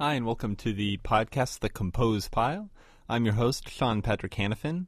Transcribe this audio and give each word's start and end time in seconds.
Hi, 0.00 0.14
and 0.14 0.26
welcome 0.26 0.56
to 0.56 0.72
the 0.72 0.96
podcast, 1.04 1.60
The 1.60 1.68
Compose 1.68 2.28
Pile. 2.28 2.70
I'm 3.10 3.24
your 3.24 3.34
host, 3.34 3.68
Sean 3.68 4.00
Patrick 4.00 4.32
Hannafin. 4.32 4.86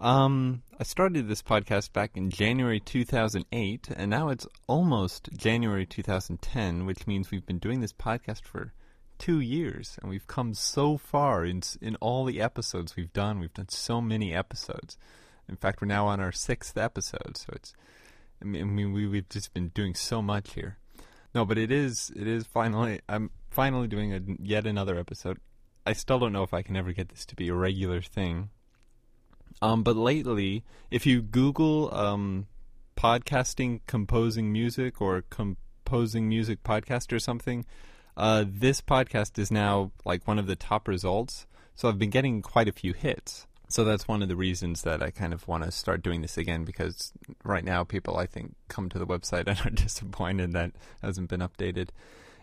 Um, 0.00 0.62
I 0.78 0.84
started 0.84 1.28
this 1.28 1.42
podcast 1.42 1.92
back 1.92 2.12
in 2.16 2.30
January 2.30 2.78
2008, 2.78 3.88
and 3.94 4.08
now 4.08 4.28
it's 4.28 4.46
almost 4.68 5.28
January 5.36 5.84
2010, 5.84 6.86
which 6.86 7.08
means 7.08 7.30
we've 7.30 7.44
been 7.44 7.58
doing 7.58 7.80
this 7.80 7.92
podcast 7.92 8.44
for 8.44 8.72
two 9.18 9.40
years, 9.40 9.98
and 10.00 10.08
we've 10.08 10.28
come 10.28 10.54
so 10.54 10.96
far 10.96 11.44
in 11.44 11.60
in 11.82 11.96
all 11.96 12.24
the 12.24 12.40
episodes 12.40 12.94
we've 12.96 13.12
done. 13.12 13.40
We've 13.40 13.52
done 13.52 13.68
so 13.68 14.00
many 14.00 14.32
episodes. 14.32 14.96
In 15.48 15.56
fact, 15.56 15.82
we're 15.82 15.88
now 15.88 16.06
on 16.06 16.20
our 16.20 16.32
sixth 16.32 16.78
episode, 16.78 17.36
so 17.36 17.48
it's. 17.52 17.74
I 18.40 18.44
mean, 18.44 18.92
we, 18.92 19.06
we've 19.06 19.28
just 19.28 19.52
been 19.52 19.68
doing 19.68 19.94
so 19.94 20.22
much 20.22 20.54
here. 20.54 20.78
No, 21.34 21.44
but 21.44 21.58
it 21.58 21.70
is 21.70 22.10
it 22.16 22.26
is 22.26 22.46
finally 22.46 23.00
I'm 23.10 23.30
finally 23.56 23.88
doing 23.88 24.12
a, 24.12 24.20
yet 24.38 24.66
another 24.66 24.98
episode. 24.98 25.38
I 25.86 25.94
still 25.94 26.18
don't 26.18 26.32
know 26.32 26.42
if 26.42 26.52
I 26.52 26.60
can 26.60 26.76
ever 26.76 26.92
get 26.92 27.08
this 27.08 27.24
to 27.24 27.34
be 27.34 27.48
a 27.48 27.54
regular 27.54 28.02
thing. 28.02 28.50
Um, 29.62 29.82
but 29.82 29.96
lately, 29.96 30.62
if 30.90 31.06
you 31.06 31.22
Google 31.22 31.92
um, 31.94 32.48
podcasting, 32.98 33.80
composing 33.86 34.52
music, 34.52 35.00
or 35.00 35.24
composing 35.30 36.28
music 36.28 36.62
podcast 36.64 37.14
or 37.14 37.18
something, 37.18 37.64
uh, 38.14 38.44
this 38.46 38.82
podcast 38.82 39.38
is 39.38 39.50
now 39.50 39.90
like 40.04 40.28
one 40.28 40.38
of 40.38 40.46
the 40.46 40.56
top 40.56 40.86
results. 40.86 41.46
So 41.74 41.88
I've 41.88 41.98
been 41.98 42.10
getting 42.10 42.42
quite 42.42 42.68
a 42.68 42.72
few 42.72 42.92
hits. 42.92 43.46
So 43.68 43.84
that's 43.84 44.06
one 44.06 44.22
of 44.22 44.28
the 44.28 44.36
reasons 44.36 44.82
that 44.82 45.02
I 45.02 45.10
kind 45.10 45.32
of 45.32 45.48
want 45.48 45.64
to 45.64 45.72
start 45.72 46.02
doing 46.02 46.20
this 46.20 46.36
again 46.36 46.64
because 46.64 47.14
right 47.42 47.64
now 47.64 47.84
people 47.84 48.18
I 48.18 48.26
think 48.26 48.54
come 48.68 48.90
to 48.90 48.98
the 48.98 49.06
website 49.06 49.46
and 49.46 49.58
are 49.64 49.70
disappointed 49.70 50.52
that 50.52 50.72
hasn't 51.00 51.30
been 51.30 51.40
updated 51.40 51.88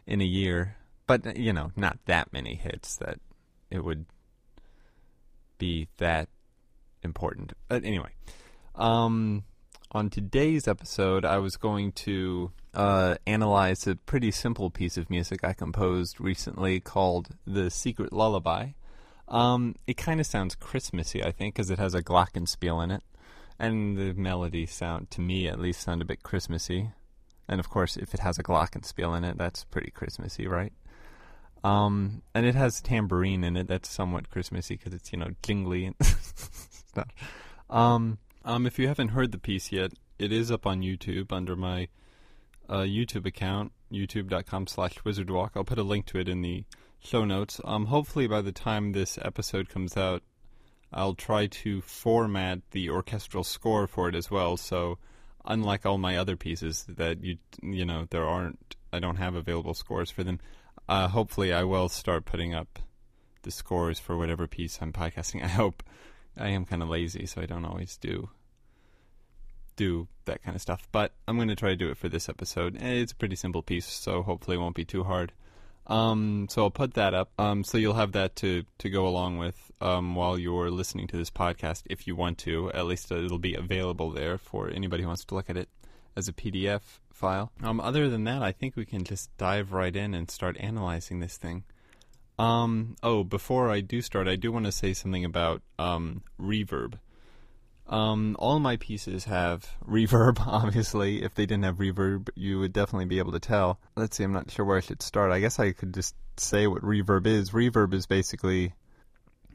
in 0.08 0.20
a 0.20 0.26
year. 0.26 0.76
But 1.06 1.38
you 1.38 1.54
know, 1.54 1.72
not 1.76 2.00
that 2.06 2.32
many 2.32 2.56
hits 2.56 2.96
that 2.98 3.20
it 3.70 3.84
would 3.84 4.06
be 5.58 5.88
that 5.98 6.30
important. 7.04 7.54
But 7.68 7.84
anyway, 7.84 8.10
um, 8.76 9.44
on 9.92 10.10
today's 10.10 10.68
episode, 10.68 11.26
I 11.26 11.38
was 11.38 11.58
going 11.58 11.92
to 11.92 12.52
uh, 12.74 13.16
analyze 13.28 13.86
a 13.86 13.96
pretty 13.96 14.32
simple 14.32 14.70
piece 14.70 14.98
of 14.98 15.10
music 15.10 15.44
I 15.44 15.54
composed 15.54 16.20
recently 16.20 16.80
called 16.80 17.30
"The 17.46 17.70
Secret 17.70 18.14
Lullaby." 18.14 18.70
Um, 19.28 19.76
it 19.88 19.98
kind 19.98 20.20
of 20.20 20.26
sounds 20.26 20.56
Christmassy, 20.56 21.24
I 21.24 21.32
think, 21.32 21.56
because 21.56 21.70
it 21.70 21.80
has 21.80 21.94
a 21.94 22.04
glockenspiel 22.04 22.84
in 22.84 22.92
it, 22.92 23.04
and 23.58 23.98
the 23.98 24.14
melody 24.14 24.66
sound, 24.66 25.10
to 25.12 25.22
me 25.22 25.48
at 25.48 25.60
least, 25.60 25.82
sound 25.82 26.02
a 26.02 26.06
bit 26.06 26.24
Christmassy. 26.24 26.92
And 27.48 27.60
of 27.60 27.70
course, 27.70 27.98
if 27.98 28.14
it 28.14 28.20
has 28.22 28.38
a 28.38 28.44
glockenspiel 28.44 29.18
in 29.18 29.24
it, 29.24 29.38
that's 29.38 29.64
pretty 29.66 29.92
Christmassy, 29.92 30.48
right? 30.48 30.74
Um, 31.64 32.24
and 32.36 32.46
it 32.46 32.56
has 32.56 32.82
tambourine 32.82 33.44
in 33.44 33.56
it. 33.56 33.68
That's 33.68 33.90
somewhat 33.90 34.30
Christmassy 34.30 34.76
because 34.76 34.94
it's 34.94 35.12
you 35.14 35.20
know 35.20 35.30
jingly 35.42 35.86
and 35.88 35.96
stuff. 36.02 37.08
Um, 37.70 38.18
um, 38.44 38.66
if 38.66 38.78
you 38.78 38.88
haven't 38.88 39.10
heard 39.10 39.32
the 39.32 39.38
piece 39.38 39.72
yet, 39.72 39.94
it 40.20 40.32
is 40.32 40.52
up 40.52 40.68
on 40.68 40.82
YouTube 40.82 41.32
under 41.32 41.56
my 41.56 41.88
uh, 42.70 42.82
YouTube 42.82 43.26
account, 43.26 43.72
youtube.com/slash 43.92 44.96
wizardwalk. 45.00 45.52
I'll 45.56 45.64
put 45.64 45.80
a 45.80 45.84
link 45.84 46.06
to 46.08 46.20
it 46.20 46.28
in 46.28 46.42
the 46.42 46.66
show 47.00 47.24
notes. 47.24 47.62
Um, 47.64 47.86
hopefully 47.86 48.28
by 48.28 48.42
the 48.42 48.52
time 48.52 48.92
this 48.92 49.18
episode 49.22 49.70
comes 49.70 49.96
out, 49.96 50.22
I'll 50.92 51.16
try 51.16 51.48
to 51.48 51.82
format 51.82 52.60
the 52.72 52.90
orchestral 52.90 53.44
score 53.44 53.88
for 53.88 54.10
it 54.10 54.16
as 54.16 54.30
well. 54.30 54.58
So, 54.58 54.98
unlike 55.46 55.86
all 55.86 55.98
my 55.98 56.18
other 56.18 56.36
pieces 56.36 56.86
that 56.90 57.24
you 57.24 57.38
you 57.62 57.86
know 57.86 58.06
there 58.10 58.26
aren't, 58.26 58.76
I 58.92 59.00
don't 59.00 59.16
have 59.16 59.36
available 59.36 59.74
scores 59.74 60.12
for 60.12 60.24
them 60.24 60.40
uh, 60.88 61.08
hopefully 61.08 61.54
I 61.54 61.64
will 61.64 61.90
start 61.90 62.26
putting 62.26 62.54
up 62.54 62.80
the 63.44 63.52
scores 63.52 64.00
for 64.00 64.18
whatever 64.18 64.48
piece 64.48 64.80
I'm 64.82 64.94
podcasting. 64.94 65.44
I 65.44 65.48
hope 65.48 65.84
I 66.38 66.50
am 66.50 66.66
kind 66.66 66.82
of 66.82 66.90
lazy, 66.90 67.26
so 67.26 67.42
I 67.42 67.46
don't 67.46 67.66
always 67.66 67.98
do 67.98 68.30
do 69.76 70.08
that 70.26 70.44
kind 70.44 70.56
of 70.56 70.62
stuff. 70.62 70.88
But 70.92 71.14
I'm 71.28 71.36
going 71.36 71.48
to 71.48 71.56
try 71.56 71.70
to 71.70 71.76
do 71.76 71.90
it 71.90 71.98
for 71.98 72.10
this 72.10 72.30
episode. 72.30 72.78
It's 72.80 73.12
a 73.12 73.16
pretty 73.16 73.36
simple 73.36 73.64
piece, 73.64 73.88
so 73.88 74.22
hopefully 74.22 74.58
it 74.58 74.60
won't 74.60 74.76
be 74.76 74.86
too 74.86 75.04
hard. 75.04 75.32
Um, 75.88 76.48
so 76.50 76.64
I'll 76.64 76.72
put 76.72 76.94
that 76.94 77.14
up. 77.14 77.32
Um, 77.38 77.64
so 77.64 77.78
you'll 77.78 77.96
have 77.96 78.14
that 78.14 78.36
to 78.38 78.64
to 78.80 78.90
go 78.90 79.06
along 79.08 79.38
with 79.38 79.72
um, 79.82 80.16
while 80.16 80.38
you're 80.38 80.72
listening 80.72 81.08
to 81.08 81.18
this 81.18 81.30
podcast, 81.30 81.84
if 81.86 82.08
you 82.08 82.16
want 82.16 82.38
to. 82.40 82.72
At 82.72 82.86
least 82.86 83.12
it'll 83.12 83.40
be 83.40 83.56
available 83.56 84.12
there 84.12 84.38
for 84.38 84.70
anybody 84.70 85.04
who 85.04 85.08
wants 85.08 85.26
to 85.26 85.36
look 85.36 85.50
at 85.50 85.58
it 85.58 85.70
as 86.16 86.28
a 86.28 86.34
PDF 86.34 87.00
file. 87.14 87.52
Um, 87.62 87.80
other 87.80 88.10
than 88.10 88.26
that, 88.26 88.42
I 88.42 88.52
think 88.52 88.76
we 88.76 88.86
can 88.86 89.04
just 89.04 89.36
dive 89.38 89.72
right 89.72 89.96
in 89.96 90.14
and 90.14 90.30
start 90.30 90.58
analyzing 90.60 91.20
this 91.20 91.38
thing. 91.38 91.64
Um, 92.40 92.96
oh, 93.04 93.24
before 93.24 93.70
I 93.70 93.80
do 93.80 94.02
start, 94.02 94.28
I 94.28 94.36
do 94.36 94.52
want 94.52 94.66
to 94.66 94.72
say 94.72 94.94
something 94.94 95.24
about 95.24 95.62
um, 95.78 96.24
reverb. 96.40 96.96
Um, 97.88 98.36
all 98.40 98.60
my 98.60 98.78
pieces 98.78 99.26
have 99.26 99.70
reverb, 99.88 100.40
obviously. 100.46 101.24
If 101.24 101.36
they 101.36 101.46
didn't 101.46 101.66
have 101.66 101.78
reverb, 101.78 102.30
you 102.36 102.60
would 102.60 102.74
definitely 102.74 103.06
be 103.06 103.20
able 103.20 103.34
to 103.34 103.40
tell. 103.40 103.80
Let's 103.96 104.18
see, 104.18 104.24
I'm 104.24 104.34
not 104.34 104.50
sure 104.50 104.66
where 104.66 104.78
I 104.78 104.82
should 104.82 105.02
start. 105.02 105.32
I 105.32 105.40
guess 105.40 105.60
I 105.60 105.72
could 105.72 105.94
just 105.94 106.16
say 106.38 106.68
what 106.68 106.82
reverb 106.82 107.28
is. 107.28 107.52
Reverb 107.52 107.94
is 107.94 108.08
basically. 108.08 108.74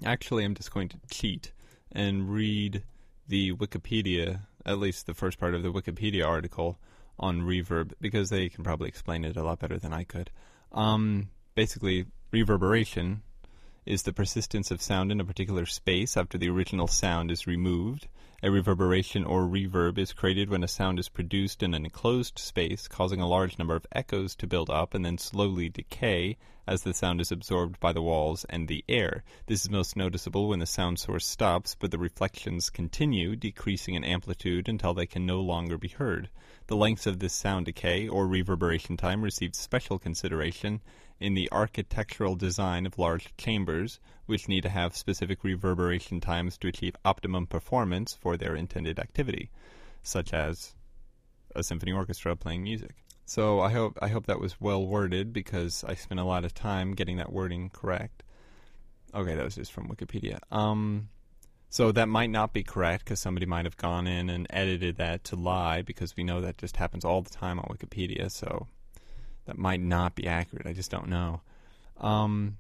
Actually, 0.05 0.45
I'm 0.45 0.55
just 0.55 0.73
going 0.73 0.89
to 0.91 0.99
cheat 1.11 1.53
and 1.91 2.31
read 2.31 2.85
the 3.27 3.53
Wikipedia, 3.53 4.43
at 4.65 4.79
least 4.79 5.07
the 5.07 5.15
first 5.15 5.41
part 5.41 5.55
of 5.55 5.65
the 5.65 5.73
Wikipedia 5.73 6.27
article 6.27 6.79
on 7.19 7.43
reverb, 7.43 7.93
because 8.01 8.31
they 8.31 8.49
can 8.49 8.65
probably 8.65 8.89
explain 8.89 9.25
it 9.25 9.37
a 9.37 9.43
lot 9.43 9.59
better 9.59 9.79
than 9.79 9.93
I 9.93 10.05
could. 10.05 10.31
Um, 10.73 11.31
basically, 11.55 12.07
reverberation 12.31 13.23
is 13.87 14.03
the 14.03 14.13
persistence 14.13 14.71
of 14.71 14.83
sound 14.83 15.11
in 15.11 15.21
a 15.21 15.25
particular 15.25 15.65
space 15.65 16.17
after 16.17 16.37
the 16.37 16.51
original 16.51 16.87
sound 16.87 17.31
is 17.31 17.47
removed. 17.47 18.07
A 18.43 18.51
reverberation 18.51 19.25
or 19.25 19.43
reverb 19.43 19.99
is 19.99 20.13
created 20.13 20.49
when 20.49 20.63
a 20.63 20.69
sound 20.69 20.99
is 20.99 21.09
produced 21.09 21.63
in 21.63 21.75
an 21.75 21.85
enclosed 21.85 22.39
space, 22.39 22.87
causing 22.87 23.21
a 23.21 23.27
large 23.27 23.59
number 23.59 23.75
of 23.75 23.87
echoes 23.91 24.37
to 24.37 24.47
build 24.47 24.71
up 24.71 24.95
and 24.95 25.05
then 25.05 25.19
slowly 25.19 25.69
decay 25.69 26.37
as 26.67 26.83
the 26.83 26.93
sound 26.93 27.21
is 27.21 27.33
absorbed 27.33 27.81
by 27.81 27.93
the 27.93 28.03
walls 28.03 28.45
and 28.51 28.69
the 28.69 28.85
air. 28.89 29.25
This 29.47 29.63
is 29.63 29.71
most 29.71 29.97
noticeable 29.97 30.49
when 30.49 30.59
the 30.59 30.67
sound 30.67 30.99
source 30.99 31.27
stops, 31.27 31.75
but 31.75 31.91
the 31.91 31.99
reflections 31.99 32.69
continue, 32.69 33.35
decreasing 33.37 33.95
in 33.95 34.05
amplitude 34.05 34.69
until 34.69 34.93
they 34.93 35.07
can 35.07 35.25
no 35.25 35.41
longer 35.41 35.79
be 35.79 35.89
heard. 35.89 36.29
The 36.69 36.77
lengths 36.77 37.07
of 37.07 37.19
this 37.19 37.33
sound 37.33 37.65
decay 37.65 38.07
or 38.09 38.27
reverberation 38.27 38.99
time 38.99 39.23
receive 39.23 39.55
special 39.55 39.99
consideration 39.99 40.83
in 41.19 41.33
the 41.33 41.49
architectural 41.51 42.37
design 42.37 42.85
of 42.85 42.99
large 42.99 43.35
chambers, 43.39 44.01
which 44.27 44.49
need 44.49 44.65
to 44.65 44.69
have 44.69 44.95
specific 44.95 45.43
reverberation 45.43 46.21
times 46.21 46.59
to 46.59 46.69
achieve 46.69 46.95
optimum 47.07 47.47
performance 47.47 48.13
for 48.13 48.37
their 48.37 48.55
intended 48.55 48.99
activity, 48.99 49.51
such 50.03 50.35
as 50.35 50.75
a 51.57 51.63
symphony 51.63 51.93
orchestra 51.93 52.37
playing 52.37 52.63
music. 52.63 52.95
So 53.25 53.61
I 53.61 53.73
hope 53.73 53.99
I 54.03 54.09
hope 54.09 54.27
that 54.27 54.39
was 54.39 54.61
well 54.61 54.87
worded 54.87 55.33
because 55.33 55.85
I 55.85 55.95
spent 55.95 56.21
a 56.21 56.25
lot 56.25 56.45
of 56.45 56.53
time 56.53 56.93
getting 56.93 57.17
that 57.17 57.33
wording 57.33 57.71
correct. 57.71 58.25
Okay, 59.15 59.35
that 59.35 59.45
was 59.45 59.55
just 59.55 59.73
from 59.73 59.89
Wikipedia. 59.89 60.39
Um, 60.53 61.09
so 61.71 61.93
that 61.93 62.09
might 62.09 62.31
not 62.31 62.53
be 62.53 62.63
correct 62.63 63.05
because 63.05 63.21
somebody 63.21 63.45
might 63.45 63.67
have 63.67 63.77
gone 63.77 64.07
in 64.07 64.31
and 64.31 64.47
edited 64.49 64.97
that 64.97 65.25
to 65.25 65.37
lie 65.37 65.83
because 65.83 66.17
we 66.17 66.25
know 66.25 66.41
that 66.41 66.57
just 66.57 66.77
happens 66.77 67.05
all 67.05 67.21
the 67.21 67.31
time 67.31 67.59
on 67.59 67.67
Wikipedia. 67.67 68.31
So 68.31 68.67
that 69.45 69.59
might 69.59 69.81
not 69.81 70.15
be 70.15 70.27
accurate. 70.27 70.67
I 70.67 70.73
just 70.73 70.91
don't 70.91 71.09
know. 71.09 71.43
Um, 72.01 72.57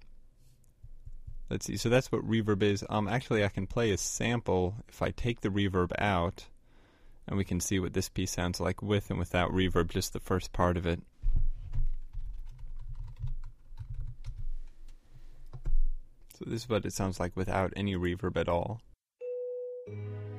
let's 1.48 1.64
see. 1.64 1.78
So 1.78 1.88
that's 1.88 2.12
what 2.12 2.28
reverb 2.28 2.62
is. 2.62 2.84
Um, 2.91 3.08
actually, 3.08 3.44
I 3.44 3.48
can 3.48 3.66
play 3.66 3.92
a 3.92 3.98
sample 3.98 4.74
if 4.88 5.00
I 5.00 5.10
take 5.10 5.40
the 5.40 5.48
reverb 5.48 5.92
out, 5.98 6.44
and 7.26 7.38
we 7.38 7.44
can 7.44 7.60
see 7.60 7.78
what 7.78 7.94
this 7.94 8.10
piece 8.10 8.32
sounds 8.32 8.60
like 8.60 8.82
with 8.82 9.08
and 9.08 9.19
without 9.19 9.50
reverb. 9.52 9.88
Just 9.88 10.12
the 10.12 10.20
first 10.20 10.52
part 10.52 10.76
of 10.76 10.86
it. 10.86 11.00
So 16.38 16.44
this 16.46 16.62
is 16.62 16.69
what 16.69 16.84
it 16.84 16.93
sounds 16.93 17.19
like 17.19 17.34
without 17.37 17.72
any 17.75 17.96
reverb 17.96 18.37
at 18.37 18.49
all. 18.49 18.81
Thank 19.88 20.32
you. 20.32 20.38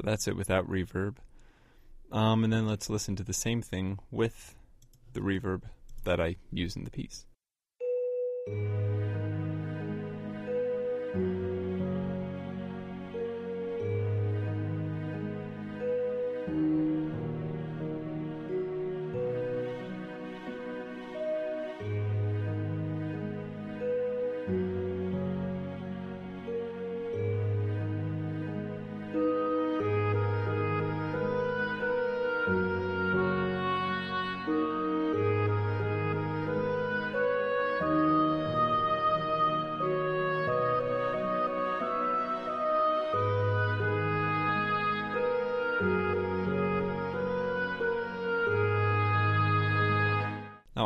So 0.00 0.06
that's 0.08 0.26
it 0.26 0.34
without 0.34 0.66
reverb. 0.66 1.16
Um, 2.10 2.42
and 2.42 2.50
then 2.50 2.66
let's 2.66 2.88
listen 2.88 3.16
to 3.16 3.22
the 3.22 3.34
same 3.34 3.60
thing 3.60 3.98
with 4.10 4.54
the 5.12 5.20
reverb 5.20 5.64
that 6.04 6.18
I 6.18 6.36
use 6.50 6.74
in 6.74 6.84
the 6.84 6.90
piece. 6.90 7.26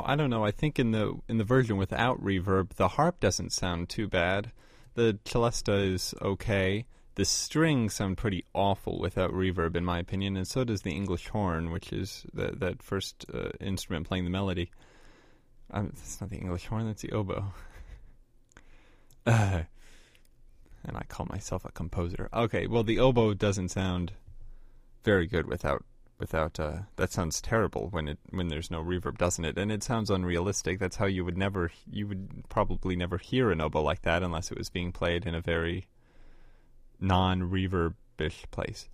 I 0.05 0.17
don't 0.17 0.31
know. 0.31 0.45
I 0.45 0.51
think 0.51 0.79
in 0.79 0.91
the 0.93 1.15
in 1.29 1.39
the 1.39 1.45
version 1.45 1.77
without 1.77 2.23
reverb, 2.23 2.75
the 2.75 2.89
harp 2.89 3.21
doesn't 3.21 3.53
sound 3.53 3.89
too 3.89 4.09
bad. 4.09 4.53
The 4.95 5.19
celesta 5.25 5.93
is 5.95 6.15
okay. 6.21 6.87
The 7.17 7.25
strings 7.25 7.95
sound 7.95 8.17
pretty 8.17 8.45
awful 8.55 8.99
without 8.99 9.31
reverb, 9.33 9.77
in 9.77 9.85
my 9.85 9.99
opinion, 9.99 10.37
and 10.37 10.47
so 10.47 10.65
does 10.65 10.83
the 10.83 10.91
English 10.91 11.29
horn, 11.29 11.71
which 11.71 11.93
is 11.93 12.27
the, 12.35 12.53
that 12.57 12.83
first 12.83 13.25
uh, 13.33 13.51
instrument 13.61 14.09
playing 14.09 14.25
the 14.25 14.31
melody. 14.31 14.71
Um, 15.71 15.93
that's 15.95 16.21
not 16.21 16.31
the 16.31 16.39
English 16.39 16.67
horn; 16.67 16.87
that's 16.87 17.03
the 17.03 17.13
oboe. 17.13 17.53
uh, 19.27 19.63
and 20.85 20.97
I 20.97 21.03
call 21.09 21.27
myself 21.27 21.65
a 21.65 21.73
composer. 21.73 22.29
Okay, 22.35 22.67
well, 22.67 22.83
the 22.83 22.99
oboe 22.99 23.35
doesn't 23.35 23.71
sound 23.71 24.13
very 25.05 25.27
good 25.27 25.47
without 25.47 25.85
without 26.19 26.59
uh, 26.61 26.79
that 26.97 27.13
sounds 27.13 27.41
terrible 27.41 27.89
when 27.91 28.09
it 28.09 28.19
when 28.31 28.49
there's 28.49 28.71
no 28.71 28.83
reverb, 28.83 29.19
doesn't 29.19 29.45
it? 29.45 29.59
And 29.59 29.71
it 29.71 29.83
sounds 29.83 30.11
unrealistic. 30.11 30.79
That's 30.79 30.97
how 30.97 31.07
you 31.07 31.25
would 31.25 31.37
never 31.37 31.71
you 31.91 32.07
would 32.07 32.45
probably 32.49 32.97
never 32.97 33.19
hear 33.19 33.51
an 33.51 33.61
oboe 33.61 33.83
like 33.83 34.03
that 34.03 34.23
unless 34.23 34.51
it 34.51 34.59
was 34.59 34.71
being 34.71 34.93
played 34.93 35.27
in 35.27 35.35
a 35.35 35.41
very 35.41 35.87
non-reverbish 37.01 38.51
place. 38.51 38.89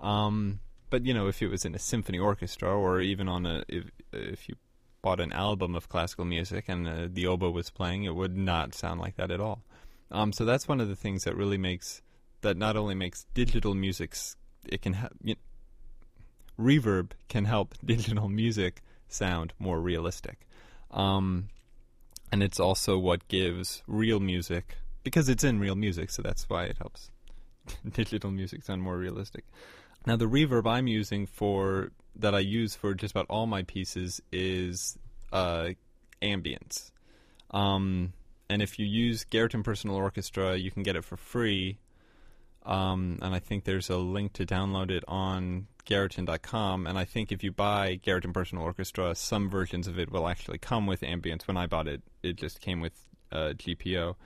Um, 0.00 0.60
but 0.90 1.04
you 1.04 1.14
know, 1.14 1.26
if 1.26 1.42
it 1.42 1.48
was 1.48 1.64
in 1.64 1.74
a 1.74 1.78
symphony 1.78 2.18
orchestra 2.18 2.70
or 2.70 3.00
even 3.00 3.28
on 3.28 3.46
a 3.46 3.64
if 3.68 3.84
if 4.12 4.48
you 4.48 4.56
bought 5.02 5.20
an 5.20 5.32
album 5.32 5.74
of 5.74 5.88
classical 5.88 6.24
music 6.24 6.64
and 6.68 6.88
uh, 6.88 7.08
the 7.10 7.26
oboe 7.26 7.50
was 7.50 7.70
playing, 7.70 8.04
it 8.04 8.14
would 8.14 8.36
not 8.36 8.74
sound 8.74 9.00
like 9.00 9.16
that 9.16 9.30
at 9.30 9.40
all. 9.40 9.62
Um, 10.10 10.32
so 10.32 10.44
that's 10.44 10.68
one 10.68 10.80
of 10.80 10.88
the 10.88 10.96
things 10.96 11.24
that 11.24 11.36
really 11.36 11.58
makes 11.58 12.02
that 12.42 12.56
not 12.56 12.76
only 12.76 12.94
makes 12.94 13.26
digital 13.34 13.74
music 13.74 14.14
it 14.68 14.82
can 14.82 14.92
have 14.94 15.12
you 15.22 15.34
know, 15.34 15.40
reverb 16.58 17.10
can 17.28 17.44
help 17.44 17.74
digital 17.84 18.28
music 18.28 18.82
sound 19.08 19.52
more 19.58 19.80
realistic. 19.80 20.46
Um, 20.90 21.48
and 22.32 22.42
it's 22.42 22.60
also 22.60 22.98
what 22.98 23.28
gives 23.28 23.82
real 23.86 24.20
music, 24.20 24.76
because 25.04 25.28
it's 25.28 25.44
in 25.44 25.60
real 25.60 25.76
music, 25.76 26.10
so 26.10 26.22
that's 26.22 26.48
why 26.48 26.64
it 26.64 26.78
helps 26.78 27.10
digital 27.92 28.30
music 28.30 28.62
sound 28.64 28.82
more 28.82 28.96
realistic. 28.96 29.44
Now, 30.06 30.16
the 30.16 30.26
reverb 30.26 30.70
I'm 30.70 30.86
using 30.86 31.26
for 31.26 31.90
that 32.14 32.34
I 32.34 32.38
use 32.38 32.74
for 32.74 32.94
just 32.94 33.12
about 33.12 33.26
all 33.28 33.46
my 33.46 33.62
pieces 33.62 34.22
is 34.32 34.96
uh, 35.32 35.70
ambience. 36.22 36.90
Um, 37.50 38.12
and 38.48 38.62
if 38.62 38.78
you 38.78 38.86
use 38.86 39.24
Garritan 39.24 39.64
Personal 39.64 39.96
Orchestra, 39.96 40.56
you 40.56 40.70
can 40.70 40.82
get 40.82 40.96
it 40.96 41.04
for 41.04 41.16
free. 41.16 41.78
Um, 42.64 43.18
and 43.20 43.34
I 43.34 43.38
think 43.38 43.64
there's 43.64 43.90
a 43.90 43.96
link 43.96 44.32
to 44.34 44.46
download 44.46 44.90
it 44.90 45.04
on 45.06 45.66
Garritan.com, 45.86 46.86
and 46.86 46.98
I 46.98 47.04
think 47.04 47.30
if 47.30 47.44
you 47.44 47.52
buy 47.52 48.00
Garritan 48.04 48.34
Personal 48.34 48.64
Orchestra, 48.64 49.14
some 49.14 49.48
versions 49.48 49.86
of 49.86 49.98
it 49.98 50.10
will 50.10 50.28
actually 50.28 50.58
come 50.58 50.86
with 50.86 51.00
ambience. 51.02 51.46
When 51.46 51.56
I 51.56 51.66
bought 51.66 51.86
it, 51.86 52.02
it 52.22 52.36
just 52.36 52.60
came 52.60 52.80
with 52.80 52.92
uh, 53.30 53.54
GPO. 53.56 54.16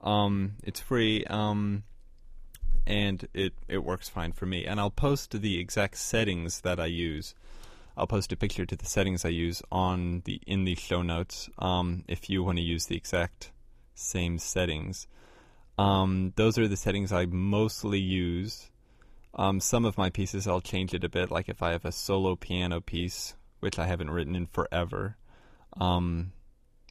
Um, 0.00 0.54
it's 0.64 0.80
free, 0.80 1.24
um, 1.26 1.84
and 2.86 3.28
it 3.34 3.52
it 3.68 3.84
works 3.84 4.08
fine 4.08 4.32
for 4.32 4.46
me. 4.46 4.64
And 4.64 4.80
I'll 4.80 4.90
post 4.90 5.40
the 5.40 5.60
exact 5.60 5.98
settings 5.98 6.62
that 6.62 6.80
I 6.80 6.86
use. 6.86 7.34
I'll 7.96 8.06
post 8.06 8.32
a 8.32 8.36
picture 8.36 8.64
to 8.64 8.74
the 8.74 8.86
settings 8.86 9.24
I 9.24 9.28
use 9.28 9.62
on 9.70 10.22
the 10.24 10.40
in 10.46 10.64
the 10.64 10.74
show 10.74 11.02
notes. 11.02 11.48
Um, 11.58 12.04
if 12.08 12.30
you 12.30 12.42
want 12.42 12.58
to 12.58 12.64
use 12.64 12.86
the 12.86 12.96
exact 12.96 13.52
same 13.94 14.38
settings, 14.38 15.06
um, 15.78 16.32
those 16.36 16.58
are 16.58 16.66
the 16.66 16.76
settings 16.76 17.12
I 17.12 17.26
mostly 17.26 18.00
use 18.00 18.70
um, 19.34 19.60
some 19.60 19.84
of 19.84 19.96
my 19.96 20.10
pieces 20.10 20.46
I'll 20.46 20.60
change 20.60 20.94
it 20.94 21.04
a 21.04 21.08
bit, 21.08 21.30
like 21.30 21.48
if 21.48 21.62
I 21.62 21.72
have 21.72 21.84
a 21.84 21.92
solo 21.92 22.36
piano 22.36 22.80
piece, 22.80 23.34
which 23.60 23.78
I 23.78 23.86
haven't 23.86 24.10
written 24.10 24.36
in 24.36 24.46
forever, 24.46 25.16
um, 25.80 26.32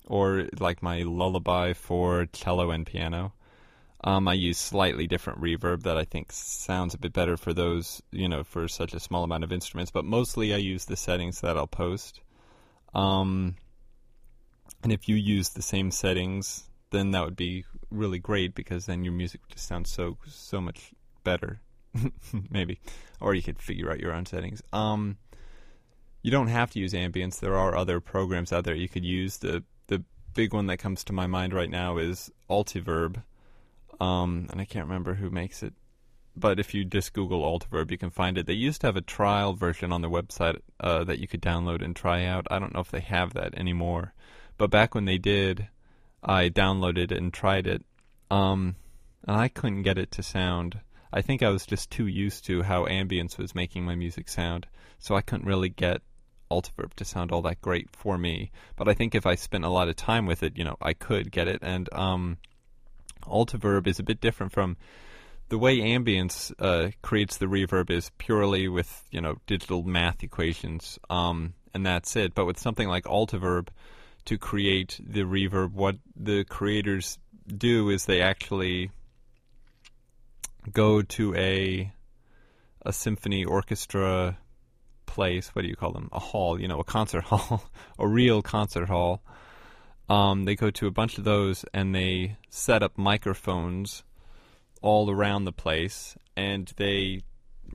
or 0.07 0.47
like 0.59 0.81
my 0.81 1.03
lullaby 1.03 1.73
for 1.73 2.25
cello 2.25 2.71
and 2.71 2.85
piano. 2.85 3.33
Um, 4.03 4.27
I 4.27 4.33
use 4.33 4.57
slightly 4.57 5.05
different 5.05 5.39
reverb 5.39 5.83
that 5.83 5.95
I 5.97 6.05
think 6.05 6.31
sounds 6.31 6.95
a 6.95 6.97
bit 6.97 7.13
better 7.13 7.37
for 7.37 7.53
those, 7.53 8.01
you 8.11 8.27
know, 8.27 8.43
for 8.43 8.67
such 8.67 8.95
a 8.95 8.99
small 8.99 9.23
amount 9.23 9.43
of 9.43 9.51
instruments. 9.51 9.91
But 9.91 10.05
mostly 10.05 10.55
I 10.55 10.57
use 10.57 10.85
the 10.85 10.95
settings 10.95 11.41
that 11.41 11.55
I'll 11.55 11.67
post. 11.67 12.21
Um, 12.95 13.57
and 14.81 14.91
if 14.91 15.07
you 15.07 15.15
use 15.15 15.49
the 15.49 15.61
same 15.61 15.91
settings, 15.91 16.63
then 16.89 17.11
that 17.11 17.23
would 17.23 17.35
be 17.35 17.65
really 17.91 18.17
great 18.17 18.55
because 18.55 18.87
then 18.87 19.03
your 19.03 19.13
music 19.13 19.41
would 19.41 19.51
just 19.51 19.67
sounds 19.67 19.91
so 19.91 20.17
so 20.25 20.59
much 20.59 20.93
better. 21.23 21.61
maybe, 22.49 22.79
or 23.19 23.33
you 23.33 23.41
could 23.41 23.59
figure 23.59 23.91
out 23.91 23.99
your 23.99 24.13
own 24.13 24.25
settings. 24.25 24.61
Um, 24.71 25.17
you 26.21 26.31
don't 26.31 26.47
have 26.47 26.71
to 26.71 26.79
use 26.79 26.93
ambience. 26.93 27.39
There 27.39 27.57
are 27.57 27.75
other 27.75 27.99
programs 27.99 28.53
out 28.53 28.63
there 28.63 28.75
you 28.75 28.89
could 28.89 29.05
use. 29.05 29.37
The 29.37 29.63
the 29.87 30.03
big 30.33 30.53
one 30.53 30.67
that 30.67 30.77
comes 30.77 31.03
to 31.05 31.13
my 31.13 31.27
mind 31.27 31.53
right 31.53 31.69
now 31.69 31.97
is 31.97 32.31
Altiverb, 32.49 33.23
um, 33.99 34.47
and 34.51 34.61
I 34.61 34.65
can't 34.65 34.87
remember 34.87 35.15
who 35.15 35.29
makes 35.29 35.63
it. 35.63 35.73
But 36.35 36.59
if 36.59 36.73
you 36.73 36.85
just 36.85 37.11
Google 37.11 37.41
Altiverb, 37.41 37.91
you 37.91 37.97
can 37.97 38.09
find 38.09 38.37
it. 38.37 38.45
They 38.45 38.53
used 38.53 38.81
to 38.81 38.87
have 38.87 38.95
a 38.95 39.01
trial 39.01 39.53
version 39.53 39.91
on 39.91 40.01
their 40.01 40.09
website 40.09 40.59
uh, 40.79 41.03
that 41.03 41.19
you 41.19 41.27
could 41.27 41.41
download 41.41 41.83
and 41.83 41.93
try 41.93 42.25
out. 42.25 42.47
I 42.49 42.57
don't 42.57 42.73
know 42.73 42.79
if 42.79 42.91
they 42.91 43.01
have 43.01 43.33
that 43.33 43.53
anymore. 43.55 44.13
But 44.57 44.69
back 44.69 44.95
when 44.95 45.05
they 45.05 45.17
did, 45.17 45.67
I 46.23 46.49
downloaded 46.49 47.11
it 47.11 47.17
and 47.17 47.33
tried 47.33 47.67
it, 47.67 47.83
um, 48.29 48.75
and 49.27 49.35
I 49.35 49.49
couldn't 49.49 49.81
get 49.81 49.97
it 49.97 50.11
to 50.11 50.23
sound 50.23 50.79
I 51.13 51.21
think 51.21 51.43
I 51.43 51.49
was 51.49 51.65
just 51.65 51.91
too 51.91 52.07
used 52.07 52.45
to 52.45 52.63
how 52.63 52.85
ambience 52.85 53.37
was 53.37 53.55
making 53.55 53.85
my 53.85 53.95
music 53.95 54.29
sound, 54.29 54.67
so 54.99 55.15
I 55.15 55.21
couldn't 55.21 55.47
really 55.47 55.69
get 55.69 56.01
Altiverb 56.49 56.93
to 56.95 57.05
sound 57.05 57.31
all 57.31 57.41
that 57.43 57.61
great 57.61 57.89
for 57.95 58.17
me. 58.17 58.51
But 58.75 58.87
I 58.87 58.93
think 58.93 59.15
if 59.15 59.25
I 59.25 59.35
spent 59.35 59.65
a 59.65 59.69
lot 59.69 59.89
of 59.89 59.95
time 59.95 60.25
with 60.25 60.43
it, 60.43 60.57
you 60.57 60.63
know, 60.63 60.77
I 60.81 60.93
could 60.93 61.31
get 61.31 61.47
it. 61.47 61.59
And 61.61 61.89
um, 61.93 62.37
Altiverb 63.23 63.87
is 63.87 63.99
a 63.99 64.03
bit 64.03 64.21
different 64.21 64.51
from 64.51 64.77
the 65.49 65.57
way 65.57 65.79
ambience 65.79 66.53
uh, 66.59 66.91
creates 67.01 67.37
the 67.37 67.45
reverb 67.45 67.89
is 67.89 68.09
purely 68.17 68.69
with 68.69 69.03
you 69.11 69.19
know 69.19 69.35
digital 69.47 69.83
math 69.83 70.23
equations, 70.23 70.97
um, 71.09 71.53
and 71.73 71.85
that's 71.85 72.15
it. 72.15 72.33
But 72.33 72.45
with 72.45 72.57
something 72.57 72.87
like 72.87 73.03
Altiverb, 73.03 73.67
to 74.25 74.37
create 74.37 74.99
the 75.03 75.23
reverb, 75.23 75.73
what 75.73 75.97
the 76.15 76.45
creators 76.45 77.17
do 77.47 77.89
is 77.89 78.05
they 78.05 78.21
actually 78.21 78.91
go 80.71 81.01
to 81.01 81.35
a 81.35 81.91
a 82.83 82.93
symphony 82.93 83.45
orchestra 83.45 84.37
place. 85.05 85.49
What 85.49 85.61
do 85.61 85.67
you 85.67 85.75
call 85.75 85.91
them? 85.91 86.09
A 86.11 86.19
hall, 86.19 86.59
you 86.59 86.67
know, 86.67 86.79
a 86.79 86.83
concert 86.83 87.23
hall, 87.25 87.63
a 87.99 88.07
real 88.07 88.41
concert 88.41 88.87
hall. 88.87 89.21
Um, 90.09 90.45
they 90.45 90.55
go 90.55 90.71
to 90.71 90.87
a 90.87 90.91
bunch 90.91 91.17
of 91.17 91.23
those 91.23 91.63
and 91.73 91.95
they 91.95 92.37
set 92.49 92.83
up 92.83 92.97
microphones 92.97 94.03
all 94.81 95.09
around 95.09 95.45
the 95.45 95.51
place, 95.51 96.17
and 96.35 96.73
they 96.77 97.21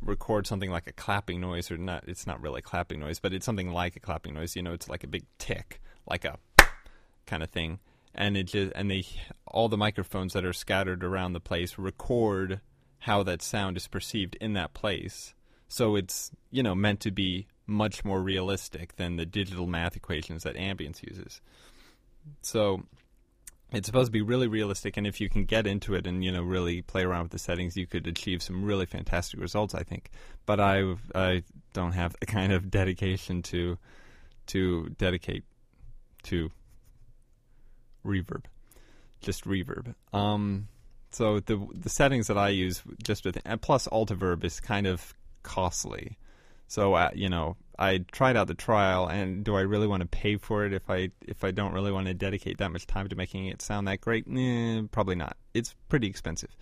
record 0.02 0.46
something 0.46 0.70
like 0.70 0.88
a 0.88 0.92
clapping 0.92 1.40
noise, 1.40 1.70
or 1.70 1.76
not. 1.76 2.04
It's 2.08 2.26
not 2.26 2.40
really 2.40 2.58
a 2.58 2.62
clapping 2.62 3.00
noise, 3.00 3.20
but 3.20 3.32
it's 3.32 3.46
something 3.46 3.70
like 3.70 3.96
a 3.96 4.00
clapping 4.00 4.34
noise. 4.34 4.56
You 4.56 4.62
know, 4.62 4.72
it's 4.72 4.88
like 4.88 5.04
a 5.04 5.06
big 5.06 5.24
tick, 5.38 5.80
like 6.06 6.24
a 6.24 6.38
kind 7.26 7.42
of 7.42 7.50
thing. 7.50 7.78
And 8.14 8.36
it 8.36 8.44
just 8.44 8.72
and 8.74 8.90
they 8.90 9.04
all 9.46 9.68
the 9.68 9.76
microphones 9.76 10.32
that 10.32 10.44
are 10.44 10.52
scattered 10.52 11.04
around 11.04 11.32
the 11.32 11.40
place 11.40 11.78
record 11.78 12.60
how 13.00 13.22
that 13.22 13.42
sound 13.42 13.76
is 13.76 13.88
perceived 13.88 14.36
in 14.40 14.54
that 14.54 14.74
place. 14.74 15.34
So 15.68 15.96
it's, 15.96 16.30
you 16.50 16.62
know, 16.62 16.74
meant 16.74 17.00
to 17.00 17.10
be 17.10 17.46
much 17.66 18.04
more 18.04 18.22
realistic 18.22 18.96
than 18.96 19.16
the 19.16 19.26
digital 19.26 19.66
math 19.66 19.96
equations 19.96 20.44
that 20.44 20.54
ambience 20.56 21.02
uses. 21.02 21.40
So 22.42 22.82
it's 23.72 23.86
supposed 23.86 24.08
to 24.08 24.12
be 24.12 24.22
really 24.22 24.46
realistic, 24.46 24.96
and 24.96 25.06
if 25.06 25.20
you 25.20 25.28
can 25.28 25.44
get 25.44 25.66
into 25.66 25.94
it 25.94 26.06
and 26.06 26.24
you 26.24 26.30
know 26.30 26.42
really 26.42 26.82
play 26.82 27.02
around 27.02 27.24
with 27.24 27.32
the 27.32 27.38
settings, 27.38 27.76
you 27.76 27.86
could 27.86 28.06
achieve 28.06 28.42
some 28.42 28.64
really 28.64 28.86
fantastic 28.86 29.40
results. 29.40 29.74
I 29.74 29.82
think, 29.82 30.10
but 30.44 30.60
I 30.60 30.94
I 31.14 31.42
don't 31.72 31.92
have 31.92 32.14
the 32.20 32.26
kind 32.26 32.52
of 32.52 32.70
dedication 32.70 33.42
to 33.42 33.76
to 34.46 34.88
dedicate 34.98 35.44
to 36.24 36.50
reverb, 38.04 38.44
just 39.20 39.44
reverb. 39.44 39.94
Um, 40.12 40.68
so 41.16 41.40
the 41.40 41.66
the 41.72 41.88
settings 41.88 42.26
that 42.26 42.36
I 42.36 42.50
use 42.50 42.82
just 43.02 43.24
with 43.24 43.38
and 43.46 43.62
plus 43.62 43.88
Altiverb 43.88 44.44
is 44.44 44.60
kind 44.60 44.86
of 44.86 45.14
costly. 45.42 46.18
So 46.68 46.92
uh, 46.92 47.08
you 47.14 47.30
know, 47.30 47.56
I 47.78 48.04
tried 48.12 48.36
out 48.36 48.48
the 48.48 48.54
trial, 48.54 49.06
and 49.06 49.42
do 49.42 49.56
I 49.56 49.62
really 49.62 49.86
want 49.86 50.02
to 50.02 50.06
pay 50.06 50.36
for 50.36 50.66
it 50.66 50.74
if 50.74 50.90
I 50.90 51.08
if 51.22 51.42
I 51.42 51.52
don't 51.52 51.72
really 51.72 51.90
want 51.90 52.08
to 52.08 52.12
dedicate 52.12 52.58
that 52.58 52.70
much 52.70 52.86
time 52.86 53.08
to 53.08 53.16
making 53.16 53.46
it 53.46 53.62
sound 53.62 53.88
that 53.88 54.02
great? 54.02 54.26
Eh, 54.30 54.82
probably 54.90 55.14
not. 55.14 55.38
It's 55.54 55.74
pretty 55.88 56.06
expensive. 56.06 56.54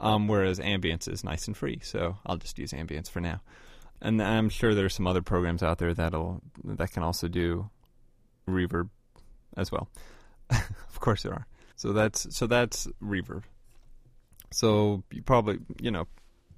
Um, 0.00 0.26
whereas 0.26 0.58
Ambience 0.58 1.06
is 1.06 1.22
nice 1.22 1.46
and 1.46 1.54
free, 1.54 1.80
so 1.82 2.16
I'll 2.24 2.38
just 2.38 2.58
use 2.58 2.72
Ambience 2.72 3.10
for 3.10 3.20
now. 3.20 3.42
And 4.00 4.22
I'm 4.22 4.48
sure 4.48 4.74
there 4.74 4.86
are 4.86 4.88
some 4.88 5.06
other 5.06 5.22
programs 5.22 5.62
out 5.62 5.76
there 5.76 5.92
that'll 5.92 6.40
that 6.64 6.92
can 6.92 7.02
also 7.02 7.28
do 7.28 7.68
reverb 8.48 8.88
as 9.54 9.70
well. 9.70 9.90
of 10.50 10.98
course 10.98 11.24
there 11.24 11.34
are. 11.34 11.46
So 11.76 11.92
that's 11.92 12.34
so 12.34 12.46
that's 12.46 12.88
reverb. 13.02 13.42
So 14.50 15.02
you 15.10 15.22
probably 15.22 15.58
you 15.80 15.90
know 15.90 16.06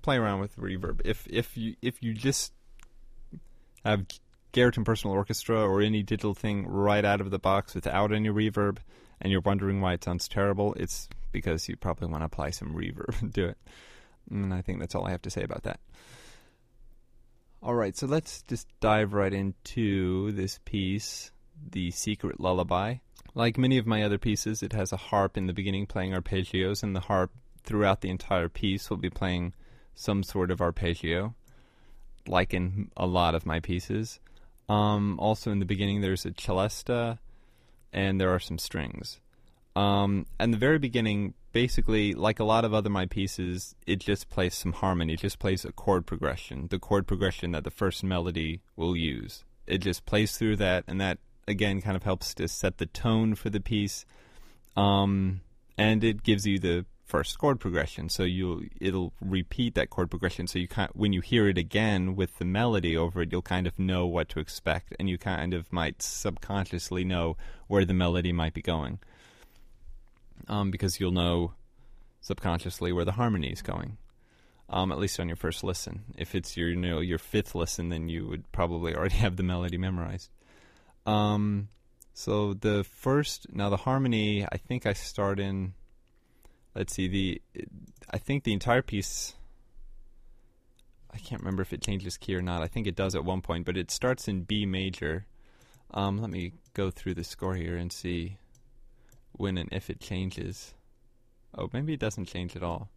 play 0.03 0.17
around 0.17 0.41
with 0.41 0.57
reverb. 0.57 1.01
If 1.05 1.27
if 1.29 1.57
you 1.57 1.77
if 1.83 2.03
you 2.03 2.15
just 2.15 2.53
have 3.85 4.07
Garritan 4.53 4.85
Personal 4.85 5.15
Orchestra 5.15 5.61
or 5.61 5.81
any 5.81 6.03
digital 6.03 6.35
thing 6.35 6.67
right 6.67 7.05
out 7.05 7.21
of 7.21 7.31
the 7.31 7.39
box 7.39 7.75
without 7.75 8.13
any 8.13 8.29
reverb, 8.29 8.79
and 9.21 9.31
you're 9.31 9.41
wondering 9.41 9.81
why 9.81 9.93
it 9.95 10.05
sounds 10.05 10.29
terrible, 10.29 10.75
it's 10.75 11.09
because 11.33 11.69
you 11.69 11.77
probably 11.77 12.09
want 12.09 12.23
to 12.23 12.27
apply 12.27 12.51
some 12.51 12.75
reverb 12.75 13.33
to 13.35 13.49
it. 13.49 13.59
And 14.31 14.53
I 14.53 14.63
think 14.63 14.81
that's 14.81 14.95
all 14.95 15.07
I 15.07 15.11
have 15.11 15.23
to 15.23 15.31
say 15.31 15.43
about 15.43 15.65
that. 15.65 15.81
All 17.63 17.75
right, 17.75 17.97
so 17.97 18.07
let's 18.07 18.43
just 18.43 18.67
dive 18.81 19.13
right 19.13 19.33
into 19.33 20.33
this 20.33 20.59
piece, 20.65 21.31
The 21.71 21.91
Secret 21.91 22.41
Lullaby. 22.41 22.97
Like 23.35 23.59
many 23.59 23.77
of 23.77 23.87
my 23.87 24.03
other 24.03 24.17
pieces, 24.19 24.63
it 24.63 24.73
has 24.73 24.93
a 24.93 24.97
harp 24.97 25.37
in 25.37 25.47
the 25.47 25.53
beginning 25.53 25.87
playing 25.87 26.13
arpeggios, 26.13 26.83
and 26.83 26.97
the 26.97 27.01
harp 27.01 27.31
throughout 27.65 28.01
the 28.01 28.11
entire 28.11 28.49
piece 28.49 28.91
we'll 28.91 28.99
be 28.99 29.11
playing 29.11 29.55
some 29.95 30.23
sort 30.23 30.51
of 30.51 30.61
arpeggio 30.61 31.35
like 32.27 32.55
in 32.55 32.91
a 32.97 33.07
lot 33.07 33.35
of 33.35 33.47
my 33.47 33.61
pieces. 33.61 34.21
Um, 34.69 35.19
also, 35.19 35.51
in 35.51 35.59
the 35.59 35.65
beginning, 35.65 36.01
there's 36.01 36.25
a 36.25 36.31
celesta, 36.31 37.19
and 37.93 38.21
there 38.21 38.31
are 38.31 38.39
some 38.39 38.59
strings. 38.59 39.21
Um, 39.75 40.27
and 40.39 40.53
the 40.53 40.59
very 40.59 40.79
beginning, 40.79 41.35
basically, 41.53 42.15
like 42.15 42.39
a 42.39 42.45
lot 42.45 42.65
of 42.65 42.73
other 42.73 42.91
my 42.91 43.07
pieces, 43.07 43.75
it 43.87 43.99
just 43.99 44.31
plays 44.31 44.55
some 44.55 44.73
harmony. 44.73 45.15
It 45.15 45.21
just 45.21 45.39
plays 45.39 45.65
a 45.65 45.73
chord 45.73 46.07
progression, 46.07 46.69
the 46.71 46.79
chord 46.79 47.07
progression 47.07 47.53
that 47.53 47.65
the 47.65 47.71
first 47.71 48.05
melody 48.05 48.61
will 48.77 48.97
use. 48.97 49.45
It 49.67 49.79
just 49.79 50.07
plays 50.07 50.37
through 50.37 50.57
that, 50.57 50.85
and 50.87 51.01
that 51.01 51.19
again 51.49 51.81
kind 51.81 51.97
of 51.97 52.05
helps 52.05 52.35
to 52.35 52.47
set 52.47 52.79
the 52.79 52.87
tone 52.87 53.35
for 53.35 53.51
the 53.51 53.61
piece. 53.61 54.05
Um, 54.77 55.41
and 55.77 56.05
it 56.05 56.23
gives 56.23 56.47
you 56.47 56.59
the 56.59 56.87
first 57.11 57.39
chord 57.39 57.59
progression. 57.59 58.09
So 58.09 58.23
you 58.23 58.69
it'll 58.81 59.13
repeat 59.21 59.75
that 59.75 59.91
chord 59.91 60.11
progression. 60.11 60.47
So 60.47 60.59
you 60.61 60.69
kind 60.69 60.91
when 60.95 61.13
you 61.13 61.21
hear 61.21 61.49
it 61.49 61.59
again 61.59 62.15
with 62.15 62.39
the 62.39 62.45
melody 62.45 62.97
over 62.97 63.23
it, 63.23 63.33
you'll 63.33 63.43
kind 63.43 63.67
of 63.67 63.79
know 63.79 64.07
what 64.07 64.29
to 64.31 64.41
expect, 64.41 64.95
and 64.99 65.11
you 65.11 65.19
kind 65.19 65.53
of 65.53 65.73
might 65.73 66.01
subconsciously 66.01 67.05
know 67.05 67.37
where 67.67 67.85
the 67.85 67.95
melody 67.95 68.33
might 68.33 68.55
be 68.55 68.63
going, 68.63 69.01
um, 70.47 70.71
because 70.71 71.01
you'll 71.01 71.11
know 71.11 71.53
subconsciously 72.21 72.93
where 72.93 73.05
the 73.05 73.13
harmony 73.13 73.49
is 73.51 73.63
going. 73.63 73.99
Um, 74.69 74.93
at 74.93 75.01
least 75.01 75.19
on 75.19 75.27
your 75.27 75.37
first 75.37 75.65
listen. 75.65 76.05
If 76.17 76.37
it's 76.37 76.57
your 76.57 76.69
you 76.69 76.77
know 76.77 77.01
your 77.01 77.19
fifth 77.19 77.57
listen, 77.57 77.89
then 77.89 78.09
you 78.09 78.29
would 78.29 78.51
probably 78.53 78.95
already 78.95 79.17
have 79.17 79.37
the 79.37 79.43
melody 79.43 79.79
memorized. 79.79 80.31
Um, 81.07 81.69
so 82.15 82.55
the 82.55 82.85
first 82.85 83.53
now 83.53 83.69
the 83.69 83.79
harmony, 83.79 84.45
I 84.45 84.59
think 84.59 84.87
I 84.87 84.93
start 84.93 85.41
in 85.41 85.75
let's 86.75 86.95
see 86.95 87.09
the 87.09 87.43
I 88.11 88.19
think 88.19 88.45
the 88.45 88.53
entire 88.53 88.83
piece 88.83 89.35
I 91.13 91.19
can't 91.19 91.41
remember 91.41 91.63
if 91.63 91.73
it 91.73 91.83
changes 91.83 92.17
key 92.17 92.35
or 92.37 92.43
not. 92.43 92.63
I 92.63 92.69
think 92.69 92.87
it 92.87 92.95
does 92.95 93.15
at 93.15 93.25
one 93.25 93.43
point, 93.43 93.67
but 93.67 93.77
it 93.77 93.91
starts 93.91 94.29
in 94.29 94.43
B 94.43 94.65
major. 94.65 95.27
Um, 95.93 96.19
let 96.19 96.31
me 96.31 96.53
go 96.75 96.91
through 96.91 97.15
the 97.15 97.25
score 97.25 97.57
here 97.57 97.77
and 97.77 97.93
see 97.93 98.39
when 99.33 99.59
and 99.59 99.69
if 99.73 99.91
it 99.91 100.01
changes. 100.01 100.75
Oh, 101.57 101.69
maybe 101.73 101.93
it 101.95 102.01
doesn't 102.01 102.27
change 102.27 102.55
at 102.55 102.63
all. 102.63 102.91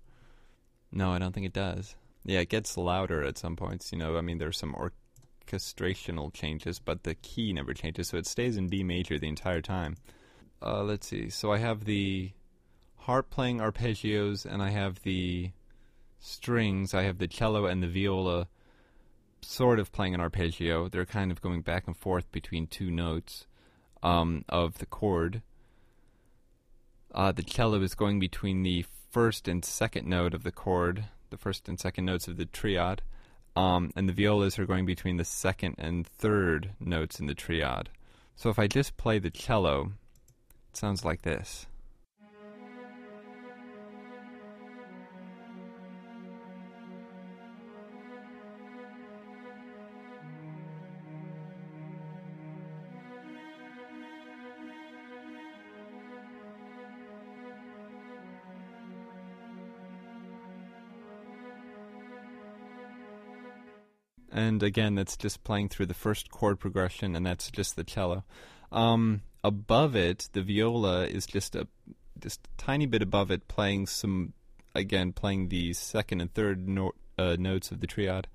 No, 0.91 1.11
I 1.11 1.17
don't 1.17 1.33
think 1.33 1.47
it 1.47 1.53
does. 1.53 1.95
Yeah, 2.23 2.41
it 2.41 2.49
gets 2.49 2.77
louder 2.77 3.23
at 3.23 3.37
some 3.37 3.55
points. 3.55 3.91
You 3.91 3.97
know, 3.97 4.15
I 4.15 4.21
mean, 4.21 4.37
there's 4.37 4.57
some 4.57 4.75
orchestrational 4.75 6.31
changes, 6.31 6.77
but 6.77 7.03
the 7.03 7.15
key 7.15 7.51
never 7.51 7.73
changes, 7.73 8.09
so 8.09 8.17
it 8.17 8.27
stays 8.27 8.57
in 8.57 8.67
B 8.67 8.83
major 8.83 9.17
the 9.17 9.27
entire 9.27 9.61
time. 9.61 9.97
Uh, 10.61 10.83
let's 10.83 11.07
see. 11.07 11.29
So 11.29 11.51
I 11.51 11.57
have 11.57 11.85
the 11.85 12.31
harp 13.05 13.29
playing 13.29 13.59
arpeggios, 13.59 14.45
and 14.45 14.61
I 14.61 14.69
have 14.69 15.01
the 15.03 15.51
strings. 16.19 16.93
I 16.93 17.03
have 17.03 17.17
the 17.17 17.27
cello 17.27 17.65
and 17.65 17.83
the 17.83 17.87
viola 17.87 18.47
sort 19.41 19.79
of 19.79 19.91
playing 19.91 20.13
an 20.13 20.21
arpeggio. 20.21 20.87
They're 20.87 21.05
kind 21.05 21.31
of 21.31 21.41
going 21.41 21.61
back 21.61 21.85
and 21.85 21.97
forth 21.97 22.31
between 22.31 22.67
two 22.67 22.89
notes 22.89 23.45
um, 24.01 24.45
of 24.47 24.77
the 24.77 24.85
chord. 24.85 25.41
Uh, 27.13 27.31
the 27.31 27.43
cello 27.43 27.81
is 27.81 27.93
going 27.93 28.19
between 28.19 28.63
the 28.63 28.85
first 29.11 29.47
and 29.47 29.63
second 29.63 30.07
note 30.07 30.33
of 30.33 30.43
the 30.43 30.51
chord, 30.51 31.05
the 31.29 31.37
first 31.37 31.67
and 31.67 31.79
second 31.79 32.05
notes 32.05 32.27
of 32.27 32.37
the 32.37 32.45
triad, 32.45 33.01
um, 33.55 33.91
and 33.95 34.07
the 34.07 34.13
violas 34.13 34.57
are 34.57 34.65
going 34.65 34.85
between 34.85 35.17
the 35.17 35.25
second 35.25 35.75
and 35.77 36.07
third 36.07 36.71
notes 36.79 37.19
in 37.19 37.27
the 37.27 37.35
triad. 37.35 37.89
So 38.35 38.49
if 38.49 38.57
I 38.57 38.67
just 38.67 38.97
play 38.97 39.19
the 39.19 39.29
cello, 39.29 39.91
it 40.71 40.77
sounds 40.77 41.05
like 41.05 41.21
this. 41.21 41.67
And 64.33 64.63
again, 64.63 64.95
that's 64.95 65.15
just 65.15 65.43
playing 65.43 65.69
through 65.69 65.85
the 65.85 65.93
first 65.93 66.31
chord 66.31 66.59
progression, 66.59 67.15
and 67.15 67.25
that's 67.25 67.51
just 67.51 67.75
the 67.75 67.83
cello. 67.83 68.23
Um, 68.71 69.21
above 69.43 69.95
it, 69.95 70.29
the 70.33 70.41
viola 70.41 71.05
is 71.05 71.27
just 71.27 71.55
a 71.55 71.67
just 72.19 72.47
a 72.47 72.61
tiny 72.61 72.87
bit 72.87 73.01
above 73.01 73.29
it, 73.29 73.47
playing 73.47 73.85
some 73.85 74.33
again, 74.73 75.13
playing 75.13 75.49
the 75.49 75.73
second 75.73 76.19
and 76.19 76.33
third 76.33 76.67
no- 76.67 76.93
uh, 77.17 77.35
notes 77.37 77.71
of 77.71 77.79
the 77.79 77.87
triad. 77.87 78.27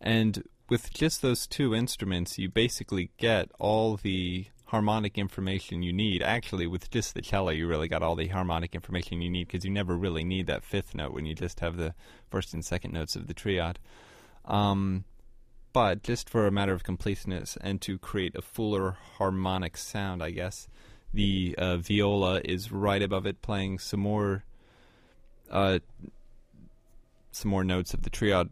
And 0.00 0.44
with 0.70 0.92
just 0.92 1.20
those 1.20 1.46
two 1.46 1.74
instruments, 1.74 2.38
you 2.38 2.48
basically 2.48 3.10
get 3.18 3.50
all 3.58 3.96
the 3.96 4.46
harmonic 4.66 5.18
information 5.18 5.82
you 5.82 5.92
need. 5.92 6.22
Actually, 6.22 6.66
with 6.66 6.90
just 6.90 7.12
the 7.12 7.20
cello, 7.20 7.50
you 7.50 7.66
really 7.66 7.88
got 7.88 8.02
all 8.02 8.14
the 8.14 8.28
harmonic 8.28 8.74
information 8.74 9.20
you 9.20 9.28
need 9.28 9.48
because 9.48 9.64
you 9.64 9.70
never 9.70 9.96
really 9.96 10.24
need 10.24 10.46
that 10.46 10.64
fifth 10.64 10.94
note 10.94 11.12
when 11.12 11.26
you 11.26 11.34
just 11.34 11.60
have 11.60 11.76
the 11.76 11.92
first 12.30 12.54
and 12.54 12.64
second 12.64 12.92
notes 12.92 13.16
of 13.16 13.26
the 13.26 13.34
triad. 13.34 13.78
Um, 14.44 15.04
but 15.72 16.02
just 16.02 16.28
for 16.28 16.46
a 16.46 16.50
matter 16.50 16.72
of 16.72 16.82
completeness 16.82 17.56
and 17.60 17.80
to 17.82 17.98
create 17.98 18.34
a 18.34 18.42
fuller 18.42 18.96
harmonic 19.18 19.76
sound, 19.76 20.22
I 20.22 20.30
guess, 20.30 20.68
the 21.14 21.54
uh, 21.58 21.76
viola 21.76 22.40
is 22.44 22.72
right 22.72 23.02
above 23.02 23.26
it, 23.26 23.42
playing 23.42 23.78
some 23.78 24.00
more, 24.00 24.44
uh, 25.50 25.78
some 27.30 27.50
more 27.50 27.64
notes 27.64 27.94
of 27.94 28.02
the 28.02 28.10
triad. 28.10 28.50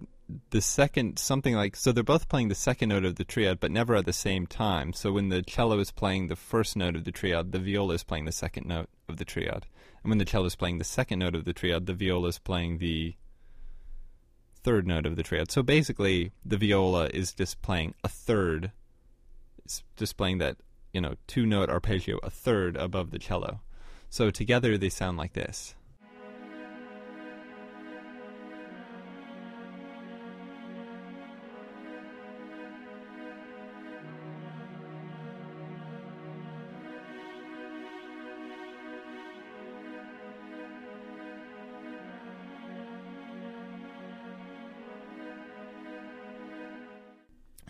The 0.51 0.61
second, 0.61 1.19
something 1.19 1.55
like, 1.55 1.75
so 1.75 1.91
they're 1.91 2.05
both 2.05 2.29
playing 2.29 2.49
the 2.49 2.55
second 2.55 2.91
note 2.91 3.05
of 3.05 3.17
the 3.17 3.25
triad, 3.25 3.61
but 3.61 3.71
never 3.71 3.97
at 3.97 4.05
the 4.05 4.13
same 4.13 4.47
time. 4.47 4.93
So 4.93 5.13
when 5.13 5.31
the 5.31 5.43
cello 5.43 5.79
is 5.81 5.91
playing 5.91 6.29
the 6.29 6.37
first 6.37 6.77
note 6.77 6.97
of 6.97 7.05
the 7.05 7.13
triad, 7.13 7.53
the 7.53 7.59
viola 7.59 7.95
is 7.95 8.05
playing 8.05 8.27
the 8.27 8.33
second 8.33 8.67
note 8.67 8.91
of 9.09 9.17
the 9.17 9.25
triad. 9.25 9.67
And 10.03 10.11
when 10.11 10.19
the 10.19 10.25
cello 10.25 10.47
is 10.47 10.57
playing 10.57 10.79
the 10.79 10.85
second 10.85 11.21
note 11.21 11.35
of 11.35 11.45
the 11.45 11.53
triad, 11.53 11.87
the 11.87 11.95
viola 11.95 12.29
is 12.29 12.39
playing 12.39 12.79
the 12.79 13.15
third 14.69 14.87
note 14.87 15.07
of 15.07 15.17
the 15.17 15.23
triad. 15.23 15.51
So 15.51 15.63
basically, 15.63 16.31
the 16.45 16.59
viola 16.59 17.07
is 17.07 17.33
just 17.33 17.63
playing 17.63 17.95
a 18.05 18.09
third. 18.09 18.71
It's 19.65 19.83
just 19.97 20.19
playing 20.19 20.37
that 20.39 20.59
you 20.93 21.01
know 21.01 21.15
two 21.27 21.47
note 21.47 21.71
arpeggio 21.71 22.19
a 22.23 22.29
third 22.29 22.77
above 22.77 23.11
the 23.11 23.19
cello. 23.19 23.61
So 24.11 24.31
together 24.31 24.77
they 24.77 24.91
sound 24.91 25.17
like 25.17 25.33
this. 25.33 25.75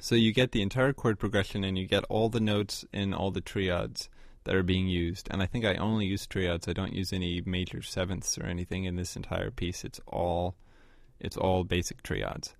So 0.08 0.14
you 0.14 0.32
get 0.32 0.52
the 0.52 0.62
entire 0.62 0.94
chord 0.94 1.18
progression 1.18 1.64
and 1.64 1.76
you 1.76 1.86
get 1.86 2.02
all 2.08 2.30
the 2.30 2.40
notes 2.40 2.82
in 2.94 3.12
all 3.12 3.30
the 3.30 3.42
triads 3.42 4.08
that 4.44 4.54
are 4.54 4.62
being 4.62 4.88
used. 4.88 5.28
And 5.30 5.42
I 5.42 5.44
think 5.44 5.66
I 5.66 5.74
only 5.74 6.06
use 6.06 6.26
triads. 6.26 6.66
I 6.66 6.72
don't 6.72 6.94
use 6.94 7.12
any 7.12 7.42
major 7.44 7.82
sevenths 7.82 8.38
or 8.38 8.46
anything 8.46 8.84
in 8.84 8.96
this 8.96 9.16
entire 9.16 9.50
piece. 9.50 9.84
It's 9.84 10.00
all 10.06 10.56
it's 11.20 11.36
all 11.36 11.62
basic 11.62 12.02
triads. 12.02 12.54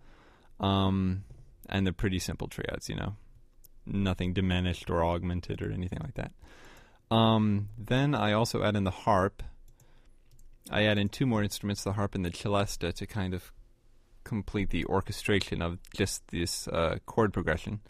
Um, 0.60 1.24
and 1.70 1.86
they're 1.86 1.94
pretty 1.94 2.18
simple 2.18 2.48
triads, 2.48 2.90
you 2.90 2.96
know. 2.96 3.16
Nothing 3.86 4.34
diminished 4.34 4.90
or 4.90 5.02
augmented 5.02 5.62
or 5.62 5.72
anything 5.72 6.00
like 6.02 6.16
that. 6.16 6.32
Um, 7.10 7.70
then 7.78 8.14
I 8.14 8.34
also 8.34 8.62
add 8.62 8.76
in 8.76 8.84
the 8.84 8.90
harp. 8.90 9.42
I 10.70 10.82
add 10.82 10.98
in 10.98 11.08
two 11.08 11.24
more 11.24 11.42
instruments, 11.42 11.82
the 11.82 11.94
harp 11.94 12.14
and 12.14 12.26
the 12.26 12.30
celesta, 12.30 12.92
to 12.92 13.06
kind 13.06 13.32
of 13.32 13.52
complete 14.28 14.70
the 14.70 14.84
orchestration 14.84 15.62
of 15.62 15.78
just 15.96 16.22
this 16.28 16.68
uh, 16.68 16.98
chord 17.06 17.32
progression. 17.32 17.80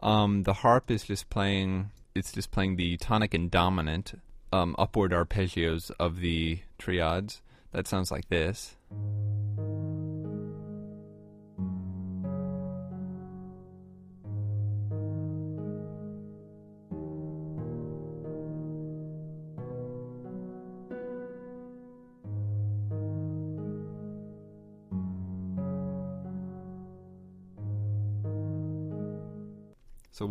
Um, 0.00 0.42
the 0.42 0.54
harp 0.54 0.90
is 0.90 1.04
just 1.04 1.30
playing 1.30 1.90
it's 2.14 2.32
just 2.32 2.50
playing 2.50 2.76
the 2.76 2.96
tonic 2.96 3.34
and 3.34 3.50
dominant 3.50 4.14
um, 4.52 4.76
upward 4.78 5.12
arpeggios 5.12 5.90
of 5.98 6.20
the 6.20 6.60
triads. 6.78 7.42
That 7.72 7.88
sounds 7.88 8.10
like 8.10 8.28
this. 8.28 8.76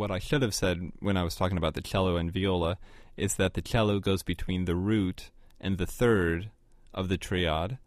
What 0.03 0.11
I 0.11 0.19
should 0.19 0.41
have 0.41 0.53
said 0.53 0.91
when 0.99 1.15
I 1.15 1.23
was 1.23 1.33
talking 1.33 1.57
about 1.57 1.75
the 1.75 1.81
cello 1.81 2.17
and 2.17 2.29
viola 2.29 2.77
is 3.15 3.35
that 3.35 3.53
the 3.53 3.61
cello 3.61 4.01
goes 4.01 4.21
between 4.21 4.65
the 4.65 4.75
root 4.75 5.31
and 5.61 5.77
the 5.77 5.85
third 5.85 6.49
of 6.93 7.07
the 7.07 7.17
triad, 7.17 7.77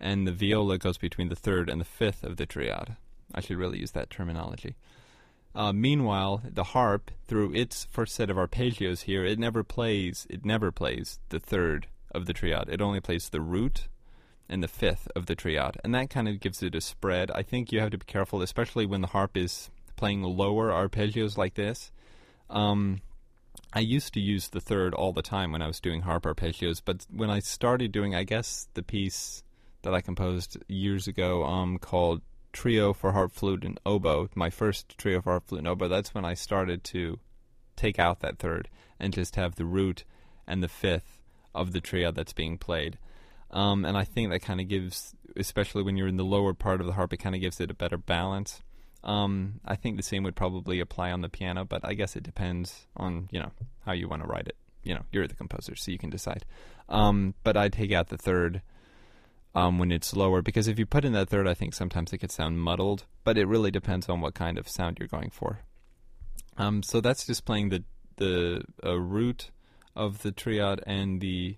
and 0.00 0.26
the 0.26 0.32
viola 0.32 0.78
goes 0.78 0.96
between 0.96 1.28
the 1.28 1.36
third 1.36 1.68
and 1.68 1.78
the 1.78 1.84
fifth 1.84 2.24
of 2.24 2.38
the 2.38 2.46
triad. 2.46 2.96
I 3.34 3.42
should 3.42 3.58
really 3.58 3.80
use 3.80 3.90
that 3.90 4.08
terminology. 4.08 4.76
Uh, 5.54 5.74
meanwhile, 5.74 6.40
the 6.42 6.72
harp, 6.72 7.10
through 7.26 7.52
its 7.52 7.84
first 7.90 8.14
set 8.14 8.30
of 8.30 8.38
arpeggios 8.38 9.02
here, 9.02 9.26
it 9.26 9.38
never 9.38 9.62
plays. 9.62 10.26
It 10.30 10.46
never 10.46 10.72
plays 10.72 11.18
the 11.28 11.38
third 11.38 11.88
of 12.12 12.24
the 12.24 12.32
triad. 12.32 12.70
It 12.70 12.80
only 12.80 13.00
plays 13.00 13.28
the 13.28 13.42
root 13.42 13.88
and 14.48 14.62
the 14.62 14.68
fifth 14.68 15.06
of 15.14 15.26
the 15.26 15.36
triad, 15.36 15.76
and 15.84 15.94
that 15.94 16.08
kind 16.08 16.28
of 16.28 16.40
gives 16.40 16.62
it 16.62 16.74
a 16.74 16.80
spread. 16.80 17.30
I 17.32 17.42
think 17.42 17.72
you 17.72 17.80
have 17.80 17.90
to 17.90 17.98
be 17.98 18.06
careful, 18.06 18.40
especially 18.40 18.86
when 18.86 19.02
the 19.02 19.08
harp 19.08 19.36
is 19.36 19.68
playing 19.98 20.22
lower 20.22 20.70
arpeggios 20.70 21.36
like 21.36 21.54
this. 21.54 21.92
Um, 22.48 23.02
I 23.72 23.80
used 23.80 24.14
to 24.14 24.20
use 24.20 24.48
the 24.48 24.60
third 24.60 24.94
all 24.94 25.12
the 25.12 25.20
time 25.20 25.52
when 25.52 25.60
I 25.60 25.66
was 25.66 25.80
doing 25.80 26.02
harp 26.02 26.22
arpeggios, 26.24 26.80
but 26.82 27.04
when 27.10 27.28
I 27.28 27.40
started 27.40 27.92
doing, 27.92 28.14
I 28.14 28.24
guess, 28.24 28.68
the 28.72 28.82
piece 28.82 29.42
that 29.82 29.92
I 29.92 30.00
composed 30.00 30.56
years 30.68 31.06
ago 31.06 31.44
um, 31.44 31.78
called 31.78 32.22
Trio 32.52 32.94
for 32.94 33.12
Harp, 33.12 33.32
Flute, 33.32 33.64
and 33.64 33.78
Oboe, 33.84 34.30
my 34.34 34.48
first 34.48 34.96
trio 34.96 35.20
for 35.20 35.32
harp, 35.32 35.48
flute, 35.48 35.58
and 35.58 35.68
oboe, 35.68 35.88
that's 35.88 36.14
when 36.14 36.24
I 36.24 36.34
started 36.34 36.82
to 36.84 37.18
take 37.76 37.98
out 37.98 38.20
that 38.20 38.38
third 38.38 38.68
and 38.98 39.12
just 39.12 39.36
have 39.36 39.56
the 39.56 39.66
root 39.66 40.04
and 40.46 40.62
the 40.62 40.68
fifth 40.68 41.18
of 41.54 41.72
the 41.72 41.80
trio 41.80 42.10
that's 42.10 42.32
being 42.32 42.56
played. 42.56 42.98
Um, 43.50 43.84
and 43.84 43.96
I 43.96 44.04
think 44.04 44.30
that 44.30 44.40
kind 44.40 44.60
of 44.60 44.68
gives, 44.68 45.14
especially 45.36 45.82
when 45.82 45.96
you're 45.96 46.08
in 46.08 46.16
the 46.16 46.24
lower 46.24 46.54
part 46.54 46.80
of 46.80 46.86
the 46.86 46.94
harp, 46.94 47.12
it 47.12 47.18
kind 47.18 47.34
of 47.34 47.40
gives 47.40 47.60
it 47.60 47.70
a 47.70 47.74
better 47.74 47.98
balance. 47.98 48.62
Um, 49.04 49.60
I 49.64 49.76
think 49.76 49.96
the 49.96 50.02
same 50.02 50.24
would 50.24 50.36
probably 50.36 50.80
apply 50.80 51.12
on 51.12 51.20
the 51.20 51.28
piano, 51.28 51.64
but 51.64 51.84
I 51.84 51.94
guess 51.94 52.16
it 52.16 52.22
depends 52.22 52.86
on 52.96 53.28
you 53.30 53.40
know 53.40 53.52
how 53.84 53.92
you 53.92 54.08
want 54.08 54.22
to 54.22 54.28
write 54.28 54.48
it. 54.48 54.56
You 54.82 54.94
know, 54.94 55.02
you're 55.12 55.26
the 55.26 55.34
composer, 55.34 55.76
so 55.76 55.90
you 55.90 55.98
can 55.98 56.10
decide. 56.10 56.44
Um, 56.88 57.34
but 57.44 57.56
I 57.56 57.68
take 57.68 57.92
out 57.92 58.08
the 58.08 58.16
third 58.16 58.62
um, 59.54 59.78
when 59.78 59.92
it's 59.92 60.14
lower 60.14 60.42
because 60.42 60.68
if 60.68 60.78
you 60.78 60.86
put 60.86 61.04
in 61.04 61.12
that 61.12 61.28
third, 61.28 61.46
I 61.46 61.54
think 61.54 61.74
sometimes 61.74 62.12
it 62.12 62.18
could 62.18 62.32
sound 62.32 62.60
muddled. 62.60 63.04
But 63.24 63.38
it 63.38 63.46
really 63.46 63.70
depends 63.70 64.08
on 64.08 64.20
what 64.20 64.34
kind 64.34 64.58
of 64.58 64.68
sound 64.68 64.98
you're 64.98 65.08
going 65.08 65.30
for. 65.30 65.60
Um, 66.56 66.82
so 66.82 67.00
that's 67.00 67.26
just 67.26 67.44
playing 67.44 67.68
the 67.68 67.84
the 68.16 68.62
uh, 68.84 68.98
root 68.98 69.50
of 69.94 70.22
the 70.22 70.32
triad 70.32 70.80
and 70.86 71.20
the 71.20 71.56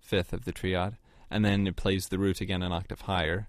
fifth 0.00 0.32
of 0.32 0.44
the 0.44 0.52
triad, 0.52 0.96
and 1.30 1.44
then 1.44 1.66
it 1.66 1.76
plays 1.76 2.08
the 2.08 2.18
root 2.18 2.40
again 2.40 2.62
an 2.62 2.72
octave 2.72 3.02
higher. 3.02 3.48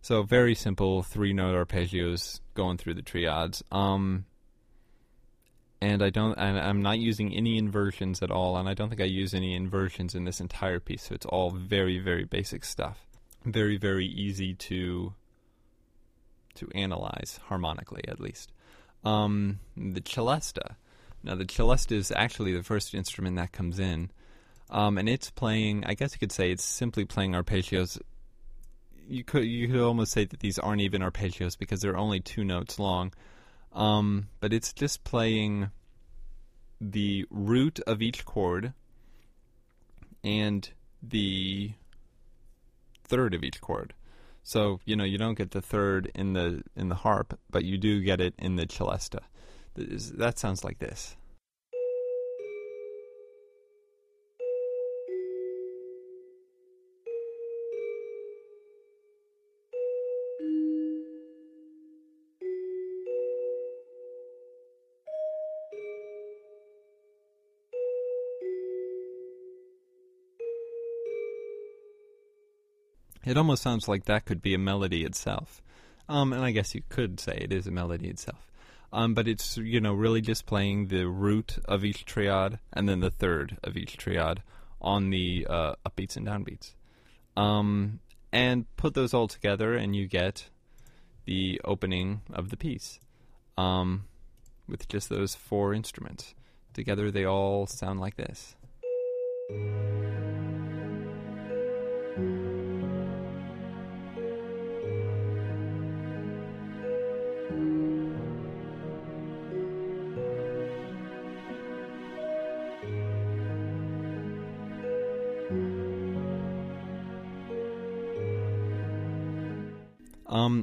So 0.00 0.22
very 0.22 0.54
simple 0.54 1.02
three 1.02 1.32
note 1.32 1.54
arpeggios 1.54 2.40
going 2.54 2.78
through 2.78 2.94
the 2.94 3.02
triads. 3.02 3.62
Um, 3.70 4.24
and 5.80 6.02
I 6.02 6.10
don't, 6.10 6.36
and 6.38 6.58
I'm 6.58 6.82
not 6.82 6.98
using 6.98 7.32
any 7.34 7.56
inversions 7.56 8.22
at 8.22 8.30
all, 8.30 8.56
and 8.56 8.68
I 8.68 8.74
don't 8.74 8.88
think 8.88 9.00
I 9.00 9.04
use 9.04 9.32
any 9.32 9.54
inversions 9.54 10.14
in 10.14 10.24
this 10.24 10.40
entire 10.40 10.80
piece. 10.80 11.04
So 11.04 11.14
it's 11.14 11.26
all 11.26 11.50
very, 11.50 11.98
very 11.98 12.24
basic 12.24 12.64
stuff. 12.64 13.06
Very, 13.44 13.76
very 13.76 14.06
easy 14.06 14.54
to 14.54 15.14
to 16.56 16.68
analyze 16.74 17.38
harmonically, 17.46 18.02
at 18.08 18.18
least. 18.18 18.52
Um, 19.04 19.60
the 19.76 20.00
celesta. 20.00 20.74
Now 21.22 21.36
the 21.36 21.44
celesta 21.44 21.92
is 21.92 22.12
actually 22.14 22.52
the 22.52 22.64
first 22.64 22.94
instrument 22.94 23.36
that 23.36 23.52
comes 23.52 23.78
in, 23.78 24.10
um, 24.70 24.98
and 24.98 25.08
it's 25.08 25.30
playing. 25.30 25.84
I 25.86 25.94
guess 25.94 26.12
you 26.12 26.18
could 26.18 26.32
say 26.32 26.50
it's 26.50 26.64
simply 26.64 27.04
playing 27.04 27.32
arpeggios 27.32 28.00
you 29.08 29.24
could 29.24 29.44
you 29.44 29.68
could 29.68 29.80
almost 29.80 30.12
say 30.12 30.24
that 30.24 30.40
these 30.40 30.58
aren't 30.58 30.82
even 30.82 31.02
arpeggios 31.02 31.58
because 31.58 31.80
they're 31.80 31.96
only 31.96 32.20
two 32.20 32.44
notes 32.44 32.78
long. 32.78 33.12
Um, 33.72 34.28
but 34.40 34.52
it's 34.52 34.72
just 34.72 35.04
playing 35.04 35.70
the 36.80 37.26
root 37.30 37.80
of 37.86 38.02
each 38.02 38.24
chord 38.24 38.72
and 40.22 40.68
the 41.02 41.72
third 43.04 43.34
of 43.34 43.42
each 43.42 43.60
chord. 43.60 43.94
So 44.42 44.80
you 44.84 44.96
know 44.96 45.04
you 45.04 45.18
don't 45.18 45.36
get 45.36 45.50
the 45.50 45.62
third 45.62 46.10
in 46.14 46.34
the 46.34 46.62
in 46.76 46.88
the 46.88 46.94
harp, 46.96 47.38
but 47.50 47.64
you 47.64 47.78
do 47.78 48.02
get 48.02 48.20
it 48.20 48.34
in 48.38 48.56
the 48.56 48.66
celesta. 48.66 49.20
That 49.74 50.38
sounds 50.38 50.64
like 50.64 50.78
this. 50.78 51.16
It 73.28 73.36
almost 73.36 73.62
sounds 73.62 73.88
like 73.88 74.06
that 74.06 74.24
could 74.24 74.40
be 74.40 74.54
a 74.54 74.58
melody 74.58 75.04
itself. 75.04 75.60
Um, 76.08 76.32
and 76.32 76.42
I 76.42 76.50
guess 76.50 76.74
you 76.74 76.80
could 76.88 77.20
say 77.20 77.36
it 77.38 77.52
is 77.52 77.66
a 77.66 77.70
melody 77.70 78.08
itself. 78.08 78.50
Um, 78.90 79.12
but 79.12 79.28
it's, 79.28 79.58
you 79.58 79.82
know, 79.82 79.92
really 79.92 80.22
just 80.22 80.46
playing 80.46 80.86
the 80.86 81.04
root 81.06 81.58
of 81.66 81.84
each 81.84 82.06
triad 82.06 82.58
and 82.72 82.88
then 82.88 83.00
the 83.00 83.10
third 83.10 83.58
of 83.62 83.76
each 83.76 83.98
triad 83.98 84.42
on 84.80 85.10
the 85.10 85.46
uh, 85.46 85.74
upbeats 85.86 86.16
and 86.16 86.26
downbeats. 86.26 86.72
Um, 87.36 88.00
and 88.32 88.64
put 88.78 88.94
those 88.94 89.12
all 89.12 89.28
together 89.28 89.74
and 89.74 89.94
you 89.94 90.06
get 90.06 90.48
the 91.26 91.60
opening 91.66 92.22
of 92.32 92.48
the 92.48 92.56
piece 92.56 92.98
um, 93.58 94.06
with 94.66 94.88
just 94.88 95.10
those 95.10 95.34
four 95.34 95.74
instruments. 95.74 96.34
Together 96.72 97.10
they 97.10 97.26
all 97.26 97.66
sound 97.66 98.00
like 98.00 98.16
this. 98.16 98.56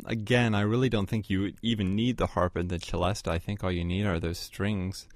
Again, 0.05 0.55
I 0.55 0.61
really 0.61 0.89
don't 0.89 1.07
think 1.07 1.29
you 1.29 1.53
even 1.61 1.95
need 1.95 2.17
the 2.17 2.27
harp 2.27 2.55
and 2.55 2.69
the 2.69 2.79
celesta. 2.79 3.31
I 3.31 3.39
think 3.39 3.63
all 3.63 3.71
you 3.71 3.83
need 3.83 4.05
are 4.05 4.19
those 4.19 4.39
strings. 4.39 5.07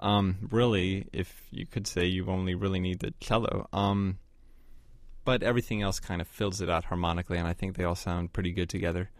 Um, 0.00 0.48
really, 0.50 1.08
if 1.12 1.42
you 1.50 1.66
could 1.66 1.86
say 1.86 2.06
you 2.06 2.26
only 2.28 2.54
really 2.54 2.80
need 2.80 3.00
the 3.00 3.12
cello. 3.20 3.68
Um, 3.72 4.18
but 5.24 5.42
everything 5.42 5.82
else 5.82 6.00
kind 6.00 6.20
of 6.20 6.28
fills 6.28 6.60
it 6.60 6.70
out 6.70 6.84
harmonically, 6.84 7.36
and 7.36 7.46
I 7.46 7.52
think 7.52 7.76
they 7.76 7.84
all 7.84 7.94
sound 7.94 8.32
pretty 8.32 8.52
good 8.52 8.68
together. 8.68 9.10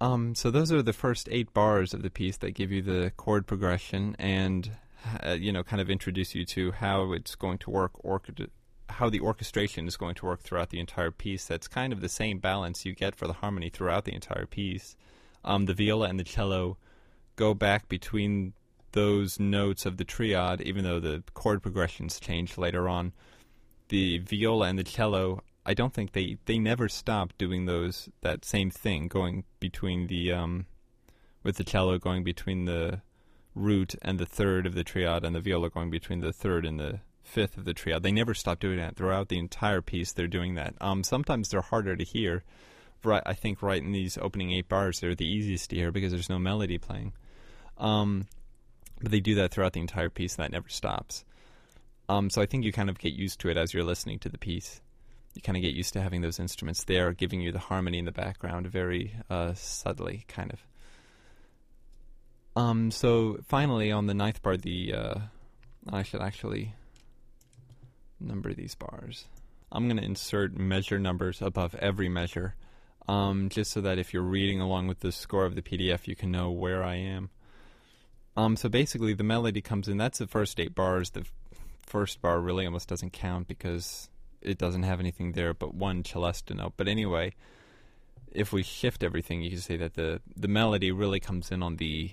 Um, 0.00 0.34
so 0.34 0.50
those 0.50 0.72
are 0.72 0.82
the 0.82 0.92
first 0.92 1.28
eight 1.30 1.54
bars 1.54 1.94
of 1.94 2.02
the 2.02 2.10
piece 2.10 2.36
that 2.38 2.52
give 2.52 2.72
you 2.72 2.82
the 2.82 3.12
chord 3.16 3.46
progression 3.46 4.16
and 4.18 4.70
uh, 5.24 5.30
you 5.30 5.52
know 5.52 5.62
kind 5.62 5.80
of 5.80 5.88
introduce 5.88 6.34
you 6.34 6.44
to 6.46 6.72
how 6.72 7.12
it's 7.12 7.34
going 7.34 7.58
to 7.58 7.70
work 7.70 7.92
how 8.88 9.08
the 9.10 9.20
orchestration 9.20 9.86
is 9.86 9.96
going 9.96 10.14
to 10.14 10.26
work 10.26 10.42
throughout 10.42 10.70
the 10.70 10.80
entire 10.80 11.10
piece. 11.10 11.46
That's 11.46 11.68
kind 11.68 11.92
of 11.92 12.00
the 12.00 12.08
same 12.08 12.38
balance 12.38 12.84
you 12.84 12.94
get 12.94 13.16
for 13.16 13.26
the 13.26 13.32
harmony 13.34 13.70
throughout 13.70 14.04
the 14.04 14.14
entire 14.14 14.46
piece. 14.46 14.96
um, 15.44 15.66
the 15.66 15.74
viola 15.74 16.08
and 16.08 16.18
the 16.18 16.24
cello 16.24 16.76
go 17.36 17.54
back 17.54 17.88
between 17.88 18.54
those 18.92 19.38
notes 19.40 19.84
of 19.86 19.96
the 19.96 20.04
triad, 20.04 20.60
even 20.60 20.84
though 20.84 21.00
the 21.00 21.22
chord 21.34 21.62
progressions 21.62 22.20
change 22.20 22.56
later 22.56 22.88
on. 22.88 23.12
The 23.88 24.18
viola 24.18 24.68
and 24.68 24.78
the 24.78 24.84
cello, 24.84 25.42
I 25.66 25.74
don't 25.74 25.92
think 25.92 26.12
they, 26.12 26.38
they 26.46 26.58
never 26.58 26.88
stop 26.88 27.32
doing 27.36 27.66
those 27.66 28.08
that 28.22 28.44
same 28.44 28.70
thing, 28.70 29.08
going 29.08 29.44
between 29.60 30.06
the 30.06 30.32
um, 30.32 30.66
with 31.42 31.56
the 31.56 31.64
cello 31.64 31.98
going 31.98 32.24
between 32.24 32.64
the 32.64 33.02
root 33.54 33.94
and 34.00 34.18
the 34.18 34.26
third 34.26 34.66
of 34.66 34.74
the 34.74 34.84
triad, 34.84 35.24
and 35.24 35.34
the 35.34 35.40
viola 35.40 35.70
going 35.70 35.90
between 35.90 36.20
the 36.20 36.32
third 36.32 36.64
and 36.64 36.80
the 36.80 37.00
fifth 37.24 37.56
of 37.56 37.64
the 37.64 37.74
triad. 37.74 38.02
They 38.02 38.12
never 38.12 38.34
stop 38.34 38.60
doing 38.60 38.78
that 38.78 38.96
throughout 38.96 39.28
the 39.28 39.38
entire 39.38 39.80
piece. 39.80 40.12
They're 40.12 40.26
doing 40.26 40.54
that. 40.54 40.74
Um, 40.80 41.02
sometimes 41.02 41.48
they're 41.48 41.60
harder 41.60 41.96
to 41.96 42.04
hear. 42.04 42.44
Right, 43.02 43.22
I 43.26 43.34
think 43.34 43.62
right 43.62 43.82
in 43.82 43.92
these 43.92 44.16
opening 44.16 44.52
eight 44.52 44.68
bars, 44.68 45.00
they're 45.00 45.14
the 45.14 45.26
easiest 45.26 45.70
to 45.70 45.76
hear 45.76 45.92
because 45.92 46.12
there's 46.12 46.30
no 46.30 46.38
melody 46.38 46.78
playing. 46.78 47.12
Um, 47.76 48.26
but 49.02 49.10
they 49.10 49.20
do 49.20 49.34
that 49.34 49.50
throughout 49.50 49.74
the 49.74 49.80
entire 49.80 50.08
piece, 50.08 50.36
and 50.36 50.44
that 50.44 50.52
never 50.52 50.68
stops. 50.68 51.24
Um, 52.08 52.30
so 52.30 52.40
I 52.40 52.46
think 52.46 52.64
you 52.64 52.72
kind 52.72 52.88
of 52.88 52.98
get 52.98 53.12
used 53.12 53.40
to 53.40 53.50
it 53.50 53.56
as 53.56 53.74
you're 53.74 53.84
listening 53.84 54.18
to 54.20 54.28
the 54.28 54.38
piece. 54.38 54.80
You 55.34 55.42
kind 55.42 55.56
of 55.56 55.62
get 55.62 55.74
used 55.74 55.92
to 55.94 56.00
having 56.00 56.22
those 56.22 56.38
instruments 56.38 56.84
there, 56.84 57.12
giving 57.12 57.40
you 57.40 57.52
the 57.52 57.58
harmony 57.58 57.98
in 57.98 58.04
the 58.04 58.12
background 58.12 58.68
very 58.68 59.14
uh, 59.28 59.52
subtly, 59.54 60.24
kind 60.28 60.52
of. 60.52 60.60
Um, 62.56 62.90
so 62.90 63.38
finally, 63.48 63.90
on 63.90 64.06
the 64.06 64.14
ninth 64.14 64.42
bar, 64.42 64.56
the 64.56 64.94
uh, 64.94 65.14
I 65.92 66.04
should 66.04 66.22
actually 66.22 66.74
number 68.20 68.52
these 68.52 68.74
bars. 68.74 69.26
I'm 69.72 69.88
going 69.88 69.96
to 69.96 70.04
insert 70.04 70.56
measure 70.56 70.98
numbers 70.98 71.42
above 71.42 71.74
every 71.76 72.08
measure, 72.08 72.54
um, 73.08 73.48
just 73.48 73.72
so 73.72 73.80
that 73.80 73.98
if 73.98 74.14
you're 74.14 74.22
reading 74.22 74.60
along 74.60 74.86
with 74.86 75.00
the 75.00 75.12
score 75.12 75.44
of 75.44 75.54
the 75.54 75.62
PDF, 75.62 76.06
you 76.06 76.14
can 76.14 76.30
know 76.30 76.50
where 76.50 76.84
I 76.84 76.96
am. 76.96 77.30
Um, 78.36 78.56
so 78.56 78.68
basically, 78.68 79.14
the 79.14 79.24
melody 79.24 79.60
comes 79.60 79.88
in. 79.88 79.96
That's 79.96 80.18
the 80.18 80.26
first 80.26 80.58
eight 80.60 80.74
bars. 80.74 81.10
The 81.10 81.24
first 81.86 82.20
bar 82.20 82.40
really 82.40 82.66
almost 82.66 82.88
doesn't 82.88 83.12
count 83.12 83.46
because 83.46 84.08
it 84.40 84.58
doesn't 84.58 84.82
have 84.82 85.00
anything 85.00 85.32
there 85.32 85.54
but 85.54 85.74
one 85.74 86.02
celesta 86.02 86.54
note. 86.54 86.74
But 86.76 86.88
anyway, 86.88 87.34
if 88.32 88.52
we 88.52 88.62
shift 88.62 89.02
everything, 89.02 89.42
you 89.42 89.50
can 89.50 89.60
say 89.60 89.76
that 89.76 89.94
the 89.94 90.20
the 90.36 90.48
melody 90.48 90.92
really 90.92 91.20
comes 91.20 91.50
in 91.50 91.62
on 91.62 91.76
the 91.76 92.12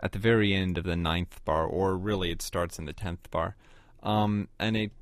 at 0.00 0.12
the 0.12 0.18
very 0.18 0.54
end 0.54 0.78
of 0.78 0.84
the 0.84 0.96
ninth 0.96 1.44
bar, 1.44 1.66
or 1.66 1.96
really 1.96 2.30
it 2.30 2.42
starts 2.42 2.78
in 2.78 2.84
the 2.84 2.92
tenth 2.92 3.30
bar. 3.30 3.56
Um, 4.02 4.48
and 4.58 4.76
it, 4.76 4.92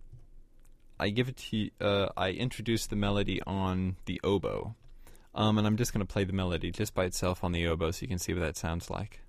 I 0.99 1.11
give 1.11 1.29
it 1.29 1.37
to 1.37 1.71
uh, 1.81 2.09
I 2.17 2.31
introduce 2.31 2.87
the 2.87 2.97
melody 2.97 3.41
on 3.47 3.97
the 4.07 4.21
oboe. 4.25 4.75
Um, 5.35 5.59
and 5.59 5.67
I'm 5.67 5.77
just 5.77 5.93
going 5.93 6.05
to 6.05 6.11
play 6.11 6.25
the 6.25 6.33
melody 6.33 6.71
just 6.71 6.95
by 6.95 7.05
itself 7.05 7.45
on 7.45 7.53
the 7.53 7.67
oboe 7.67 7.91
so 7.91 8.03
you 8.03 8.09
can 8.09 8.19
see 8.19 8.33
what 8.33 8.41
that 8.41 8.57
sounds 8.57 8.89
like. 8.89 9.21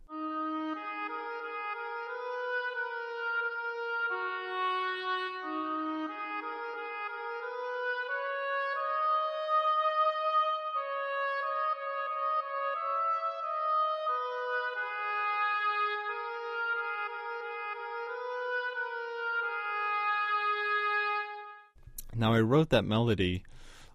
Now, 22.18 22.34
I 22.34 22.42
wrote 22.42 22.70
that 22.70 22.86
melody 22.86 23.44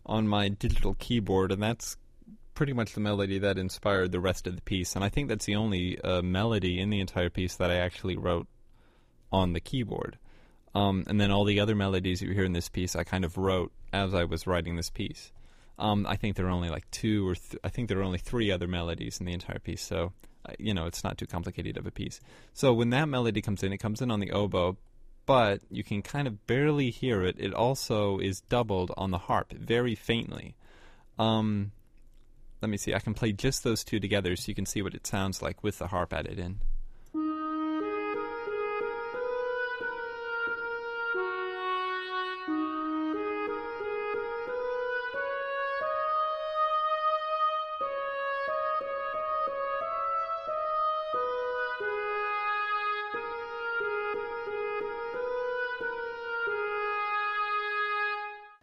on 0.06 0.28
my 0.28 0.48
digital 0.48 0.94
keyboard, 0.94 1.52
and 1.52 1.62
that's 1.62 1.96
pretty 2.54 2.72
much 2.72 2.92
the 2.92 3.00
melody 3.00 3.38
that 3.38 3.58
inspired 3.58 4.12
the 4.12 4.20
rest 4.20 4.46
of 4.46 4.56
the 4.56 4.62
piece. 4.62 4.94
And 4.94 5.04
I 5.04 5.08
think 5.08 5.28
that's 5.28 5.46
the 5.46 5.56
only 5.56 6.00
uh, 6.00 6.22
melody 6.22 6.80
in 6.80 6.90
the 6.90 7.00
entire 7.00 7.30
piece 7.30 7.56
that 7.56 7.70
I 7.70 7.76
actually 7.76 8.16
wrote 8.16 8.46
on 9.30 9.52
the 9.52 9.60
keyboard. 9.60 10.18
Um, 10.74 11.04
and 11.06 11.20
then 11.20 11.30
all 11.30 11.44
the 11.44 11.60
other 11.60 11.74
melodies 11.74 12.22
you 12.22 12.32
hear 12.32 12.44
in 12.44 12.52
this 12.52 12.68
piece, 12.68 12.96
I 12.96 13.04
kind 13.04 13.24
of 13.24 13.36
wrote 13.36 13.72
as 13.92 14.14
I 14.14 14.24
was 14.24 14.46
writing 14.46 14.76
this 14.76 14.90
piece. 14.90 15.32
Um, 15.78 16.06
I 16.06 16.16
think 16.16 16.36
there 16.36 16.46
are 16.46 16.50
only 16.50 16.70
like 16.70 16.90
two 16.90 17.28
or 17.28 17.34
th- 17.34 17.60
I 17.64 17.68
think 17.68 17.88
there 17.88 17.98
are 17.98 18.04
only 18.04 18.18
three 18.18 18.50
other 18.50 18.68
melodies 18.68 19.18
in 19.18 19.26
the 19.26 19.32
entire 19.32 19.58
piece. 19.58 19.82
So, 19.82 20.12
uh, 20.46 20.52
you 20.58 20.72
know, 20.72 20.86
it's 20.86 21.02
not 21.02 21.18
too 21.18 21.26
complicated 21.26 21.76
of 21.76 21.86
a 21.86 21.90
piece. 21.90 22.20
So 22.52 22.72
when 22.72 22.90
that 22.90 23.08
melody 23.08 23.42
comes 23.42 23.62
in, 23.62 23.72
it 23.72 23.78
comes 23.78 24.00
in 24.00 24.10
on 24.10 24.20
the 24.20 24.30
oboe, 24.30 24.76
but 25.26 25.60
you 25.70 25.84
can 25.84 26.02
kind 26.02 26.26
of 26.26 26.46
barely 26.46 26.90
hear 26.90 27.22
it. 27.22 27.36
It 27.38 27.54
also 27.54 28.18
is 28.18 28.40
doubled 28.42 28.92
on 28.96 29.10
the 29.10 29.18
harp 29.18 29.52
very 29.52 29.94
faintly. 29.94 30.56
Um, 31.18 31.72
let 32.60 32.68
me 32.68 32.76
see. 32.76 32.94
I 32.94 32.98
can 32.98 33.14
play 33.14 33.32
just 33.32 33.64
those 33.64 33.84
two 33.84 34.00
together 34.00 34.36
so 34.36 34.48
you 34.48 34.54
can 34.54 34.66
see 34.66 34.82
what 34.82 34.94
it 34.94 35.06
sounds 35.06 35.42
like 35.42 35.62
with 35.62 35.78
the 35.78 35.88
harp 35.88 36.12
added 36.12 36.38
in. 36.38 36.60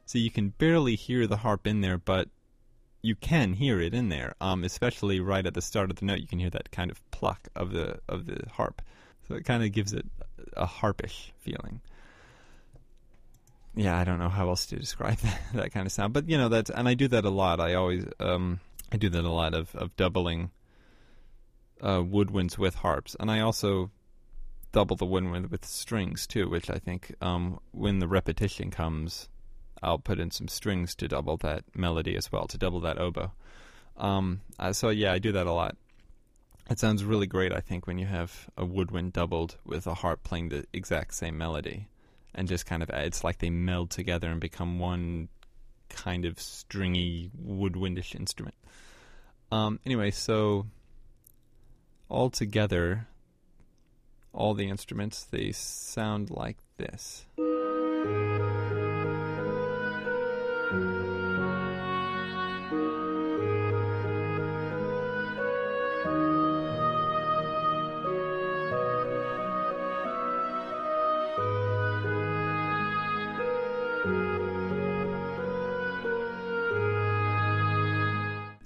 So 0.10 0.18
you 0.18 0.32
can 0.32 0.50
barely 0.58 0.96
hear 0.96 1.28
the 1.28 1.38
harp 1.38 1.68
in 1.68 1.82
there, 1.82 2.00
but 2.00 2.30
you 3.04 3.14
can 3.14 3.54
hear 3.54 3.80
it 3.80 3.94
in 3.94 4.10
there. 4.10 4.34
Um, 4.42 4.64
especially 4.64 5.20
right 5.20 5.46
at 5.46 5.54
the 5.54 5.62
start 5.62 5.92
of 5.92 5.98
the 5.98 6.06
note, 6.06 6.18
you 6.18 6.26
can 6.26 6.40
hear 6.40 6.50
that 6.50 6.72
kind 6.72 6.90
of 6.90 7.00
pluck 7.12 7.48
of 7.56 7.74
the 7.74 8.00
of 8.10 8.26
the 8.26 8.42
harp. 8.54 8.82
So 9.28 9.36
it 9.36 9.46
kind 9.46 9.64
of 9.64 9.72
gives 9.72 9.94
it 9.94 10.08
a 10.58 10.66
harpish 10.66 11.32
feeling. 11.38 11.82
Yeah, 13.76 14.00
I 14.00 14.04
don't 14.04 14.18
know 14.18 14.30
how 14.30 14.50
else 14.50 14.66
to 14.66 14.78
describe 14.78 15.18
that, 15.20 15.42
that 15.54 15.72
kind 15.74 15.86
of 15.86 15.92
sound, 15.92 16.14
but 16.14 16.28
you 16.28 16.40
know 16.40 16.50
that's 16.50 16.72
and 16.72 16.90
I 16.90 16.96
do 16.96 17.08
that 17.10 17.24
a 17.24 17.30
lot. 17.30 17.60
I 17.60 17.76
always 17.76 18.04
um, 18.20 18.62
I 18.92 18.98
do 18.98 19.10
that 19.10 19.24
a 19.24 19.30
lot 19.30 19.54
of 19.54 19.76
of 19.76 19.96
doubling 19.96 20.50
uh, 21.82 22.00
woodwinds 22.00 22.58
with 22.58 22.74
harps, 22.74 23.16
and 23.20 23.30
I 23.30 23.42
also 23.42 23.92
double 24.72 24.96
the 24.96 25.06
woodwind 25.06 25.52
with 25.52 25.66
strings 25.66 26.26
too, 26.26 26.50
which 26.50 26.72
I 26.72 26.80
think 26.80 27.14
um, 27.22 27.60
when 27.74 28.00
the 28.00 28.08
repetition 28.08 28.72
comes 28.72 29.30
I'll 29.82 30.00
put 30.00 30.20
in 30.20 30.32
some 30.32 30.48
strings 30.48 30.96
to 30.96 31.08
double 31.08 31.38
that 31.38 31.64
melody 31.76 32.16
as 32.16 32.32
well, 32.32 32.48
to 32.48 32.58
double 32.58 32.80
that 32.82 33.00
oboe. 33.00 33.32
Um, 33.98 34.42
uh, 34.58 34.74
so 34.74 34.90
yeah, 34.90 35.14
I 35.14 35.20
do 35.20 35.32
that 35.34 35.48
a 35.48 35.52
lot. 35.52 35.76
It 36.70 36.80
sounds 36.80 37.04
really 37.04 37.28
great, 37.28 37.52
I 37.52 37.62
think, 37.62 37.88
when 37.88 37.98
you 37.98 38.06
have 38.06 38.50
a 38.56 38.64
woodwind 38.64 39.14
doubled 39.14 39.58
with 39.66 39.88
a 39.88 39.96
harp 39.96 40.24
playing 40.24 40.50
the 40.50 40.66
exact 40.72 41.16
same 41.16 41.38
melody, 41.38 41.88
and 42.36 42.48
just 42.48 42.66
kind 42.66 42.84
of 42.84 42.90
it's 42.92 43.24
like 43.24 43.40
they 43.40 43.50
meld 43.50 43.90
together 43.90 44.30
and 44.30 44.40
become 44.40 44.78
one 44.78 45.30
kind 45.90 46.26
of 46.26 46.40
stringy 46.40 47.32
woodwindish 47.44 48.14
instrument. 48.16 48.56
Um, 49.52 49.80
anyway, 49.86 50.12
so 50.12 50.68
all 52.08 52.30
together, 52.30 53.08
all 54.32 54.54
the 54.54 54.70
instruments 54.70 55.24
they 55.24 55.52
sound 55.52 56.30
like 56.30 56.58
this. 56.78 57.26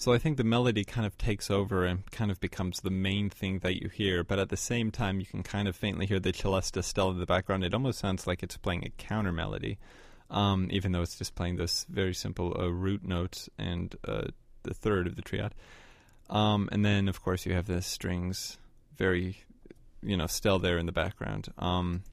So 0.04 0.12
I 0.12 0.18
think 0.18 0.36
the 0.36 0.44
melody 0.44 0.84
kind 0.84 1.08
of 1.08 1.18
takes 1.18 1.50
over 1.50 1.86
and 1.86 2.12
kind 2.12 2.30
of 2.30 2.42
becomes 2.42 2.82
the 2.82 2.90
main 2.90 3.30
thing 3.30 3.60
that 3.60 3.82
you 3.82 3.88
hear, 3.88 4.22
but 4.22 4.38
at 4.38 4.50
the 4.50 4.58
same 4.58 4.92
time 4.92 5.22
you 5.22 5.26
can 5.26 5.44
kind 5.44 5.66
of 5.66 5.78
faintly 5.78 6.06
hear 6.06 6.20
the 6.20 6.34
celesta 6.34 6.84
still 6.84 7.10
in 7.12 7.20
the 7.20 7.26
background. 7.26 7.64
It 7.64 7.74
almost 7.74 8.00
sounds 8.00 8.28
like 8.28 8.44
it's 8.44 8.58
playing 8.58 8.84
a 8.84 8.90
counter 9.02 9.32
melody, 9.32 9.78
um, 10.30 10.68
even 10.72 10.92
though 10.92 11.04
it's 11.04 11.18
just 11.18 11.36
playing 11.36 11.56
this 11.56 11.86
very 11.90 12.14
simple 12.14 12.54
uh, 12.60 12.68
root 12.68 13.06
notes 13.06 13.50
and 13.58 13.96
uh, 14.06 14.26
the 14.64 14.74
third 14.74 15.08
of 15.08 15.16
the 15.16 15.22
triad. 15.22 15.56
Um, 16.30 16.68
and 16.74 16.84
then 16.84 17.08
of 17.08 17.24
course 17.24 17.46
you 17.46 17.54
have 17.54 17.68
the 17.68 17.82
strings 17.82 18.58
very, 18.98 19.38
you 20.02 20.18
know, 20.18 20.28
still 20.28 20.60
there 20.60 20.78
in 20.78 20.86
the 20.86 20.92
background. 20.92 21.48
Um, 21.58 22.04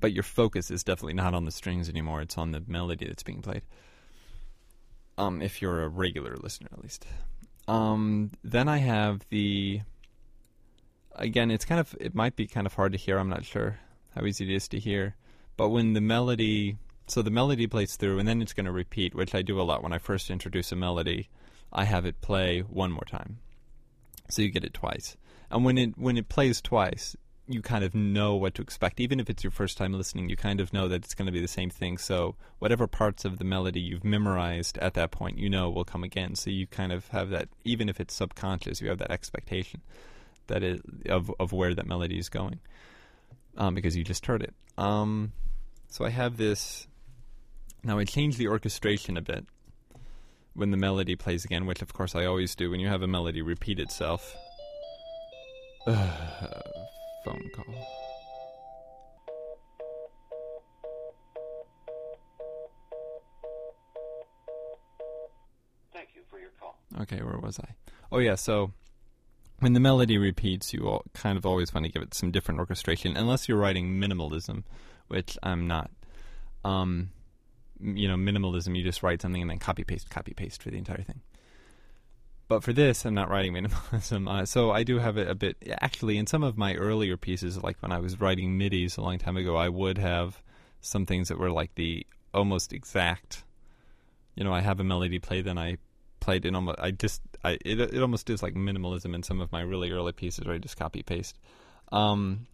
but 0.00 0.12
your 0.12 0.24
focus 0.24 0.70
is 0.70 0.84
definitely 0.84 1.14
not 1.14 1.32
on 1.32 1.46
the 1.46 1.50
strings 1.50 1.88
anymore; 1.88 2.20
it's 2.20 2.36
on 2.36 2.50
the 2.50 2.62
melody 2.66 3.06
that's 3.06 3.22
being 3.22 3.40
played 3.40 3.62
um, 5.18 5.42
if 5.42 5.60
you're 5.62 5.82
a 5.82 5.88
regular 5.88 6.36
listener 6.36 6.68
at 6.72 6.82
least. 6.82 7.06
Um, 7.68 8.30
then 8.44 8.68
I 8.68 8.78
have 8.78 9.26
the. 9.30 9.80
Again, 11.14 11.50
it's 11.50 11.64
kind 11.64 11.80
of 11.80 11.96
it 11.98 12.14
might 12.14 12.36
be 12.36 12.46
kind 12.46 12.66
of 12.66 12.74
hard 12.74 12.92
to 12.92 12.98
hear. 12.98 13.18
I'm 13.18 13.28
not 13.28 13.44
sure 13.44 13.78
how 14.14 14.24
easy 14.24 14.44
it 14.44 14.54
is 14.54 14.68
to 14.68 14.78
hear, 14.78 15.16
but 15.56 15.70
when 15.70 15.94
the 15.94 16.00
melody 16.00 16.78
so 17.06 17.22
the 17.22 17.30
melody 17.30 17.66
plays 17.66 17.96
through, 17.96 18.18
and 18.18 18.26
then 18.26 18.42
it's 18.42 18.52
going 18.52 18.66
to 18.66 18.72
repeat, 18.72 19.14
which 19.14 19.34
I 19.34 19.42
do 19.42 19.60
a 19.60 19.62
lot 19.62 19.82
when 19.82 19.92
I 19.92 19.98
first 19.98 20.30
introduce 20.30 20.72
a 20.72 20.76
melody. 20.76 21.28
I 21.72 21.84
have 21.84 22.06
it 22.06 22.20
play 22.20 22.60
one 22.60 22.90
more 22.90 23.04
time, 23.04 23.38
so 24.28 24.42
you 24.42 24.50
get 24.50 24.64
it 24.64 24.74
twice. 24.74 25.16
And 25.50 25.64
when 25.64 25.78
it 25.78 25.98
when 25.98 26.16
it 26.16 26.28
plays 26.28 26.60
twice, 26.60 27.16
you 27.48 27.62
kind 27.62 27.84
of 27.84 27.94
know 27.94 28.34
what 28.34 28.54
to 28.54 28.62
expect. 28.62 28.98
Even 29.00 29.20
if 29.20 29.30
it's 29.30 29.44
your 29.44 29.50
first 29.50 29.78
time 29.78 29.92
listening, 29.92 30.28
you 30.28 30.36
kind 30.36 30.60
of 30.60 30.72
know 30.72 30.88
that 30.88 31.04
it's 31.04 31.14
going 31.14 31.26
to 31.26 31.32
be 31.32 31.40
the 31.40 31.48
same 31.48 31.70
thing. 31.70 31.96
So 31.96 32.34
whatever 32.58 32.86
parts 32.86 33.24
of 33.24 33.38
the 33.38 33.44
melody 33.44 33.80
you've 33.80 34.04
memorized 34.04 34.78
at 34.78 34.94
that 34.94 35.10
point, 35.10 35.38
you 35.38 35.48
know 35.48 35.70
will 35.70 35.84
come 35.84 36.02
again. 36.02 36.34
So 36.34 36.50
you 36.50 36.66
kind 36.66 36.92
of 36.92 37.08
have 37.08 37.30
that, 37.30 37.48
even 37.64 37.88
if 37.88 38.00
it's 38.00 38.14
subconscious, 38.14 38.80
you 38.80 38.88
have 38.88 38.98
that 38.98 39.10
expectation 39.10 39.80
that 40.48 40.62
it 40.62 40.80
of 41.08 41.30
of 41.38 41.52
where 41.52 41.74
that 41.74 41.86
melody 41.86 42.18
is 42.18 42.28
going, 42.28 42.60
um, 43.56 43.74
because 43.74 43.96
you 43.96 44.04
just 44.04 44.26
heard 44.26 44.42
it. 44.42 44.54
Um, 44.78 45.32
so 45.88 46.04
I 46.04 46.10
have 46.10 46.36
this. 46.36 46.86
Now 47.82 47.98
I 47.98 48.04
change 48.04 48.36
the 48.36 48.48
orchestration 48.48 49.16
a 49.16 49.22
bit 49.22 49.46
when 50.54 50.70
the 50.70 50.76
melody 50.76 51.14
plays 51.14 51.44
again, 51.44 51.66
which 51.66 51.82
of 51.82 51.92
course 51.92 52.14
I 52.14 52.24
always 52.24 52.54
do 52.54 52.70
when 52.70 52.80
you 52.80 52.88
have 52.88 53.02
a 53.02 53.06
melody 53.06 53.42
repeat 53.42 53.78
itself. 53.78 54.36
phone 57.26 57.50
call. 57.52 57.64
Thank 65.92 66.10
you 66.14 66.22
for 66.30 66.38
your 66.38 66.50
call. 66.60 66.78
Okay, 67.00 67.20
where 67.22 67.38
was 67.38 67.58
I? 67.58 67.74
Oh 68.12 68.18
yeah, 68.18 68.36
so 68.36 68.72
when 69.58 69.72
the 69.72 69.80
melody 69.80 70.18
repeats, 70.18 70.72
you 70.72 70.86
all 70.86 71.04
kind 71.14 71.36
of 71.36 71.44
always 71.44 71.74
want 71.74 71.84
to 71.86 71.92
give 71.92 72.02
it 72.02 72.14
some 72.14 72.30
different 72.30 72.60
orchestration, 72.60 73.16
unless 73.16 73.48
you're 73.48 73.58
writing 73.58 74.00
minimalism, 74.00 74.62
which 75.08 75.36
I'm 75.42 75.66
not. 75.66 75.90
Um, 76.64 77.10
you 77.80 78.08
know, 78.08 78.16
minimalism, 78.16 78.76
you 78.76 78.84
just 78.84 79.02
write 79.02 79.20
something 79.20 79.42
and 79.42 79.50
then 79.50 79.58
copy 79.58 79.82
paste, 79.82 80.10
copy 80.10 80.32
paste 80.32 80.62
for 80.62 80.70
the 80.70 80.78
entire 80.78 81.02
thing. 81.02 81.20
But 82.48 82.62
for 82.62 82.72
this, 82.72 83.04
I'm 83.04 83.14
not 83.14 83.28
writing 83.28 83.52
minimalism. 83.54 84.28
Uh, 84.28 84.46
so 84.46 84.70
I 84.70 84.82
do 84.82 84.98
have 84.98 85.16
it 85.16 85.28
a 85.28 85.34
bit. 85.34 85.56
Actually, 85.80 86.16
in 86.16 86.26
some 86.26 86.42
of 86.42 86.56
my 86.56 86.74
earlier 86.74 87.16
pieces, 87.16 87.62
like 87.62 87.80
when 87.82 87.92
I 87.92 87.98
was 87.98 88.20
writing 88.20 88.58
MIDIs 88.58 88.96
a 88.96 89.02
long 89.02 89.18
time 89.18 89.36
ago, 89.36 89.56
I 89.56 89.68
would 89.68 89.98
have 89.98 90.42
some 90.80 91.06
things 91.06 91.28
that 91.28 91.38
were 91.38 91.50
like 91.50 91.74
the 91.74 92.06
almost 92.32 92.72
exact. 92.72 93.44
You 94.34 94.44
know, 94.44 94.52
I 94.52 94.60
have 94.60 94.80
a 94.80 94.84
melody 94.84 95.18
play, 95.18 95.40
then 95.40 95.58
I 95.58 95.78
played 96.20 96.44
in 96.44 96.54
almost. 96.54 96.78
I 96.78 96.90
just, 96.92 97.22
I 97.42 97.58
it 97.64 97.80
it 97.80 98.00
almost 98.00 98.30
is 98.30 98.42
like 98.42 98.54
minimalism 98.54 99.14
in 99.14 99.22
some 99.22 99.40
of 99.40 99.50
my 99.50 99.62
really 99.62 99.90
early 99.90 100.12
pieces 100.12 100.44
where 100.44 100.54
I 100.54 100.58
just 100.58 100.76
copy 100.76 101.02
paste. 101.02 101.38
Um, 101.90 102.46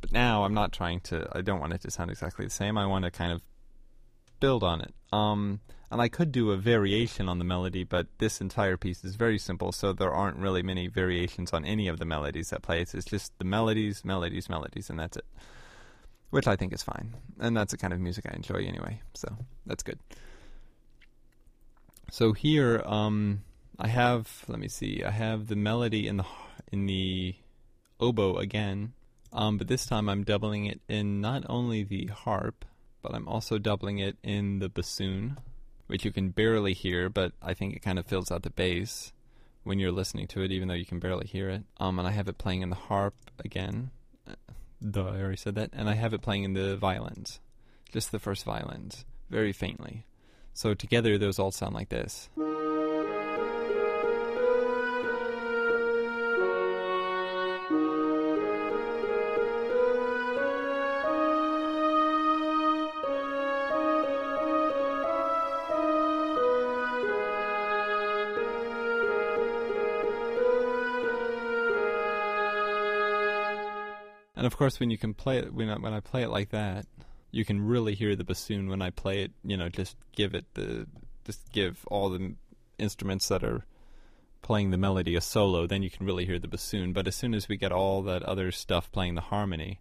but 0.00 0.12
now 0.12 0.44
I'm 0.44 0.54
not 0.54 0.72
trying 0.72 1.00
to. 1.00 1.28
I 1.32 1.40
don't 1.40 1.60
want 1.60 1.72
it 1.72 1.80
to 1.82 1.90
sound 1.90 2.10
exactly 2.10 2.44
the 2.44 2.50
same. 2.50 2.78
I 2.78 2.86
want 2.86 3.04
to 3.04 3.10
kind 3.10 3.32
of 3.32 3.42
build 4.38 4.62
on 4.62 4.80
it. 4.82 4.94
Um, 5.12 5.60
and 5.94 6.02
I 6.02 6.08
could 6.08 6.32
do 6.32 6.50
a 6.50 6.56
variation 6.56 7.28
on 7.28 7.38
the 7.38 7.44
melody, 7.44 7.84
but 7.84 8.08
this 8.18 8.40
entire 8.40 8.76
piece 8.76 9.04
is 9.04 9.14
very 9.14 9.38
simple, 9.38 9.70
so 9.70 9.92
there 9.92 10.12
aren't 10.12 10.38
really 10.38 10.60
many 10.60 10.88
variations 10.88 11.52
on 11.52 11.64
any 11.64 11.86
of 11.86 12.00
the 12.00 12.04
melodies 12.04 12.50
that 12.50 12.62
play. 12.62 12.80
It's 12.80 13.04
just 13.04 13.38
the 13.38 13.44
melodies, 13.44 14.04
melodies, 14.04 14.48
melodies, 14.48 14.90
and 14.90 14.98
that's 14.98 15.18
it. 15.18 15.24
Which 16.30 16.48
I 16.48 16.56
think 16.56 16.72
is 16.72 16.82
fine. 16.82 17.14
And 17.38 17.56
that's 17.56 17.70
the 17.70 17.78
kind 17.78 17.92
of 17.92 18.00
music 18.00 18.24
I 18.28 18.34
enjoy 18.34 18.64
anyway, 18.66 19.02
so 19.14 19.36
that's 19.66 19.84
good. 19.84 20.00
So 22.10 22.32
here, 22.32 22.82
um, 22.84 23.44
I 23.78 23.86
have, 23.86 24.44
let 24.48 24.58
me 24.58 24.66
see, 24.66 25.04
I 25.04 25.12
have 25.12 25.46
the 25.46 25.54
melody 25.54 26.08
in 26.08 26.16
the 26.16 26.26
in 26.72 26.86
the 26.86 27.36
oboe 28.00 28.38
again, 28.38 28.94
um, 29.32 29.58
but 29.58 29.68
this 29.68 29.86
time 29.86 30.08
I'm 30.08 30.24
doubling 30.24 30.64
it 30.64 30.80
in 30.88 31.20
not 31.20 31.44
only 31.48 31.84
the 31.84 32.06
harp, 32.06 32.64
but 33.00 33.14
I'm 33.14 33.28
also 33.28 33.58
doubling 33.58 34.00
it 34.00 34.16
in 34.24 34.58
the 34.58 34.68
bassoon 34.68 35.38
which 35.94 36.04
you 36.04 36.10
can 36.10 36.30
barely 36.30 36.74
hear, 36.74 37.08
but 37.08 37.30
I 37.40 37.54
think 37.54 37.76
it 37.76 37.78
kind 37.78 38.00
of 38.00 38.06
fills 38.06 38.32
out 38.32 38.42
the 38.42 38.50
bass 38.50 39.12
when 39.62 39.78
you're 39.78 39.92
listening 39.92 40.26
to 40.26 40.42
it, 40.42 40.50
even 40.50 40.66
though 40.66 40.74
you 40.74 40.84
can 40.84 40.98
barely 40.98 41.24
hear 41.24 41.48
it. 41.48 41.62
Um, 41.78 42.00
and 42.00 42.08
I 42.08 42.10
have 42.10 42.26
it 42.26 42.36
playing 42.36 42.62
in 42.62 42.70
the 42.70 42.74
harp 42.74 43.14
again. 43.38 43.92
Though 44.80 45.06
I 45.06 45.20
already 45.20 45.36
said 45.36 45.54
that, 45.54 45.70
and 45.72 45.88
I 45.88 45.94
have 45.94 46.12
it 46.12 46.20
playing 46.20 46.42
in 46.42 46.54
the 46.54 46.76
violins, 46.76 47.38
just 47.92 48.10
the 48.10 48.18
first 48.18 48.42
violins, 48.42 49.04
very 49.30 49.52
faintly. 49.52 50.04
So 50.52 50.74
together, 50.74 51.16
those 51.16 51.38
all 51.38 51.52
sound 51.52 51.76
like 51.76 51.90
this. 51.90 52.28
And 74.44 74.52
of 74.52 74.58
course, 74.58 74.78
when 74.78 74.90
you 74.90 74.98
can 74.98 75.14
play 75.14 75.38
it, 75.38 75.54
when 75.54 75.70
I, 75.70 75.76
when 75.76 75.94
I 75.94 76.00
play 76.00 76.22
it 76.22 76.28
like 76.28 76.50
that, 76.50 76.84
you 77.30 77.46
can 77.46 77.66
really 77.66 77.94
hear 77.94 78.14
the 78.14 78.24
bassoon 78.24 78.68
when 78.68 78.82
I 78.82 78.90
play 78.90 79.22
it. 79.22 79.32
You 79.42 79.56
know, 79.56 79.70
just 79.70 79.96
give 80.14 80.34
it 80.34 80.44
the, 80.52 80.86
just 81.24 81.50
give 81.50 81.86
all 81.86 82.10
the 82.10 82.34
instruments 82.76 83.28
that 83.28 83.42
are 83.42 83.64
playing 84.42 84.70
the 84.70 84.76
melody 84.76 85.16
a 85.16 85.22
solo, 85.22 85.66
then 85.66 85.82
you 85.82 85.88
can 85.88 86.04
really 86.04 86.26
hear 86.26 86.38
the 86.38 86.46
bassoon. 86.46 86.92
But 86.92 87.06
as 87.06 87.14
soon 87.14 87.32
as 87.32 87.48
we 87.48 87.56
get 87.56 87.72
all 87.72 88.02
that 88.02 88.22
other 88.24 88.52
stuff 88.52 88.92
playing 88.92 89.14
the 89.14 89.22
harmony, 89.22 89.80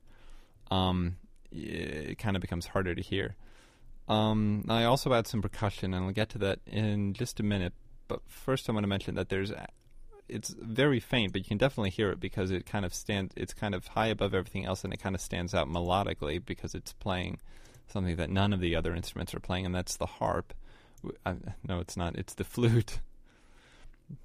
um, 0.72 1.18
it 1.52 2.18
kind 2.18 2.38
of 2.38 2.42
becomes 2.42 2.68
harder 2.68 2.96
to 2.96 3.02
hear. 3.02 3.36
Um, 4.08 4.64
I 4.70 4.86
also 4.86 5.14
add 5.14 5.28
some 5.28 5.42
percussion, 5.42 5.94
and 5.94 6.06
I'll 6.06 6.12
get 6.14 6.30
to 6.30 6.38
that 6.38 6.60
in 6.66 7.12
just 7.12 7.42
a 7.42 7.44
minute. 7.44 7.74
But 8.08 8.22
first, 8.30 8.70
I 8.70 8.72
want 8.72 8.86
to 8.86 8.88
mention 8.88 9.16
that 9.16 9.28
there's 9.28 9.52
it's 10.30 10.50
very 10.50 11.00
faint, 11.00 11.34
but 11.34 11.40
you 11.40 11.46
can 11.46 11.58
definitely 11.58 11.90
hear 11.90 12.10
it 12.10 12.20
because 12.20 12.52
it 12.52 12.66
kind 12.66 12.86
of 12.86 12.94
stands. 12.94 13.34
It's 13.36 13.54
kind 13.54 13.76
of 13.76 13.88
high 13.88 14.08
above 14.08 14.34
everything 14.34 14.66
else, 14.66 14.84
and 14.84 14.94
it 14.94 15.02
kind 15.02 15.16
of 15.16 15.22
stands 15.22 15.54
out 15.54 15.68
melodically 15.68 16.44
because 16.44 16.74
it's 16.76 16.94
playing 16.94 17.40
something 17.88 18.16
that 18.16 18.30
none 18.30 18.54
of 18.54 18.60
the 18.60 18.76
other 18.76 18.96
instruments 18.96 19.34
are 19.34 19.40
playing, 19.40 19.66
and 19.66 19.76
that's 19.76 19.98
the 19.98 20.06
harp. 20.06 20.54
I, 21.26 21.36
no, 21.68 21.80
it's 21.80 21.98
not. 21.98 22.16
It's 22.16 22.34
the 22.34 22.44
flute. 22.44 23.00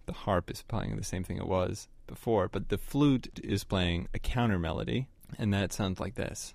The 0.06 0.12
harp 0.12 0.50
is 0.50 0.62
playing 0.62 0.96
the 0.96 1.04
same 1.04 1.24
thing 1.24 1.38
it 1.38 1.46
was 1.46 1.88
before, 2.06 2.48
but 2.48 2.68
the 2.68 2.78
flute 2.78 3.40
is 3.42 3.64
playing 3.64 4.08
a 4.14 4.18
counter 4.18 4.58
melody, 4.58 5.08
and 5.38 5.52
that 5.54 5.72
sounds 5.72 6.00
like 6.00 6.14
this. 6.14 6.54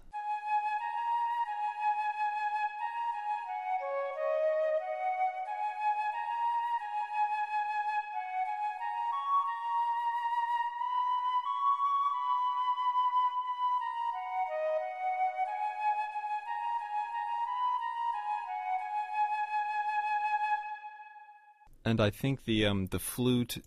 And 21.86 22.00
I 22.00 22.10
think 22.10 22.46
the 22.46 22.66
um, 22.66 22.88
the 22.88 23.00
flute 23.00 23.58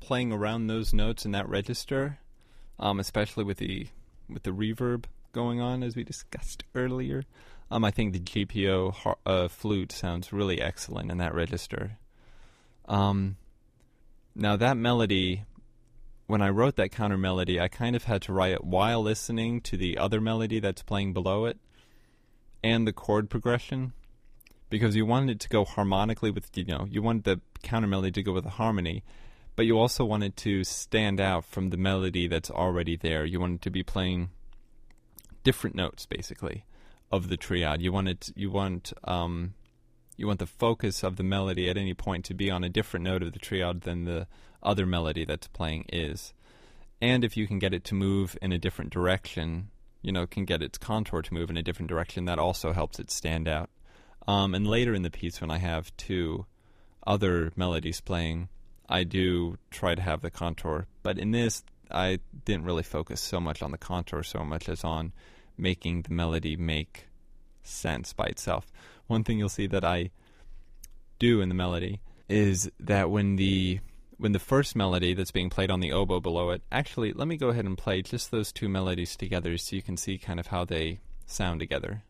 playing 0.00 0.32
around 0.32 0.66
those 0.66 0.92
notes 0.92 1.24
in 1.24 1.32
that 1.32 1.48
register, 1.48 2.18
um, 2.78 3.00
especially 3.00 3.44
with 3.44 3.58
the 3.58 3.88
with 4.28 4.44
the 4.44 4.50
reverb 4.50 5.04
going 5.32 5.60
on 5.60 5.82
as 5.82 5.96
we 5.96 6.04
discussed 6.04 6.64
earlier, 6.74 7.24
um, 7.70 7.84
I 7.84 7.90
think 7.90 8.12
the 8.12 8.20
GPO 8.20 9.16
uh, 9.26 9.48
flute 9.48 9.92
sounds 9.92 10.32
really 10.32 10.60
excellent 10.60 11.10
in 11.10 11.18
that 11.18 11.34
register. 11.34 11.98
Um, 12.86 13.36
now 14.34 14.56
that 14.56 14.76
melody, 14.76 15.44
when 16.26 16.40
I 16.40 16.48
wrote 16.48 16.76
that 16.76 16.92
counter 16.92 17.18
melody, 17.18 17.60
I 17.60 17.68
kind 17.68 17.96
of 17.96 18.04
had 18.04 18.22
to 18.22 18.32
write 18.32 18.52
it 18.52 18.64
while 18.64 19.02
listening 19.02 19.60
to 19.62 19.76
the 19.76 19.98
other 19.98 20.20
melody 20.20 20.60
that's 20.60 20.82
playing 20.82 21.12
below 21.12 21.44
it, 21.46 21.58
and 22.62 22.86
the 22.86 22.92
chord 22.92 23.28
progression 23.28 23.92
because 24.70 24.96
you 24.96 25.06
wanted 25.06 25.32
it 25.32 25.40
to 25.40 25.48
go 25.48 25.64
harmonically 25.64 26.30
with 26.30 26.50
you 26.56 26.64
know 26.64 26.86
you 26.90 27.02
wanted 27.02 27.24
the 27.24 27.40
counter 27.62 27.88
melody 27.88 28.12
to 28.12 28.22
go 28.22 28.32
with 28.32 28.44
the 28.44 28.50
harmony, 28.50 29.02
but 29.56 29.66
you 29.66 29.78
also 29.78 30.04
wanted 30.04 30.36
to 30.36 30.64
stand 30.64 31.20
out 31.20 31.44
from 31.44 31.70
the 31.70 31.76
melody 31.76 32.26
that's 32.26 32.50
already 32.50 32.96
there. 32.96 33.24
You 33.24 33.40
wanted 33.40 33.62
to 33.62 33.70
be 33.70 33.82
playing 33.82 34.30
different 35.44 35.76
notes 35.76 36.06
basically 36.06 36.64
of 37.10 37.28
the 37.28 37.36
triad. 37.36 37.80
You 37.80 37.92
wanted 37.92 38.32
you 38.36 38.50
want 38.50 38.92
um, 39.04 39.54
you 40.16 40.26
want 40.26 40.40
the 40.40 40.46
focus 40.46 41.02
of 41.02 41.16
the 41.16 41.22
melody 41.22 41.70
at 41.70 41.76
any 41.76 41.94
point 41.94 42.24
to 42.26 42.34
be 42.34 42.50
on 42.50 42.64
a 42.64 42.68
different 42.68 43.04
note 43.04 43.22
of 43.22 43.32
the 43.32 43.38
triad 43.38 43.82
than 43.82 44.04
the 44.04 44.26
other 44.62 44.84
melody 44.84 45.24
that's 45.24 45.46
playing 45.48 45.86
is. 45.92 46.34
And 47.00 47.24
if 47.24 47.36
you 47.36 47.46
can 47.46 47.60
get 47.60 47.72
it 47.72 47.84
to 47.84 47.94
move 47.94 48.36
in 48.42 48.50
a 48.50 48.58
different 48.58 48.90
direction, 48.90 49.70
you 50.02 50.10
know, 50.10 50.26
can 50.26 50.44
get 50.44 50.62
its 50.62 50.78
contour 50.78 51.22
to 51.22 51.34
move 51.34 51.48
in 51.48 51.56
a 51.56 51.62
different 51.62 51.88
direction, 51.88 52.24
that 52.24 52.40
also 52.40 52.72
helps 52.72 52.98
it 52.98 53.10
stand 53.10 53.46
out. 53.46 53.70
Um, 54.28 54.54
and 54.54 54.68
later 54.68 54.92
in 54.92 55.02
the 55.02 55.10
piece, 55.10 55.40
when 55.40 55.50
I 55.50 55.56
have 55.56 55.96
two 55.96 56.44
other 57.06 57.50
melodies 57.56 58.02
playing, 58.02 58.50
I 58.86 59.02
do 59.04 59.56
try 59.70 59.94
to 59.94 60.02
have 60.02 60.20
the 60.20 60.30
contour. 60.30 60.86
But 61.02 61.18
in 61.18 61.30
this, 61.30 61.64
I 61.90 62.18
didn't 62.44 62.66
really 62.66 62.82
focus 62.82 63.22
so 63.22 63.40
much 63.40 63.62
on 63.62 63.70
the 63.70 63.78
contour 63.78 64.22
so 64.22 64.44
much 64.44 64.68
as 64.68 64.84
on 64.84 65.14
making 65.56 66.02
the 66.02 66.12
melody 66.12 66.58
make 66.58 67.08
sense 67.62 68.12
by 68.12 68.26
itself. 68.26 68.70
One 69.06 69.24
thing 69.24 69.38
you'll 69.38 69.48
see 69.48 69.66
that 69.68 69.84
I 69.84 70.10
do 71.18 71.40
in 71.40 71.48
the 71.48 71.54
melody 71.54 72.02
is 72.28 72.70
that 72.78 73.10
when 73.10 73.36
the 73.36 73.80
when 74.18 74.32
the 74.32 74.38
first 74.38 74.76
melody 74.76 75.14
that's 75.14 75.30
being 75.30 75.48
played 75.48 75.70
on 75.70 75.80
the 75.80 75.92
oboe 75.92 76.20
below 76.20 76.50
it, 76.50 76.60
actually, 76.70 77.14
let 77.14 77.28
me 77.28 77.38
go 77.38 77.48
ahead 77.48 77.64
and 77.64 77.78
play 77.78 78.02
just 78.02 78.30
those 78.30 78.52
two 78.52 78.68
melodies 78.68 79.16
together 79.16 79.56
so 79.56 79.74
you 79.76 79.80
can 79.80 79.96
see 79.96 80.18
kind 80.18 80.38
of 80.38 80.48
how 80.48 80.66
they 80.66 80.98
sound 81.24 81.60
together. 81.60 82.02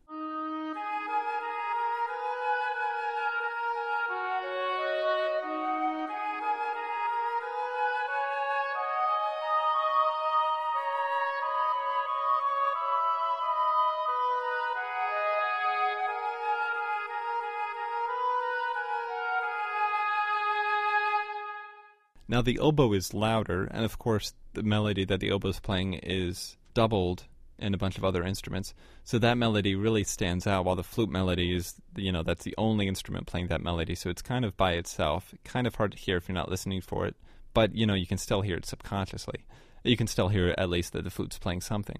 Now 22.29 22.43
the 22.43 22.59
oboe 22.59 22.93
is 22.93 23.15
louder, 23.15 23.63
and 23.71 23.83
of 23.83 23.97
course 23.97 24.33
the 24.53 24.61
melody 24.61 25.03
that 25.03 25.19
the 25.19 25.31
oboe 25.31 25.49
is 25.49 25.59
playing 25.59 25.95
is 25.95 26.57
doubled 26.75 27.25
in 27.57 27.73
a 27.73 27.77
bunch 27.77 27.97
of 27.97 28.05
other 28.05 28.23
instruments. 28.23 28.75
So 29.03 29.17
that 29.17 29.37
melody 29.37 29.75
really 29.75 30.03
stands 30.03 30.45
out, 30.45 30.63
while 30.63 30.75
the 30.75 30.83
flute 30.83 31.09
melody 31.09 31.55
is, 31.55 31.73
you 31.95 32.11
know, 32.11 32.21
that's 32.21 32.43
the 32.43 32.53
only 32.57 32.87
instrument 32.87 33.25
playing 33.25 33.47
that 33.47 33.63
melody. 33.63 33.95
So 33.95 34.11
it's 34.11 34.21
kind 34.21 34.45
of 34.45 34.55
by 34.55 34.73
itself, 34.73 35.33
kind 35.43 35.65
of 35.65 35.75
hard 35.75 35.93
to 35.93 35.97
hear 35.97 36.17
if 36.17 36.29
you're 36.29 36.35
not 36.35 36.49
listening 36.49 36.81
for 36.81 37.07
it. 37.07 37.15
But 37.55 37.75
you 37.75 37.87
know, 37.87 37.95
you 37.95 38.05
can 38.05 38.19
still 38.19 38.41
hear 38.41 38.55
it 38.55 38.65
subconsciously. 38.65 39.45
You 39.83 39.97
can 39.97 40.07
still 40.07 40.27
hear 40.27 40.53
at 40.55 40.69
least 40.69 40.93
that 40.93 41.05
the 41.05 41.09
flute's 41.09 41.39
playing 41.39 41.61
something. 41.61 41.97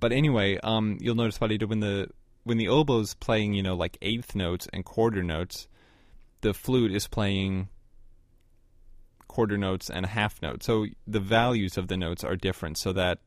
But 0.00 0.12
anyway, 0.12 0.58
um, 0.62 0.96
you'll 0.98 1.14
notice 1.14 1.42
what 1.42 1.52
I 1.52 1.58
did 1.58 1.68
when 1.68 1.80
the 1.80 2.08
when 2.44 2.56
the 2.56 2.68
oboe's 2.68 3.12
playing, 3.12 3.52
you 3.52 3.62
know, 3.62 3.76
like 3.76 3.98
eighth 4.00 4.34
notes 4.34 4.66
and 4.72 4.82
quarter 4.82 5.22
notes, 5.22 5.68
the 6.40 6.54
flute 6.54 6.90
is 6.90 7.06
playing 7.06 7.68
quarter 9.28 9.56
notes 9.56 9.88
and 9.90 10.04
a 10.04 10.08
half 10.08 10.42
note. 10.42 10.62
So 10.62 10.86
the 11.06 11.20
values 11.20 11.76
of 11.76 11.88
the 11.88 11.96
notes 11.96 12.24
are 12.24 12.36
different 12.36 12.78
so 12.78 12.92
that 12.94 13.18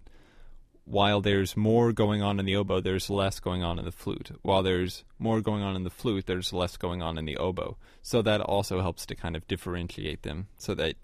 while 0.84 1.22
there's 1.22 1.56
more 1.56 1.94
going 1.94 2.22
on 2.22 2.40
in 2.40 2.46
the 2.46 2.56
oboe, 2.56 2.82
there's 2.82 3.10
less 3.10 3.40
going 3.40 3.64
on 3.64 3.80
in 3.80 3.86
the 3.86 3.92
flute. 3.92 4.32
While 4.42 4.64
there's 4.64 5.06
more 5.20 5.40
going 5.40 5.62
on 5.64 5.76
in 5.76 5.84
the 5.84 5.90
flute, 5.90 6.26
there's 6.26 6.52
less 6.52 6.76
going 6.76 7.02
on 7.02 7.18
in 7.18 7.26
the 7.26 7.38
oboe. 7.38 7.78
So 8.02 8.22
that 8.24 8.42
also 8.42 8.82
helps 8.82 9.06
to 9.06 9.16
kind 9.16 9.36
of 9.36 9.48
differentiate 9.48 10.24
them 10.24 10.48
so 10.58 10.74
that 10.76 10.96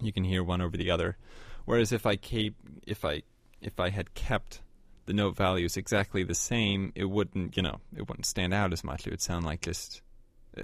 you 0.00 0.12
can 0.12 0.24
hear 0.24 0.44
one 0.44 0.60
over 0.60 0.76
the 0.76 0.90
other. 0.90 1.16
Whereas 1.64 1.92
if 1.92 2.06
I 2.06 2.16
keep 2.16 2.54
if 2.86 3.04
I 3.04 3.22
if 3.60 3.80
I 3.80 3.90
had 3.90 4.14
kept 4.14 4.60
the 5.06 5.12
note 5.12 5.36
values 5.36 5.76
exactly 5.76 6.22
the 6.22 6.34
same, 6.34 6.92
it 6.94 7.06
wouldn't, 7.06 7.56
you 7.56 7.62
know, 7.62 7.80
it 7.96 8.08
wouldn't 8.08 8.26
stand 8.26 8.54
out 8.54 8.72
as 8.72 8.84
much. 8.84 9.06
It 9.06 9.10
would 9.10 9.22
sound 9.22 9.44
like 9.44 9.62
just 9.62 10.02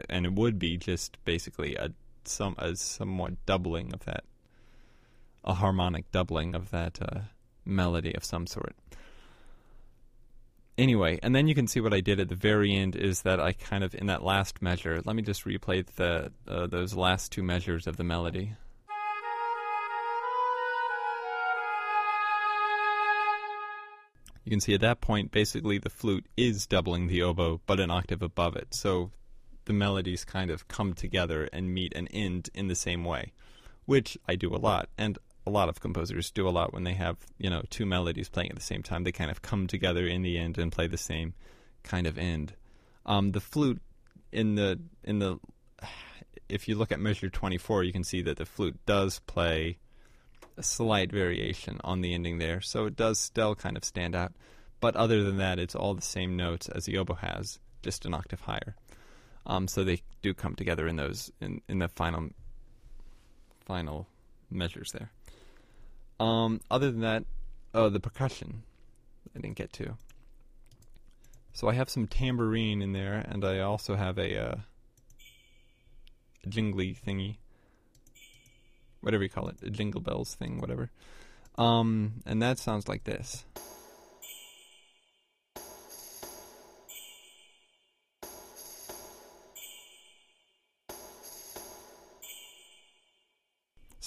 and 0.08 0.26
it 0.26 0.34
would 0.34 0.58
be 0.58 0.76
just 0.76 1.16
basically 1.24 1.74
a 1.76 1.90
some 2.24 2.54
a 2.58 2.76
somewhat 2.76 3.44
doubling 3.46 3.92
of 3.92 4.04
that, 4.04 4.24
a 5.44 5.54
harmonic 5.54 6.10
doubling 6.10 6.54
of 6.54 6.70
that 6.70 6.98
uh, 7.00 7.20
melody 7.64 8.14
of 8.14 8.24
some 8.24 8.46
sort. 8.46 8.74
Anyway, 10.76 11.18
and 11.24 11.34
then 11.34 11.48
you 11.48 11.56
can 11.56 11.66
see 11.66 11.80
what 11.80 11.92
I 11.92 12.00
did 12.00 12.20
at 12.20 12.28
the 12.28 12.36
very 12.36 12.72
end 12.72 12.94
is 12.94 13.22
that 13.22 13.40
I 13.40 13.52
kind 13.52 13.82
of 13.82 13.94
in 13.94 14.06
that 14.06 14.22
last 14.22 14.62
measure. 14.62 15.02
Let 15.04 15.16
me 15.16 15.22
just 15.22 15.44
replay 15.44 15.84
the 15.84 16.30
uh, 16.46 16.66
those 16.68 16.94
last 16.94 17.32
two 17.32 17.42
measures 17.42 17.86
of 17.86 17.96
the 17.96 18.04
melody. 18.04 18.54
You 24.44 24.50
can 24.50 24.60
see 24.60 24.72
at 24.72 24.80
that 24.80 25.02
point, 25.02 25.30
basically, 25.30 25.76
the 25.76 25.90
flute 25.90 26.24
is 26.34 26.66
doubling 26.66 27.08
the 27.08 27.22
oboe, 27.22 27.60
but 27.66 27.80
an 27.80 27.90
octave 27.90 28.22
above 28.22 28.56
it. 28.56 28.72
So 28.72 29.10
the 29.68 29.72
melodies 29.74 30.24
kind 30.24 30.50
of 30.50 30.66
come 30.66 30.94
together 30.94 31.48
and 31.52 31.72
meet 31.72 31.92
and 31.94 32.08
end 32.10 32.48
in 32.54 32.66
the 32.66 32.74
same 32.74 33.04
way, 33.04 33.32
which 33.84 34.18
I 34.26 34.34
do 34.34 34.52
a 34.54 34.56
lot. 34.56 34.88
And 34.96 35.18
a 35.46 35.50
lot 35.50 35.68
of 35.68 35.78
composers 35.80 36.30
do 36.30 36.48
a 36.48 36.50
lot 36.50 36.72
when 36.72 36.84
they 36.84 36.94
have, 36.94 37.18
you 37.36 37.50
know, 37.50 37.62
two 37.68 37.86
melodies 37.86 38.30
playing 38.30 38.48
at 38.48 38.56
the 38.56 38.62
same 38.62 38.82
time. 38.82 39.04
They 39.04 39.12
kind 39.12 39.30
of 39.30 39.42
come 39.42 39.66
together 39.66 40.06
in 40.06 40.22
the 40.22 40.38
end 40.38 40.58
and 40.58 40.72
play 40.72 40.86
the 40.86 40.96
same 40.96 41.34
kind 41.82 42.06
of 42.06 42.16
end. 42.18 42.54
Um, 43.06 43.32
the 43.32 43.40
flute 43.40 43.80
in 44.32 44.54
the 44.56 44.80
in 45.04 45.18
the 45.18 45.38
if 46.48 46.66
you 46.66 46.74
look 46.74 46.90
at 46.90 46.98
measure 46.98 47.28
24, 47.28 47.84
you 47.84 47.92
can 47.92 48.04
see 48.04 48.22
that 48.22 48.38
the 48.38 48.46
flute 48.46 48.78
does 48.86 49.20
play 49.20 49.78
a 50.56 50.62
slight 50.62 51.12
variation 51.12 51.78
on 51.84 52.00
the 52.00 52.14
ending 52.14 52.38
there, 52.38 52.62
so 52.62 52.86
it 52.86 52.96
does 52.96 53.18
still 53.18 53.54
kind 53.54 53.76
of 53.76 53.84
stand 53.84 54.16
out. 54.16 54.32
But 54.80 54.96
other 54.96 55.22
than 55.22 55.36
that, 55.36 55.58
it's 55.58 55.74
all 55.74 55.94
the 55.94 56.00
same 56.00 56.36
notes 56.36 56.68
as 56.70 56.86
the 56.86 56.96
oboe 56.96 57.14
has, 57.14 57.58
just 57.82 58.06
an 58.06 58.14
octave 58.14 58.40
higher. 58.40 58.74
Um, 59.48 59.66
so 59.66 59.82
they 59.82 60.02
do 60.22 60.34
come 60.34 60.54
together 60.54 60.86
in 60.86 60.96
those 60.96 61.32
in, 61.40 61.62
in 61.68 61.78
the 61.78 61.88
final 61.88 62.30
final 63.64 64.06
measures 64.50 64.92
there. 64.92 65.10
Um, 66.20 66.60
other 66.70 66.90
than 66.90 67.00
that, 67.00 67.24
oh, 67.74 67.88
the 67.88 68.00
percussion 68.00 68.62
I 69.34 69.40
didn't 69.40 69.56
get 69.56 69.72
to. 69.74 69.96
So 71.52 71.68
I 71.68 71.74
have 71.74 71.90
some 71.90 72.06
tambourine 72.06 72.82
in 72.82 72.92
there, 72.92 73.24
and 73.28 73.44
I 73.44 73.60
also 73.60 73.96
have 73.96 74.16
a, 74.18 74.40
uh, 74.40 74.54
jingly 76.48 76.94
thingy, 76.94 77.36
whatever 79.00 79.22
you 79.22 79.28
call 79.28 79.48
it, 79.48 79.56
a 79.62 79.70
jingle 79.70 80.00
bells 80.00 80.34
thing, 80.34 80.60
whatever. 80.60 80.90
Um, 81.56 82.22
and 82.26 82.40
that 82.42 82.58
sounds 82.58 82.88
like 82.88 83.04
this. 83.04 83.44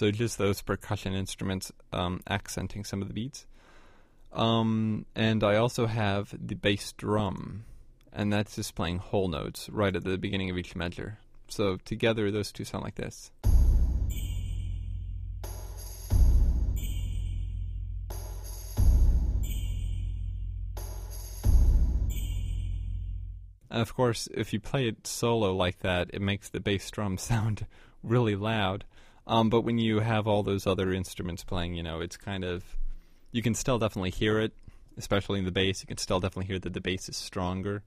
So 0.02 0.10
just 0.10 0.40
those 0.40 0.64
percussion 0.64 1.14
instruments 1.14 1.72
um, 1.94 2.24
accenting 2.28 2.84
some 2.84 3.04
of 3.04 3.08
the 3.08 3.14
beats. 3.14 3.46
Um, 4.34 5.06
and 5.16 5.44
I 5.44 5.58
also 5.58 5.86
have 5.86 6.34
the 6.36 6.56
bass 6.56 6.92
drum, 6.94 7.66
and 8.12 8.34
that's 8.34 8.56
just 8.56 8.74
playing 8.74 8.98
whole 8.98 9.28
notes 9.28 9.70
right 9.70 9.96
at 9.96 10.04
the 10.04 10.18
beginning 10.18 10.50
of 10.50 10.58
each 10.58 10.76
measure. 10.76 11.20
So 11.50 11.78
together, 11.86 12.32
those 12.32 12.52
two 12.52 12.66
sound 12.66 12.84
like 12.84 12.96
this. 12.96 13.30
And 23.70 23.84
of 23.84 23.94
course, 23.94 24.28
if 24.34 24.52
you 24.52 24.60
play 24.60 24.88
it 24.88 25.06
solo 25.06 25.56
like 25.56 25.82
that, 25.82 26.10
it 26.12 26.24
makes 26.24 26.50
the 26.50 26.60
bass 26.60 26.90
drum 26.90 27.18
sound 27.20 27.68
really 28.02 28.36
loud. 28.36 28.84
Um, 29.28 29.50
but 29.50 29.62
when 29.62 29.78
you 29.78 30.00
have 30.00 30.28
all 30.28 30.44
those 30.44 30.66
other 30.66 30.92
instruments 30.92 31.44
playing, 31.44 31.76
you 31.76 31.84
know, 31.84 32.02
it's 32.02 32.18
kind 32.18 32.44
of 32.44 32.64
you 33.32 33.42
can 33.42 33.54
still 33.54 33.80
definitely 33.80 34.12
hear 34.12 34.40
it, 34.40 34.54
especially 34.98 35.40
in 35.40 35.46
the 35.46 35.52
bass. 35.52 35.82
You 35.82 35.88
can 35.88 35.98
still 35.98 36.20
definitely 36.20 36.48
hear 36.48 36.60
that 36.60 36.74
the 36.74 36.82
bass 36.82 37.08
is 37.08 37.18
stronger, 37.18 37.84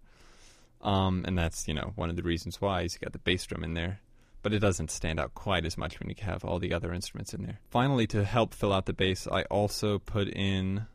um, 0.83 1.25
and 1.27 1.37
that's 1.37 1.69
you 1.69 1.75
know 1.75 1.93
one 1.97 2.11
of 2.11 2.17
the 2.17 2.23
reasons 2.23 2.61
why 2.61 2.83
is 2.83 2.95
you 2.95 3.01
got 3.01 3.13
the 3.13 3.19
bass 3.19 3.45
drum 3.45 3.65
in 3.65 3.75
there. 3.75 4.01
But 4.43 4.53
it 4.53 4.59
doesn't 4.59 4.91
stand 4.91 5.19
out 5.19 5.35
quite 5.35 5.65
as 5.65 5.79
much 5.79 5.99
when 5.99 6.11
you 6.11 6.17
have 6.21 6.45
all 6.45 6.59
the 6.59 6.75
other 6.75 6.93
instruments 6.93 7.33
in 7.33 7.45
there. 7.45 7.61
Finally, 7.71 8.07
to 8.09 8.25
help 8.25 8.53
fill 8.53 8.75
out 8.75 8.85
the 8.85 8.93
bass, 8.93 9.27
I 9.27 9.45
also 9.45 9.99
put 9.99 10.29
in 10.29 10.87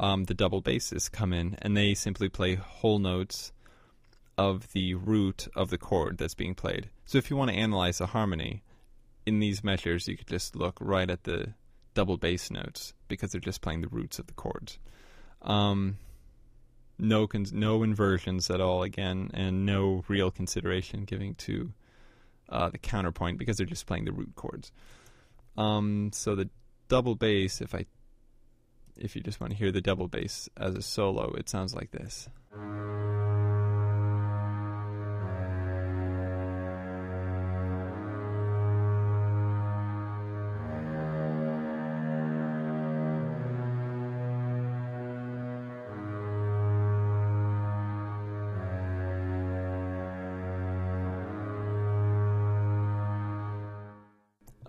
um, 0.00 0.24
the 0.24 0.34
double 0.34 0.60
basses 0.60 1.08
come 1.08 1.32
in, 1.32 1.56
and 1.62 1.76
they 1.76 1.94
simply 1.94 2.28
play 2.28 2.56
whole 2.56 2.98
notes 2.98 3.52
of 4.36 4.72
the 4.72 4.94
root 4.94 5.48
of 5.54 5.70
the 5.70 5.78
chord 5.78 6.18
that's 6.18 6.34
being 6.34 6.54
played. 6.54 6.90
So 7.04 7.18
if 7.18 7.30
you 7.30 7.36
want 7.36 7.50
to 7.50 7.56
analyze 7.56 8.00
a 8.00 8.06
harmony, 8.06 8.62
in 9.26 9.40
these 9.40 9.62
measures, 9.62 10.08
you 10.08 10.16
could 10.16 10.28
just 10.28 10.56
look 10.56 10.78
right 10.80 11.10
at 11.10 11.24
the 11.24 11.52
double 11.94 12.16
bass 12.16 12.50
notes 12.50 12.94
because 13.08 13.32
they're 13.32 13.40
just 13.40 13.60
playing 13.60 13.82
the 13.82 13.88
roots 13.88 14.18
of 14.18 14.26
the 14.26 14.34
chords. 14.34 14.78
Um, 15.42 15.98
no 16.98 17.26
cons- 17.26 17.52
no 17.52 17.82
inversions 17.82 18.48
at 18.50 18.60
all 18.60 18.82
again, 18.82 19.30
and 19.34 19.66
no 19.66 20.04
real 20.08 20.30
consideration 20.30 21.04
giving 21.04 21.34
to 21.34 21.72
uh, 22.48 22.70
the 22.70 22.78
counterpoint 22.78 23.38
because 23.38 23.56
they're 23.56 23.66
just 23.66 23.86
playing 23.86 24.04
the 24.04 24.12
root 24.12 24.32
chords. 24.36 24.72
Um, 25.58 26.10
so 26.12 26.34
the 26.34 26.48
double 26.88 27.16
bass, 27.16 27.60
if 27.60 27.74
I 27.74 27.86
if 28.96 29.14
you 29.14 29.22
just 29.22 29.40
want 29.40 29.52
to 29.52 29.58
hear 29.58 29.72
the 29.72 29.82
double 29.82 30.08
bass 30.08 30.48
as 30.56 30.74
a 30.74 30.82
solo, 30.82 31.34
it 31.34 31.48
sounds 31.48 31.74
like 31.74 31.90
this. 31.90 32.28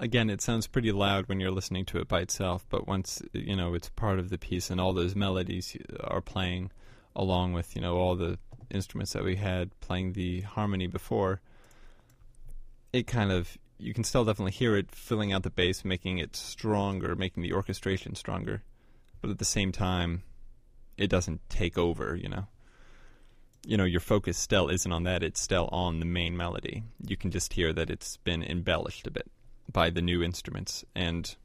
Again, 0.07 0.29
it 0.29 0.41
sounds 0.41 0.67
pretty 0.67 0.93
loud 0.93 1.27
when 1.27 1.41
you're 1.41 1.51
listening 1.51 1.83
to 1.83 1.97
it 1.99 2.07
by 2.07 2.21
itself, 2.21 2.65
but 2.69 2.87
once 2.87 3.21
you 3.33 3.57
know 3.57 3.73
it's 3.73 3.89
part 3.89 4.19
of 4.19 4.29
the 4.29 4.37
piece 4.37 4.69
and 4.69 4.79
all 4.79 4.93
those 4.93 5.17
melodies 5.17 5.75
are 6.01 6.21
playing 6.21 6.71
along 7.13 7.51
with 7.51 7.75
you 7.75 7.81
know 7.81 7.97
all 7.97 8.15
the 8.15 8.39
instruments 8.71 9.11
that 9.13 9.23
we 9.23 9.35
had 9.35 9.77
playing 9.81 10.13
the 10.13 10.41
harmony 10.41 10.87
before, 10.87 11.41
it 12.93 13.05
kind 13.05 13.33
of 13.33 13.57
you 13.77 13.93
can 13.93 14.05
still 14.05 14.23
definitely 14.23 14.53
hear 14.53 14.77
it 14.77 14.89
filling 14.91 15.33
out 15.33 15.43
the 15.43 15.49
bass, 15.49 15.83
making 15.83 16.19
it 16.19 16.37
stronger, 16.37 17.13
making 17.13 17.43
the 17.43 17.51
orchestration 17.51 18.15
stronger. 18.15 18.63
But 19.21 19.29
at 19.29 19.39
the 19.39 19.45
same 19.45 19.73
time, 19.73 20.23
it 20.97 21.09
doesn't 21.09 21.41
take 21.49 21.77
over, 21.77 22.15
you 22.15 22.29
know. 22.29 22.47
You 23.65 23.75
know, 23.75 23.83
your 23.83 23.99
focus 23.99 24.37
still 24.37 24.69
isn't 24.69 24.91
on 24.91 25.03
that, 25.03 25.21
it's 25.21 25.41
still 25.41 25.67
on 25.73 25.99
the 25.99 26.05
main 26.05 26.37
melody. 26.37 26.83
You 27.05 27.17
can 27.17 27.29
just 27.29 27.53
hear 27.53 27.73
that 27.73 27.89
it's 27.89 28.15
been 28.17 28.41
embellished 28.41 29.05
a 29.05 29.11
bit 29.11 29.29
by 29.71 29.89
the 29.89 30.01
new 30.01 30.23
instruments 30.23 30.85
and 30.95 31.35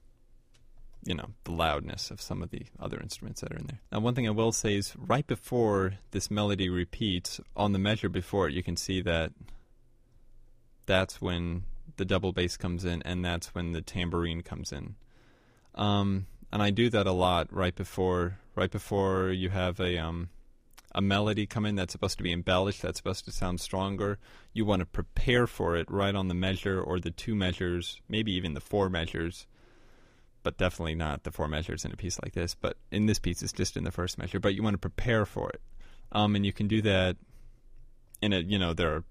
you 1.04 1.14
know, 1.14 1.30
the 1.44 1.52
loudness 1.52 2.10
of 2.10 2.20
some 2.20 2.42
of 2.42 2.50
the 2.50 2.62
other 2.78 3.00
instruments 3.00 3.40
that 3.40 3.52
are 3.52 3.56
in 3.56 3.66
there. 3.66 3.80
Now, 3.90 4.00
one 4.00 4.14
thing 4.14 4.26
I 4.28 4.30
will 4.30 4.52
say 4.52 4.76
is 4.76 4.94
right 4.96 5.26
before 5.26 5.94
this 6.12 6.30
melody 6.30 6.68
repeats, 6.68 7.40
on 7.56 7.72
the 7.72 7.78
measure 7.78 8.08
before 8.08 8.48
it, 8.48 8.54
you 8.54 8.62
can 8.62 8.76
see 8.76 9.00
that 9.02 9.32
that's 10.86 11.20
when 11.20 11.64
the 11.96 12.04
double 12.04 12.32
bass 12.32 12.56
comes 12.56 12.84
in, 12.84 13.02
and 13.02 13.24
that's 13.24 13.54
when 13.54 13.72
the 13.72 13.82
tambourine 13.82 14.42
comes 14.42 14.72
in. 14.72 14.94
Um, 15.74 16.26
and 16.52 16.62
I 16.62 16.70
do 16.70 16.88
that 16.90 17.06
a 17.06 17.12
lot 17.12 17.52
right 17.52 17.74
before 17.74 18.38
right 18.54 18.70
before 18.70 19.30
you 19.30 19.48
have 19.48 19.80
a 19.80 19.96
um, 19.98 20.28
a 20.94 21.00
melody 21.00 21.46
come 21.46 21.64
in 21.64 21.74
that's 21.74 21.92
supposed 21.92 22.18
to 22.18 22.22
be 22.22 22.32
embellished, 22.32 22.82
that's 22.82 22.98
supposed 22.98 23.24
to 23.24 23.32
sound 23.32 23.60
stronger. 23.60 24.18
You 24.52 24.64
want 24.64 24.80
to 24.80 24.86
prepare 24.86 25.46
for 25.46 25.76
it 25.76 25.90
right 25.90 26.14
on 26.14 26.28
the 26.28 26.34
measure 26.34 26.80
or 26.80 27.00
the 27.00 27.10
two 27.10 27.34
measures, 27.34 28.00
maybe 28.08 28.32
even 28.32 28.54
the 28.54 28.60
four 28.60 28.88
measures, 28.90 29.46
but 30.42 30.58
definitely 30.58 30.94
not 30.94 31.24
the 31.24 31.32
four 31.32 31.48
measures 31.48 31.84
in 31.84 31.92
a 31.92 31.96
piece 31.96 32.18
like 32.22 32.34
this. 32.34 32.54
But 32.54 32.76
in 32.90 33.06
this 33.06 33.18
piece, 33.18 33.42
it's 33.42 33.52
just 33.52 33.76
in 33.76 33.84
the 33.84 33.90
first 33.90 34.18
measure. 34.18 34.38
But 34.38 34.54
you 34.54 34.62
want 34.62 34.74
to 34.74 34.78
prepare 34.78 35.24
for 35.24 35.50
it, 35.50 35.62
um, 36.12 36.36
and 36.36 36.44
you 36.44 36.52
can 36.52 36.68
do 36.68 36.82
that 36.82 37.16
in 38.20 38.32
a 38.32 38.40
you 38.40 38.58
know 38.58 38.74
there 38.74 38.94
are 38.94 39.04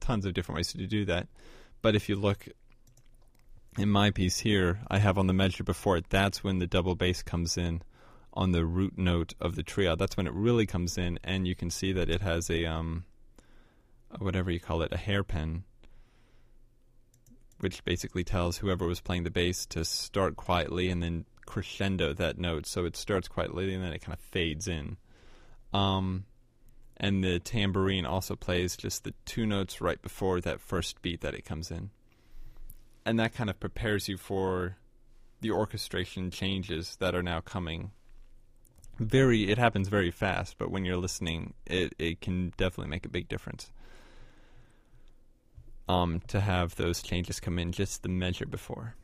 tons 0.00 0.24
of 0.24 0.34
different 0.34 0.56
ways 0.56 0.72
to 0.72 0.86
do 0.86 1.04
that. 1.06 1.26
But 1.82 1.96
if 1.96 2.08
you 2.08 2.16
look 2.16 2.48
in 3.76 3.88
my 3.88 4.10
piece 4.10 4.38
here, 4.38 4.80
I 4.88 4.98
have 4.98 5.18
on 5.18 5.26
the 5.26 5.32
measure 5.32 5.64
before 5.64 5.96
it, 5.96 6.08
that's 6.08 6.44
when 6.44 6.60
the 6.60 6.66
double 6.66 6.94
bass 6.94 7.22
comes 7.22 7.58
in 7.58 7.82
on 8.34 8.52
the 8.52 8.66
root 8.66 8.98
note 8.98 9.34
of 9.40 9.54
the 9.54 9.62
trio. 9.62 9.96
That's 9.96 10.16
when 10.16 10.26
it 10.26 10.34
really 10.34 10.66
comes 10.66 10.98
in, 10.98 11.18
and 11.24 11.46
you 11.46 11.54
can 11.54 11.70
see 11.70 11.92
that 11.92 12.10
it 12.10 12.20
has 12.20 12.50
a, 12.50 12.66
um, 12.66 13.04
whatever 14.18 14.50
you 14.50 14.60
call 14.60 14.82
it, 14.82 14.92
a 14.92 14.96
hairpin, 14.96 15.64
which 17.60 17.84
basically 17.84 18.24
tells 18.24 18.58
whoever 18.58 18.86
was 18.86 19.00
playing 19.00 19.22
the 19.22 19.30
bass 19.30 19.64
to 19.66 19.84
start 19.84 20.36
quietly 20.36 20.90
and 20.90 21.02
then 21.02 21.24
crescendo 21.46 22.12
that 22.12 22.36
note. 22.36 22.66
So 22.66 22.84
it 22.84 22.96
starts 22.96 23.28
quietly 23.28 23.72
and 23.72 23.82
then 23.82 23.92
it 23.92 24.02
kind 24.02 24.12
of 24.12 24.20
fades 24.20 24.68
in. 24.68 24.96
Um, 25.72 26.24
and 26.96 27.22
the 27.24 27.38
tambourine 27.38 28.06
also 28.06 28.36
plays 28.36 28.76
just 28.76 29.04
the 29.04 29.14
two 29.24 29.46
notes 29.46 29.80
right 29.80 30.00
before 30.00 30.40
that 30.40 30.60
first 30.60 31.02
beat 31.02 31.20
that 31.22 31.34
it 31.34 31.44
comes 31.44 31.70
in. 31.70 31.90
And 33.06 33.18
that 33.18 33.34
kind 33.34 33.50
of 33.50 33.60
prepares 33.60 34.08
you 34.08 34.16
for 34.16 34.76
the 35.40 35.50
orchestration 35.50 36.30
changes 36.30 36.96
that 37.00 37.14
are 37.14 37.22
now 37.22 37.40
coming. 37.40 37.90
Very 38.98 39.50
it 39.50 39.58
happens 39.58 39.88
very 39.88 40.10
fast, 40.10 40.56
but 40.58 40.70
when 40.70 40.84
you're 40.84 40.96
listening, 40.96 41.54
it, 41.66 41.94
it 41.98 42.20
can 42.20 42.52
definitely 42.56 42.90
make 42.90 43.06
a 43.06 43.08
big 43.08 43.28
difference. 43.28 43.70
Um, 45.86 46.22
to 46.28 46.40
have 46.40 46.76
those 46.76 47.02
changes 47.02 47.40
come 47.40 47.58
in 47.58 47.72
just 47.72 48.02
the 48.02 48.08
measure 48.08 48.46
before. 48.46 48.94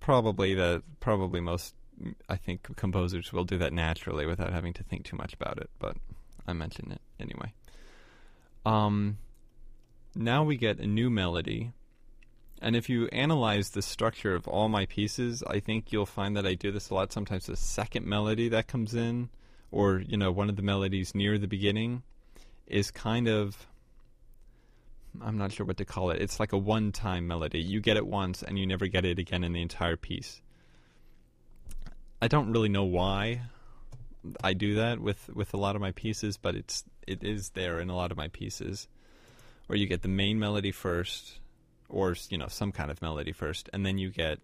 Probably 0.00 0.54
the 0.54 0.82
probably 1.00 1.40
most 1.40 1.74
I 2.28 2.36
think 2.36 2.76
composers 2.76 3.32
will 3.32 3.44
do 3.44 3.58
that 3.58 3.72
naturally 3.72 4.26
without 4.26 4.52
having 4.52 4.72
to 4.74 4.82
think 4.82 5.04
too 5.04 5.16
much 5.16 5.34
about 5.34 5.58
it, 5.58 5.70
but 5.78 5.96
I 6.46 6.52
mention 6.52 6.92
it 6.92 7.00
anyway. 7.20 7.52
Um, 8.66 9.18
now 10.14 10.44
we 10.44 10.56
get 10.56 10.78
a 10.78 10.86
new 10.86 11.10
melody. 11.10 11.72
And 12.62 12.76
if 12.76 12.88
you 12.88 13.08
analyze 13.08 13.70
the 13.70 13.82
structure 13.82 14.34
of 14.34 14.48
all 14.48 14.68
my 14.68 14.86
pieces, 14.86 15.42
I 15.46 15.60
think 15.60 15.92
you'll 15.92 16.06
find 16.06 16.36
that 16.36 16.46
I 16.46 16.54
do 16.54 16.70
this 16.70 16.90
a 16.90 16.94
lot. 16.94 17.12
Sometimes 17.12 17.46
the 17.46 17.56
second 17.56 18.06
melody 18.06 18.48
that 18.48 18.68
comes 18.68 18.94
in, 18.94 19.28
or, 19.70 19.98
you 19.98 20.16
know, 20.16 20.32
one 20.32 20.48
of 20.48 20.56
the 20.56 20.62
melodies 20.62 21.14
near 21.14 21.36
the 21.36 21.48
beginning, 21.48 22.02
is 22.66 22.90
kind 22.90 23.28
of. 23.28 23.66
I'm 25.22 25.38
not 25.38 25.52
sure 25.52 25.64
what 25.64 25.76
to 25.76 25.84
call 25.84 26.10
it. 26.10 26.20
It's 26.20 26.40
like 26.40 26.52
a 26.52 26.58
one 26.58 26.90
time 26.90 27.28
melody. 27.28 27.60
You 27.60 27.80
get 27.80 27.96
it 27.96 28.06
once 28.06 28.42
and 28.42 28.58
you 28.58 28.66
never 28.66 28.88
get 28.88 29.04
it 29.04 29.20
again 29.20 29.44
in 29.44 29.52
the 29.52 29.62
entire 29.62 29.96
piece. 29.96 30.42
I 32.20 32.26
don't 32.26 32.50
really 32.50 32.68
know 32.68 32.84
why. 32.84 33.42
I 34.42 34.54
do 34.54 34.76
that 34.76 34.98
with 35.00 35.28
with 35.34 35.54
a 35.54 35.56
lot 35.56 35.76
of 35.76 35.82
my 35.82 35.92
pieces, 35.92 36.36
but 36.36 36.56
it's 36.56 36.82
it 37.06 37.22
is 37.22 37.50
there 37.50 37.78
in 37.78 37.90
a 37.90 37.94
lot 37.94 38.10
of 38.10 38.16
my 38.16 38.28
pieces, 38.28 38.88
where 39.66 39.78
you 39.78 39.86
get 39.86 40.02
the 40.02 40.08
main 40.08 40.38
melody 40.38 40.72
first, 40.72 41.38
or 41.94 42.14
you 42.28 42.38
know 42.38 42.48
some 42.48 42.72
kind 42.72 42.90
of 42.90 43.00
melody 43.00 43.32
first, 43.32 43.70
and 43.72 43.86
then 43.86 43.98
you 43.98 44.10
get 44.10 44.40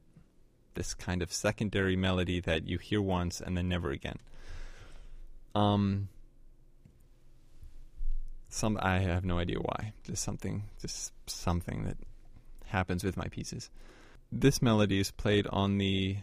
this 0.74 0.94
kind 0.94 1.20
of 1.22 1.32
secondary 1.32 1.96
melody 1.96 2.40
that 2.40 2.66
you 2.66 2.78
hear 2.78 3.02
once 3.02 3.40
and 3.40 3.56
then 3.56 3.68
never 3.68 3.90
again. 3.90 4.18
Um, 5.54 6.08
some 8.48 8.78
I 8.80 8.98
have 9.00 9.24
no 9.24 9.38
idea 9.38 9.58
why. 9.58 9.92
Just 10.04 10.22
something, 10.22 10.64
just 10.80 11.12
something 11.26 11.84
that 11.84 11.96
happens 12.66 13.04
with 13.04 13.16
my 13.16 13.26
pieces. 13.26 13.70
This 14.30 14.62
melody 14.62 15.00
is 15.00 15.10
played 15.10 15.46
on 15.48 15.78
the 15.78 16.18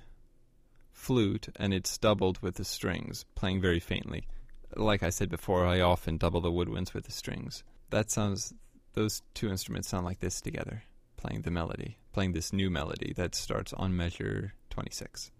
flute 0.91 1.49
and 1.57 1.73
it's 1.73 1.97
doubled 1.97 2.39
with 2.41 2.55
the 2.55 2.65
strings, 2.65 3.25
playing 3.35 3.61
very 3.61 3.79
faintly. 3.79 4.27
Like 4.75 5.03
I 5.03 5.09
said 5.09 5.29
before, 5.29 5.65
I 5.65 5.81
often 5.81 6.17
double 6.17 6.41
the 6.41 6.51
woodwinds 6.51 6.93
with 6.93 7.05
the 7.05 7.11
strings. 7.11 7.63
That 7.89 8.11
sounds, 8.11 8.53
those 8.93 9.21
two 9.33 9.49
instruments 9.49 9.87
sound 9.87 10.05
like 10.05 10.19
this 10.19 10.41
together, 10.41 10.83
playing 11.17 11.41
the 11.41 11.51
melody, 11.51 11.97
playing 12.13 12.33
this 12.33 12.53
new 12.53 12.69
melody 12.69 13.13
that 13.15 13.35
starts 13.35 13.73
on 13.73 13.95
measure 13.95 14.53
26. 14.69 15.31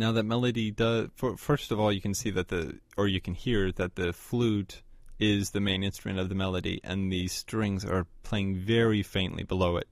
Now 0.00 0.12
that 0.12 0.22
melody 0.22 0.70
does. 0.70 1.10
For, 1.14 1.36
first 1.36 1.70
of 1.70 1.78
all, 1.78 1.92
you 1.92 2.00
can 2.00 2.14
see 2.14 2.30
that 2.30 2.48
the, 2.48 2.80
or 2.96 3.06
you 3.06 3.20
can 3.20 3.34
hear 3.34 3.70
that 3.72 3.96
the 3.96 4.14
flute 4.14 4.80
is 5.18 5.50
the 5.50 5.60
main 5.60 5.84
instrument 5.84 6.18
of 6.18 6.30
the 6.30 6.34
melody, 6.34 6.80
and 6.82 7.12
the 7.12 7.28
strings 7.28 7.84
are 7.84 8.06
playing 8.22 8.56
very 8.56 9.02
faintly 9.02 9.42
below 9.42 9.76
it. 9.76 9.86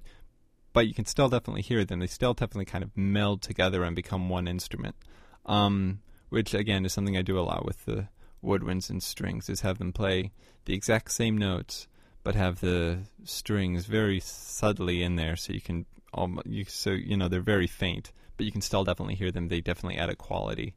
But 0.73 0.89
you 0.89 0.95
can 0.95 1.05
still 1.05 1.29
definitely 1.29 1.61
hear 1.61 1.85
them. 1.85 1.99
They 1.99 2.07
still 2.07 2.33
definitely 2.33 2.65
kind 2.65 2.83
of 2.83 2.97
meld 2.97 3.43
together 3.43 3.85
and 3.85 3.95
become 3.95 4.31
one 4.31 4.49
instrument. 4.49 4.97
Um, 5.45 6.01
which 6.31 6.55
again 6.55 6.87
is 6.87 6.95
something 6.95 7.19
I 7.19 7.21
do 7.21 7.39
a 7.39 7.45
lot 7.45 7.67
with 7.67 7.85
the 7.85 8.09
woodwinds 8.43 8.89
and 8.89 9.03
strings, 9.03 9.51
is 9.51 9.61
have 9.61 9.77
them 9.77 9.93
play 9.93 10.33
the 10.65 10.73
exact 10.73 11.13
same 11.13 11.37
notes, 11.37 11.87
but 12.25 12.35
have 12.35 12.61
the 12.61 13.01
strings 13.25 13.85
very 13.85 14.21
subtly 14.21 15.03
in 15.03 15.17
there, 15.17 15.37
so 15.37 15.53
you 15.53 15.61
can, 15.61 15.85
almost, 16.15 16.47
you, 16.47 16.65
so 16.65 16.93
you 16.93 17.15
know 17.15 17.29
they're 17.29 17.43
very 17.43 17.67
faint 17.67 18.11
but 18.39 18.47
you 18.47 18.53
can 18.53 18.63
still 18.63 18.85
definitely 18.85 19.17
hear 19.17 19.31
them. 19.31 19.49
They 19.49 19.61
definitely 19.61 19.99
add 19.99 20.09
a 20.09 20.17
quality, 20.17 20.75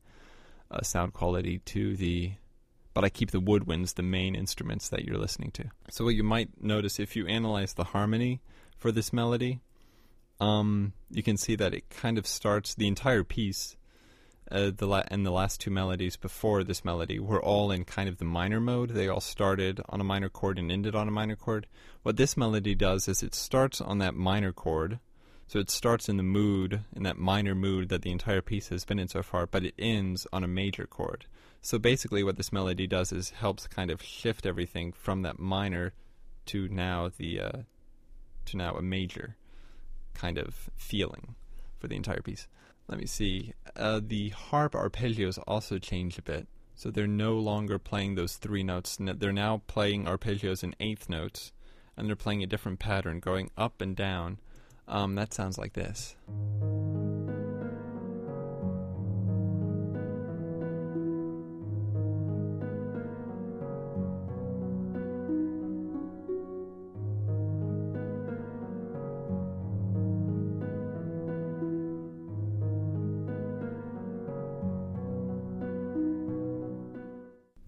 a 0.70 0.84
sound 0.84 1.14
quality 1.14 1.60
to 1.60 1.96
the. 1.96 2.34
But 2.94 3.06
I 3.06 3.10
keep 3.10 3.32
the 3.32 3.40
woodwinds 3.40 3.94
the 3.94 4.04
main 4.04 4.36
instruments 4.36 4.90
that 4.90 5.06
you're 5.06 5.18
listening 5.18 5.52
to. 5.52 5.70
So 5.90 6.04
what 6.04 6.16
you 6.16 6.24
might 6.24 6.62
notice 6.62 7.00
if 7.00 7.16
you 7.16 7.26
analyze 7.26 7.74
the 7.74 7.86
harmony 7.86 8.42
for 8.78 8.92
this 8.92 9.14
melody, 9.14 9.62
um, 10.42 10.92
you 11.10 11.24
can 11.24 11.38
see 11.38 11.56
that 11.56 11.74
it 11.74 11.90
kind 11.90 12.18
of 12.18 12.28
starts 12.28 12.76
the 12.76 12.88
entire 12.88 13.24
piece. 13.24 13.78
Uh, 14.52 14.72
the 14.76 14.86
la- 14.86 15.04
and 15.08 15.26
the 15.26 15.32
last 15.32 15.62
two 15.62 15.72
melodies 15.72 16.18
before 16.18 16.66
this 16.66 16.84
melody 16.84 17.18
were 17.18 17.42
all 17.42 17.72
in 17.72 17.86
kind 17.86 18.10
of 18.10 18.18
the 18.18 18.26
minor 18.26 18.60
mode. 18.60 18.90
They 18.90 19.08
all 19.08 19.22
started 19.22 19.80
on 19.88 20.02
a 20.02 20.04
minor 20.04 20.28
chord 20.28 20.60
and 20.60 20.70
ended 20.70 20.94
on 20.94 21.08
a 21.08 21.12
minor 21.12 21.38
chord. 21.38 21.68
What 22.04 22.18
this 22.18 22.36
melody 22.36 22.76
does 22.76 23.08
is 23.08 23.24
it 23.24 23.34
starts 23.34 23.80
on 23.80 24.00
that 24.00 24.16
minor 24.16 24.52
chord, 24.52 25.00
so 25.52 25.60
it 25.60 25.70
starts 25.70 26.08
in 26.08 26.16
the 26.16 26.24
mood, 26.24 26.86
in 26.96 27.04
that 27.04 27.18
minor 27.18 27.54
mood 27.54 27.90
that 27.90 28.04
the 28.04 28.12
entire 28.12 28.42
piece 28.42 28.70
has 28.70 28.86
been 28.86 28.98
in 28.98 29.10
so 29.10 29.22
far, 29.22 29.46
but 29.46 29.66
it 29.66 29.74
ends 29.78 30.26
on 30.32 30.46
a 30.46 30.48
major 30.48 30.88
chord. 30.88 31.26
So 31.62 31.78
basically, 31.78 32.24
what 32.24 32.38
this 32.38 32.54
melody 32.54 32.88
does 32.88 33.12
is 33.12 33.32
helps 33.32 33.68
kind 33.68 33.92
of 33.92 34.02
shift 34.02 34.46
everything 34.46 34.94
from 34.94 35.24
that 35.24 35.40
minor 35.40 35.92
to 36.46 36.70
now 36.70 37.12
the 37.18 37.42
uh, 37.42 37.58
to 38.46 38.56
now 38.56 38.76
a 38.76 38.82
major 38.82 39.36
kind 40.14 40.38
of 40.38 40.70
feeling 40.78 41.36
for 41.80 41.90
the 41.90 41.98
entire 41.98 42.22
piece. 42.22 42.48
Let 42.88 42.98
me 42.98 43.06
see. 43.06 43.52
Uh, 43.76 44.00
the 44.02 44.30
harp 44.30 44.72
arpeggios 44.72 45.38
also 45.46 45.80
change 45.80 46.18
a 46.18 46.22
bit. 46.22 46.48
So 46.76 46.90
they're 46.90 47.08
no 47.08 47.34
longer 47.34 47.78
playing 47.78 48.16
those 48.16 48.38
three 48.38 48.64
notes. 48.64 48.98
They're 49.02 49.34
now 49.34 49.64
playing 49.68 50.06
arpeggios 50.06 50.64
in 50.64 50.76
eighth 50.80 51.10
notes, 51.10 51.52
and 51.98 52.08
they're 52.08 52.16
playing 52.16 52.42
a 52.42 52.48
different 52.48 52.80
pattern, 52.80 53.20
going 53.20 53.52
up 53.58 53.82
and 53.82 53.98
down 53.98 54.38
Um, 54.92 55.16
that 55.16 55.34
sounds 55.34 55.58
like 55.58 55.72
this. 55.72 56.18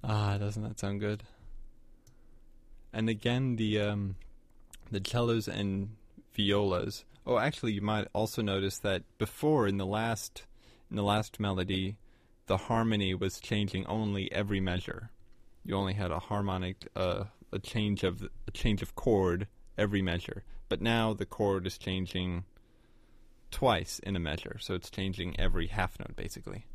Ah, 0.03 0.37
doesn't 0.37 0.61
that 0.63 0.77
sound 0.77 0.99
good? 0.99 1.23
And 2.91 3.07
again, 3.07 3.55
the 3.55 3.79
um, 3.79 4.17
the 4.91 4.99
cellos 4.99 5.47
and 5.47 5.95
violas. 6.35 7.05
Oh, 7.25 7.37
actually, 7.37 7.73
you 7.73 7.81
might 7.81 8.07
also 8.13 8.41
notice 8.41 8.79
that 8.79 9.03
before 9.17 9.67
in 9.67 9.77
the 9.77 9.85
last 9.85 10.43
in 10.89 10.97
the 10.97 11.03
last 11.03 11.39
melody, 11.39 11.97
the 12.47 12.57
harmony 12.57 13.13
was 13.13 13.39
changing 13.39 13.85
only 13.87 14.31
every 14.31 14.59
measure. 14.59 15.09
You 15.63 15.75
only 15.75 15.93
had 15.93 16.11
a 16.11 16.19
harmonic, 16.19 16.87
uh, 16.95 17.25
a 17.51 17.59
change 17.59 18.03
of 18.03 18.27
a 18.47 18.51
change 18.51 18.81
of 18.81 18.95
chord 18.95 19.47
every 19.77 20.01
measure. 20.01 20.43
But 20.69 20.81
now 20.81 21.13
the 21.13 21.25
chord 21.25 21.65
is 21.65 21.77
changing 21.77 22.43
twice 23.51 23.99
in 23.99 24.15
a 24.15 24.19
measure, 24.19 24.57
so 24.59 24.73
it's 24.73 24.89
changing 24.89 25.39
every 25.39 25.67
half 25.67 25.97
note 25.99 26.15
basically. 26.15 26.65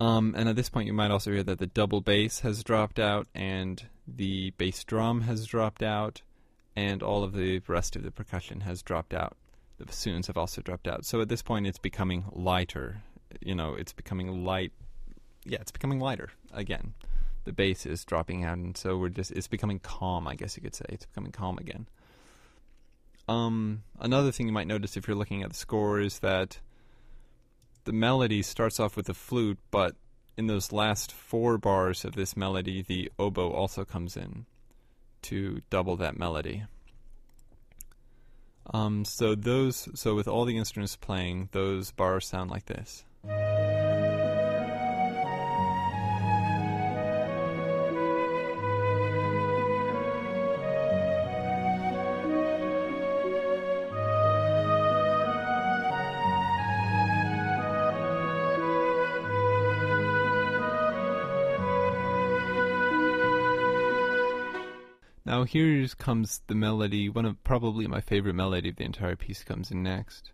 Um, 0.00 0.34
and 0.36 0.48
at 0.48 0.56
this 0.56 0.68
point, 0.68 0.86
you 0.86 0.92
might 0.92 1.10
also 1.10 1.32
hear 1.32 1.42
that 1.44 1.58
the 1.58 1.66
double 1.66 2.00
bass 2.00 2.40
has 2.40 2.64
dropped 2.64 2.98
out, 2.98 3.26
and 3.34 3.82
the 4.06 4.50
bass 4.58 4.84
drum 4.84 5.22
has 5.22 5.46
dropped 5.46 5.82
out, 5.82 6.22
and 6.76 7.02
all 7.02 7.22
of 7.22 7.32
the 7.32 7.60
rest 7.66 7.96
of 7.96 8.02
the 8.02 8.10
percussion 8.10 8.60
has 8.60 8.82
dropped 8.82 9.14
out. 9.14 9.36
The 9.78 9.86
bassoons 9.86 10.26
have 10.28 10.36
also 10.36 10.62
dropped 10.62 10.86
out. 10.86 11.04
So 11.04 11.20
at 11.20 11.28
this 11.28 11.42
point, 11.42 11.66
it's 11.66 11.78
becoming 11.78 12.24
lighter. 12.32 13.02
You 13.40 13.54
know, 13.54 13.74
it's 13.74 13.92
becoming 13.92 14.44
light. 14.44 14.72
Yeah, 15.44 15.58
it's 15.60 15.72
becoming 15.72 16.00
lighter 16.00 16.30
again. 16.52 16.94
The 17.44 17.52
bass 17.52 17.84
is 17.84 18.04
dropping 18.04 18.44
out, 18.44 18.56
and 18.56 18.76
so 18.76 18.96
we're 18.96 19.10
just 19.10 19.30
it's 19.32 19.48
becoming 19.48 19.78
calm. 19.78 20.26
I 20.26 20.34
guess 20.34 20.56
you 20.56 20.62
could 20.62 20.74
say 20.74 20.86
it's 20.88 21.06
becoming 21.06 21.32
calm 21.32 21.58
again. 21.58 21.86
Um, 23.28 23.82
another 24.00 24.32
thing 24.32 24.46
you 24.46 24.52
might 24.52 24.66
notice 24.66 24.96
if 24.96 25.08
you're 25.08 25.16
looking 25.16 25.42
at 25.42 25.50
the 25.50 25.56
score 25.56 25.98
is 25.98 26.20
that 26.20 26.60
the 27.84 27.92
melody 27.92 28.42
starts 28.42 28.80
off 28.80 28.96
with 28.96 29.06
the 29.06 29.14
flute, 29.14 29.58
but 29.70 29.96
in 30.36 30.46
those 30.46 30.72
last 30.72 31.12
four 31.12 31.58
bars 31.58 32.04
of 32.04 32.14
this 32.14 32.36
melody, 32.36 32.82
the 32.82 33.10
oboe 33.18 33.50
also 33.50 33.84
comes 33.84 34.16
in 34.16 34.46
to 35.24 35.62
double 35.70 35.96
that 35.96 36.18
melody. 36.18 36.64
Um, 38.72 39.04
so 39.04 39.34
those, 39.34 39.88
so 39.94 40.14
with 40.14 40.26
all 40.26 40.44
the 40.44 40.56
instruments 40.56 40.96
playing, 40.96 41.50
those 41.52 41.90
bars 41.90 42.26
sound 42.26 42.50
like 42.50 42.66
this. 42.66 43.04
Now 65.34 65.42
here 65.42 65.84
comes 65.98 66.42
the 66.46 66.54
melody. 66.54 67.08
One 67.08 67.24
of 67.24 67.42
probably 67.42 67.88
my 67.88 68.00
favorite 68.00 68.34
melody 68.34 68.68
of 68.68 68.76
the 68.76 68.84
entire 68.84 69.16
piece 69.16 69.42
comes 69.42 69.72
in 69.72 69.82
next. 69.82 70.30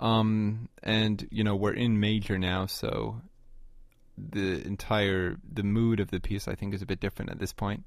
Um, 0.00 0.68
and 0.82 1.28
you 1.30 1.44
know 1.44 1.54
we're 1.54 1.74
in 1.74 2.00
major 2.00 2.36
now, 2.38 2.66
so 2.66 3.20
the 4.18 4.66
entire 4.66 5.36
the 5.48 5.62
mood 5.62 6.00
of 6.00 6.10
the 6.10 6.18
piece 6.18 6.48
I 6.48 6.56
think 6.56 6.74
is 6.74 6.82
a 6.82 6.86
bit 6.86 6.98
different 6.98 7.30
at 7.30 7.38
this 7.38 7.52
point. 7.52 7.86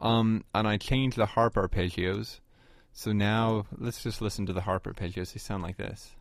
Um, 0.00 0.44
and 0.52 0.66
I 0.66 0.76
changed 0.76 1.18
the 1.18 1.26
harp 1.26 1.54
arpeggios. 1.54 2.40
So 2.92 3.12
now 3.12 3.66
let's 3.78 4.02
just 4.02 4.20
listen 4.20 4.44
to 4.46 4.52
the 4.52 4.62
harp 4.62 4.86
arpeggios. 4.86 5.34
They 5.34 5.38
sound 5.38 5.62
like 5.62 5.76
this. 5.76 6.16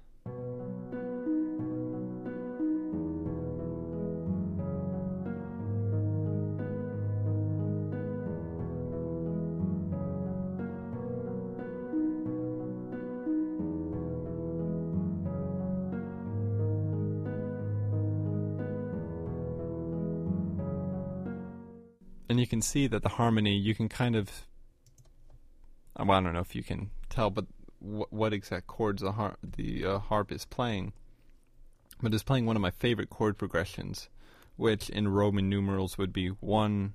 Can 22.52 22.62
see 22.62 22.86
that 22.86 23.02
the 23.02 23.10
harmony 23.10 23.56
you 23.56 23.74
can 23.74 23.88
kind 23.88 24.16
of 24.16 24.46
well, 25.98 26.12
I 26.12 26.22
don't 26.22 26.34
know 26.34 26.40
if 26.40 26.54
you 26.54 26.64
can 26.64 26.92
tell, 27.10 27.30
but 27.30 27.46
wh- 27.80 28.12
what 28.12 28.34
exact 28.34 28.68
chords 28.68 29.02
the, 29.02 29.14
har- 29.14 29.38
the 29.42 29.86
uh, 29.86 30.00
harp 30.00 30.32
is 30.32 30.46
playing. 30.46 30.94
But 32.02 32.14
it's 32.14 32.24
playing 32.24 32.46
one 32.46 32.58
of 32.58 32.62
my 32.62 32.72
favorite 32.72 33.10
chord 33.10 33.38
progressions, 33.38 34.10
which 34.58 34.90
in 34.90 35.08
Roman 35.08 35.50
numerals 35.50 35.98
would 35.98 36.12
be 36.12 36.28
one. 36.28 36.36
one, 36.40 36.94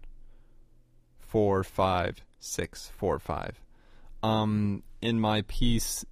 four, 1.20 1.64
five, 1.64 2.22
six, 2.38 2.90
four, 2.94 3.18
five. 3.18 3.61
Um, 4.22 4.82
in 5.00 5.20
my 5.20 5.42
piece, 5.42 6.04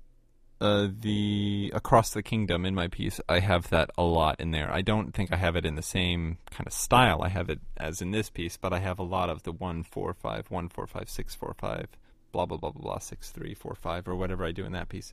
uh, 0.64 0.88
the 0.98 1.70
across 1.74 2.10
the 2.10 2.22
kingdom 2.22 2.64
in 2.64 2.74
my 2.74 2.88
piece, 2.88 3.20
I 3.28 3.40
have 3.40 3.68
that 3.68 3.90
a 3.98 4.02
lot 4.02 4.40
in 4.40 4.50
there. 4.50 4.72
I 4.72 4.80
don't 4.80 5.12
think 5.12 5.30
I 5.30 5.36
have 5.36 5.56
it 5.56 5.66
in 5.66 5.74
the 5.74 5.82
same 5.82 6.38
kind 6.50 6.66
of 6.66 6.72
style 6.72 7.22
I 7.22 7.28
have 7.28 7.50
it 7.50 7.60
as 7.76 8.00
in 8.00 8.12
this 8.12 8.30
piece, 8.30 8.56
but 8.56 8.72
I 8.72 8.78
have 8.78 8.98
a 8.98 9.02
lot 9.02 9.28
of 9.28 9.42
the 9.42 9.52
one 9.52 9.82
four 9.82 10.14
five, 10.14 10.50
one 10.50 10.70
four 10.70 10.86
five, 10.86 11.10
six 11.10 11.34
four 11.34 11.54
five, 11.58 11.88
blah 12.32 12.46
blah 12.46 12.56
blah 12.56 12.70
blah 12.70 12.82
blah, 12.82 12.98
six 12.98 13.30
three 13.30 13.54
four 13.54 13.74
five, 13.74 14.08
or 14.08 14.16
whatever 14.16 14.44
I 14.44 14.52
do 14.52 14.64
in 14.64 14.72
that 14.72 14.88
piece, 14.88 15.12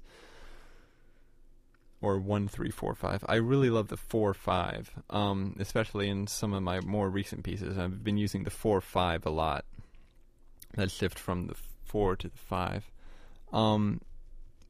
or 2.02 2.18
one 2.18 2.48
three 2.48 2.72
four 2.72 2.96
five. 2.96 3.24
I 3.28 3.36
really 3.36 3.70
love 3.70 3.90
the 3.90 3.98
four 3.98 4.34
five, 4.34 4.90
um, 5.10 5.58
especially 5.60 6.08
in 6.08 6.28
some 6.28 6.54
of 6.54 6.64
my 6.64 6.80
more 6.80 7.10
recent 7.10 7.44
pieces. 7.44 7.78
I've 7.78 8.06
been 8.06 8.18
using 8.18 8.46
the 8.46 8.50
four 8.50 8.80
five 8.80 9.26
a 9.26 9.30
lot. 9.32 9.66
That 10.76 10.92
shift 10.92 11.20
from 11.20 11.48
the 11.48 11.56
four 11.84 12.16
to 12.16 12.30
the 12.30 12.38
five. 12.38 12.90
Um, 13.52 14.00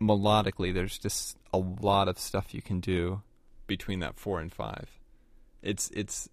melodically, 0.02 0.74
there's 0.74 0.97
just 0.97 1.38
a 1.54 1.58
lot 1.58 2.08
of 2.08 2.18
stuff 2.18 2.54
you 2.54 2.62
can 2.62 2.80
do 2.80 3.22
between 3.68 3.99
that 3.99 4.18
four 4.18 4.39
and 4.39 4.52
five. 4.52 4.99
It's 5.62 5.89
it's 5.91 6.28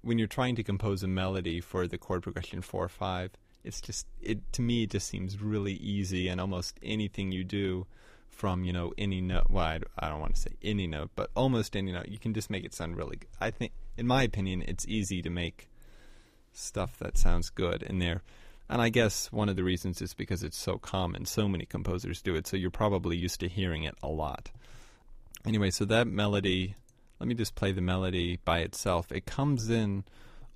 when 0.00 0.18
you're 0.18 0.26
trying 0.26 0.56
to 0.56 0.62
compose 0.62 1.02
a 1.02 1.08
melody 1.08 1.60
for 1.60 1.86
the 1.86 1.98
chord 1.98 2.22
progression 2.22 2.62
four 2.62 2.88
five. 2.88 3.30
It's 3.62 3.80
just 3.80 4.06
it 4.20 4.40
to 4.54 4.62
me 4.62 4.84
it 4.84 4.90
just 4.90 5.06
seems 5.06 5.40
really 5.40 5.74
easy, 5.74 6.28
and 6.28 6.40
almost 6.40 6.78
anything 6.82 7.30
you 7.30 7.44
do 7.44 7.86
from 8.28 8.64
you 8.64 8.72
know 8.72 8.92
any 8.96 9.20
note. 9.20 9.46
Well, 9.50 9.64
I, 9.64 9.80
I 9.98 10.08
don't 10.08 10.20
want 10.20 10.34
to 10.34 10.40
say 10.40 10.52
any 10.62 10.86
note, 10.86 11.10
but 11.14 11.30
almost 11.36 11.76
any 11.76 11.92
note, 11.92 12.08
you 12.08 12.18
can 12.18 12.34
just 12.34 12.50
make 12.50 12.64
it 12.64 12.74
sound 12.74 12.96
really. 12.96 13.16
good. 13.16 13.28
I 13.40 13.50
think, 13.50 13.72
in 13.96 14.06
my 14.06 14.22
opinion, 14.22 14.64
it's 14.66 14.88
easy 14.88 15.22
to 15.22 15.30
make 15.30 15.68
stuff 16.52 16.98
that 16.98 17.16
sounds 17.16 17.50
good 17.50 17.82
in 17.82 17.98
there. 17.98 18.22
And 18.72 18.80
I 18.80 18.88
guess 18.88 19.30
one 19.30 19.50
of 19.50 19.56
the 19.56 19.64
reasons 19.64 20.00
is 20.00 20.14
because 20.14 20.42
it's 20.42 20.56
so 20.56 20.78
common. 20.78 21.26
So 21.26 21.46
many 21.46 21.66
composers 21.66 22.22
do 22.22 22.34
it, 22.34 22.46
so 22.46 22.56
you're 22.56 22.70
probably 22.70 23.18
used 23.18 23.40
to 23.40 23.48
hearing 23.48 23.84
it 23.84 23.94
a 24.02 24.08
lot. 24.08 24.50
Anyway, 25.44 25.68
so 25.68 25.84
that 25.84 26.06
melody, 26.06 26.74
let 27.20 27.28
me 27.28 27.34
just 27.34 27.54
play 27.54 27.72
the 27.72 27.82
melody 27.82 28.38
by 28.46 28.60
itself. 28.60 29.12
It 29.12 29.26
comes 29.26 29.68
in 29.68 30.04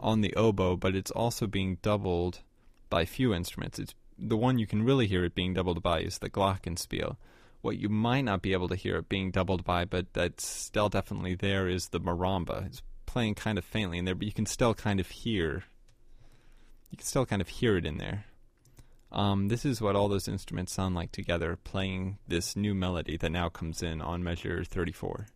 on 0.01 0.23
the 0.23 0.35
oboe, 0.35 0.77
but 0.77 0.97
it's 0.97 1.11
also 1.11 1.47
being 1.47 1.77
doubled 1.83 2.41
by 2.89 3.05
few 3.05 3.35
instruments. 3.35 3.79
It's 3.79 3.95
the 4.19 4.39
one 4.39 4.59
you 4.59 4.67
can 4.67 4.83
really 4.83 5.07
hear 5.07 5.23
it 5.27 5.35
being 5.35 5.53
doubled 5.53 5.83
by 5.83 6.01
is 6.01 6.17
the 6.17 6.31
glockenspiel. 6.31 7.17
What 7.61 7.77
you 7.77 7.91
might 7.91 8.23
not 8.23 8.41
be 8.41 8.55
able 8.55 8.69
to 8.69 8.77
hear 8.77 8.97
it 8.97 9.11
being 9.11 9.31
doubled 9.31 9.63
by, 9.63 9.85
but 9.85 10.15
that's 10.15 10.47
still 10.47 10.89
definitely 10.89 11.35
there, 11.35 11.69
is 11.69 11.91
the 11.91 12.01
marimba. 12.01 12.65
It's 12.65 12.81
playing 13.05 13.35
kind 13.35 13.59
of 13.59 13.65
faintly 13.67 13.99
in 13.99 14.07
there, 14.07 14.15
but 14.15 14.27
you 14.27 14.33
can 14.33 14.47
still 14.47 14.73
kind 14.73 15.01
of 15.01 15.11
hear 15.11 15.65
you 16.97 17.01
can 17.01 17.07
still 17.07 17.27
kind 17.27 17.43
of 17.43 17.49
hear 17.49 17.77
it 17.77 17.85
in 17.85 17.99
there. 17.99 18.25
Um, 19.13 19.49
this 19.49 19.67
is 19.67 19.83
what 19.83 19.95
all 19.95 20.09
those 20.09 20.29
instruments 20.29 20.73
sound 20.73 20.95
like 20.95 21.13
together, 21.13 21.59
playing 21.63 22.17
this 22.27 22.57
new 22.57 22.75
melody 22.75 23.19
that 23.19 23.29
now 23.29 23.51
comes 23.51 23.83
in 23.83 24.01
on 24.01 24.25
measure 24.25 24.65
34. 24.65 25.27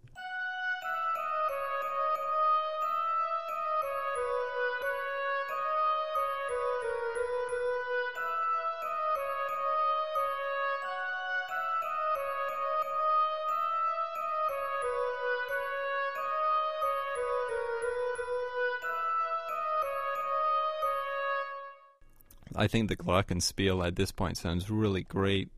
I 22.61 22.66
think 22.66 22.90
the 22.90 22.96
Glockenspiel 22.96 23.86
at 23.86 23.96
this 23.96 24.12
point 24.12 24.36
sounds 24.36 24.68
really 24.68 25.02
great. 25.02 25.48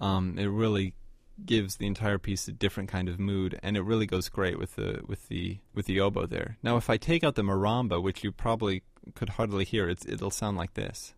Um, 0.00 0.38
it 0.38 0.46
really 0.46 0.94
gives 1.44 1.74
the 1.74 1.88
entire 1.88 2.18
piece 2.18 2.46
a 2.46 2.52
different 2.52 2.88
kind 2.88 3.08
of 3.08 3.18
mood, 3.18 3.58
and 3.64 3.76
it 3.76 3.82
really 3.82 4.06
goes 4.06 4.28
great 4.28 4.56
with 4.56 4.76
the 4.76 5.00
with 5.04 5.26
the 5.26 5.58
with 5.74 5.86
the 5.86 5.98
oboe 5.98 6.26
there. 6.26 6.56
Now, 6.62 6.76
if 6.76 6.88
I 6.88 6.98
take 6.98 7.24
out 7.24 7.34
the 7.34 7.42
marimba, 7.42 8.00
which 8.00 8.22
you 8.22 8.30
probably 8.30 8.84
could 9.16 9.30
hardly 9.30 9.64
hear, 9.64 9.88
it'll 9.88 10.30
sound 10.30 10.56
like 10.56 10.74
this. 10.74 11.14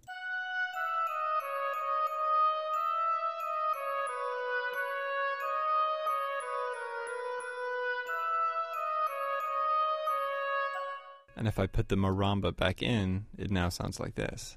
And 11.37 11.47
if 11.47 11.59
I 11.59 11.67
put 11.67 11.91
the 11.91 11.97
marimba 11.97 12.57
back 12.57 12.83
in, 12.83 13.27
it 13.37 13.51
now 13.51 13.69
sounds 13.69 14.01
like 14.01 14.15
this. 14.15 14.57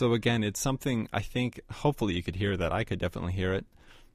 So 0.00 0.14
again, 0.14 0.42
it's 0.42 0.58
something 0.58 1.10
I 1.12 1.20
think 1.20 1.60
hopefully 1.70 2.14
you 2.14 2.22
could 2.22 2.36
hear 2.36 2.56
that. 2.56 2.72
I 2.72 2.84
could 2.84 2.98
definitely 2.98 3.34
hear 3.34 3.52
it. 3.52 3.66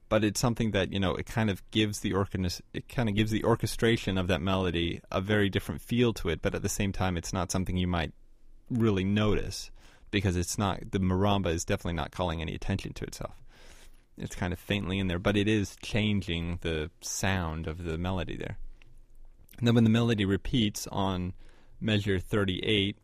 But 0.09 0.23
it's 0.23 0.39
something 0.39 0.71
that, 0.71 0.91
you 0.91 0.99
know, 0.99 1.13
it 1.13 1.27
kind 1.27 1.47
of 1.47 1.61
gives 1.69 1.99
the 1.99 2.11
orchestra 2.11 2.63
it 2.73 2.89
kind 2.89 3.07
of 3.07 3.13
gives 3.13 3.29
the 3.29 3.43
orchestration 3.43 4.17
of 4.17 4.27
that 4.27 4.41
melody 4.41 4.99
a 5.11 5.21
very 5.21 5.47
different 5.47 5.81
feel 5.81 6.11
to 6.13 6.29
it, 6.29 6.41
but 6.41 6.55
at 6.55 6.63
the 6.63 6.69
same 6.69 6.91
time 6.91 7.17
it's 7.17 7.31
not 7.31 7.51
something 7.51 7.77
you 7.77 7.85
might 7.85 8.13
really 8.67 9.03
notice 9.03 9.69
because 10.09 10.35
it's 10.35 10.57
not 10.57 10.89
the 10.89 10.97
marimba 10.97 11.53
is 11.53 11.63
definitely 11.63 11.93
not 11.93 12.09
calling 12.09 12.41
any 12.41 12.55
attention 12.55 12.91
to 12.93 13.05
itself. 13.05 13.35
It's 14.17 14.35
kind 14.35 14.53
of 14.53 14.57
faintly 14.57 14.97
in 14.97 15.07
there, 15.07 15.19
but 15.19 15.37
it 15.37 15.47
is 15.47 15.77
changing 15.83 16.57
the 16.61 16.89
sound 17.01 17.67
of 17.67 17.83
the 17.83 17.99
melody 17.99 18.37
there. 18.37 18.57
And 19.59 19.67
then 19.67 19.75
when 19.75 19.83
the 19.83 19.91
melody 19.91 20.25
repeats 20.25 20.87
on 20.87 21.33
measure 21.79 22.17
38, 22.17 22.97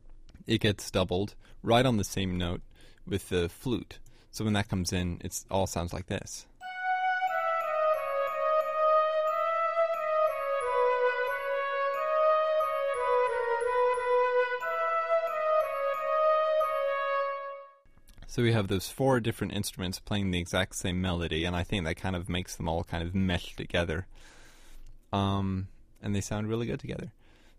it 0.47 0.61
gets 0.61 0.89
doubled 0.89 1.35
right 1.61 1.85
on 1.85 1.97
the 1.97 2.03
same 2.03 2.39
note 2.39 2.61
with 3.05 3.29
the 3.29 3.49
flute. 3.49 3.99
So 4.31 4.45
when 4.45 4.53
that 4.53 4.69
comes 4.69 4.93
in, 4.93 5.19
it 5.23 5.37
all 5.49 5.67
sounds 5.67 5.93
like 5.93 6.07
this. 6.07 6.45
So 18.31 18.41
we 18.41 18.53
have 18.53 18.69
those 18.69 18.87
four 18.87 19.19
different 19.19 19.51
instruments 19.51 19.99
playing 19.99 20.31
the 20.31 20.39
exact 20.39 20.75
same 20.75 21.01
melody, 21.01 21.43
and 21.43 21.53
I 21.53 21.63
think 21.63 21.83
that 21.83 21.97
kind 21.97 22.15
of 22.15 22.29
makes 22.29 22.55
them 22.55 22.69
all 22.69 22.85
kind 22.85 23.03
of 23.03 23.13
mesh 23.13 23.57
together. 23.57 24.07
Um, 25.11 25.67
and 26.01 26.15
they 26.15 26.21
sound 26.21 26.47
really 26.47 26.65
good 26.65 26.79
together. 26.79 27.11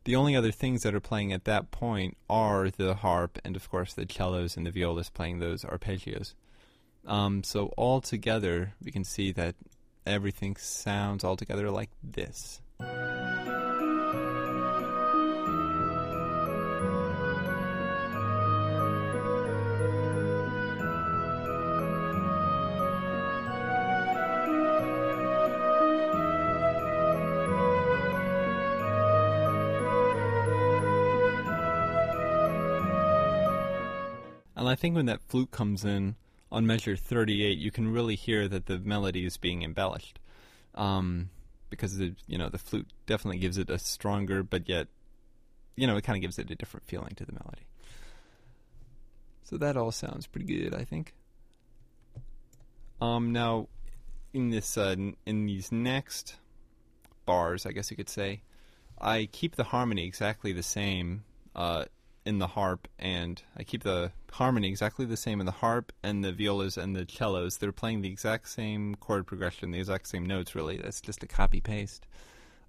The 0.04 0.16
only 0.16 0.34
other 0.34 0.50
things 0.50 0.82
that 0.82 0.94
are 0.94 1.00
playing 1.00 1.32
at 1.32 1.44
that 1.44 1.70
point 1.70 2.16
are 2.28 2.70
the 2.70 2.94
harp 2.94 3.38
and, 3.44 3.54
of 3.54 3.70
course, 3.70 3.94
the 3.94 4.06
cellos 4.08 4.56
and 4.56 4.66
the 4.66 4.70
violas 4.70 5.10
playing 5.10 5.38
those 5.38 5.64
arpeggios. 5.64 6.34
Um, 7.06 7.42
so 7.44 7.72
all 7.76 8.00
together, 8.00 8.74
we 8.82 8.90
can 8.90 9.04
see 9.04 9.32
that 9.32 9.54
everything 10.06 10.56
sounds 10.56 11.22
all 11.22 11.36
together 11.36 11.70
like 11.70 11.90
this. 12.02 12.60
Think 34.82 34.96
when 34.96 35.06
that 35.06 35.22
flute 35.22 35.52
comes 35.52 35.84
in 35.84 36.16
on 36.50 36.66
measure 36.66 36.96
38, 36.96 37.56
you 37.56 37.70
can 37.70 37.92
really 37.92 38.16
hear 38.16 38.48
that 38.48 38.66
the 38.66 38.80
melody 38.80 39.24
is 39.24 39.36
being 39.36 39.62
embellished. 39.62 40.18
Um, 40.74 41.30
because 41.70 41.96
the 41.96 42.14
you 42.26 42.36
know 42.36 42.48
the 42.48 42.58
flute 42.58 42.88
definitely 43.06 43.38
gives 43.38 43.58
it 43.58 43.70
a 43.70 43.78
stronger, 43.78 44.42
but 44.42 44.68
yet 44.68 44.88
you 45.76 45.86
know 45.86 45.96
it 45.96 46.02
kind 46.02 46.16
of 46.16 46.20
gives 46.20 46.38
it 46.38 46.50
a 46.50 46.54
different 46.54 46.84
feeling 46.84 47.14
to 47.14 47.24
the 47.24 47.32
melody. 47.32 47.62
So 49.44 49.56
that 49.58 49.76
all 49.76 49.92
sounds 49.92 50.26
pretty 50.26 50.46
good, 50.46 50.74
I 50.74 50.84
think. 50.84 51.14
Um, 53.00 53.32
now 53.32 53.68
in 54.34 54.50
this 54.50 54.76
uh, 54.76 54.96
in 55.24 55.46
these 55.46 55.70
next 55.70 56.36
bars, 57.24 57.66
I 57.66 57.72
guess 57.72 57.90
you 57.90 57.96
could 57.96 58.08
say, 58.08 58.42
I 59.00 59.28
keep 59.30 59.54
the 59.54 59.64
harmony 59.64 60.04
exactly 60.04 60.52
the 60.52 60.62
same. 60.62 61.24
Uh, 61.54 61.84
in 62.24 62.38
the 62.38 62.46
harp, 62.46 62.88
and 62.98 63.42
I 63.56 63.64
keep 63.64 63.82
the 63.82 64.12
harmony 64.30 64.68
exactly 64.68 65.04
the 65.04 65.16
same 65.16 65.40
in 65.40 65.46
the 65.46 65.52
harp 65.52 65.92
and 66.02 66.24
the 66.24 66.32
violas 66.32 66.76
and 66.76 66.94
the 66.94 67.06
cellos. 67.08 67.58
They're 67.58 67.72
playing 67.72 68.02
the 68.02 68.08
exact 68.08 68.48
same 68.48 68.94
chord 68.96 69.26
progression, 69.26 69.70
the 69.70 69.80
exact 69.80 70.08
same 70.08 70.26
notes, 70.26 70.54
really. 70.54 70.78
That's 70.78 71.00
just 71.00 71.22
a 71.22 71.26
copy 71.26 71.60
paste. 71.60 72.06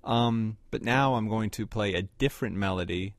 Um, 0.04 0.58
but 0.72 0.82
now 0.82 1.16
I'm 1.16 1.30
going 1.30 1.50
to 1.52 1.68
play 1.68 1.94
a 1.94 2.02
different 2.02 2.56
melody 2.56 3.16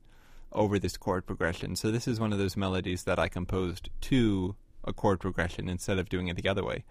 over 0.51 0.79
this 0.79 0.97
chord 0.97 1.25
progression. 1.25 1.75
So 1.75 1.91
this 1.91 2.07
is 2.07 2.19
one 2.19 2.31
of 2.31 2.39
those 2.39 2.55
melodies 2.55 3.03
that 3.03 3.19
I 3.19 3.27
composed 3.27 3.89
to 4.01 4.55
a 4.83 4.93
chord 4.93 5.19
progression 5.19 5.67
instead 5.67 5.99
of 5.99 6.09
doing 6.09 6.27
it 6.27 6.41
the 6.41 6.49
other 6.49 6.63
way. 6.63 6.83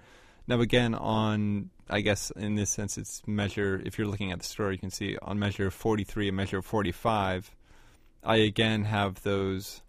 Now, 0.47 0.61
again, 0.61 0.95
on, 0.95 1.71
I 1.89 2.01
guess 2.01 2.31
in 2.33 2.57
this 2.57 2.71
sense, 2.71 2.99
it's 2.99 3.23
measure, 3.27 3.81
if 3.85 3.97
you're 3.97 4.07
looking 4.07 4.33
at 4.33 4.41
the 4.41 4.45
story, 4.45 4.75
you 4.75 4.79
can 4.79 4.91
see 4.91 5.17
on 5.23 5.39
measure 5.39 5.71
43 5.71 6.29
and 6.29 6.37
measure 6.37 6.61
45 6.61 7.55
I 8.25 8.37
again 8.37 8.85
have 8.85 9.23
those. 9.23 9.83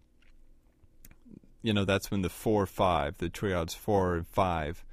You 1.61 1.73
know, 1.73 1.86
that's 1.86 2.11
when 2.11 2.21
the 2.21 2.29
four 2.29 2.65
five, 2.65 3.17
the 3.17 3.29
triads 3.29 3.73
four 3.73 4.15
and 4.15 4.27
five, 4.27 4.83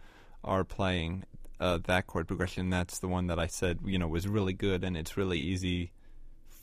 are 0.43 0.65
playing 0.65 1.25
uh, 1.61 1.79
that 1.85 2.07
chord 2.07 2.27
progression. 2.27 2.71
That's 2.71 2.99
the 2.99 3.09
one 3.09 3.27
that 3.27 3.39
I 3.39 3.47
said 3.47 3.81
you 3.85 3.99
know 3.99 4.09
was 4.09 4.27
really 4.29 4.53
good, 4.53 4.85
and 4.85 4.97
it's 4.97 5.17
really 5.17 5.39
easy 5.39 5.93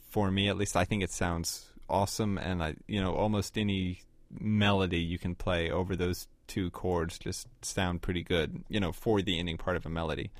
for 0.09 0.31
me. 0.31 0.49
At 0.49 0.57
least 0.57 0.75
I 0.75 0.85
think 0.85 1.03
it 1.03 1.11
sounds 1.11 1.67
awesome, 1.89 2.37
and 2.37 2.63
I 2.63 2.75
you 2.87 3.01
know 3.01 3.13
almost 3.13 3.57
any 3.57 4.01
melody 4.39 4.99
you 4.99 5.17
can 5.17 5.35
play 5.35 5.71
over 5.71 5.95
those 5.95 6.27
two 6.47 6.69
chords 6.69 7.17
just 7.17 7.47
sound 7.61 8.01
pretty 8.01 8.23
good. 8.23 8.63
You 8.69 8.79
know, 8.79 8.91
for 8.91 9.21
the 9.21 9.37
ending 9.37 9.57
part 9.57 9.77
of 9.77 9.85
a 9.85 9.89
melody. 9.89 10.31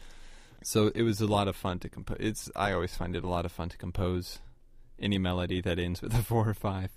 So 0.61 0.91
it 0.93 1.03
was 1.03 1.21
a 1.21 1.27
lot 1.27 1.47
of 1.47 1.55
fun 1.55 1.79
to 1.79 1.89
compose. 1.89 2.17
It's 2.19 2.51
I 2.55 2.73
always 2.73 2.95
find 2.95 3.15
it 3.15 3.23
a 3.23 3.29
lot 3.29 3.45
of 3.45 3.51
fun 3.51 3.69
to 3.69 3.77
compose 3.77 4.39
any 5.01 5.17
melody 5.17 5.61
that 5.61 5.79
ends 5.79 6.01
with 6.01 6.13
a 6.13 6.23
four 6.23 6.47
or 6.47 6.53
five. 6.53 6.91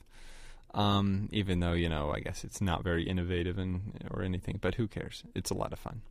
Um, 0.74 1.28
even 1.32 1.61
though 1.61 1.74
you 1.74 1.88
know, 1.88 2.12
I 2.14 2.20
guess 2.20 2.44
it's 2.44 2.61
not 2.61 2.82
very 2.82 3.05
innovative 3.07 3.59
and 3.59 4.07
or 4.11 4.22
anything, 4.22 4.59
but 4.61 4.76
who 4.76 4.88
cares? 4.88 5.22
It's 5.34 5.50
a 5.50 5.55
lot 5.55 5.72
of 5.72 5.78
fun. 5.78 6.03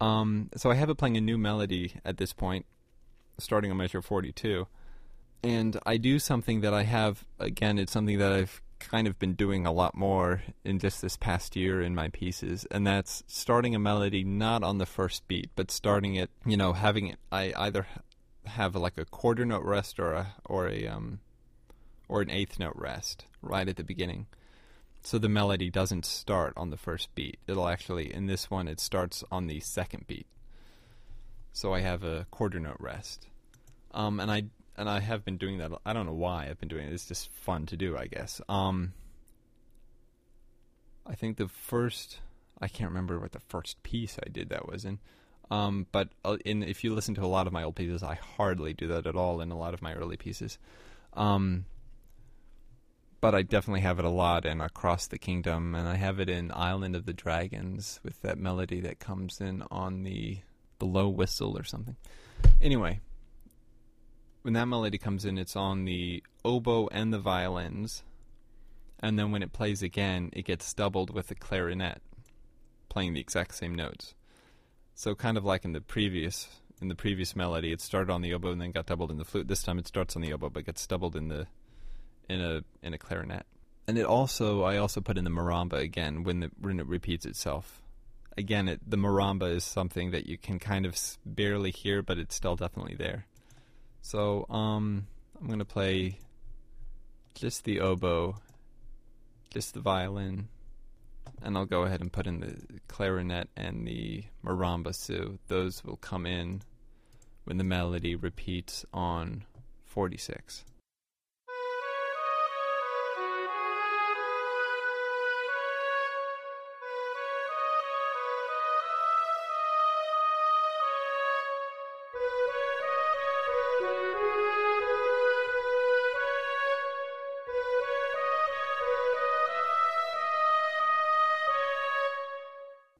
Um, 0.00 0.50
so 0.56 0.70
I 0.70 0.74
have 0.74 0.90
it 0.90 0.94
playing 0.94 1.16
a 1.16 1.20
new 1.20 1.36
melody 1.36 1.94
at 2.04 2.18
this 2.18 2.32
point, 2.32 2.66
starting 3.38 3.70
on 3.70 3.76
measure 3.76 4.00
forty-two, 4.00 4.68
and 5.42 5.78
I 5.84 5.96
do 5.96 6.20
something 6.20 6.60
that 6.60 6.72
I 6.72 6.84
have 6.84 7.24
again. 7.40 7.78
It's 7.78 7.92
something 7.92 8.18
that 8.18 8.32
I've 8.32 8.62
kind 8.78 9.08
of 9.08 9.18
been 9.18 9.34
doing 9.34 9.66
a 9.66 9.72
lot 9.72 9.96
more 9.96 10.42
in 10.64 10.78
just 10.78 11.02
this 11.02 11.16
past 11.16 11.56
year 11.56 11.82
in 11.82 11.94
my 11.94 12.08
pieces, 12.08 12.66
and 12.70 12.86
that's 12.86 13.24
starting 13.26 13.74
a 13.74 13.78
melody 13.78 14.24
not 14.24 14.62
on 14.62 14.78
the 14.78 14.86
first 14.86 15.26
beat, 15.28 15.50
but 15.56 15.70
starting 15.70 16.14
it, 16.14 16.30
you 16.46 16.56
know, 16.56 16.72
having 16.72 17.08
it. 17.08 17.18
I 17.30 17.52
either 17.56 17.86
have 18.48 18.74
like 18.74 18.98
a 18.98 19.04
quarter 19.04 19.44
note 19.44 19.64
rest 19.64 19.98
or 19.98 20.12
a 20.12 20.34
or 20.44 20.68
a 20.68 20.86
um 20.86 21.20
or 22.08 22.22
an 22.22 22.30
eighth 22.30 22.58
note 22.58 22.76
rest 22.76 23.26
right 23.42 23.68
at 23.68 23.76
the 23.76 23.84
beginning. 23.84 24.26
So 25.02 25.18
the 25.18 25.28
melody 25.28 25.70
doesn't 25.70 26.04
start 26.04 26.52
on 26.56 26.70
the 26.70 26.76
first 26.76 27.14
beat. 27.14 27.38
It'll 27.46 27.68
actually 27.68 28.12
in 28.12 28.26
this 28.26 28.50
one 28.50 28.68
it 28.68 28.80
starts 28.80 29.22
on 29.30 29.46
the 29.46 29.60
second 29.60 30.06
beat. 30.06 30.26
So 31.52 31.72
I 31.72 31.80
have 31.80 32.04
a 32.04 32.26
quarter 32.30 32.58
note 32.58 32.78
rest. 32.80 33.28
Um 33.92 34.20
and 34.20 34.30
I 34.30 34.44
and 34.76 34.88
I 34.88 35.00
have 35.00 35.24
been 35.24 35.38
doing 35.38 35.58
that. 35.58 35.72
I 35.84 35.92
don't 35.92 36.06
know 36.06 36.12
why 36.12 36.46
I've 36.48 36.60
been 36.60 36.68
doing 36.68 36.86
it. 36.86 36.92
It's 36.92 37.08
just 37.08 37.32
fun 37.32 37.66
to 37.66 37.76
do, 37.76 37.96
I 37.96 38.06
guess. 38.06 38.40
Um 38.48 38.94
I 41.06 41.14
think 41.14 41.36
the 41.36 41.48
first 41.48 42.18
I 42.60 42.68
can't 42.68 42.90
remember 42.90 43.18
what 43.18 43.32
the 43.32 43.40
first 43.40 43.82
piece 43.82 44.18
I 44.24 44.28
did 44.28 44.48
that 44.48 44.68
was 44.68 44.84
in. 44.84 44.98
Um, 45.50 45.86
but 45.92 46.10
uh, 46.24 46.36
in, 46.44 46.62
if 46.62 46.84
you 46.84 46.94
listen 46.94 47.14
to 47.16 47.24
a 47.24 47.26
lot 47.26 47.46
of 47.46 47.52
my 47.52 47.62
old 47.62 47.76
pieces, 47.76 48.02
I 48.02 48.14
hardly 48.14 48.74
do 48.74 48.88
that 48.88 49.06
at 49.06 49.16
all 49.16 49.40
in 49.40 49.50
a 49.50 49.58
lot 49.58 49.74
of 49.74 49.82
my 49.82 49.94
early 49.94 50.16
pieces. 50.16 50.58
Um, 51.14 51.64
but 53.20 53.34
I 53.34 53.42
definitely 53.42 53.80
have 53.80 53.98
it 53.98 54.04
a 54.04 54.10
lot 54.10 54.44
in 54.44 54.60
Across 54.60 55.08
the 55.08 55.18
Kingdom, 55.18 55.74
and 55.74 55.88
I 55.88 55.96
have 55.96 56.20
it 56.20 56.28
in 56.28 56.52
Island 56.54 56.94
of 56.94 57.04
the 57.04 57.12
Dragons 57.12 57.98
with 58.04 58.20
that 58.22 58.38
melody 58.38 58.80
that 58.80 59.00
comes 59.00 59.40
in 59.40 59.64
on 59.70 60.02
the 60.02 60.38
the 60.78 60.86
low 60.86 61.08
whistle 61.08 61.58
or 61.58 61.64
something. 61.64 61.96
Anyway, 62.62 63.00
when 64.42 64.54
that 64.54 64.66
melody 64.66 64.96
comes 64.96 65.24
in, 65.24 65.36
it's 65.36 65.56
on 65.56 65.84
the 65.84 66.22
oboe 66.44 66.88
and 66.92 67.12
the 67.12 67.18
violins, 67.18 68.04
and 69.00 69.18
then 69.18 69.32
when 69.32 69.42
it 69.42 69.52
plays 69.52 69.82
again, 69.82 70.30
it 70.32 70.44
gets 70.44 70.72
doubled 70.72 71.12
with 71.12 71.26
the 71.26 71.34
clarinet, 71.34 72.00
playing 72.88 73.14
the 73.14 73.20
exact 73.20 73.56
same 73.56 73.74
notes. 73.74 74.14
So 74.98 75.14
kind 75.14 75.36
of 75.38 75.44
like 75.44 75.64
in 75.64 75.70
the 75.70 75.80
previous 75.80 76.48
in 76.82 76.88
the 76.88 76.96
previous 76.96 77.36
melody, 77.36 77.70
it 77.70 77.80
started 77.80 78.12
on 78.12 78.20
the 78.20 78.34
oboe 78.34 78.50
and 78.50 78.60
then 78.60 78.72
got 78.72 78.86
doubled 78.86 79.12
in 79.12 79.18
the 79.18 79.24
flute. 79.24 79.46
This 79.46 79.62
time 79.62 79.78
it 79.78 79.86
starts 79.86 80.16
on 80.16 80.22
the 80.22 80.32
oboe 80.32 80.50
but 80.50 80.66
gets 80.66 80.84
doubled 80.88 81.14
in 81.14 81.28
the 81.28 81.46
in 82.28 82.40
a 82.40 82.64
in 82.82 82.94
a 82.94 82.98
clarinet. 82.98 83.46
And 83.86 83.96
it 83.96 84.04
also 84.04 84.64
I 84.64 84.76
also 84.76 85.00
put 85.00 85.16
in 85.16 85.22
the 85.22 85.30
marimba 85.30 85.74
again 85.74 86.24
when 86.24 86.40
the 86.40 86.50
when 86.60 86.80
it 86.80 86.86
repeats 86.88 87.26
itself. 87.26 87.80
Again, 88.36 88.66
it, 88.66 88.80
the 88.84 88.96
marimba 88.96 89.54
is 89.54 89.62
something 89.62 90.10
that 90.10 90.26
you 90.26 90.36
can 90.36 90.58
kind 90.58 90.84
of 90.84 90.98
barely 91.24 91.70
hear, 91.70 92.02
but 92.02 92.18
it's 92.18 92.34
still 92.34 92.56
definitely 92.56 92.96
there. 92.96 93.26
So 94.02 94.46
um, 94.50 95.06
I'm 95.40 95.46
gonna 95.46 95.64
play 95.64 96.18
just 97.34 97.62
the 97.62 97.78
oboe, 97.78 98.34
just 99.50 99.74
the 99.74 99.80
violin, 99.80 100.48
and 101.42 101.56
I'll 101.56 101.66
go 101.66 101.82
ahead 101.82 102.00
and 102.00 102.12
put 102.12 102.26
in 102.26 102.40
the 102.40 102.56
clarinet 102.88 103.48
and 103.56 103.86
the 103.86 104.24
marimba 104.44 104.94
so 104.94 105.38
those 105.48 105.84
will 105.84 105.96
come 105.96 106.26
in 106.26 106.62
when 107.44 107.58
the 107.58 107.64
melody 107.64 108.14
repeats 108.14 108.84
on 108.92 109.44
46. 109.86 110.64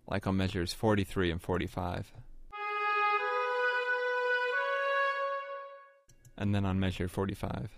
Like 0.08 0.26
on 0.26 0.36
measures 0.36 0.72
43 0.72 1.30
and 1.30 1.42
45. 1.42 2.12
And 6.36 6.54
then 6.54 6.64
on 6.64 6.80
measure 6.80 7.08
45. 7.08 7.70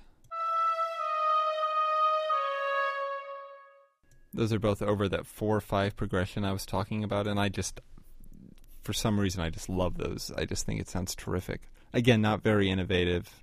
Those 4.32 4.52
are 4.52 4.60
both 4.60 4.80
over 4.80 5.08
that 5.08 5.26
4 5.26 5.60
5 5.60 5.96
progression 5.96 6.44
I 6.44 6.52
was 6.52 6.64
talking 6.64 7.02
about, 7.02 7.26
and 7.26 7.40
I 7.40 7.48
just, 7.48 7.80
for 8.82 8.92
some 8.92 9.18
reason, 9.18 9.42
I 9.42 9.50
just 9.50 9.68
love 9.68 9.96
those. 9.98 10.30
I 10.36 10.44
just 10.44 10.64
think 10.64 10.80
it 10.80 10.88
sounds 10.88 11.16
terrific. 11.16 11.62
Again, 11.92 12.20
not 12.20 12.42
very 12.42 12.70
innovative 12.70 13.42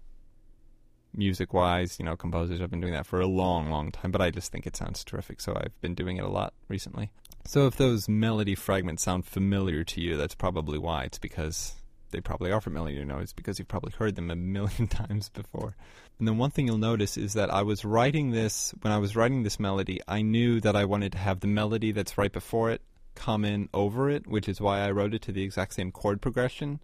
music 1.14 1.54
wise. 1.54 2.00
You 2.00 2.06
know, 2.06 2.16
composers 2.16 2.62
have 2.62 2.70
been 2.70 2.80
doing 2.80 2.94
that 2.94 3.06
for 3.06 3.20
a 3.20 3.28
long, 3.28 3.70
long 3.70 3.92
time, 3.92 4.12
but 4.12 4.22
I 4.22 4.32
just 4.32 4.50
think 4.50 4.66
it 4.66 4.78
sounds 4.78 5.04
terrific, 5.04 5.42
so 5.42 5.56
I've 5.56 5.80
been 5.82 5.94
doing 5.94 6.18
it 6.18 6.24
a 6.24 6.30
lot 6.30 6.54
recently. 6.70 7.12
So 7.48 7.66
if 7.66 7.78
those 7.78 8.10
melody 8.10 8.56
fragments 8.56 9.04
sound 9.04 9.26
familiar 9.26 9.86
to 9.86 10.02
you, 10.02 10.18
that's 10.18 10.36
probably 10.36 10.78
why. 10.78 11.04
It's 11.04 11.18
because 11.18 11.76
they 12.12 12.20
probably 12.20 12.52
are 12.52 12.60
familiar. 12.60 13.00
You 13.00 13.06
know, 13.06 13.20
it's 13.20 13.32
because 13.32 13.58
you've 13.58 13.70
probably 13.70 13.94
heard 13.98 14.18
them 14.18 14.30
a 14.30 14.36
million 14.36 14.88
times 14.90 15.30
before. 15.30 15.74
And 16.20 16.28
then 16.28 16.38
one 16.38 16.52
thing 16.52 16.68
you'll 16.68 16.78
notice 16.78 17.16
is 17.16 17.36
that 17.36 17.50
I 17.50 17.62
was 17.62 17.86
writing 17.86 18.32
this 18.32 18.74
when 18.82 18.92
I 18.92 18.98
was 18.98 19.16
writing 19.16 19.44
this 19.44 19.62
melody. 19.62 20.02
I 20.10 20.24
knew 20.24 20.60
that 20.60 20.76
I 20.76 20.84
wanted 20.84 21.14
to 21.14 21.20
have 21.20 21.40
the 21.40 21.48
melody 21.48 21.94
that's 21.94 22.18
right 22.18 22.34
before 22.34 22.70
it 22.70 22.82
come 23.16 23.46
in 23.46 23.70
over 23.74 24.10
it, 24.10 24.28
which 24.28 24.50
is 24.50 24.60
why 24.60 24.82
I 24.82 24.92
wrote 24.92 25.14
it 25.14 25.22
to 25.22 25.32
the 25.32 25.44
exact 25.44 25.74
same 25.74 25.94
chord 25.94 26.22
progression. 26.22 26.82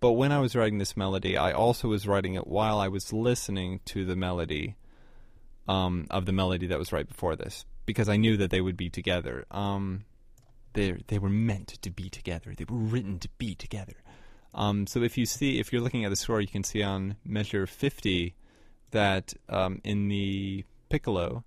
But 0.00 0.12
when 0.12 0.32
I 0.32 0.38
was 0.38 0.56
writing 0.56 0.78
this 0.78 0.96
melody, 0.96 1.36
I 1.36 1.52
also 1.52 1.88
was 1.88 2.08
writing 2.08 2.36
it 2.36 2.46
while 2.46 2.80
I 2.80 2.88
was 2.88 3.12
listening 3.12 3.80
to 3.84 4.06
the 4.06 4.16
melody 4.16 4.76
um, 5.68 6.06
of 6.08 6.24
the 6.24 6.32
melody 6.32 6.68
that 6.68 6.78
was 6.78 6.90
right 6.90 7.06
before 7.06 7.36
this 7.36 7.66
because 7.86 8.08
I 8.08 8.16
knew 8.16 8.36
that 8.36 8.50
they 8.50 8.60
would 8.60 8.76
be 8.76 8.90
together. 8.90 9.46
Um, 9.50 10.04
they 10.74 10.98
they 11.06 11.18
were 11.18 11.30
meant 11.30 11.68
to 11.68 11.90
be 11.90 12.10
together. 12.10 12.52
They 12.56 12.64
were 12.68 12.76
written 12.76 13.18
to 13.20 13.28
be 13.38 13.54
together. 13.54 13.94
Um, 14.54 14.86
so 14.86 15.02
if 15.02 15.16
you 15.16 15.26
see, 15.26 15.58
if 15.58 15.72
you're 15.72 15.82
looking 15.82 16.04
at 16.04 16.10
the 16.10 16.16
score, 16.16 16.40
you 16.40 16.48
can 16.48 16.64
see 16.64 16.82
on 16.82 17.16
measure 17.24 17.66
50 17.66 18.34
that 18.90 19.34
um, 19.50 19.80
in 19.84 20.08
the 20.08 20.64
piccolo, 20.88 21.44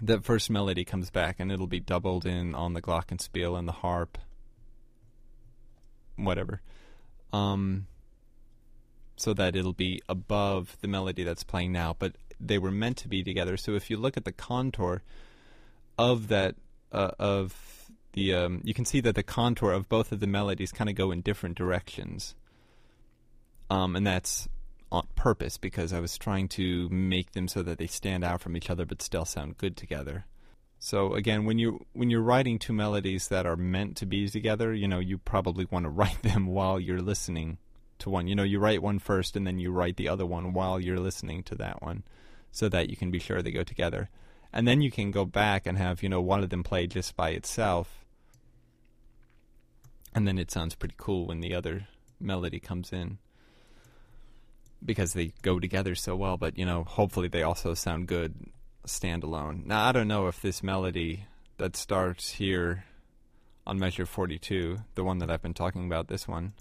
that 0.00 0.24
first 0.24 0.50
melody 0.50 0.84
comes 0.84 1.10
back, 1.10 1.36
and 1.38 1.50
it'll 1.50 1.66
be 1.66 1.80
doubled 1.80 2.26
in 2.26 2.54
on 2.54 2.74
the 2.74 2.82
glockenspiel 2.82 3.58
and 3.58 3.66
the 3.66 3.72
harp, 3.72 4.18
whatever. 6.16 6.60
Um, 7.32 7.86
so 9.16 9.32
that 9.32 9.56
it'll 9.56 9.72
be 9.72 10.02
above 10.08 10.76
the 10.80 10.88
melody 10.88 11.22
that's 11.24 11.44
playing 11.44 11.72
now, 11.72 11.94
but 11.98 12.16
they 12.42 12.58
were 12.58 12.70
meant 12.70 12.96
to 12.98 13.08
be 13.08 13.22
together. 13.22 13.56
So 13.56 13.74
if 13.74 13.88
you 13.88 13.96
look 13.96 14.16
at 14.16 14.24
the 14.24 14.32
contour 14.32 15.02
of 15.98 16.28
that 16.28 16.56
uh, 16.90 17.12
of 17.18 17.90
the 18.12 18.34
um, 18.34 18.60
you 18.64 18.74
can 18.74 18.84
see 18.84 19.00
that 19.00 19.14
the 19.14 19.22
contour 19.22 19.72
of 19.72 19.88
both 19.88 20.12
of 20.12 20.20
the 20.20 20.26
melodies 20.26 20.72
kind 20.72 20.90
of 20.90 20.96
go 20.96 21.10
in 21.10 21.20
different 21.20 21.56
directions. 21.56 22.34
Um, 23.70 23.96
and 23.96 24.06
that's 24.06 24.48
on 24.90 25.06
purpose 25.14 25.56
because 25.56 25.92
I 25.94 26.00
was 26.00 26.18
trying 26.18 26.48
to 26.48 26.88
make 26.90 27.32
them 27.32 27.48
so 27.48 27.62
that 27.62 27.78
they 27.78 27.86
stand 27.86 28.22
out 28.22 28.42
from 28.42 28.56
each 28.56 28.68
other 28.68 28.84
but 28.84 29.00
still 29.00 29.24
sound 29.24 29.56
good 29.56 29.76
together. 29.76 30.26
So 30.78 31.14
again, 31.14 31.44
when 31.44 31.58
you 31.58 31.86
when 31.92 32.10
you're 32.10 32.20
writing 32.20 32.58
two 32.58 32.72
melodies 32.72 33.28
that 33.28 33.46
are 33.46 33.56
meant 33.56 33.96
to 33.98 34.06
be 34.06 34.28
together, 34.28 34.74
you 34.74 34.88
know, 34.88 34.98
you 34.98 35.16
probably 35.16 35.66
want 35.70 35.84
to 35.84 35.90
write 36.00 36.22
them 36.22 36.46
while 36.46 36.78
you're 36.78 37.00
listening 37.00 37.58
to 38.00 38.10
one. 38.10 38.26
You 38.26 38.34
know, 38.34 38.42
you 38.42 38.58
write 38.58 38.82
one 38.82 38.98
first 38.98 39.36
and 39.36 39.46
then 39.46 39.58
you 39.58 39.70
write 39.70 39.96
the 39.96 40.08
other 40.08 40.26
one 40.26 40.52
while 40.52 40.78
you're 40.80 40.98
listening 40.98 41.44
to 41.44 41.54
that 41.56 41.80
one 41.80 42.02
so 42.52 42.68
that 42.68 42.90
you 42.90 42.96
can 42.96 43.10
be 43.10 43.18
sure 43.18 43.42
they 43.42 43.50
go 43.50 43.64
together. 43.64 44.10
And 44.52 44.68
then 44.68 44.82
you 44.82 44.90
can 44.90 45.10
go 45.10 45.24
back 45.24 45.66
and 45.66 45.78
have, 45.78 46.02
you 46.02 46.08
know, 46.08 46.20
one 46.20 46.42
of 46.42 46.50
them 46.50 46.62
play 46.62 46.86
just 46.86 47.16
by 47.16 47.30
itself. 47.30 48.04
And 50.14 50.28
then 50.28 50.38
it 50.38 50.50
sounds 50.50 50.74
pretty 50.74 50.94
cool 50.98 51.26
when 51.26 51.40
the 51.40 51.54
other 51.54 51.88
melody 52.20 52.60
comes 52.60 52.92
in. 52.92 53.18
Because 54.84 55.14
they 55.14 55.32
go 55.42 55.58
together 55.58 55.94
so 55.94 56.14
well, 56.14 56.36
but 56.36 56.58
you 56.58 56.66
know, 56.66 56.84
hopefully 56.84 57.28
they 57.28 57.42
also 57.42 57.72
sound 57.72 58.08
good 58.08 58.34
standalone. 58.86 59.64
Now 59.64 59.86
I 59.86 59.92
don't 59.92 60.08
know 60.08 60.26
if 60.26 60.42
this 60.42 60.62
melody 60.62 61.26
that 61.56 61.76
starts 61.76 62.32
here 62.32 62.84
on 63.66 63.78
measure 63.78 64.04
42, 64.04 64.80
the 64.96 65.04
one 65.04 65.18
that 65.18 65.30
I've 65.30 65.42
been 65.42 65.54
talking 65.54 65.86
about, 65.86 66.08
this 66.08 66.26
one, 66.26 66.52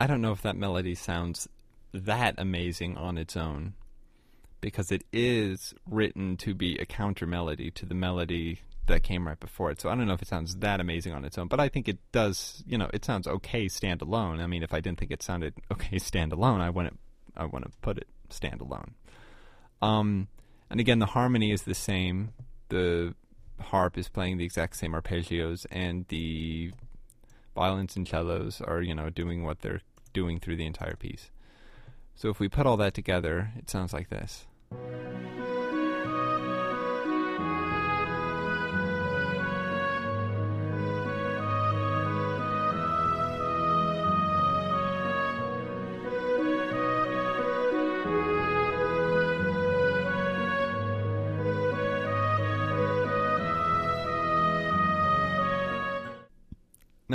I 0.00 0.06
don't 0.06 0.20
know 0.20 0.32
if 0.32 0.42
that 0.42 0.56
melody 0.56 0.94
sounds 0.94 1.48
that 1.92 2.34
amazing 2.38 2.96
on 2.96 3.16
its 3.16 3.36
own 3.36 3.74
because 4.60 4.90
it 4.90 5.04
is 5.12 5.74
written 5.88 6.36
to 6.38 6.54
be 6.54 6.76
a 6.78 6.86
counter 6.86 7.26
melody 7.26 7.70
to 7.70 7.86
the 7.86 7.94
melody 7.94 8.60
that 8.86 9.02
came 9.02 9.26
right 9.26 9.38
before 9.38 9.70
it. 9.70 9.80
So 9.80 9.88
I 9.88 9.94
don't 9.94 10.06
know 10.06 10.14
if 10.14 10.22
it 10.22 10.28
sounds 10.28 10.56
that 10.56 10.80
amazing 10.80 11.12
on 11.12 11.24
its 11.24 11.38
own, 11.38 11.48
but 11.48 11.60
I 11.60 11.68
think 11.68 11.88
it 11.88 11.98
does. 12.12 12.62
You 12.66 12.78
know, 12.78 12.90
it 12.92 13.04
sounds 13.04 13.26
okay 13.26 13.66
standalone. 13.66 14.40
I 14.40 14.46
mean, 14.46 14.62
if 14.62 14.72
I 14.72 14.80
didn't 14.80 14.98
think 14.98 15.10
it 15.10 15.22
sounded 15.22 15.54
okay 15.72 15.96
standalone, 15.96 16.60
I 16.60 16.70
wouldn't. 16.70 16.98
I 17.36 17.46
to 17.46 17.70
put 17.82 17.98
it 17.98 18.08
standalone. 18.30 18.90
Um, 19.82 20.28
and 20.70 20.80
again, 20.80 21.00
the 21.00 21.06
harmony 21.06 21.52
is 21.52 21.62
the 21.62 21.74
same. 21.74 22.32
The 22.68 23.14
harp 23.60 23.98
is 23.98 24.08
playing 24.08 24.38
the 24.38 24.44
exact 24.44 24.76
same 24.76 24.92
arpeggios, 24.92 25.66
and 25.70 26.06
the 26.08 26.72
violins 27.56 27.96
and 27.96 28.06
cellos 28.06 28.60
are, 28.60 28.80
you 28.80 28.94
know, 28.94 29.10
doing 29.10 29.42
what 29.42 29.62
they're 29.62 29.80
doing 30.12 30.38
through 30.38 30.56
the 30.56 30.66
entire 30.66 30.94
piece. 30.94 31.30
So 32.14 32.28
if 32.28 32.38
we 32.38 32.48
put 32.48 32.66
all 32.66 32.76
that 32.76 32.94
together, 32.94 33.50
it 33.56 33.68
sounds 33.68 33.92
like 33.92 34.10
this. 34.10 34.46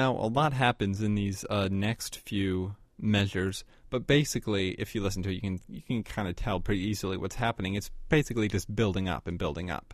Now, 0.02 0.14
a 0.14 0.26
lot 0.26 0.54
happens 0.54 1.00
in 1.00 1.14
these 1.14 1.46
uh, 1.48 1.70
next 1.70 2.18
few 2.18 2.76
measures, 3.00 3.64
but 3.92 4.08
basically, 4.08 4.72
if 4.72 4.96
you 4.96 5.04
listen 5.04 5.22
to 5.22 5.30
it, 5.30 5.34
you 5.34 5.42
can 5.42 5.60
you 5.70 5.84
can 5.84 6.02
kind 6.02 6.28
of 6.28 6.36
tell 6.36 6.60
pretty 6.60 6.82
easily 6.82 7.18
what's 7.18 7.36
happening. 7.36 7.76
It's 7.76 7.92
basically 8.10 8.48
just 8.48 8.76
building 8.76 9.08
up 9.08 9.28
and 9.28 9.38
building 9.38 9.70
up. 9.70 9.94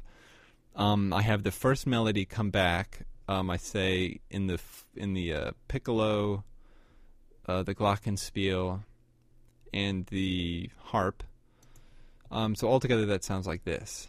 Um, 0.77 1.11
I 1.11 1.23
have 1.23 1.43
the 1.43 1.51
first 1.51 1.85
melody 1.85 2.23
come 2.23 2.51
back. 2.51 3.01
Um, 3.27 3.49
I 3.49 3.57
say 3.57 4.21
in 4.29 4.47
the 4.47 4.61
in 4.95 5.13
the 5.13 5.33
uh, 5.33 5.51
piccolo, 5.67 6.45
uh, 7.45 7.63
the 7.63 7.75
glockenspiel, 7.75 8.85
and 9.73 10.05
the 10.05 10.69
harp. 10.83 11.21
Um, 12.31 12.55
so 12.55 12.69
altogether, 12.69 13.05
that 13.07 13.25
sounds 13.25 13.45
like 13.45 13.65
this. 13.65 14.07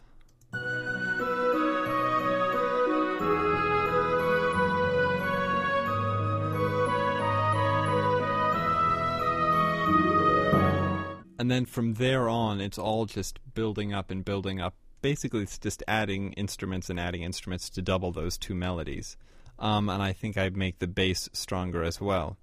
And 11.38 11.50
then 11.50 11.64
from 11.64 11.94
there 11.94 12.28
on, 12.28 12.60
it's 12.60 12.78
all 12.78 13.06
just 13.06 13.38
building 13.54 13.94
up 13.94 14.10
and 14.10 14.24
building 14.24 14.60
up. 14.60 14.74
Basically, 15.00 15.42
it's 15.42 15.58
just 15.58 15.82
adding 15.86 16.32
instruments 16.32 16.90
and 16.90 16.98
adding 16.98 17.22
instruments 17.22 17.70
to 17.70 17.82
double 17.82 18.10
those 18.10 18.36
two 18.36 18.54
melodies. 18.54 19.16
Um, 19.58 19.88
and 19.88 20.02
I 20.02 20.12
think 20.12 20.36
I 20.36 20.48
make 20.48 20.80
the 20.80 20.88
bass 20.88 21.28
stronger 21.32 21.84
as 21.84 22.00
well. 22.00 22.36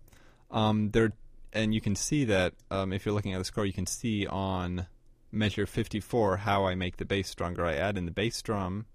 Um, 0.49 0.91
there, 0.91 1.11
and 1.51 1.73
you 1.73 1.81
can 1.81 1.95
see 1.95 2.23
that 2.25 2.53
um, 2.71 2.93
if 2.93 3.05
you're 3.05 3.13
looking 3.13 3.33
at 3.33 3.39
the 3.39 3.45
score, 3.45 3.65
you 3.65 3.73
can 3.73 3.85
see 3.85 4.25
on 4.25 4.87
measure 5.31 5.65
54 5.65 6.37
how 6.37 6.65
I 6.65 6.75
make 6.75 6.95
the 6.97 7.05
bass 7.05 7.29
stronger. 7.29 7.65
I 7.65 7.73
add 7.73 7.97
in 7.97 8.05
the 8.05 8.11
bass 8.11 8.41
drum, 8.41 8.85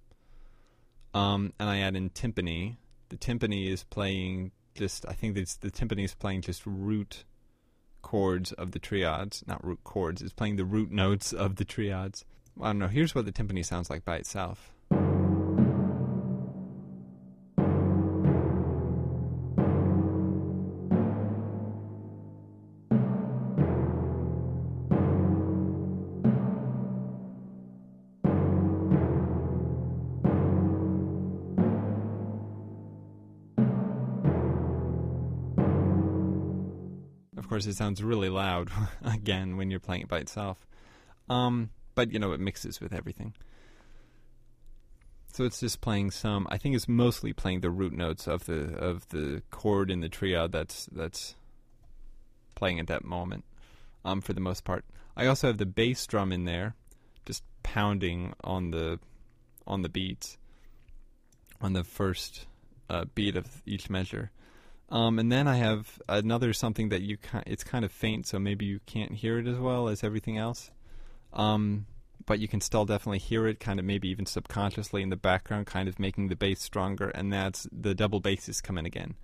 um, 1.12 1.52
and 1.58 1.68
I 1.68 1.80
add 1.80 1.96
in 1.96 2.10
timpani. 2.10 2.76
The 3.10 3.16
timpani 3.16 3.70
is 3.70 3.84
playing 3.84 4.52
just, 4.74 5.04
I 5.06 5.12
think 5.12 5.34
the 5.34 5.70
timpani 5.70 6.04
is 6.04 6.14
playing 6.14 6.42
just 6.42 6.62
root 6.64 7.24
chords 8.02 8.52
of 8.52 8.72
the 8.72 8.78
triads, 8.78 9.44
not 9.46 9.64
root 9.64 9.80
chords. 9.84 10.22
It's 10.22 10.32
playing 10.32 10.56
the 10.56 10.64
root 10.64 10.90
notes 10.90 11.32
of 11.32 11.56
the 11.56 11.64
triads. 11.64 12.24
I 12.60 12.68
don't 12.68 12.78
know. 12.78 12.88
Here's 12.88 13.14
what 13.14 13.24
the 13.24 13.32
timpani 13.32 13.64
sounds 13.64 13.90
like 13.90 14.04
by 14.04 14.16
itself. 14.16 14.72
Course, 37.60 37.74
it 37.74 37.76
sounds 37.76 38.02
really 38.02 38.30
loud 38.30 38.70
again 39.04 39.58
when 39.58 39.70
you're 39.70 39.80
playing 39.80 40.02
it 40.02 40.08
by 40.08 40.18
itself. 40.18 40.66
Um, 41.28 41.68
but 41.94 42.10
you 42.10 42.18
know, 42.18 42.32
it 42.32 42.40
mixes 42.40 42.80
with 42.80 42.94
everything. 42.94 43.34
So 45.32 45.44
it's 45.44 45.60
just 45.60 45.82
playing 45.82 46.10
some. 46.10 46.46
I 46.50 46.56
think 46.56 46.74
it's 46.74 46.88
mostly 46.88 47.34
playing 47.34 47.60
the 47.60 47.70
root 47.70 47.92
notes 47.92 48.26
of 48.26 48.46
the 48.46 48.74
of 48.76 49.06
the 49.10 49.42
chord 49.50 49.90
in 49.90 50.00
the 50.00 50.08
triad 50.08 50.52
that's 50.52 50.88
that's 50.90 51.34
playing 52.54 52.80
at 52.80 52.86
that 52.86 53.04
moment. 53.04 53.44
Um, 54.06 54.22
for 54.22 54.32
the 54.32 54.40
most 54.40 54.64
part, 54.64 54.86
I 55.14 55.26
also 55.26 55.48
have 55.48 55.58
the 55.58 55.66
bass 55.66 56.06
drum 56.06 56.32
in 56.32 56.46
there, 56.46 56.74
just 57.26 57.42
pounding 57.62 58.32
on 58.42 58.70
the 58.70 58.98
on 59.66 59.82
the 59.82 59.90
beats 59.90 60.38
on 61.60 61.74
the 61.74 61.84
first 61.84 62.46
uh, 62.88 63.04
beat 63.14 63.36
of 63.36 63.62
each 63.66 63.90
measure. 63.90 64.30
Um, 64.90 65.18
and 65.18 65.30
then 65.30 65.46
I 65.46 65.56
have 65.56 66.00
another 66.08 66.52
something 66.52 66.88
that 66.88 67.02
you 67.02 67.16
it's 67.46 67.62
kind 67.62 67.84
of 67.84 67.92
faint, 67.92 68.26
so 68.26 68.38
maybe 68.38 68.66
you 68.66 68.80
can't 68.86 69.12
hear 69.12 69.38
it 69.38 69.46
as 69.46 69.58
well 69.58 69.88
as 69.88 70.02
everything 70.02 70.36
else. 70.36 70.70
Um, 71.32 71.86
but 72.26 72.40
you 72.40 72.48
can 72.48 72.60
still 72.60 72.84
definitely 72.84 73.18
hear 73.18 73.46
it, 73.46 73.60
kind 73.60 73.78
of 73.78 73.84
maybe 73.84 74.08
even 74.08 74.26
subconsciously 74.26 75.02
in 75.02 75.10
the 75.10 75.16
background, 75.16 75.66
kind 75.66 75.88
of 75.88 75.98
making 75.98 76.28
the 76.28 76.36
bass 76.36 76.60
stronger, 76.60 77.08
and 77.10 77.32
that's 77.32 77.68
the 77.72 77.94
double 77.94 78.20
basses 78.20 78.60
come 78.60 78.78
in 78.78 78.86
again. 78.86 79.14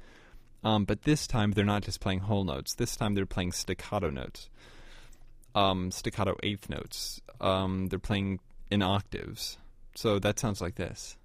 Um, 0.62 0.84
but 0.84 1.02
this 1.02 1.26
time 1.26 1.52
they're 1.52 1.64
not 1.64 1.82
just 1.82 2.00
playing 2.00 2.20
whole 2.20 2.44
notes. 2.44 2.74
This 2.74 2.96
time 2.96 3.14
they're 3.14 3.26
playing 3.26 3.52
staccato 3.52 4.10
notes, 4.10 4.48
um, 5.54 5.90
staccato 5.90 6.36
eighth 6.42 6.68
notes. 6.70 7.20
Um, 7.40 7.88
they're 7.88 7.98
playing 7.98 8.40
in 8.70 8.82
octaves. 8.82 9.58
So 9.94 10.18
that 10.18 10.38
sounds 10.38 10.60
like 10.60 10.76
this. 10.76 11.16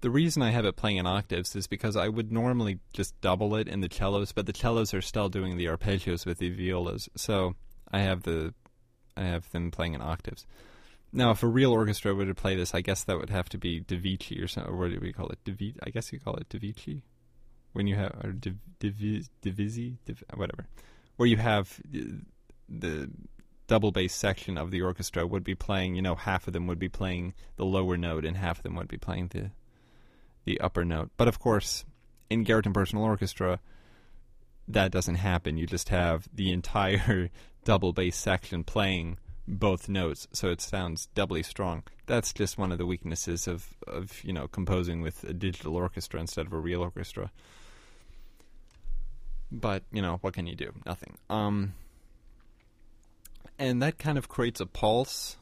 The 0.00 0.10
reason 0.10 0.42
I 0.42 0.50
have 0.50 0.64
it 0.64 0.76
playing 0.76 0.98
in 0.98 1.06
octaves 1.06 1.56
is 1.56 1.66
because 1.66 1.96
I 1.96 2.08
would 2.08 2.30
normally 2.30 2.78
just 2.92 3.20
double 3.20 3.56
it 3.56 3.66
in 3.66 3.80
the 3.80 3.88
cellos, 3.90 4.32
but 4.32 4.46
the 4.46 4.54
cellos 4.54 4.94
are 4.94 5.02
still 5.02 5.28
doing 5.28 5.56
the 5.56 5.66
arpeggios 5.66 6.24
with 6.24 6.38
the 6.38 6.50
violas, 6.50 7.08
so 7.16 7.56
I 7.90 8.00
have 8.00 8.22
the 8.22 8.54
I 9.16 9.24
have 9.24 9.50
them 9.50 9.72
playing 9.72 9.94
in 9.94 10.00
octaves. 10.00 10.46
Now, 11.12 11.30
if 11.30 11.42
a 11.42 11.48
real 11.48 11.72
orchestra 11.72 12.14
were 12.14 12.26
to 12.26 12.34
play 12.34 12.54
this, 12.54 12.74
I 12.74 12.82
guess 12.82 13.02
that 13.04 13.18
would 13.18 13.30
have 13.30 13.48
to 13.48 13.58
be 13.58 13.80
Davici 13.80 14.42
or 14.42 14.46
something. 14.46 14.72
Or 14.72 14.76
what 14.76 14.90
do 14.90 15.00
we 15.00 15.12
call 15.12 15.30
it? 15.30 15.38
Davi- 15.44 15.78
I 15.82 15.90
guess 15.90 16.12
you 16.12 16.20
call 16.20 16.36
it 16.36 16.48
Davici 16.48 17.02
when 17.72 17.86
you 17.86 17.96
have 17.96 18.12
or 18.22 18.32
div- 18.32 18.58
divi- 18.78 19.26
divisi, 19.42 19.96
div- 20.04 20.24
whatever, 20.34 20.66
where 21.16 21.28
you 21.28 21.38
have 21.38 21.80
uh, 21.94 22.00
the 22.68 23.10
double 23.66 23.90
bass 23.90 24.14
section 24.14 24.58
of 24.58 24.70
the 24.70 24.82
orchestra 24.82 25.26
would 25.26 25.44
be 25.44 25.54
playing. 25.54 25.96
You 25.96 26.02
know, 26.02 26.14
half 26.14 26.46
of 26.46 26.52
them 26.52 26.66
would 26.66 26.78
be 26.78 26.88
playing 26.88 27.34
the 27.56 27.64
lower 27.64 27.96
note, 27.96 28.24
and 28.24 28.36
half 28.36 28.58
of 28.58 28.62
them 28.62 28.76
would 28.76 28.88
be 28.88 28.98
playing 28.98 29.28
the 29.28 29.50
the 30.48 30.60
upper 30.62 30.82
note. 30.82 31.10
But 31.18 31.28
of 31.28 31.38
course, 31.38 31.84
in 32.30 32.42
Garritan 32.42 32.72
Personal 32.72 33.04
Orchestra, 33.04 33.60
that 34.66 34.90
doesn't 34.90 35.16
happen. 35.16 35.58
You 35.58 35.66
just 35.66 35.90
have 35.90 36.26
the 36.34 36.52
entire 36.52 37.28
double 37.64 37.92
bass 37.92 38.16
section 38.16 38.64
playing 38.64 39.18
both 39.46 39.90
notes, 39.90 40.26
so 40.32 40.48
it 40.48 40.62
sounds 40.62 41.08
doubly 41.14 41.42
strong. 41.42 41.82
That's 42.06 42.32
just 42.32 42.56
one 42.56 42.72
of 42.72 42.78
the 42.78 42.86
weaknesses 42.86 43.46
of, 43.46 43.66
of 43.86 44.24
you 44.24 44.32
know 44.32 44.48
composing 44.48 45.02
with 45.02 45.22
a 45.24 45.34
digital 45.34 45.76
orchestra 45.76 46.18
instead 46.18 46.46
of 46.46 46.54
a 46.54 46.58
real 46.58 46.80
orchestra. 46.80 47.30
But 49.52 49.82
you 49.92 50.00
know 50.00 50.16
what 50.22 50.32
can 50.32 50.46
you 50.46 50.56
do? 50.56 50.72
Nothing. 50.86 51.18
Um, 51.28 51.74
and 53.58 53.82
that 53.82 53.98
kind 53.98 54.16
of 54.16 54.28
creates 54.28 54.60
a 54.60 54.66
pulse 54.66 55.36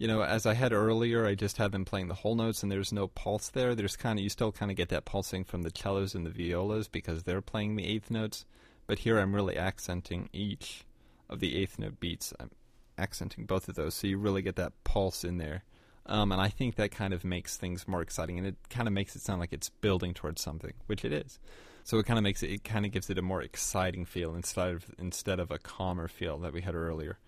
you 0.00 0.08
know, 0.08 0.22
as 0.22 0.46
I 0.46 0.54
had 0.54 0.72
earlier, 0.72 1.26
I 1.26 1.34
just 1.34 1.58
had 1.58 1.72
them 1.72 1.84
playing 1.84 2.08
the 2.08 2.14
whole 2.14 2.34
notes, 2.34 2.62
and 2.62 2.72
there's 2.72 2.90
no 2.90 3.06
pulse 3.06 3.50
there. 3.50 3.74
There's 3.74 3.96
kind 3.96 4.18
of 4.18 4.22
you 4.22 4.30
still 4.30 4.50
kind 4.50 4.70
of 4.70 4.76
get 4.78 4.88
that 4.88 5.04
pulsing 5.04 5.44
from 5.44 5.60
the 5.60 5.70
cellos 5.70 6.14
and 6.14 6.24
the 6.24 6.30
violas 6.30 6.88
because 6.88 7.24
they're 7.24 7.42
playing 7.42 7.76
the 7.76 7.86
eighth 7.86 8.10
notes. 8.10 8.46
But 8.86 9.00
here 9.00 9.18
I'm 9.18 9.34
really 9.34 9.58
accenting 9.58 10.30
each 10.32 10.86
of 11.28 11.40
the 11.40 11.54
eighth 11.54 11.78
note 11.78 12.00
beats. 12.00 12.32
I'm 12.40 12.50
accenting 12.96 13.44
both 13.44 13.68
of 13.68 13.74
those, 13.74 13.92
so 13.92 14.06
you 14.06 14.16
really 14.16 14.40
get 14.40 14.56
that 14.56 14.72
pulse 14.84 15.22
in 15.22 15.36
there. 15.36 15.64
Um, 16.06 16.32
and 16.32 16.40
I 16.40 16.48
think 16.48 16.76
that 16.76 16.90
kind 16.90 17.12
of 17.12 17.22
makes 17.22 17.58
things 17.58 17.86
more 17.86 18.00
exciting, 18.00 18.38
and 18.38 18.46
it 18.46 18.56
kind 18.70 18.88
of 18.88 18.94
makes 18.94 19.14
it 19.14 19.20
sound 19.20 19.38
like 19.38 19.52
it's 19.52 19.68
building 19.68 20.14
towards 20.14 20.40
something, 20.40 20.72
which 20.86 21.04
it 21.04 21.12
is. 21.12 21.38
So 21.84 21.98
it 21.98 22.06
kind 22.06 22.18
of 22.18 22.22
makes 22.22 22.42
it, 22.42 22.50
it 22.50 22.64
kind 22.64 22.86
of 22.86 22.92
gives 22.92 23.10
it 23.10 23.18
a 23.18 23.22
more 23.22 23.42
exciting 23.42 24.06
feel 24.06 24.34
instead 24.34 24.68
of 24.68 24.94
instead 24.98 25.40
of 25.40 25.50
a 25.50 25.58
calmer 25.58 26.08
feel 26.08 26.38
that 26.38 26.54
we 26.54 26.62
had 26.62 26.74
earlier. 26.74 27.18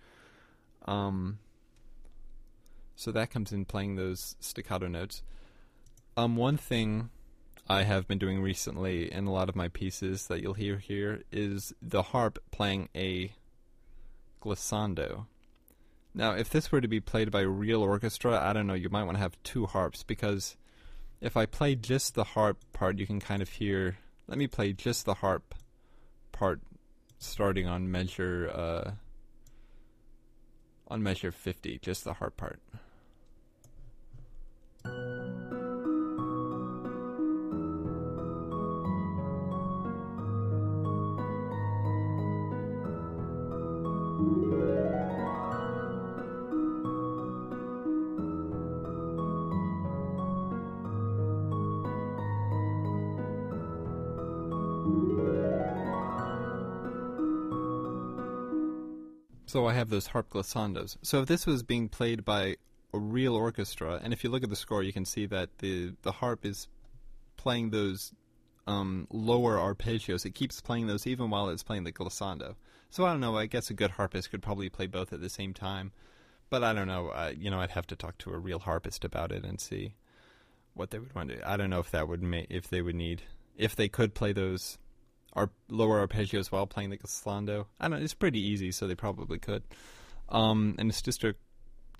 Um, 0.85 1.37
so 3.03 3.11
that 3.11 3.29
comes 3.29 3.51
in 3.51 3.65
playing 3.65 3.97
those 3.97 4.37
staccato 4.39 4.87
notes. 4.87 5.23
Um, 6.15 6.37
one 6.37 6.55
thing 6.55 7.09
I 7.67 7.83
have 7.83 8.07
been 8.07 8.17
doing 8.17 8.41
recently 8.41 9.11
in 9.11 9.27
a 9.27 9.31
lot 9.33 9.49
of 9.49 9.57
my 9.57 9.67
pieces 9.67 10.27
that 10.27 10.41
you'll 10.41 10.53
hear 10.53 10.77
here 10.77 11.23
is 11.29 11.73
the 11.81 12.01
harp 12.01 12.39
playing 12.49 12.87
a 12.95 13.33
glissando. 14.41 15.25
Now, 16.13 16.31
if 16.31 16.49
this 16.49 16.71
were 16.71 16.79
to 16.79 16.87
be 16.87 17.01
played 17.01 17.29
by 17.29 17.41
a 17.41 17.47
real 17.49 17.81
orchestra, 17.81 18.39
I 18.41 18.53
don't 18.53 18.67
know, 18.67 18.73
you 18.73 18.89
might 18.89 19.03
want 19.03 19.17
to 19.17 19.21
have 19.21 19.35
two 19.43 19.65
harps 19.65 20.03
because 20.03 20.55
if 21.19 21.35
I 21.35 21.45
play 21.45 21.75
just 21.75 22.15
the 22.15 22.23
harp 22.23 22.63
part, 22.71 22.99
you 22.99 23.05
can 23.05 23.19
kind 23.19 23.41
of 23.41 23.49
hear. 23.49 23.97
Let 24.27 24.37
me 24.37 24.47
play 24.47 24.71
just 24.71 25.03
the 25.03 25.15
harp 25.15 25.53
part 26.31 26.61
starting 27.19 27.67
on 27.67 27.91
measure 27.91 28.49
uh, 28.49 28.91
on 30.87 31.03
measure 31.03 31.33
50, 31.33 31.79
just 31.79 32.05
the 32.05 32.13
harp 32.13 32.37
part. 32.37 32.62
So 59.53 59.67
I 59.67 59.73
have 59.73 59.91
those 59.91 60.07
harp 60.07 60.31
glissandos. 60.31 60.97
So 61.03 61.21
if 61.21 61.27
this 61.27 61.45
was 61.45 61.61
being 61.61 61.87
played 61.87 62.25
by 62.25 62.57
a 62.91 62.97
real 62.97 63.35
orchestra, 63.35 63.99
and 64.03 64.11
if 64.11 64.23
you 64.23 64.31
look 64.31 64.41
at 64.41 64.49
the 64.49 64.55
score, 64.55 64.81
you 64.81 64.91
can 64.91 65.05
see 65.05 65.27
that 65.27 65.59
the 65.59 65.93
the 66.01 66.11
harp 66.11 66.43
is 66.43 66.67
playing 67.37 67.69
those 67.69 68.13
um, 68.65 69.05
lower 69.11 69.57
arpeggios. 69.57 70.25
It 70.25 70.33
keeps 70.33 70.59
playing 70.59 70.87
those 70.87 71.05
even 71.05 71.29
while 71.29 71.49
it's 71.49 71.61
playing 71.61 71.83
the 71.83 71.91
glissando. 71.91 72.55
So 72.89 73.05
I 73.05 73.11
don't 73.11 73.19
know. 73.19 73.37
I 73.37 73.45
guess 73.45 73.69
a 73.69 73.75
good 73.75 73.91
harpist 73.91 74.31
could 74.31 74.41
probably 74.41 74.69
play 74.69 74.87
both 74.87 75.13
at 75.13 75.21
the 75.21 75.29
same 75.29 75.53
time, 75.53 75.91
but 76.49 76.63
I 76.63 76.73
don't 76.73 76.87
know. 76.87 77.13
You 77.37 77.51
know, 77.51 77.59
I'd 77.59 77.77
have 77.77 77.85
to 77.87 77.95
talk 77.95 78.17
to 78.19 78.31
a 78.31 78.39
real 78.39 78.57
harpist 78.57 79.05
about 79.05 79.31
it 79.31 79.45
and 79.45 79.61
see 79.61 79.93
what 80.73 80.89
they 80.89 80.97
would 80.97 81.13
want 81.13 81.29
to. 81.29 81.35
Do. 81.35 81.41
I 81.45 81.57
don't 81.57 81.69
know 81.69 81.79
if 81.79 81.91
that 81.91 82.07
would 82.07 82.23
ma- 82.23 82.49
if 82.49 82.69
they 82.71 82.81
would 82.81 82.95
need 82.95 83.21
if 83.55 83.75
they 83.75 83.87
could 83.87 84.15
play 84.15 84.33
those 84.33 84.79
our 85.33 85.49
lower 85.69 86.05
arpeggios 86.07 86.51
while 86.51 86.67
playing 86.67 86.89
the 86.89 86.97
glissando. 86.97 87.65
I 87.79 87.89
don't. 87.89 88.01
It's 88.01 88.13
pretty 88.13 88.39
easy, 88.39 88.71
so 88.71 88.87
they 88.87 88.95
probably 88.95 89.39
could. 89.39 89.63
Um, 90.29 90.75
and 90.77 90.89
it's 90.89 91.01
just 91.01 91.23
a 91.23 91.35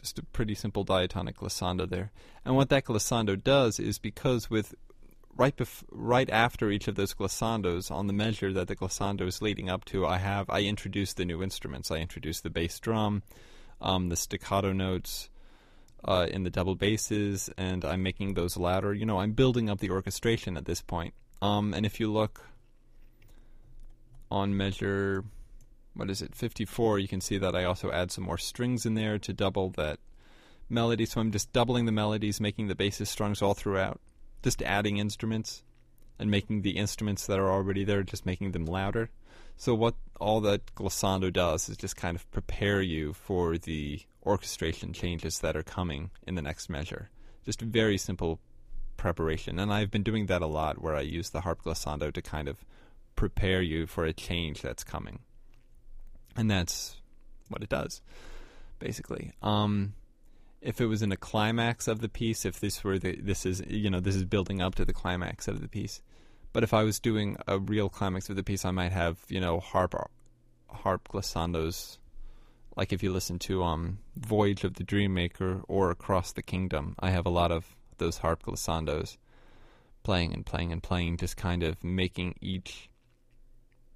Just 0.01 0.19
a 0.19 0.23
pretty 0.23 0.55
simple 0.55 0.83
diatonic 0.83 1.37
glissando 1.37 1.87
there. 1.87 2.11
And 2.43 2.55
what 2.55 2.69
that 2.69 2.85
glissando 2.85 3.35
does 3.41 3.79
is 3.79 3.99
because 3.99 4.49
with 4.49 4.75
right 5.35 5.55
bef- 5.55 5.85
right 5.89 6.29
after 6.29 6.69
each 6.69 6.87
of 6.87 6.95
those 6.95 7.15
glissandos 7.15 7.89
on 7.89 8.07
the 8.07 8.13
measure 8.13 8.51
that 8.53 8.67
the 8.67 8.75
glissando 8.75 9.25
is 9.25 9.41
leading 9.41 9.69
up 9.69 9.85
to, 9.85 10.05
I 10.05 10.17
have 10.17 10.49
I 10.49 10.61
introduce 10.63 11.13
the 11.13 11.25
new 11.25 11.41
instruments. 11.41 11.89
I 11.89 11.97
introduce 11.97 12.41
the 12.41 12.49
bass 12.49 12.79
drum, 12.79 13.23
um, 13.81 14.09
the 14.09 14.15
staccato 14.15 14.73
notes 14.73 15.29
uh, 16.03 16.27
in 16.29 16.43
the 16.43 16.51
double 16.51 16.75
basses, 16.75 17.49
and 17.57 17.85
I'm 17.85 18.03
making 18.03 18.33
those 18.33 18.57
louder. 18.57 18.93
You 18.93 19.05
know, 19.05 19.19
I'm 19.19 19.31
building 19.31 19.69
up 19.69 19.79
the 19.79 19.91
orchestration 19.91 20.57
at 20.57 20.65
this 20.65 20.81
point. 20.81 21.13
Um, 21.41 21.73
and 21.73 21.85
if 21.85 21.99
you 21.99 22.11
look 22.11 22.41
on 24.33 24.57
measure, 24.57 25.23
what 25.93 26.09
is 26.09 26.21
it, 26.21 26.33
54, 26.33 26.97
you 26.97 27.07
can 27.07 27.21
see 27.21 27.37
that 27.37 27.55
I 27.55 27.63
also 27.63 27.91
add 27.91 28.11
some 28.11 28.23
more 28.23 28.39
strings 28.39 28.83
in 28.83 28.95
there 28.95 29.19
to 29.19 29.31
double 29.31 29.69
that 29.71 29.99
melody. 30.67 31.05
So 31.05 31.21
I'm 31.21 31.31
just 31.31 31.53
doubling 31.53 31.85
the 31.85 31.91
melodies, 31.91 32.41
making 32.41 32.67
the 32.67 32.75
bassist 32.75 33.07
strings 33.07 33.43
all 33.43 33.53
throughout, 33.53 34.01
just 34.41 34.63
adding 34.63 34.97
instruments 34.97 35.63
and 36.17 36.31
making 36.31 36.63
the 36.63 36.77
instruments 36.77 37.27
that 37.27 37.37
are 37.37 37.51
already 37.51 37.83
there, 37.83 38.01
just 38.01 38.25
making 38.25 38.53
them 38.53 38.65
louder. 38.65 39.11
So 39.55 39.75
what 39.75 39.93
all 40.19 40.41
that 40.41 40.73
glissando 40.73 41.31
does 41.31 41.69
is 41.69 41.77
just 41.77 41.95
kind 41.95 42.15
of 42.15 42.29
prepare 42.31 42.81
you 42.81 43.13
for 43.13 43.59
the 43.59 44.01
orchestration 44.25 44.93
changes 44.93 45.39
that 45.39 45.55
are 45.55 45.63
coming 45.63 46.09
in 46.25 46.33
the 46.33 46.41
next 46.41 46.69
measure. 46.69 47.11
Just 47.45 47.61
very 47.61 47.99
simple 47.99 48.39
preparation. 48.97 49.59
And 49.59 49.71
I've 49.71 49.91
been 49.91 50.01
doing 50.01 50.25
that 50.25 50.41
a 50.41 50.47
lot 50.47 50.81
where 50.81 50.95
I 50.95 51.01
use 51.01 51.29
the 51.29 51.41
harp 51.41 51.61
glissando 51.63 52.11
to 52.11 52.21
kind 52.21 52.47
of 52.47 52.65
prepare 53.15 53.61
you 53.61 53.87
for 53.87 54.05
a 54.05 54.13
change 54.13 54.61
that's 54.61 54.83
coming. 54.83 55.19
And 56.35 56.49
that's 56.49 56.97
what 57.49 57.61
it 57.61 57.69
does, 57.69 58.01
basically. 58.79 59.33
Um, 59.41 59.93
if 60.61 60.79
it 60.79 60.87
was 60.87 61.01
in 61.01 61.11
a 61.11 61.17
climax 61.17 61.87
of 61.87 62.01
the 62.01 62.09
piece, 62.09 62.45
if 62.45 62.59
this 62.59 62.83
were 62.83 62.97
the 62.97 63.19
this 63.21 63.45
is 63.45 63.61
you 63.67 63.89
know 63.89 63.99
this 63.99 64.15
is 64.15 64.23
building 64.25 64.61
up 64.61 64.75
to 64.75 64.85
the 64.85 64.93
climax 64.93 65.47
of 65.47 65.61
the 65.61 65.67
piece, 65.67 66.01
but 66.53 66.63
if 66.63 66.73
I 66.73 66.83
was 66.83 66.99
doing 66.99 67.37
a 67.47 67.59
real 67.59 67.89
climax 67.89 68.29
of 68.29 68.35
the 68.35 68.43
piece, 68.43 68.65
I 68.65 68.71
might 68.71 68.91
have 68.91 69.19
you 69.27 69.39
know 69.39 69.59
harp 69.59 69.93
harp 70.69 71.07
glissandos, 71.09 71.97
like 72.75 72.91
if 72.91 73.03
you 73.03 73.11
listen 73.11 73.39
to 73.39 73.63
um 73.63 73.99
Voyage 74.15 74.63
of 74.63 74.75
the 74.75 74.83
Dream 74.83 75.13
Maker 75.13 75.61
or 75.67 75.91
Across 75.91 76.33
the 76.33 76.41
Kingdom, 76.41 76.95
I 76.99 77.11
have 77.11 77.25
a 77.25 77.29
lot 77.29 77.51
of 77.51 77.75
those 77.97 78.19
harp 78.19 78.43
glissandos 78.43 79.17
playing 80.03 80.33
and 80.33 80.45
playing 80.45 80.71
and 80.71 80.83
playing, 80.83 81.17
just 81.17 81.37
kind 81.37 81.63
of 81.63 81.83
making 81.83 82.35
each 82.41 82.89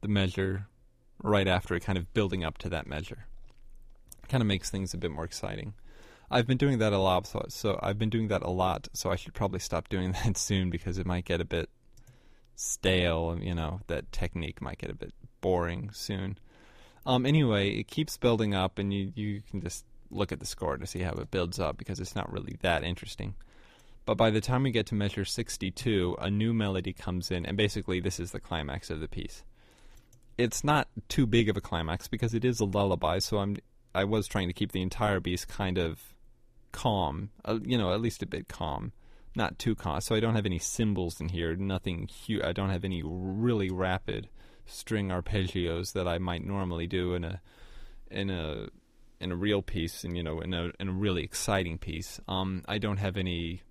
the 0.01 0.07
measure 0.07 0.67
right 1.23 1.47
after 1.47 1.79
kind 1.79 1.97
of 1.97 2.13
building 2.13 2.43
up 2.43 2.57
to 2.59 2.69
that 2.69 2.87
measure. 2.87 3.25
Kind 4.29 4.41
of 4.41 4.47
makes 4.47 4.69
things 4.69 4.93
a 4.93 4.97
bit 4.97 5.11
more 5.11 5.23
exciting. 5.23 5.73
I've 6.29 6.45
been 6.45 6.57
doing 6.57 6.79
that 6.79 6.91
a 6.91 6.97
lot, 6.97 7.25
so, 7.25 7.45
so 7.47 7.79
I've 7.81 7.97
been 7.97 8.09
doing 8.09 8.27
that 8.27 8.41
a 8.41 8.49
lot. 8.49 8.89
So 8.93 9.11
I 9.11 9.15
should 9.15 9.33
probably 9.33 9.59
stop 9.59 9.87
doing 9.89 10.11
that 10.23 10.37
soon 10.37 10.69
because 10.69 10.97
it 10.97 11.05
might 11.05 11.25
get 11.25 11.41
a 11.41 11.45
bit 11.45 11.69
stale. 12.55 13.37
You 13.41 13.55
know, 13.55 13.81
that 13.87 14.11
technique 14.11 14.61
might 14.61 14.77
get 14.77 14.89
a 14.89 14.95
bit 14.95 15.13
boring 15.41 15.91
soon. 15.93 16.37
Um, 17.05 17.25
anyway, 17.25 17.69
it 17.69 17.87
keeps 17.87 18.17
building 18.17 18.53
up, 18.53 18.77
and 18.77 18.93
you 18.93 19.13
you 19.15 19.41
can 19.49 19.61
just 19.61 19.85
look 20.09 20.31
at 20.31 20.39
the 20.39 20.45
score 20.45 20.77
to 20.77 20.85
see 20.85 20.99
how 20.99 21.13
it 21.13 21.31
builds 21.31 21.59
up 21.59 21.77
because 21.77 21.99
it's 21.99 22.15
not 22.15 22.31
really 22.31 22.57
that 22.61 22.83
interesting. 22.83 23.35
But 24.05 24.15
by 24.15 24.29
the 24.29 24.41
time 24.41 24.63
we 24.63 24.71
get 24.71 24.85
to 24.87 24.95
measure 24.95 25.25
62, 25.25 26.15
a 26.19 26.31
new 26.31 26.53
melody 26.53 26.93
comes 26.93 27.29
in, 27.29 27.45
and 27.45 27.57
basically 27.57 27.99
this 27.99 28.19
is 28.19 28.31
the 28.31 28.39
climax 28.39 28.89
of 28.89 29.01
the 29.01 29.07
piece. 29.07 29.43
It's 30.37 30.63
not 30.63 30.87
too 31.09 31.25
big 31.25 31.49
of 31.49 31.57
a 31.57 31.61
climax 31.61 32.07
because 32.07 32.33
it 32.33 32.45
is 32.45 32.59
a 32.59 32.65
lullaby, 32.65 33.19
so 33.19 33.39
I'm 33.39 33.57
I 33.95 34.03
was 34.03 34.27
trying 34.27 34.47
to 34.47 34.53
keep 34.53 34.71
the 34.71 34.81
entire 34.81 35.19
piece 35.19 35.45
kind 35.45 35.77
of 35.77 35.99
calm, 36.71 37.31
uh, 37.43 37.57
you 37.63 37.77
know, 37.77 37.91
at 37.91 38.01
least 38.01 38.21
a 38.21 38.27
bit 38.27 38.47
calm, 38.47 38.91
not 39.35 39.57
too 39.57 39.73
calm. 39.73 40.01
So 40.01 40.13
I 40.13 40.19
don't 40.19 40.35
have 40.35 40.45
any 40.45 40.59
cymbals 40.59 41.19
in 41.19 41.29
here, 41.29 41.55
nothing 41.55 42.07
huge. 42.07 42.43
I 42.43 42.53
don't 42.53 42.69
have 42.69 42.85
any 42.85 43.01
really 43.03 43.71
rapid 43.71 44.29
string 44.67 45.09
arpeggios 45.09 45.93
that 45.93 46.07
I 46.07 46.19
might 46.19 46.45
normally 46.45 46.85
do 46.85 47.15
in 47.15 47.23
a 47.23 47.41
in 48.11 48.29
a 48.29 48.67
in 49.19 49.31
a 49.31 49.35
real 49.35 49.61
piece, 49.61 50.03
and 50.03 50.15
you 50.15 50.23
know, 50.23 50.39
in 50.41 50.53
a 50.53 50.71
in 50.79 50.89
a 50.89 50.93
really 50.93 51.23
exciting 51.23 51.77
piece. 51.77 52.19
Um, 52.27 52.63
I 52.67 52.77
don't 52.77 52.97
have 52.97 53.17
any 53.17 53.63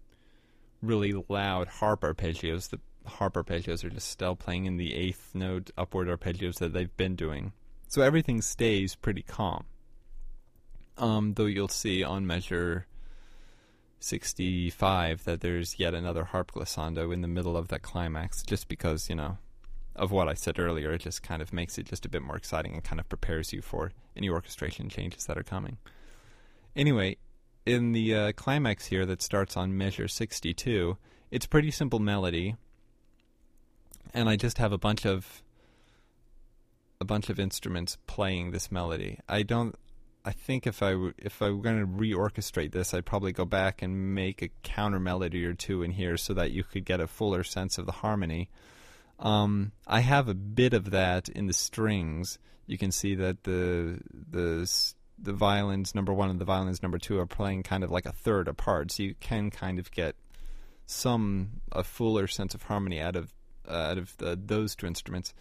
really 0.83 1.15
loud 1.29 1.69
harp 1.69 2.01
arpeggios. 2.01 2.71
The 2.71 2.81
harp 3.07 3.35
arpeggios 3.35 3.85
are 3.85 3.91
just 3.91 4.09
still 4.09 4.37
playing 4.37 4.67
in 4.67 4.77
the 4.77 4.95
eighth 4.95 5.31
note 5.35 5.71
upward 5.77 6.09
arpeggios 6.09 6.59
that 6.59 6.73
they've 6.73 6.97
been 6.97 7.17
doing. 7.17 7.53
So 7.89 8.03
everything 8.03 8.43
stays 8.43 8.95
pretty 8.95 9.23
calm. 9.23 9.65
Um, 10.99 11.35
though 11.35 11.47
you'll 11.47 11.69
see 11.69 12.03
on 12.03 12.27
measure 12.27 12.87
65 14.01 15.25
that 15.25 15.41
there's 15.41 15.79
yet 15.79 15.95
another 15.95 16.25
harp 16.25 16.53
glissando 16.53 17.13
in 17.13 17.23
the 17.23 17.29
middle 17.29 17.57
of 17.57 17.69
that 17.69 17.83
climax, 17.83 18.43
just 18.43 18.69
because, 18.69 19.09
you 19.09 19.17
know, 19.17 19.39
of 19.97 20.11
what 20.11 20.29
I 20.29 20.35
said 20.35 20.59
earlier. 20.59 20.93
It 20.93 21.01
just 21.01 21.23
kind 21.23 21.43
of 21.43 21.53
makes 21.53 21.79
it 21.79 21.87
just 21.87 22.07
a 22.07 22.09
bit 22.09 22.23
more 22.23 22.37
exciting 22.37 22.75
and 22.75 22.85
kind 22.85 23.01
of 23.01 23.09
prepares 23.09 23.53
you 23.53 23.63
for 23.63 23.93
any 24.17 24.29
orchestration 24.29 24.89
changes 24.89 25.25
that 25.25 25.39
are 25.39 25.43
coming. 25.43 25.79
Anyway, 26.75 27.17
in 27.65 27.93
the 27.93 28.15
uh, 28.15 28.33
climax 28.33 28.87
here 28.87 29.07
that 29.07 29.23
starts 29.23 29.57
on 29.57 29.77
measure 29.77 30.09
62, 30.09 30.97
it's 31.31 31.47
pretty 31.47 31.71
simple 31.71 31.99
melody, 31.99 32.55
and 34.15 34.29
I 34.29 34.37
just 34.37 34.59
have 34.59 34.73
a 34.73 34.79
bunch 34.79 35.05
of 35.05 35.43
a 37.01 37.05
bunch 37.05 37.29
of 37.29 37.39
instruments 37.39 37.99
playing 38.07 38.51
this 38.51 38.73
melody. 38.73 39.19
I 39.29 39.43
don't 39.43 39.77
I 40.27 40.33
think 40.33 40.67
if 40.67 40.83
I 40.83 41.13
if 41.19 41.41
I 41.41 41.51
were 41.51 41.63
going 41.63 41.79
to 41.79 41.87
reorchestrate 41.87 42.73
this, 42.73 42.93
I'd 42.93 43.07
probably 43.07 43.31
go 43.31 43.45
back 43.45 43.81
and 43.81 44.13
make 44.13 44.43
a 44.43 44.51
counter 44.65 44.99
melody 44.99 45.47
or 45.47 45.55
two 45.55 45.85
in 45.85 45.93
here 45.93 46.17
so 46.17 46.35
that 46.35 46.51
you 46.51 46.65
could 46.65 46.85
get 46.85 47.01
a 47.01 47.07
fuller 47.07 47.45
sense 47.45 47.79
of 47.79 47.87
the 47.87 47.93
harmony. 47.93 48.51
Um, 49.21 49.71
I 49.87 50.01
have 50.01 50.29
a 50.29 50.35
bit 50.35 50.75
of 50.75 50.91
that 50.91 51.29
in 51.29 51.47
the 51.47 51.53
strings. 51.53 52.41
You 52.67 52.77
can 52.77 52.91
see 52.91 53.15
that 53.15 53.45
the 53.45 54.01
the 54.13 54.69
the 55.17 55.33
violins 55.33 55.95
number 55.95 56.13
one 56.13 56.29
and 56.29 56.41
the 56.41 56.45
violins 56.45 56.83
number 56.83 56.99
two 56.99 57.21
are 57.21 57.27
playing 57.27 57.63
kind 57.63 57.85
of 57.85 57.93
like 57.93 58.05
a 58.05 58.13
third 58.13 58.49
apart, 58.49 58.91
so 58.91 59.05
you 59.05 59.15
can 59.21 59.53
kind 59.53 59.79
of 59.79 59.93
get 59.93 60.17
some 60.87 61.61
a 61.71 61.85
fuller 61.85 62.27
sense 62.27 62.53
of 62.53 62.65
harmony 62.65 63.01
out 63.01 63.15
of 63.15 63.33
uh, 63.69 63.73
out 63.73 63.99
of 63.99 64.17
the, 64.19 64.39
those 64.41 64.77
two 64.77 64.87
instruments. 64.87 65.35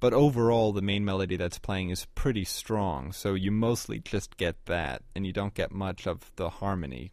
But 0.00 0.14
overall, 0.14 0.72
the 0.72 0.82
main 0.82 1.04
melody 1.04 1.36
that's 1.36 1.58
playing 1.58 1.90
is 1.90 2.06
pretty 2.14 2.44
strong, 2.44 3.12
so 3.12 3.34
you 3.34 3.50
mostly 3.50 3.98
just 3.98 4.36
get 4.36 4.66
that, 4.66 5.02
and 5.14 5.26
you 5.26 5.32
don't 5.32 5.54
get 5.54 5.72
much 5.72 6.06
of 6.06 6.30
the 6.36 6.48
harmony. 6.48 7.10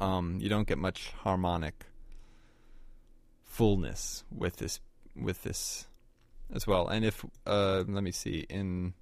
Um, 0.00 0.38
you 0.40 0.48
don't 0.48 0.66
get 0.66 0.78
much 0.78 1.10
harmonic 1.10 1.84
fullness 3.44 4.24
with 4.34 4.56
this 4.56 4.80
with 5.14 5.42
this 5.42 5.86
as 6.54 6.66
well. 6.66 6.88
And 6.88 7.04
if 7.04 7.22
uh, 7.46 7.84
let 7.86 8.02
me 8.02 8.12
see 8.12 8.46
in 8.48 8.94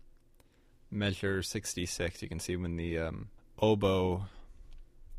measure 0.90 1.42
sixty 1.42 1.86
six, 1.86 2.20
you 2.20 2.28
can 2.28 2.40
see 2.40 2.56
when 2.56 2.76
the 2.76 2.98
um, 2.98 3.28
oboe 3.60 4.26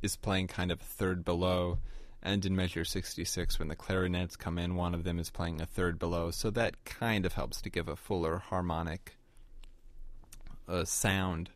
is 0.02 0.18
playing 0.18 0.48
kind 0.48 0.70
of 0.70 0.82
third 0.82 1.24
below 1.24 1.80
and 2.24 2.46
in 2.46 2.56
measure 2.56 2.86
66 2.86 3.58
when 3.58 3.68
the 3.68 3.76
clarinets 3.76 4.36
come 4.36 4.58
in 4.58 4.76
one 4.76 4.94
of 4.94 5.04
them 5.04 5.18
is 5.18 5.30
playing 5.30 5.60
a 5.60 5.66
third 5.66 5.98
below. 5.98 6.32
So 6.32 6.50
that 6.52 6.84
kind 6.86 7.26
of 7.26 7.34
helps 7.34 7.62
to 7.62 7.70
give 7.70 7.88
a 7.88 7.96
fuller 7.96 8.38
harmonic 8.38 9.18
uh, 10.68 10.86
sound 10.86 11.50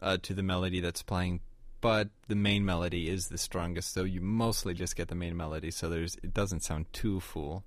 uh, 0.00 0.18
to 0.22 0.34
the 0.34 0.42
melody 0.42 0.80
that's 0.80 1.02
playing. 1.02 1.40
But 1.80 2.08
the 2.26 2.34
main 2.34 2.64
melody 2.64 3.08
is 3.08 3.28
the 3.28 3.38
strongest 3.38 3.92
so 3.92 4.02
you 4.02 4.20
mostly 4.20 4.74
just 4.74 4.96
get 4.96 5.08
the 5.08 5.14
main 5.14 5.36
melody 5.36 5.70
so 5.70 5.88
there's 5.88 6.16
it 6.24 6.34
doesn't 6.34 6.64
sound 6.64 6.86
too 6.92 7.20
full. 7.20 7.64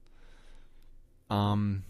Um 1.29 1.85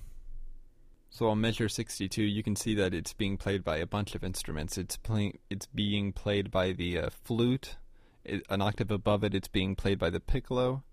so 1.09 1.29
on 1.29 1.41
measure 1.41 1.67
62 1.67 2.21
you 2.21 2.43
can 2.43 2.55
see 2.55 2.75
that 2.75 2.93
it's 2.93 3.13
being 3.13 3.37
played 3.37 3.63
by 3.63 3.77
a 3.77 3.87
bunch 3.87 4.13
of 4.13 4.23
instruments. 4.23 4.77
It's 4.77 4.97
playing 4.97 5.39
it's 5.49 5.65
being 5.65 6.13
played 6.13 6.51
by 6.51 6.73
the 6.73 6.99
uh, 6.99 7.09
flute 7.23 7.77
an 8.25 8.61
octave 8.61 8.91
above 8.91 9.23
it, 9.23 9.33
it's 9.33 9.47
being 9.47 9.75
played 9.75 9.99
by 9.99 10.09
the 10.09 10.19
piccolo. 10.19 10.83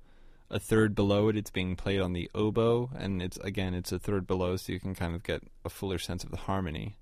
A 0.51 0.59
third 0.59 0.95
below 0.95 1.29
it, 1.29 1.37
it's 1.37 1.51
being 1.51 1.77
played 1.77 2.01
on 2.01 2.15
the 2.15 2.31
oboe, 2.35 2.91
and 2.97 3.21
it's 3.21 3.37
again, 3.39 3.75
it's 3.75 3.93
a 3.93 3.99
third 3.99 4.27
below, 4.27 4.57
so 4.57 4.73
you 4.73 4.81
can 4.81 4.95
kind 4.95 5.15
of 5.15 5.23
get 5.23 5.43
a 5.65 5.69
fuller 5.69 5.99
sense 5.99 6.25
of 6.25 6.31
the 6.31 6.39
harmony. 6.39 6.97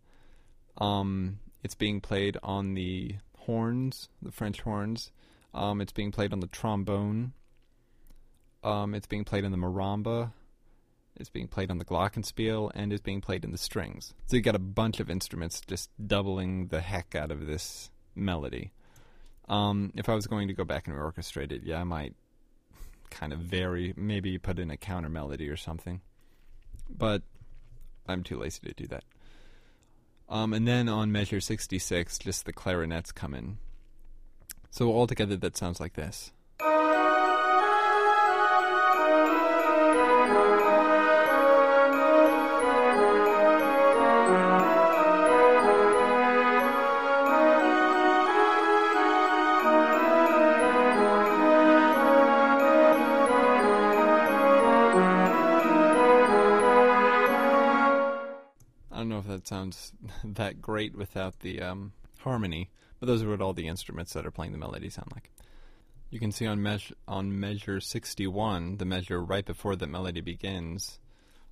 Um, 0.78 1.38
it's 1.62 1.76
being 1.76 2.00
played 2.00 2.36
on 2.42 2.74
the 2.74 3.16
horns, 3.38 4.08
the 4.20 4.32
French 4.32 4.62
horns. 4.62 5.12
Um, 5.54 5.80
it's 5.80 5.92
being 5.92 6.12
played 6.12 6.32
on 6.32 6.40
the 6.40 6.48
trombone. 6.48 7.32
Um, 8.62 8.94
it's 8.94 9.06
being 9.06 9.24
played 9.24 9.44
on 9.44 9.52
the 9.52 9.56
marimba. 9.56 10.32
It's 11.18 11.30
being 11.30 11.48
played 11.48 11.70
on 11.70 11.78
the 11.78 11.84
glockenspiel, 11.84 12.72
and 12.74 12.92
it's 12.92 13.00
being 13.00 13.20
played 13.20 13.44
in 13.44 13.52
the 13.52 13.58
strings. 13.58 14.12
So 14.26 14.36
you 14.36 14.42
got 14.42 14.54
a 14.54 14.58
bunch 14.58 15.00
of 15.00 15.08
instruments 15.08 15.62
just 15.66 15.88
doubling 16.04 16.66
the 16.66 16.80
heck 16.80 17.14
out 17.14 17.30
of 17.30 17.46
this 17.46 17.90
melody. 18.14 18.72
Um, 19.48 19.92
if 19.94 20.08
I 20.08 20.14
was 20.14 20.26
going 20.26 20.48
to 20.48 20.54
go 20.54 20.64
back 20.64 20.88
and 20.88 20.96
reorchestrate 20.96 21.52
it, 21.52 21.62
yeah, 21.64 21.80
I 21.80 21.84
might 21.84 22.14
kind 23.10 23.32
of 23.32 23.38
vary, 23.38 23.94
maybe 23.96 24.38
put 24.38 24.58
in 24.58 24.70
a 24.70 24.76
counter 24.76 25.08
melody 25.08 25.48
or 25.48 25.56
something. 25.56 26.00
But 26.90 27.22
I'm 28.08 28.22
too 28.22 28.38
lazy 28.38 28.60
to 28.66 28.74
do 28.74 28.86
that. 28.88 29.04
Um, 30.28 30.52
and 30.52 30.66
then 30.66 30.88
on 30.88 31.12
measure 31.12 31.40
66, 31.40 32.18
just 32.18 32.46
the 32.46 32.52
clarinets 32.52 33.12
come 33.12 33.34
in. 33.34 33.58
So 34.70 34.92
altogether, 34.92 35.36
that 35.36 35.56
sounds 35.56 35.80
like 35.80 35.94
this. 35.94 36.32
that 60.24 60.60
great 60.60 60.96
without 60.96 61.40
the 61.40 61.62
um, 61.62 61.92
harmony, 62.18 62.70
but 63.00 63.06
those 63.06 63.22
are 63.22 63.28
what 63.28 63.40
all 63.40 63.52
the 63.52 63.68
instruments 63.68 64.12
that 64.12 64.26
are 64.26 64.30
playing 64.30 64.52
the 64.52 64.58
melody 64.58 64.90
sound 64.90 65.10
like. 65.14 65.30
You 66.10 66.20
can 66.20 66.32
see 66.32 66.46
on, 66.46 66.62
meas- 66.62 66.92
on 67.08 67.38
measure 67.38 67.80
61, 67.80 68.76
the 68.76 68.84
measure 68.84 69.20
right 69.20 69.44
before 69.44 69.76
the 69.76 69.86
melody 69.86 70.20
begins, 70.20 71.00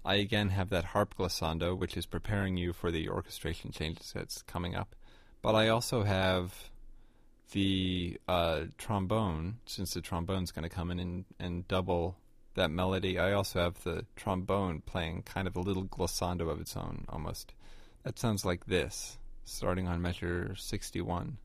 I 0.04 0.16
again 0.16 0.50
have 0.50 0.70
that 0.70 0.84
harp 0.86 1.16
glissando, 1.16 1.76
which 1.76 1.96
is 1.96 2.06
preparing 2.06 2.56
you 2.56 2.72
for 2.72 2.90
the 2.90 3.08
orchestration 3.08 3.72
changes 3.72 4.12
that's 4.14 4.42
coming 4.42 4.74
up. 4.74 4.94
But 5.42 5.54
I 5.54 5.68
also 5.68 6.02
have 6.04 6.70
the 7.52 8.18
uh, 8.28 8.64
trombone, 8.78 9.58
since 9.66 9.94
the 9.94 10.00
trombone's 10.00 10.52
going 10.52 10.62
to 10.62 10.74
come 10.74 10.90
in 10.90 10.98
and, 10.98 11.24
and 11.38 11.68
double 11.68 12.16
that 12.54 12.70
melody. 12.70 13.18
I 13.18 13.32
also 13.32 13.60
have 13.60 13.82
the 13.84 14.04
trombone 14.16 14.82
playing 14.84 15.22
kind 15.22 15.46
of 15.46 15.56
a 15.56 15.60
little 15.60 15.84
glissando 15.84 16.50
of 16.50 16.60
its 16.60 16.76
own, 16.76 17.04
almost. 17.08 17.54
That 18.04 18.18
sounds 18.18 18.44
like 18.44 18.66
this, 18.66 19.16
starting 19.46 19.88
on 19.88 20.02
measure 20.02 20.54
61. 20.56 21.38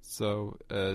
So, 0.00 0.56
uh, 0.70 0.94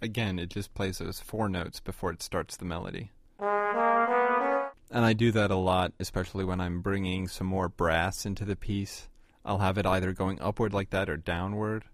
again, 0.00 0.38
it 0.38 0.48
just 0.48 0.74
plays 0.74 0.98
those 0.98 1.18
four 1.18 1.48
notes 1.48 1.80
before 1.80 2.12
it 2.12 2.22
starts 2.22 2.56
the 2.56 2.64
melody. 2.64 3.10
And 3.40 5.04
I 5.04 5.12
do 5.12 5.32
that 5.32 5.50
a 5.50 5.56
lot, 5.56 5.92
especially 5.98 6.44
when 6.44 6.60
I'm 6.60 6.82
bringing 6.82 7.26
some 7.26 7.48
more 7.48 7.68
brass 7.68 8.24
into 8.24 8.44
the 8.44 8.54
piece. 8.54 9.08
I'll 9.44 9.58
have 9.58 9.76
it 9.76 9.86
either 9.86 10.12
going 10.12 10.40
upward 10.40 10.72
like 10.72 10.90
that 10.90 11.10
or 11.10 11.16
downward. 11.16 11.86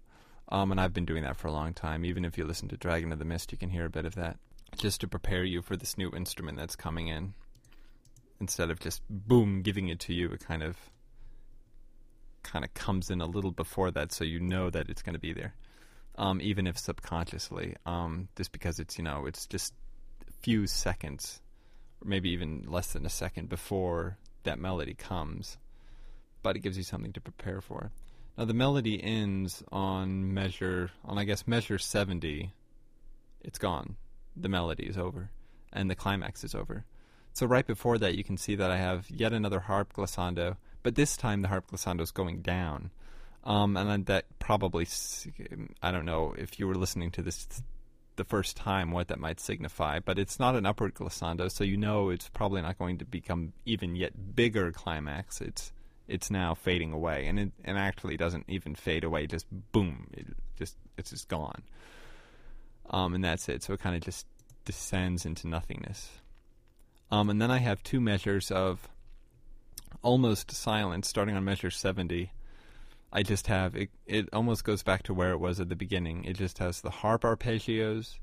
Um, 0.49 0.69
and 0.69 0.79
I've 0.79 0.93
been 0.93 1.05
doing 1.05 1.23
that 1.23 1.37
for 1.37 1.47
a 1.47 1.51
long 1.51 1.73
time. 1.73 2.05
Even 2.05 2.25
if 2.25 2.37
you 2.37 2.45
listen 2.45 2.67
to 2.69 2.77
Dragon 2.77 3.11
of 3.11 3.17
the 3.17 3.25
Mist, 3.25 3.51
you 3.51 3.57
can 3.57 3.71
hear 3.71 3.85
a 3.85 3.89
bit 3.89 4.05
of 4.05 4.13
that. 4.13 4.37
Just 4.77 5.01
to 5.01 5.07
prepare 5.07 5.43
you 5.43 5.61
for 5.61 5.75
this 5.75 5.97
new 5.97 6.11
instrument 6.11 6.57
that's 6.57 6.75
coming 6.75 7.07
in. 7.07 7.33
Instead 8.39 8.71
of 8.71 8.79
just 8.79 9.01
boom 9.09 9.61
giving 9.61 9.89
it 9.89 9.99
to 9.99 10.13
you, 10.13 10.29
it 10.31 10.39
kind 10.39 10.63
of 10.63 10.77
kind 12.43 12.65
of 12.65 12.73
comes 12.73 13.09
in 13.09 13.21
a 13.21 13.25
little 13.25 13.51
before 13.51 13.91
that 13.91 14.11
so 14.11 14.23
you 14.23 14.39
know 14.39 14.69
that 14.69 14.89
it's 14.89 15.01
going 15.01 15.13
to 15.13 15.19
be 15.19 15.33
there. 15.33 15.53
Um, 16.15 16.41
even 16.41 16.67
if 16.67 16.77
subconsciously. 16.77 17.75
Um, 17.85 18.27
just 18.35 18.51
because 18.51 18.79
it's, 18.79 18.97
you 18.97 19.03
know, 19.03 19.25
it's 19.25 19.45
just 19.45 19.73
a 20.27 20.31
few 20.41 20.67
seconds, 20.67 21.41
or 22.03 22.09
maybe 22.09 22.29
even 22.31 22.65
less 22.67 22.93
than 22.93 23.05
a 23.05 23.09
second 23.09 23.49
before 23.49 24.17
that 24.43 24.59
melody 24.59 24.93
comes. 24.93 25.57
But 26.43 26.55
it 26.55 26.59
gives 26.59 26.77
you 26.77 26.83
something 26.83 27.13
to 27.13 27.21
prepare 27.21 27.61
for. 27.61 27.91
Now 28.37 28.45
the 28.45 28.53
melody 28.53 29.01
ends 29.03 29.63
on 29.71 30.33
measure 30.33 30.91
on 31.05 31.17
I 31.17 31.25
guess 31.25 31.47
measure 31.47 31.77
70. 31.77 32.53
It's 33.41 33.59
gone. 33.59 33.95
The 34.35 34.49
melody 34.49 34.85
is 34.85 34.97
over 34.97 35.31
and 35.73 35.89
the 35.89 35.95
climax 35.95 36.43
is 36.43 36.55
over. 36.55 36.85
So 37.33 37.45
right 37.45 37.65
before 37.65 37.97
that 37.97 38.15
you 38.15 38.23
can 38.23 38.37
see 38.37 38.55
that 38.55 38.71
I 38.71 38.77
have 38.77 39.09
yet 39.09 39.33
another 39.33 39.61
harp 39.61 39.93
glissando, 39.93 40.57
but 40.83 40.95
this 40.95 41.15
time 41.15 41.41
the 41.41 41.47
harp 41.47 41.71
glissando 41.71 42.01
is 42.01 42.11
going 42.11 42.41
down. 42.41 42.91
Um, 43.43 43.75
and 43.77 44.05
that 44.05 44.25
probably 44.39 44.87
I 45.81 45.91
don't 45.91 46.05
know 46.05 46.35
if 46.37 46.59
you 46.59 46.67
were 46.67 46.75
listening 46.75 47.11
to 47.11 47.21
this 47.21 47.47
the 48.17 48.23
first 48.23 48.57
time 48.57 48.91
what 48.91 49.07
that 49.07 49.19
might 49.19 49.39
signify, 49.39 49.99
but 49.99 50.19
it's 50.19 50.39
not 50.39 50.55
an 50.55 50.65
upward 50.65 50.93
glissando, 50.93 51.49
so 51.51 51.63
you 51.63 51.77
know 51.77 52.09
it's 52.09 52.29
probably 52.29 52.61
not 52.61 52.77
going 52.77 52.97
to 52.99 53.05
become 53.05 53.53
even 53.65 53.95
yet 53.95 54.35
bigger 54.35 54.71
climax. 54.71 55.41
It's 55.41 55.71
it's 56.07 56.29
now 56.29 56.53
fading 56.53 56.91
away, 56.91 57.25
and 57.27 57.39
it 57.39 57.51
and 57.63 57.77
actually 57.77 58.17
doesn't 58.17 58.45
even 58.47 58.75
fade 58.75 59.03
away. 59.03 59.25
Just 59.27 59.47
boom, 59.71 60.07
it 60.13 60.27
just 60.57 60.75
it's 60.97 61.09
just 61.11 61.29
gone. 61.29 61.63
Um, 62.91 63.15
and 63.15 63.23
that's 63.23 63.47
it. 63.49 63.63
So 63.63 63.73
it 63.73 63.79
kind 63.79 63.95
of 63.95 64.01
just 64.01 64.27
descends 64.65 65.25
into 65.25 65.47
nothingness. 65.47 66.09
Um, 67.09 67.29
and 67.29 67.41
then 67.41 67.49
I 67.49 67.57
have 67.57 67.81
two 67.83 67.99
measures 67.99 68.51
of 68.51 68.87
almost 70.01 70.51
silence, 70.51 71.07
starting 71.07 71.35
on 71.35 71.43
measure 71.43 71.71
seventy. 71.71 72.31
I 73.13 73.23
just 73.23 73.47
have 73.47 73.75
it. 73.75 73.89
It 74.05 74.29
almost 74.31 74.63
goes 74.63 74.83
back 74.83 75.03
to 75.03 75.13
where 75.13 75.31
it 75.31 75.39
was 75.39 75.59
at 75.59 75.69
the 75.69 75.75
beginning. 75.75 76.25
It 76.25 76.37
just 76.37 76.59
has 76.59 76.81
the 76.81 76.89
harp 76.89 77.23
arpeggios, 77.23 78.19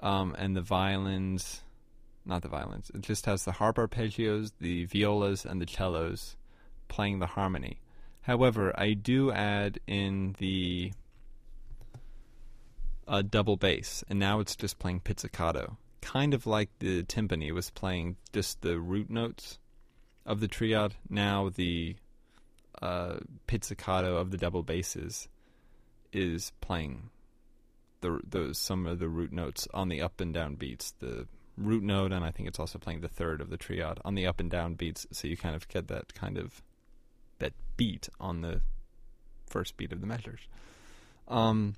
um, 0.00 0.34
and 0.38 0.56
the 0.56 0.62
violins. 0.62 1.62
Not 2.24 2.42
the 2.42 2.48
violins. 2.48 2.90
It 2.94 3.00
just 3.00 3.26
has 3.26 3.44
the 3.44 3.52
harp 3.52 3.76
arpeggios, 3.76 4.52
the 4.60 4.84
violas, 4.84 5.44
and 5.44 5.60
the 5.60 5.66
cellos 5.66 6.36
playing 6.88 7.20
the 7.20 7.26
harmony. 7.26 7.80
However, 8.22 8.78
I 8.78 8.92
do 8.92 9.32
add 9.32 9.80
in 9.86 10.34
the 10.38 10.92
uh, 13.08 13.22
double 13.22 13.56
bass, 13.56 14.04
and 14.08 14.18
now 14.18 14.38
it's 14.38 14.54
just 14.54 14.78
playing 14.78 15.00
pizzicato, 15.00 15.78
kind 16.02 16.34
of 16.34 16.46
like 16.46 16.68
the 16.78 17.02
timpani 17.04 17.50
was 17.52 17.70
playing 17.70 18.16
just 18.32 18.60
the 18.60 18.78
root 18.78 19.10
notes 19.10 19.58
of 20.26 20.40
the 20.40 20.48
triad. 20.48 20.94
Now 21.08 21.48
the 21.48 21.96
uh, 22.80 23.16
pizzicato 23.46 24.16
of 24.16 24.30
the 24.30 24.36
double 24.36 24.62
basses 24.62 25.28
is 26.12 26.52
playing 26.60 27.10
the 28.00 28.20
those 28.28 28.58
some 28.58 28.86
of 28.86 28.98
the 28.98 29.08
root 29.08 29.32
notes 29.32 29.66
on 29.74 29.88
the 29.88 30.02
up 30.02 30.20
and 30.20 30.32
down 30.32 30.54
beats. 30.54 30.92
The 31.00 31.26
root 31.56 31.82
note, 31.82 32.12
and 32.12 32.24
I 32.24 32.30
think 32.30 32.48
it's 32.48 32.60
also 32.60 32.78
playing 32.78 33.00
the 33.00 33.08
third 33.08 33.40
of 33.40 33.50
the 33.50 33.56
triad 33.56 33.98
on 34.04 34.14
the 34.14 34.26
up 34.26 34.38
and 34.38 34.50
down 34.50 34.74
beats. 34.74 35.06
So 35.12 35.26
you 35.26 35.36
kind 35.36 35.56
of 35.56 35.66
get 35.68 35.88
that 35.88 36.14
kind 36.14 36.36
of 36.36 36.62
that 37.38 37.54
beat 37.76 38.08
on 38.20 38.42
the 38.42 38.60
first 39.46 39.76
beat 39.78 39.92
of 39.92 40.00
the 40.00 40.06
measures. 40.06 40.40
Um, 41.26 41.74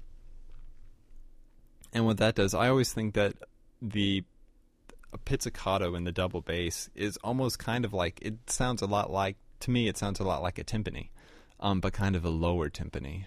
and 1.92 2.06
what 2.06 2.18
that 2.18 2.34
does, 2.34 2.54
I 2.54 2.68
always 2.68 2.92
think 2.92 3.14
that 3.14 3.34
the 3.82 4.24
pizzicato 5.24 5.94
in 5.94 6.04
the 6.04 6.12
double 6.12 6.40
bass 6.40 6.88
is 6.94 7.16
almost 7.18 7.58
kind 7.58 7.84
of 7.84 7.92
like 7.92 8.18
it 8.22 8.48
sounds 8.48 8.80
a 8.80 8.86
lot 8.86 9.10
like 9.10 9.36
to 9.60 9.70
me 9.70 9.88
it 9.88 9.96
sounds 9.96 10.20
a 10.20 10.24
lot 10.24 10.42
like 10.42 10.58
a 10.58 10.64
timpani, 10.64 11.08
um, 11.58 11.80
but 11.80 11.92
kind 11.92 12.16
of 12.16 12.24
a 12.24 12.30
lower 12.30 12.70
timpani. 12.70 13.26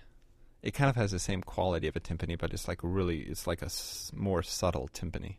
It 0.62 0.74
kind 0.74 0.90
of 0.90 0.96
has 0.96 1.12
the 1.12 1.20
same 1.20 1.42
quality 1.42 1.88
of 1.88 1.96
a 1.96 2.00
timpani, 2.00 2.38
but 2.38 2.54
it's 2.54 2.68
like 2.68 2.80
really 2.82 3.20
it's 3.22 3.48
like 3.48 3.62
a 3.62 3.66
s- 3.66 4.12
more 4.16 4.42
subtle 4.42 4.90
timpani. 4.94 5.38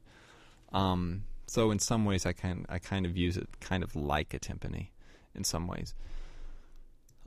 Um, 0.72 1.24
so 1.46 1.70
in 1.70 1.78
some 1.78 2.04
ways, 2.04 2.26
I 2.26 2.32
can 2.32 2.66
I 2.68 2.78
kind 2.78 3.06
of 3.06 3.16
use 3.16 3.36
it 3.36 3.48
kind 3.60 3.82
of 3.82 3.96
like 3.96 4.34
a 4.34 4.38
timpani, 4.38 4.88
in 5.34 5.44
some 5.44 5.66
ways 5.66 5.94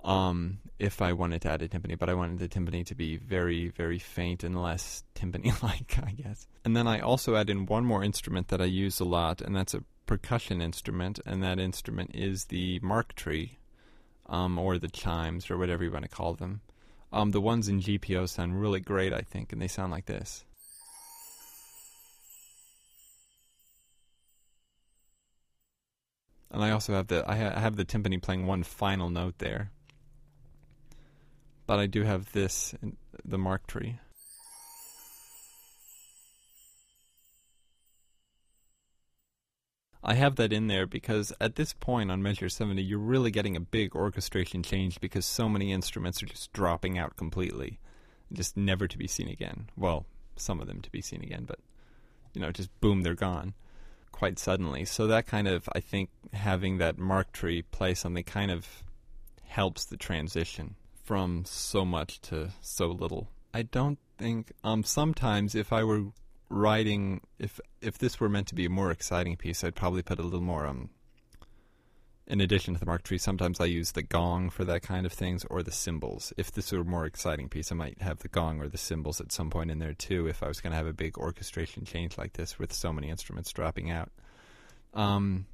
um, 0.04 0.60
if 0.80 1.02
I 1.02 1.14
wanted 1.14 1.42
to 1.42 1.52
add 1.52 1.62
a 1.62 1.68
timpani, 1.68 1.98
but 1.98 2.10
I 2.10 2.14
wanted 2.14 2.40
the 2.40 2.48
timpani 2.48 2.86
to 2.86 2.96
be 2.96 3.18
very, 3.18 3.70
very 3.70 4.00
faint 4.00 4.44
and 4.44 4.62
less 4.62 5.04
timpani-like, 5.16 5.98
I 6.04 6.12
guess. 6.12 6.48
And 6.64 6.76
then 6.76 6.88
I 6.88 7.00
also 7.00 7.36
add 7.36 7.50
in 7.50 7.66
one 7.66 7.86
more 7.86 8.04
instrument 8.04 8.50
that 8.50 8.62
I 8.62 8.66
use 8.66 9.00
a 9.00 9.06
lot, 9.06 9.42
and 9.42 9.56
that's 9.56 9.74
a 9.74 9.84
percussion 10.06 10.62
instrument, 10.62 11.20
and 11.26 11.44
that 11.44 11.60
instrument 11.60 12.12
is 12.14 12.46
the 12.46 12.80
mark 12.82 13.16
tree, 13.16 13.58
um, 14.28 14.58
or 14.60 14.78
the 14.78 14.88
chimes, 14.88 15.50
or 15.50 15.58
whatever 15.58 15.84
you 15.84 15.92
want 15.92 16.04
to 16.06 16.10
call 16.10 16.36
them. 16.36 16.62
Um, 17.12 17.32
the 17.32 17.42
ones 17.42 17.68
in 17.68 17.82
GPO 17.82 18.30
sound 18.30 18.62
really 18.62 18.80
great, 18.80 19.14
I 19.14 19.22
think, 19.22 19.52
and 19.52 19.62
they 19.62 19.68
sound 19.68 19.92
like 19.92 20.06
this. 20.06 20.46
And 26.50 26.64
I 26.64 26.72
also 26.72 26.94
have 26.94 27.08
the 27.08 27.30
I, 27.30 27.38
ha- 27.38 27.54
I 27.56 27.60
have 27.60 27.76
the 27.76 27.84
timpani 27.84 28.22
playing 28.22 28.46
one 28.46 28.64
final 28.64 29.10
note 29.10 29.40
there 29.40 29.72
but 31.68 31.80
I 31.80 31.86
do 31.86 32.04
have 32.04 32.32
this, 32.32 32.74
in 32.82 32.98
the 33.24 33.38
mark 33.38 33.68
tree. 33.68 34.00
I 40.04 40.14
have 40.14 40.38
that 40.38 40.54
in 40.54 40.68
there 40.68 40.88
because 40.88 41.34
at 41.42 41.56
this 41.56 41.74
point 41.74 42.10
on 42.10 42.24
measure 42.24 42.48
70, 42.48 42.82
you're 42.82 42.98
really 42.98 43.30
getting 43.30 43.58
a 43.58 43.60
big 43.60 43.94
orchestration 43.94 44.64
change 44.64 45.02
because 45.02 45.26
so 45.26 45.50
many 45.50 45.74
instruments 45.74 46.24
are 46.24 46.28
just 46.28 46.54
dropping 46.54 46.98
out 46.98 47.18
completely, 47.18 47.80
just 48.32 48.56
never 48.56 48.88
to 48.88 48.98
be 48.98 49.08
seen 49.08 49.28
again. 49.28 49.70
Well, 49.76 50.06
some 50.38 50.62
of 50.62 50.68
them 50.68 50.82
to 50.82 50.92
be 50.92 51.02
seen 51.02 51.22
again, 51.22 51.44
but 51.46 51.60
you 52.34 52.40
know, 52.40 52.52
just 52.52 52.70
boom, 52.80 53.02
they're 53.02 53.16
gone 53.16 53.54
quite 54.14 54.40
suddenly. 54.40 54.86
So 54.86 55.08
that 55.08 55.28
kind 55.28 55.48
of, 55.48 55.68
I 55.74 55.82
think, 55.82 56.10
having 56.32 56.78
that 56.78 56.98
mark 56.98 57.34
tree 57.34 57.64
play 57.64 57.94
something 57.94 58.24
kind 58.24 58.50
of 58.50 58.84
helps 59.44 59.86
the 59.86 59.98
transition 59.98 60.76
from 61.08 61.46
so 61.46 61.86
much 61.86 62.20
to 62.20 62.50
so 62.60 62.88
little. 62.88 63.30
I 63.54 63.62
don't 63.62 63.98
think 64.18 64.52
um 64.66 64.84
sometimes 64.84 65.56
if 65.56 65.72
I 65.72 65.86
were 65.86 66.04
writing 66.50 67.22
if 67.40 67.62
if 67.82 67.98
this 67.98 68.20
were 68.20 68.28
meant 68.28 68.48
to 68.48 68.56
be 68.56 68.66
a 68.66 68.70
more 68.70 68.92
exciting 68.92 69.38
piece, 69.38 69.64
I'd 69.64 69.74
probably 69.74 70.02
put 70.02 70.20
a 70.20 70.24
little 70.24 70.42
more 70.42 70.68
um 70.68 70.90
in 72.28 72.42
addition 72.42 72.74
to 72.74 72.80
the 72.82 72.86
Mark 72.86 73.04
tree, 73.04 73.18
sometimes 73.18 73.62
I 73.62 73.66
use 73.66 73.94
the 73.94 74.02
gong 74.04 74.50
for 74.50 74.66
that 74.66 74.82
kind 74.82 75.06
of 75.06 75.14
things 75.14 75.46
or 75.50 75.64
the 75.64 75.72
cymbals. 75.72 76.34
If 76.36 76.52
this 76.52 76.74
were 76.74 76.82
a 76.82 76.84
more 76.84 77.06
exciting 77.06 77.48
piece, 77.48 77.72
I 77.72 77.76
might 77.76 78.02
have 78.02 78.20
the 78.20 78.28
gong 78.28 78.60
or 78.60 78.68
the 78.68 78.78
cymbals 78.78 79.22
at 79.22 79.32
some 79.32 79.50
point 79.50 79.72
in 79.72 79.80
there 79.80 79.94
too. 79.94 80.28
If 80.28 80.44
I 80.44 80.50
was 80.50 80.60
going 80.60 80.72
to 80.72 80.78
have 80.78 80.88
a 80.88 80.94
big 80.94 81.18
orchestration 81.18 81.86
change 81.86 82.18
like 82.18 82.34
this 82.34 82.60
with 82.60 82.74
so 82.74 82.92
many 82.92 83.10
instruments 83.10 83.54
dropping 83.54 83.92
out. 83.92 84.12
Um, 84.94 85.46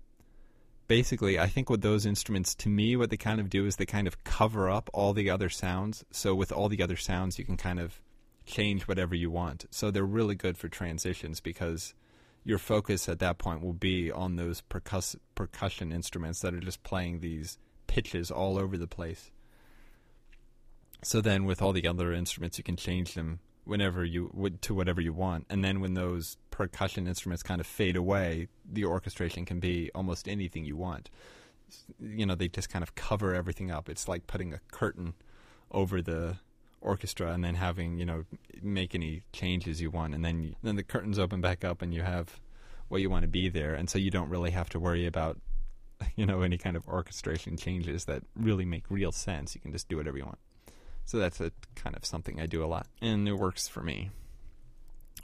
basically, 0.88 1.40
I 1.40 1.48
think 1.48 1.70
with 1.70 1.82
those 1.82 2.06
instruments, 2.06 2.56
to 2.56 2.70
me, 2.70 2.96
what 2.96 3.10
they 3.10 3.18
kind 3.18 3.40
of 3.40 3.50
do 3.50 3.66
is 3.66 3.76
they 3.76 3.86
kind 3.86 4.08
of 4.08 4.24
cover 4.24 4.70
up 4.70 4.90
all 4.94 5.14
the 5.14 5.30
other 5.30 5.50
sounds. 5.50 6.06
So 6.12 6.36
with 6.36 6.52
all 6.52 6.70
the 6.70 6.84
other 6.84 6.98
sounds, 6.98 7.40
you 7.40 7.46
can 7.46 7.58
kind 7.58 7.80
of 7.80 8.02
change 8.46 8.88
whatever 8.88 9.16
you 9.16 9.30
want. 9.30 9.66
So 9.72 9.92
they're 9.92 10.04
really 10.04 10.36
good 10.36 10.58
for 10.58 10.68
transitions 10.68 11.40
because 11.40 11.94
your 12.44 12.58
focus 12.58 13.08
at 13.08 13.20
that 13.20 13.38
point 13.38 13.62
will 13.62 13.74
be 13.74 14.12
on 14.12 14.36
those 14.36 14.62
percuss- 14.70 15.16
percussion 15.36 15.92
instruments 15.92 16.42
that 16.42 16.54
are 16.54 16.60
just 16.60 16.84
playing 16.84 17.20
these 17.20 17.58
pitches 17.88 18.30
all 18.30 18.60
over 18.60 18.78
the 18.78 18.88
place. 18.88 19.32
So 21.04 21.20
then, 21.22 21.46
with 21.46 21.62
all 21.62 21.74
the 21.74 21.88
other 21.88 22.14
instruments, 22.14 22.58
you 22.58 22.64
can 22.64 22.78
change 22.78 23.14
them 23.14 23.40
whenever 23.66 24.04
you 24.04 24.58
to 24.62 24.74
whatever 24.74 25.02
you 25.02 25.14
want. 25.14 25.46
And 25.50 25.64
then, 25.64 25.80
when 25.80 25.94
those 25.94 26.38
percussion 26.52 27.08
instruments 27.08 27.44
kind 27.44 27.62
of 27.62 27.68
fade 27.68 27.96
away, 27.96 28.48
the 28.70 28.86
orchestration 28.86 29.46
can 29.46 29.60
be 29.60 29.90
almost 29.96 30.28
anything 30.28 30.66
you 30.66 30.76
want. 30.76 31.10
You 32.00 32.26
know, 32.26 32.36
they 32.36 32.48
just 32.48 32.70
kind 32.70 32.84
of 32.84 32.96
cover 32.96 33.34
everything 33.34 33.72
up. 33.72 33.90
It's 33.90 34.08
like 34.08 34.28
putting 34.28 34.54
a 34.54 34.60
curtain 34.72 35.14
over 35.72 36.02
the 36.02 36.38
orchestra 36.84 37.32
and 37.32 37.44
then 37.44 37.56
having 37.56 37.98
you 37.98 38.06
know 38.06 38.26
make 38.62 38.94
any 38.94 39.24
changes 39.32 39.82
you 39.82 39.90
want 39.90 40.14
and 40.14 40.24
then 40.24 40.44
you, 40.44 40.56
then 40.62 40.76
the 40.76 40.84
curtains 40.84 41.18
open 41.18 41.42
back 41.42 41.64
up 41.64 41.82
and 41.82 41.94
you 41.94 42.02
have 42.02 42.40
what 42.90 43.02
you 43.02 43.10
want 43.10 43.24
to 43.24 43.28
be 43.28 43.50
there 43.50 43.74
and 43.74 43.90
so 43.90 43.98
you 43.98 44.12
don't 44.12 44.30
really 44.30 44.52
have 44.52 44.70
to 44.70 44.80
worry 44.80 45.06
about 45.06 45.40
you 46.16 46.26
know 46.26 46.42
any 46.42 46.58
kind 46.58 46.76
of 46.76 46.88
orchestration 46.88 47.58
changes 47.58 48.06
that 48.06 48.22
really 48.36 48.66
make 48.66 48.84
real 48.90 49.12
sense 49.12 49.56
you 49.56 49.62
can 49.62 49.72
just 49.72 49.88
do 49.88 49.98
whatever 49.98 50.18
you 50.18 50.26
want 50.26 50.40
so 51.06 51.18
that's 51.18 51.40
a 51.40 51.52
kind 51.76 51.96
of 51.96 52.06
something 52.06 52.40
I 52.40 52.46
do 52.46 52.64
a 52.64 52.68
lot 52.68 52.88
and 53.02 53.28
it 53.28 53.34
works 53.34 53.68
for 53.68 53.82
me 53.82 54.12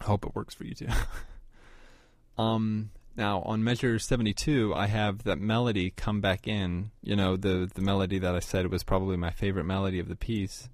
I 0.01 0.05
hope 0.05 0.25
it 0.25 0.35
works 0.35 0.53
for 0.53 0.65
you 0.65 0.75
too 0.75 0.87
um 2.37 2.91
now 3.15 3.41
on 3.41 3.63
measure 3.63 3.99
72 3.99 4.73
I 4.75 4.87
have 4.87 5.23
that 5.23 5.39
melody 5.39 5.91
come 5.91 6.21
back 6.21 6.47
in 6.47 6.91
you 7.01 7.15
know 7.15 7.35
the 7.35 7.69
the 7.73 7.81
melody 7.81 8.19
that 8.19 8.35
I 8.35 8.39
said 8.39 8.71
was 8.71 8.83
probably 8.83 9.17
my 9.17 9.31
favorite 9.31 9.65
melody 9.65 9.99
of 9.99 10.07
the 10.07 10.15
piece 10.15 10.69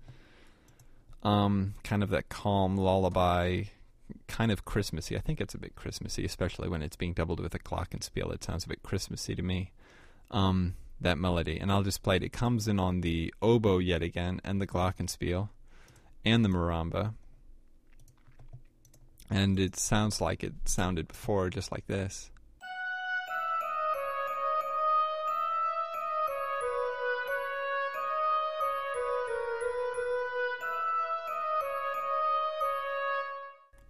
um, 1.25 1.73
kind 1.83 2.03
of 2.03 2.11
that 2.11 2.29
calm 2.29 2.77
lullaby, 2.77 3.63
kind 4.27 4.51
of 4.51 4.63
Christmassy. 4.63 5.17
I 5.17 5.19
think 5.19 5.41
it's 5.41 5.55
a 5.55 5.57
bit 5.57 5.75
Christmassy, 5.75 6.23
especially 6.23 6.69
when 6.69 6.83
it's 6.83 6.95
being 6.95 7.13
doubled 7.13 7.39
with 7.39 7.55
a 7.55 7.59
glockenspiel. 7.59 8.31
It 8.31 8.43
sounds 8.43 8.63
a 8.63 8.69
bit 8.69 8.83
Christmassy 8.83 9.33
to 9.33 9.41
me. 9.41 9.71
Um, 10.29 10.75
that 10.99 11.17
melody, 11.17 11.59
and 11.59 11.71
I'll 11.71 11.83
just 11.83 12.03
play 12.03 12.15
it. 12.17 12.23
It 12.23 12.33
comes 12.33 12.67
in 12.67 12.79
on 12.79 13.01
the 13.01 13.33
oboe 13.41 13.79
yet 13.79 14.01
again, 14.01 14.41
and 14.43 14.61
the 14.61 14.67
glockenspiel, 14.67 15.49
and 16.23 16.43
the 16.43 16.49
marimba, 16.49 17.13
and 19.29 19.59
it 19.59 19.75
sounds 19.75 20.21
like 20.21 20.43
it 20.43 20.53
sounded 20.65 21.07
before, 21.07 21.49
just 21.49 21.71
like 21.71 21.87
this. 21.87 22.31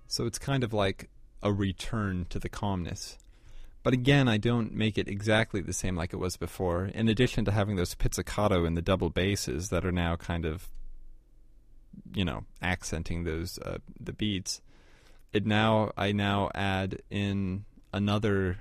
So 0.07 0.25
it's 0.25 0.39
kind 0.39 0.63
of 0.63 0.71
like 0.71 1.09
a 1.43 1.51
return 1.51 2.25
to 2.29 2.39
the 2.39 2.47
calmness. 2.47 3.17
But 3.85 3.93
again, 3.93 4.27
I 4.27 4.37
don't 4.37 4.73
make 4.73 4.97
it 4.97 5.07
exactly 5.07 5.61
the 5.61 5.71
same 5.71 5.95
like 5.95 6.11
it 6.11 6.17
was 6.17 6.37
before. 6.37 6.85
In 6.85 7.07
addition 7.07 7.45
to 7.45 7.51
having 7.51 7.75
those 7.75 7.93
pizzicato 7.93 8.65
and 8.65 8.75
the 8.75 8.81
double 8.81 9.11
basses 9.11 9.69
that 9.69 9.85
are 9.85 9.91
now 9.91 10.15
kind 10.15 10.43
of, 10.43 10.69
you 12.11 12.25
know, 12.25 12.45
accenting 12.63 13.25
those 13.25 13.59
uh, 13.59 13.77
the 13.99 14.11
beats, 14.11 14.59
it 15.33 15.45
now 15.45 15.91
I 15.95 16.13
now 16.13 16.49
add 16.55 17.03
in 17.11 17.65
another 17.93 18.57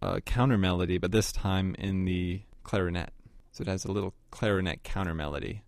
uh, 0.00 0.20
counter 0.20 0.56
melody, 0.56 0.98
but 0.98 1.10
this 1.10 1.32
time 1.32 1.74
in 1.80 2.04
the 2.04 2.42
clarinet. 2.62 3.10
So 3.50 3.62
it 3.62 3.66
has 3.66 3.84
a 3.84 3.90
little 3.90 4.14
clarinet 4.30 4.84
counter 4.84 5.14
melody, 5.14 5.62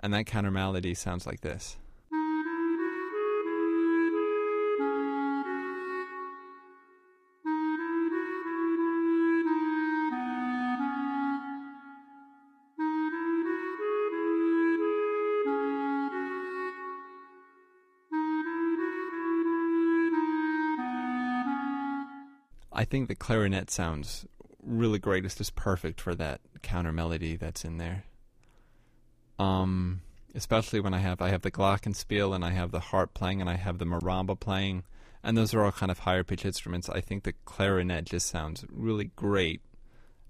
and 0.00 0.12
that 0.12 0.26
counter 0.26 0.50
melody 0.50 0.92
sounds 0.94 1.24
like 1.24 1.42
this. 1.42 1.76
I 22.82 22.84
think 22.84 23.06
the 23.06 23.14
clarinet 23.14 23.70
sounds 23.70 24.26
really 24.60 24.98
great. 24.98 25.24
It's 25.24 25.36
just 25.36 25.54
perfect 25.54 26.00
for 26.00 26.16
that 26.16 26.40
counter 26.62 26.90
melody 26.90 27.36
that's 27.36 27.64
in 27.64 27.78
there. 27.78 28.06
Um, 29.38 30.00
especially 30.34 30.80
when 30.80 30.92
I 30.92 30.98
have 30.98 31.22
I 31.22 31.28
have 31.28 31.42
the 31.42 31.52
glockenspiel 31.52 32.34
and 32.34 32.44
I 32.44 32.50
have 32.50 32.72
the 32.72 32.80
harp 32.80 33.14
playing 33.14 33.40
and 33.40 33.48
I 33.48 33.54
have 33.54 33.78
the 33.78 33.84
marimba 33.84 34.38
playing, 34.40 34.82
and 35.22 35.38
those 35.38 35.54
are 35.54 35.62
all 35.62 35.70
kind 35.70 35.92
of 35.92 36.00
higher 36.00 36.24
pitch 36.24 36.44
instruments. 36.44 36.88
I 36.88 37.00
think 37.00 37.22
the 37.22 37.34
clarinet 37.44 38.06
just 38.06 38.26
sounds 38.26 38.64
really 38.68 39.12
great 39.14 39.60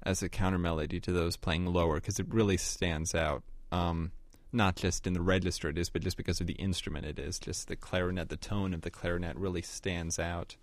as 0.02 0.22
a 0.22 0.28
counter 0.28 0.58
melody 0.58 1.00
to 1.00 1.10
those 1.10 1.38
playing 1.38 1.64
lower 1.64 1.94
because 1.94 2.20
it 2.20 2.26
really 2.28 2.58
stands 2.58 3.14
out. 3.14 3.42
Um, 3.70 4.12
not 4.52 4.76
just 4.76 5.06
in 5.06 5.14
the 5.14 5.22
register 5.22 5.70
it 5.70 5.78
is, 5.78 5.88
but 5.88 6.02
just 6.02 6.18
because 6.18 6.38
of 6.42 6.46
the 6.46 6.60
instrument 6.60 7.06
it 7.06 7.18
is. 7.18 7.38
Just 7.38 7.68
the 7.68 7.76
clarinet, 7.76 8.28
the 8.28 8.36
tone 8.36 8.74
of 8.74 8.82
the 8.82 8.90
clarinet 8.90 9.38
really 9.38 9.62
stands 9.62 10.18
out. 10.18 10.56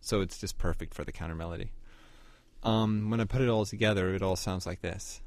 So 0.00 0.20
it's 0.20 0.38
just 0.38 0.58
perfect 0.58 0.94
for 0.94 1.04
the 1.04 1.12
counter 1.12 1.34
melody. 1.34 1.72
Um, 2.62 3.10
when 3.10 3.20
I 3.20 3.24
put 3.24 3.42
it 3.42 3.48
all 3.48 3.64
together, 3.64 4.14
it 4.14 4.22
all 4.22 4.36
sounds 4.36 4.66
like 4.66 4.80
this. 4.80 5.20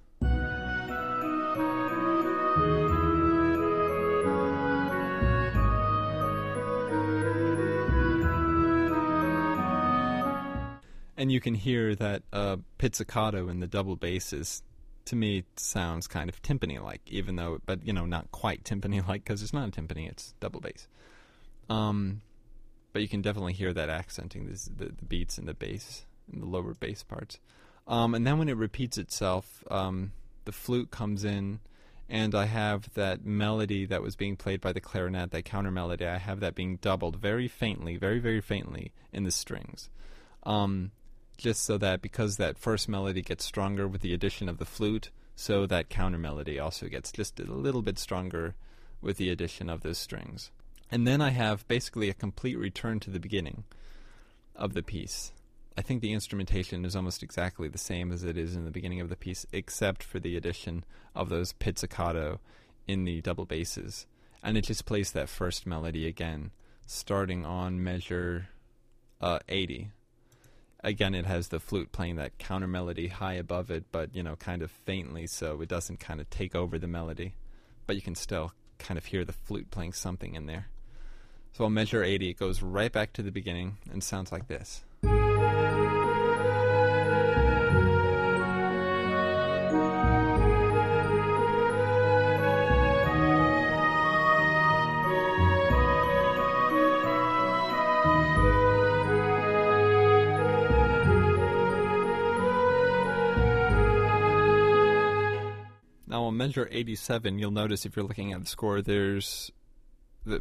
And 11.18 11.34
you 11.34 11.42
can 11.42 11.54
hear 11.54 11.96
that 11.96 12.24
uh, 12.32 12.58
pizzicato 12.78 13.50
in 13.50 13.60
the 13.60 13.68
double 13.68 13.98
basses. 13.98 14.64
To 15.06 15.18
me, 15.18 15.44
sounds 15.58 16.08
kind 16.08 16.30
of 16.30 16.42
timpani-like, 16.42 17.02
even 17.08 17.36
though, 17.36 17.60
but 17.66 17.86
you 17.86 17.92
know, 17.92 18.06
not 18.06 18.32
quite 18.32 18.64
timpani-like 18.64 19.26
because 19.26 19.44
it's 19.44 19.52
not 19.52 19.68
a 19.68 19.72
timpani; 19.72 20.08
it's 20.08 20.34
double 20.40 20.62
bass. 20.62 20.88
Um, 21.70 22.22
but 22.92 23.02
you 23.02 23.08
can 23.08 23.22
definitely 23.22 23.54
hear 23.54 23.74
that 23.74 23.90
accenting 23.90 24.48
this, 24.48 24.66
the, 24.66 24.86
the 24.86 25.06
beats 25.06 25.38
and 25.38 25.48
the 25.48 25.54
bass, 25.54 26.06
in 26.32 26.40
the 26.40 26.46
lower 26.46 26.74
bass 26.74 27.04
parts. 27.04 27.40
Um, 27.88 28.14
and 28.14 28.26
then 28.26 28.38
when 28.38 28.50
it 28.50 28.58
repeats 28.58 28.98
itself, 28.98 29.64
um, 29.72 30.12
the 30.46 30.52
flute 30.52 30.92
comes 30.92 31.24
in, 31.24 31.60
and 32.08 32.34
I 32.34 32.46
have 32.46 32.94
that 32.94 33.26
melody 33.26 33.86
that 33.86 34.02
was 34.02 34.16
being 34.16 34.36
played 34.36 34.62
by 34.62 34.74
the 34.74 34.82
clarinet, 34.82 35.32
that 35.32 35.46
counter 35.46 35.72
melody. 35.72 36.06
I 36.06 36.18
have 36.18 36.40
that 36.40 36.56
being 36.56 36.78
doubled 36.78 37.18
very 37.18 37.48
faintly, 37.48 37.98
very 37.98 38.20
very 38.20 38.42
faintly 38.42 38.92
in 39.14 39.24
the 39.24 39.32
strings, 39.32 39.90
um, 40.44 40.92
just 41.38 41.64
so 41.64 41.78
that 41.78 42.02
because 42.02 42.38
that 42.38 42.58
first 42.58 42.90
melody 42.90 43.22
gets 43.22 43.46
stronger 43.46 43.88
with 43.88 44.02
the 44.02 44.14
addition 44.14 44.50
of 44.50 44.58
the 44.58 44.66
flute, 44.66 45.12
so 45.36 45.66
that 45.66 45.90
counter 45.90 46.18
melody 46.18 46.60
also 46.60 46.88
gets 46.88 47.12
just 47.12 47.40
a 47.40 47.44
little 47.44 47.82
bit 47.82 48.00
stronger 48.00 48.56
with 49.02 49.18
the 49.18 49.30
addition 49.30 49.70
of 49.70 49.82
those 49.82 49.98
strings. 49.98 50.52
And 50.92 51.08
then 51.08 51.22
I 51.22 51.30
have 51.30 51.68
basically 51.68 52.10
a 52.10 52.14
complete 52.14 52.58
return 52.58 53.00
to 53.02 53.12
the 53.12 53.20
beginning 53.20 53.64
of 54.56 54.74
the 54.74 54.84
piece. 54.84 55.32
I 55.78 55.82
think 55.82 56.02
the 56.02 56.14
instrumentation 56.14 56.84
is 56.84 56.96
almost 56.96 57.24
exactly 57.24 57.70
the 57.70 57.78
same 57.78 58.12
as 58.12 58.24
it 58.24 58.38
is 58.38 58.56
in 58.56 58.66
the 58.66 58.72
beginning 58.72 59.00
of 59.00 59.10
the 59.10 59.16
piece, 59.16 59.46
except 59.54 60.04
for 60.04 60.20
the 60.20 60.36
addition 60.36 60.84
of 61.16 61.30
those 61.30 61.54
pizzicato 61.54 62.40
in 62.88 63.06
the 63.06 63.22
double 63.22 63.46
basses. 63.46 64.08
And 64.44 64.58
it 64.58 64.66
just 64.66 64.86
plays 64.86 65.12
that 65.12 65.30
first 65.30 65.68
melody 65.68 66.08
again, 66.08 66.52
starting 66.86 67.46
on 67.46 67.84
measure 67.84 68.50
uh, 69.22 69.40
80. 69.48 69.92
Again, 70.84 71.14
it 71.14 71.26
has 71.26 71.50
the 71.50 71.60
flute 71.60 71.92
playing 71.92 72.16
that 72.16 72.38
counter 72.40 72.68
melody 72.68 73.08
high 73.08 73.34
above 73.34 73.70
it, 73.70 73.86
but 73.92 74.16
you 74.16 74.24
know, 74.24 74.36
kind 74.36 74.62
of 74.62 74.72
faintly, 74.72 75.28
so 75.28 75.62
it 75.62 75.70
doesn't 75.70 76.00
kind 76.00 76.20
of 76.20 76.30
take 76.30 76.56
over 76.56 76.80
the 76.80 76.88
melody. 76.88 77.36
But 77.86 77.96
you 77.96 78.02
can 78.02 78.16
still 78.16 78.54
kind 78.80 78.98
of 78.98 79.06
hear 79.06 79.24
the 79.24 79.34
flute 79.34 79.72
playing 79.72 79.94
something 79.94 80.36
in 80.36 80.46
there. 80.46 80.68
So 81.60 81.66
I'll 81.66 81.70
measure 81.70 82.02
80. 82.02 82.30
It 82.30 82.40
goes 82.40 82.62
right 82.62 82.90
back 82.90 83.12
to 83.12 83.22
the 83.22 83.32
beginning 83.32 83.80
and 83.92 84.02
sounds 84.02 84.32
like 84.32 84.48
this. 84.48 84.82
Now, 106.08 106.24
on 106.24 106.38
measure 106.38 106.70
87, 106.72 107.38
you'll 107.38 107.52
notice 107.52 107.86
if 107.86 107.98
you're 107.98 108.06
looking 108.06 108.32
at 108.32 108.40
the 108.40 108.48
score, 108.48 108.82
there's 108.82 109.52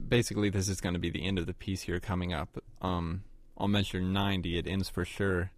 basically 0.08 0.50
this 0.50 0.68
is 0.68 0.80
going 0.80 0.94
to 0.94 0.98
be 0.98 1.10
the 1.10 1.24
end 1.24 1.38
of 1.38 1.46
the 1.46 1.54
piece 1.54 1.82
here 1.82 2.00
coming 2.00 2.32
up. 2.32 2.62
Um, 2.82 3.22
on 3.56 3.72
measure 3.72 4.00
90, 4.00 4.58
it 4.58 4.66
ends 4.66 4.88
for 4.88 5.04
sure. 5.04 5.50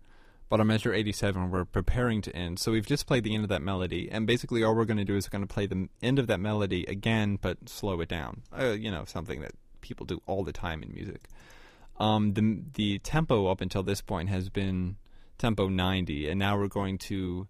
But 0.49 0.59
on 0.59 0.67
measure 0.67 0.93
87, 0.93 1.51
we're 1.51 1.65
preparing 1.65 2.23
to 2.23 2.35
end. 2.35 2.59
So 2.59 2.73
we've 2.73 2.87
just 2.87 3.07
played 3.07 3.23
the 3.23 3.35
end 3.35 3.45
of 3.45 3.51
that 3.51 3.63
melody, 3.63 4.09
and 4.11 4.27
basically 4.27 4.65
all 4.65 4.75
we're 4.75 4.85
going 4.85 4.97
to 4.97 5.05
do 5.05 5.15
is 5.17 5.29
we're 5.29 5.39
going 5.39 5.47
to 5.47 5.55
play 5.55 5.67
the 5.67 5.89
end 6.03 6.19
of 6.19 6.27
that 6.27 6.41
melody 6.41 6.85
again, 6.87 7.39
but 7.41 7.69
slow 7.69 8.01
it 8.01 8.09
down. 8.09 8.43
Uh, 8.57 8.71
you 8.71 8.91
know, 8.91 9.05
something 9.05 9.41
that 9.43 9.53
people 9.81 10.07
do 10.07 10.21
all 10.27 10.43
the 10.43 10.53
time 10.53 10.83
in 10.83 10.93
music. 10.93 11.29
Um, 11.99 12.33
the 12.33 12.63
the 12.75 12.99
tempo 12.99 13.47
up 13.47 13.61
until 13.61 13.83
this 13.83 14.01
point 14.01 14.29
has 14.31 14.49
been 14.49 14.97
tempo 15.39 15.69
90, 15.69 16.29
and 16.29 16.39
now 16.39 16.59
we're 16.59 16.67
going 16.67 16.99
to, 16.99 17.47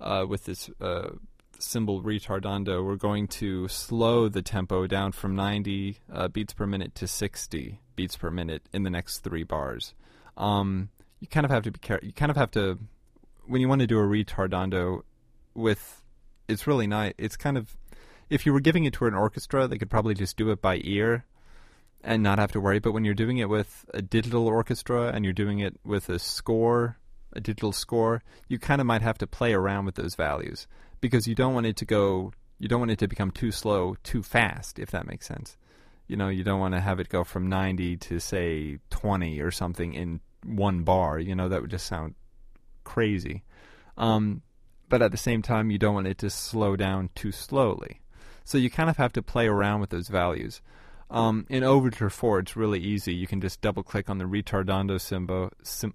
uh, 0.00 0.26
with 0.28 0.44
this 0.44 0.68
uh, 0.80 1.10
cymbal 1.58 2.02
retardando, 2.02 2.84
we're 2.84 2.96
going 2.96 3.26
to 3.26 3.68
slow 3.68 4.28
the 4.28 4.42
tempo 4.42 4.86
down 4.86 5.12
from 5.12 5.34
90 5.34 5.98
uh, 6.12 6.28
beats 6.28 6.52
per 6.52 6.66
minute 6.66 6.94
to 6.96 7.06
60 7.06 7.80
beats 7.96 8.16
per 8.16 8.30
minute 8.30 8.62
in 8.72 8.82
the 8.82 8.90
next 8.90 9.18
three 9.18 9.42
bars. 9.42 9.94
Um, 10.36 10.90
you 11.20 11.26
kind 11.26 11.44
of 11.44 11.50
have 11.50 11.64
to 11.64 11.70
be 11.70 11.78
careful. 11.78 12.06
You 12.06 12.12
kind 12.12 12.30
of 12.30 12.36
have 12.36 12.50
to, 12.52 12.78
when 13.46 13.60
you 13.60 13.68
want 13.68 13.80
to 13.80 13.86
do 13.86 13.98
a 13.98 14.02
retardando 14.02 15.02
with, 15.54 16.02
it's 16.48 16.66
really 16.66 16.86
nice. 16.86 17.14
It's 17.18 17.36
kind 17.36 17.58
of, 17.58 17.76
if 18.30 18.46
you 18.46 18.52
were 18.52 18.60
giving 18.60 18.84
it 18.84 18.92
to 18.94 19.06
an 19.06 19.14
orchestra, 19.14 19.66
they 19.66 19.78
could 19.78 19.90
probably 19.90 20.14
just 20.14 20.36
do 20.36 20.50
it 20.50 20.62
by 20.62 20.80
ear 20.84 21.24
and 22.02 22.22
not 22.22 22.38
have 22.38 22.52
to 22.52 22.60
worry. 22.60 22.78
But 22.78 22.92
when 22.92 23.04
you're 23.04 23.14
doing 23.14 23.38
it 23.38 23.48
with 23.48 23.84
a 23.92 24.02
digital 24.02 24.46
orchestra 24.46 25.10
and 25.12 25.24
you're 25.24 25.34
doing 25.34 25.58
it 25.58 25.76
with 25.84 26.08
a 26.08 26.18
score, 26.18 26.98
a 27.32 27.40
digital 27.40 27.72
score, 27.72 28.22
you 28.48 28.58
kind 28.58 28.80
of 28.80 28.86
might 28.86 29.02
have 29.02 29.18
to 29.18 29.26
play 29.26 29.52
around 29.52 29.86
with 29.86 29.96
those 29.96 30.14
values 30.14 30.68
because 31.00 31.26
you 31.26 31.34
don't 31.34 31.54
want 31.54 31.66
it 31.66 31.76
to 31.76 31.84
go, 31.84 32.32
you 32.58 32.68
don't 32.68 32.80
want 32.80 32.90
it 32.90 32.98
to 32.98 33.08
become 33.08 33.30
too 33.30 33.50
slow, 33.50 33.96
too 34.02 34.22
fast, 34.22 34.78
if 34.78 34.90
that 34.90 35.06
makes 35.06 35.26
sense. 35.26 35.56
You 36.06 36.16
know, 36.16 36.28
you 36.28 36.42
don't 36.42 36.60
want 36.60 36.74
to 36.74 36.80
have 36.80 37.00
it 37.00 37.08
go 37.08 37.24
from 37.24 37.48
90 37.48 37.96
to 37.98 38.18
say 38.18 38.78
20 38.90 39.40
or 39.40 39.50
something 39.50 39.92
in 39.94 40.20
one 40.44 40.82
bar. 40.82 41.18
You 41.18 41.34
know, 41.34 41.48
that 41.48 41.60
would 41.60 41.70
just 41.70 41.86
sound 41.86 42.14
crazy. 42.84 43.44
Um, 43.96 44.42
but 44.88 45.02
at 45.02 45.10
the 45.10 45.18
same 45.18 45.42
time, 45.42 45.70
you 45.70 45.78
don't 45.78 45.94
want 45.94 46.06
it 46.06 46.18
to 46.18 46.30
slow 46.30 46.76
down 46.76 47.10
too 47.14 47.32
slowly. 47.32 48.00
So 48.44 48.56
you 48.56 48.70
kind 48.70 48.88
of 48.88 48.96
have 48.96 49.12
to 49.12 49.22
play 49.22 49.46
around 49.46 49.80
with 49.80 49.90
those 49.90 50.08
values. 50.08 50.62
Um, 51.10 51.46
in 51.48 51.62
Overture 51.62 52.10
4, 52.10 52.40
it's 52.40 52.56
really 52.56 52.80
easy. 52.80 53.14
You 53.14 53.26
can 53.26 53.40
just 53.40 53.60
double 53.60 53.82
click 53.82 54.08
on 54.08 54.18
the 54.18 54.24
retardando 54.24 55.00
symbol. 55.00 55.50
Sim- 55.62 55.94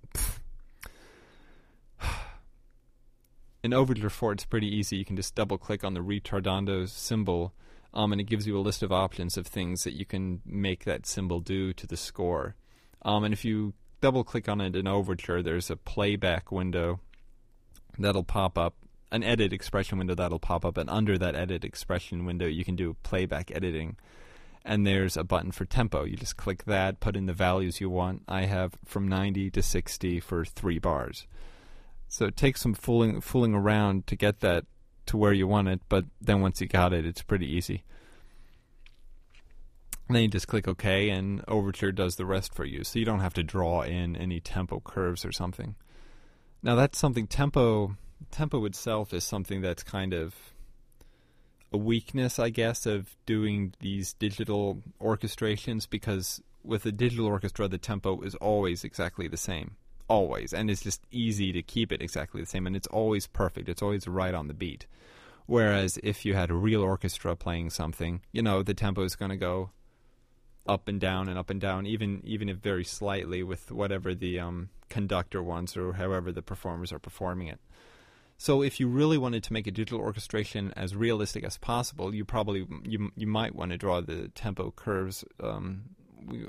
in 3.64 3.74
Overture 3.74 4.10
4, 4.10 4.34
it's 4.34 4.46
pretty 4.46 4.68
easy. 4.68 4.98
You 4.98 5.06
can 5.06 5.16
just 5.16 5.36
double 5.36 5.58
click 5.58 5.84
on 5.84 5.94
the 5.94 6.02
retardando 6.02 6.88
symbol, 6.88 7.54
um, 7.94 8.12
and 8.12 8.20
it 8.20 8.26
gives 8.26 8.46
you 8.46 8.58
a 8.58 8.62
list 8.62 8.84
of 8.84 8.92
options 8.92 9.38
of 9.38 9.48
things 9.48 9.86
that 9.86 9.94
you 9.94 10.06
can 10.06 10.42
make 10.46 10.84
that 10.84 11.06
symbol 11.06 11.40
do 11.40 11.72
to 11.74 11.88
the 11.88 11.96
score. 11.96 12.56
Um, 13.04 13.24
and 13.24 13.34
if 13.34 13.46
you 13.46 13.74
double 14.02 14.26
click 14.26 14.50
on 14.50 14.60
it 14.60 14.76
in 14.76 14.86
Overture, 14.86 15.42
there's 15.42 15.70
a 15.70 15.78
playback 15.78 16.52
window 16.52 17.00
that'll 17.98 18.26
pop 18.26 18.58
up, 18.58 18.76
an 19.12 19.24
edit 19.24 19.54
expression 19.54 19.98
window 19.98 20.16
that'll 20.16 20.40
pop 20.40 20.66
up, 20.66 20.78
and 20.78 20.90
under 20.90 21.18
that 21.18 21.36
edit 21.36 21.64
expression 21.64 22.26
window, 22.26 22.48
you 22.48 22.66
can 22.66 22.76
do 22.76 22.98
playback 23.04 23.50
editing. 23.52 23.96
And 24.66 24.86
there's 24.86 25.18
a 25.18 25.24
button 25.24 25.52
for 25.52 25.66
tempo. 25.66 26.04
You 26.06 26.16
just 26.16 26.38
click 26.38 26.64
that, 26.66 27.02
put 27.02 27.16
in 27.16 27.26
the 27.26 27.34
values 27.34 27.82
you 27.82 27.90
want. 27.90 28.24
I 28.28 28.44
have 28.44 28.76
from 28.86 29.08
90 29.08 29.52
to 29.52 29.62
60 29.62 30.20
for 30.22 30.46
three 30.46 30.80
bars. 30.80 31.28
So 32.14 32.28
it 32.28 32.38
takes 32.38 32.62
some 32.62 32.76
fooling 32.76 33.22
fooling 33.22 33.56
around 33.56 34.06
to 34.06 34.16
get 34.16 34.42
that 34.42 34.66
to 35.08 35.18
where 35.18 35.34
you 35.34 35.48
want 35.48 35.68
it, 35.68 35.82
but 35.90 36.06
then 36.22 36.42
once 36.42 36.62
you 36.62 36.68
got 36.68 36.94
it, 36.94 37.08
it's 37.08 37.24
pretty 37.24 37.48
easy. 37.48 37.84
And 40.08 40.16
then 40.16 40.22
you 40.22 40.28
just 40.28 40.48
click 40.48 40.68
OK, 40.68 41.10
and 41.10 41.44
Overture 41.48 41.92
does 41.92 42.18
the 42.18 42.28
rest 42.28 42.54
for 42.54 42.66
you. 42.66 42.84
So 42.84 43.00
you 43.00 43.06
don't 43.06 43.22
have 43.22 43.34
to 43.34 43.42
draw 43.42 43.82
in 43.82 44.16
any 44.16 44.40
tempo 44.40 44.80
curves 44.80 45.26
or 45.26 45.32
something. 45.32 45.74
Now 46.62 46.76
that's 46.76 47.00
something 47.00 47.26
tempo 47.26 47.98
tempo 48.30 48.64
itself 48.66 49.12
is 49.12 49.24
something 49.24 49.62
that's 49.62 49.82
kind 49.82 50.14
of 50.14 50.36
a 51.72 51.78
weakness, 51.78 52.38
I 52.38 52.52
guess, 52.52 52.86
of 52.86 53.16
doing 53.26 53.74
these 53.80 54.14
digital 54.14 54.84
orchestrations 55.02 55.90
because 55.90 56.44
with 56.64 56.86
a 56.86 56.92
digital 56.92 57.26
orchestra, 57.26 57.68
the 57.68 57.80
tempo 57.80 58.22
is 58.22 58.36
always 58.36 58.84
exactly 58.84 59.28
the 59.28 59.36
same, 59.36 59.78
always, 60.08 60.54
and 60.54 60.70
it's 60.70 60.82
just 60.82 61.02
easy 61.12 61.52
to 61.52 61.62
keep 61.62 61.92
it 61.92 62.02
exactly 62.02 62.42
the 62.42 62.48
same, 62.48 62.68
and 62.68 62.76
it's 62.76 62.88
always 62.88 63.28
perfect. 63.28 63.70
It's 63.70 63.82
always 63.82 64.08
right 64.08 64.34
on 64.34 64.48
the 64.48 64.54
beat. 64.54 64.88
Whereas 65.46 66.00
if 66.04 66.26
you 66.26 66.34
had 66.34 66.50
a 66.50 66.56
real 66.56 66.82
orchestra 66.82 67.36
playing 67.36 67.72
something, 67.72 68.22
you 68.32 68.42
know, 68.42 68.64
the 68.64 68.74
tempo 68.74 69.04
is 69.04 69.16
going 69.16 69.32
to 69.32 69.38
go 69.38 69.72
up 70.66 70.88
and 70.88 71.00
down 71.00 71.28
and 71.28 71.38
up 71.38 71.50
and 71.50 71.60
down, 71.60 71.86
even 71.86 72.22
even 72.24 72.50
if 72.50 72.58
very 72.58 72.86
slightly 72.86 73.44
with 73.44 73.72
whatever 73.72 74.16
the 74.16 74.40
um, 74.40 74.70
conductor 74.90 75.44
wants 75.44 75.76
or 75.76 75.94
however 75.94 76.32
the 76.32 76.42
performers 76.42 76.94
are 76.94 77.00
performing 77.00 77.48
it. 77.48 77.60
So 78.38 78.62
if 78.62 78.80
you 78.80 78.88
really 78.88 79.18
wanted 79.18 79.44
to 79.44 79.54
make 79.54 79.68
a 79.68 79.72
digital 79.72 80.00
orchestration 80.00 80.74
as 80.76 80.96
realistic 80.96 81.44
as 81.44 81.58
possible, 81.58 82.16
you 82.16 82.26
probably 82.26 82.66
you 82.84 83.12
you 83.16 83.28
might 83.28 83.56
want 83.56 83.72
to 83.72 83.78
draw 83.78 84.02
the 84.02 84.30
tempo 84.30 84.72
curves. 84.72 85.24
Um, 85.42 85.96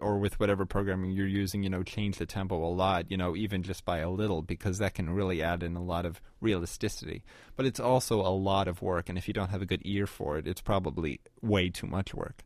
or 0.00 0.18
with 0.18 0.38
whatever 0.40 0.66
programming 0.66 1.12
you're 1.12 1.26
using, 1.26 1.62
you 1.62 1.70
know, 1.70 1.82
change 1.82 2.18
the 2.18 2.26
tempo 2.26 2.56
a 2.56 2.68
lot, 2.68 3.10
you 3.10 3.16
know, 3.16 3.36
even 3.36 3.62
just 3.62 3.84
by 3.84 3.98
a 3.98 4.10
little, 4.10 4.42
because 4.42 4.78
that 4.78 4.94
can 4.94 5.10
really 5.10 5.42
add 5.42 5.62
in 5.62 5.76
a 5.76 5.82
lot 5.82 6.06
of 6.06 6.20
realisticity. 6.42 7.22
But 7.56 7.66
it's 7.66 7.80
also 7.80 8.20
a 8.20 8.28
lot 8.30 8.68
of 8.68 8.82
work, 8.82 9.08
and 9.08 9.18
if 9.18 9.28
you 9.28 9.34
don't 9.34 9.50
have 9.50 9.62
a 9.62 9.66
good 9.66 9.82
ear 9.84 10.06
for 10.06 10.38
it, 10.38 10.46
it's 10.46 10.60
probably 10.60 11.20
way 11.42 11.70
too 11.70 11.86
much 11.86 12.14
work. 12.14 12.42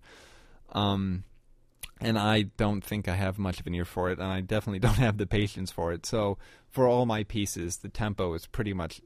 Um, 0.72 1.24
and 2.00 2.18
I 2.18 2.42
don't 2.42 2.84
think 2.84 3.08
I 3.08 3.14
have 3.14 3.38
much 3.38 3.60
of 3.60 3.66
an 3.66 3.74
ear 3.74 3.84
for 3.84 4.10
it, 4.10 4.18
and 4.18 4.28
I 4.28 4.40
definitely 4.40 4.78
don't 4.86 4.98
have 4.98 5.18
the 5.18 5.26
patience 5.26 5.70
for 5.70 5.92
it. 5.92 6.06
So 6.06 6.38
for 6.70 6.86
all 6.86 7.06
my 7.06 7.24
pieces, 7.24 7.78
the 7.78 7.88
tempo 7.88 8.34
is 8.34 8.46
pretty 8.46 8.72
much 8.72 9.00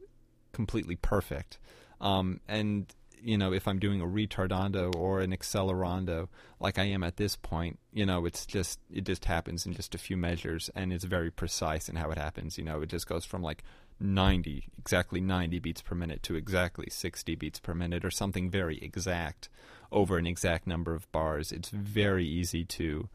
completely 0.52 0.96
perfect. 0.96 1.58
Um, 2.00 2.40
and 2.48 2.92
you 3.22 3.38
know, 3.38 3.52
if 3.52 3.68
I'm 3.68 3.78
doing 3.78 4.00
a 4.00 4.06
retardando 4.06 4.94
or 4.96 5.20
an 5.20 5.30
accelerando, 5.30 6.28
like 6.60 6.78
I 6.78 6.84
am 6.84 7.02
at 7.02 7.16
this 7.16 7.36
point, 7.36 7.78
you 7.92 8.04
know, 8.04 8.26
it's 8.26 8.44
just 8.46 8.80
it 8.92 9.04
just 9.04 9.26
happens 9.26 9.64
in 9.66 9.72
just 9.72 9.94
a 9.94 9.98
few 9.98 10.16
measures, 10.16 10.70
and 10.74 10.92
it's 10.92 11.04
very 11.04 11.30
precise 11.30 11.88
in 11.88 11.96
how 11.96 12.10
it 12.10 12.18
happens. 12.18 12.58
You 12.58 12.64
know, 12.64 12.82
it 12.82 12.88
just 12.88 13.06
goes 13.06 13.24
from 13.24 13.42
like 13.42 13.62
90, 14.00 14.68
exactly 14.78 15.20
90 15.20 15.58
beats 15.60 15.82
per 15.82 15.94
minute 15.94 16.22
to 16.24 16.34
exactly 16.34 16.88
60 16.90 17.34
beats 17.36 17.60
per 17.60 17.74
minute, 17.74 18.04
or 18.04 18.10
something 18.10 18.50
very 18.50 18.78
exact 18.78 19.48
over 19.90 20.18
an 20.18 20.26
exact 20.26 20.66
number 20.66 20.94
of 20.94 21.10
bars. 21.12 21.52
It's 21.52 21.68
very 21.68 22.26
easy 22.26 22.64
to, 22.64 23.08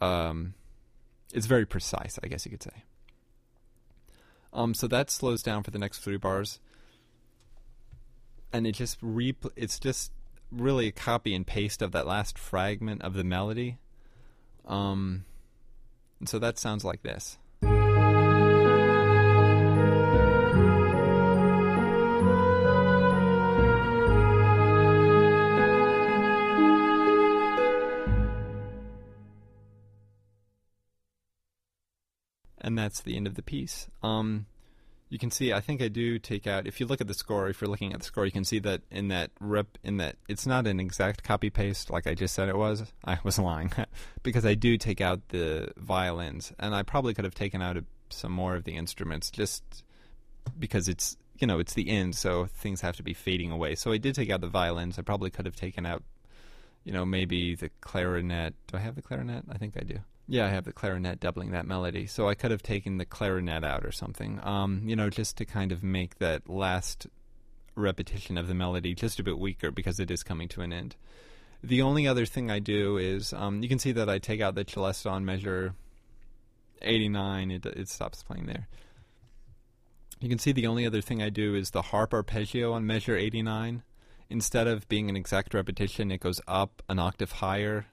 um, 0.00 0.54
it's 1.32 1.46
very 1.46 1.66
precise, 1.66 2.18
I 2.22 2.28
guess 2.28 2.44
you 2.44 2.50
could 2.50 2.62
say. 2.62 2.82
Um, 4.52 4.74
so 4.74 4.88
that 4.88 5.10
slows 5.10 5.42
down 5.42 5.62
for 5.62 5.70
the 5.70 5.78
next 5.78 5.98
three 5.98 6.16
bars, 6.16 6.60
and 8.52 8.66
it 8.66 8.72
just 8.72 8.98
re- 9.02 9.34
it's 9.56 9.78
just 9.78 10.12
really 10.50 10.88
a 10.88 10.92
copy 10.92 11.34
and 11.34 11.46
paste 11.46 11.82
of 11.82 11.92
that 11.92 12.06
last 12.06 12.38
fragment 12.38 13.02
of 13.02 13.14
the 13.14 13.24
melody. 13.24 13.78
Um, 14.66 15.24
and 16.20 16.28
so 16.28 16.38
that 16.38 16.58
sounds 16.58 16.84
like 16.84 17.02
this. 17.02 17.38
and 32.66 32.76
that's 32.76 33.00
the 33.00 33.16
end 33.16 33.28
of 33.28 33.36
the 33.36 33.42
piece. 33.42 33.86
Um, 34.02 34.46
you 35.08 35.18
can 35.18 35.30
see, 35.30 35.52
I 35.52 35.60
think 35.60 35.80
I 35.80 35.88
do 35.88 36.18
take 36.18 36.46
out. 36.46 36.66
If 36.66 36.80
you 36.80 36.86
look 36.86 37.00
at 37.00 37.06
the 37.06 37.14
score, 37.14 37.48
if 37.48 37.60
you're 37.60 37.70
looking 37.70 37.92
at 37.92 38.00
the 38.00 38.04
score, 38.04 38.24
you 38.24 38.32
can 38.32 38.44
see 38.44 38.58
that 38.60 38.82
in 38.90 39.08
that 39.08 39.30
rep, 39.40 39.78
in 39.84 39.98
that 39.98 40.16
it's 40.28 40.46
not 40.46 40.66
an 40.66 40.80
exact 40.80 41.22
copy 41.22 41.48
paste 41.48 41.90
like 41.90 42.06
I 42.06 42.14
just 42.14 42.34
said 42.34 42.48
it 42.48 42.56
was. 42.56 42.92
I 43.04 43.18
was 43.22 43.38
lying 43.38 43.72
because 44.22 44.44
I 44.44 44.54
do 44.54 44.76
take 44.76 45.00
out 45.00 45.28
the 45.28 45.72
violins, 45.76 46.52
and 46.58 46.74
I 46.74 46.82
probably 46.82 47.14
could 47.14 47.24
have 47.24 47.34
taken 47.34 47.62
out 47.62 47.76
a, 47.76 47.84
some 48.10 48.32
more 48.32 48.56
of 48.56 48.64
the 48.64 48.74
instruments 48.76 49.30
just 49.30 49.62
because 50.58 50.88
it's 50.88 51.16
you 51.38 51.46
know 51.46 51.60
it's 51.60 51.74
the 51.74 51.88
end, 51.88 52.16
so 52.16 52.46
things 52.46 52.80
have 52.80 52.96
to 52.96 53.04
be 53.04 53.14
fading 53.14 53.52
away. 53.52 53.76
So 53.76 53.92
I 53.92 53.98
did 53.98 54.16
take 54.16 54.30
out 54.30 54.40
the 54.40 54.48
violins. 54.48 54.98
I 54.98 55.02
probably 55.02 55.30
could 55.30 55.46
have 55.46 55.56
taken 55.56 55.86
out, 55.86 56.02
you 56.82 56.92
know, 56.92 57.06
maybe 57.06 57.54
the 57.54 57.70
clarinet. 57.80 58.54
Do 58.66 58.76
I 58.76 58.80
have 58.80 58.96
the 58.96 59.02
clarinet? 59.02 59.44
I 59.48 59.56
think 59.56 59.74
I 59.76 59.84
do. 59.84 60.00
Yeah, 60.28 60.46
I 60.46 60.48
have 60.48 60.64
the 60.64 60.72
clarinet 60.72 61.20
doubling 61.20 61.52
that 61.52 61.66
melody, 61.66 62.06
so 62.06 62.28
I 62.28 62.34
could 62.34 62.50
have 62.50 62.62
taken 62.62 62.98
the 62.98 63.04
clarinet 63.04 63.62
out 63.62 63.84
or 63.84 63.92
something. 63.92 64.40
Um, 64.42 64.82
you 64.84 64.96
know, 64.96 65.08
just 65.08 65.36
to 65.36 65.44
kind 65.44 65.70
of 65.70 65.84
make 65.84 66.18
that 66.18 66.48
last 66.48 67.06
repetition 67.76 68.36
of 68.36 68.48
the 68.48 68.54
melody 68.54 68.94
just 68.94 69.20
a 69.20 69.22
bit 69.22 69.38
weaker 69.38 69.70
because 69.70 70.00
it 70.00 70.10
is 70.10 70.22
coming 70.22 70.48
to 70.48 70.62
an 70.62 70.72
end. 70.72 70.96
The 71.62 71.82
only 71.82 72.08
other 72.08 72.26
thing 72.26 72.50
I 72.50 72.58
do 72.58 72.96
is 72.96 73.32
um, 73.32 73.62
you 73.62 73.68
can 73.68 73.78
see 73.78 73.92
that 73.92 74.08
I 74.08 74.18
take 74.18 74.40
out 74.40 74.54
the 74.54 74.64
celeste 74.66 75.06
on 75.06 75.24
measure 75.24 75.74
89. 76.82 77.50
It 77.50 77.66
it 77.66 77.88
stops 77.88 78.22
playing 78.22 78.46
there. 78.46 78.68
You 80.20 80.28
can 80.28 80.38
see 80.38 80.52
the 80.52 80.66
only 80.66 80.86
other 80.86 81.02
thing 81.02 81.22
I 81.22 81.28
do 81.28 81.54
is 81.54 81.70
the 81.70 81.82
harp 81.82 82.14
arpeggio 82.14 82.72
on 82.72 82.86
measure 82.86 83.16
89. 83.16 83.82
instead 84.28 84.66
of 84.66 84.88
being 84.88 85.08
an 85.08 85.16
exact 85.16 85.54
repetition, 85.54 86.10
it 86.10 86.18
goes 86.18 86.40
up 86.48 86.82
an 86.88 86.98
octave 86.98 87.32
higher. 87.32 87.86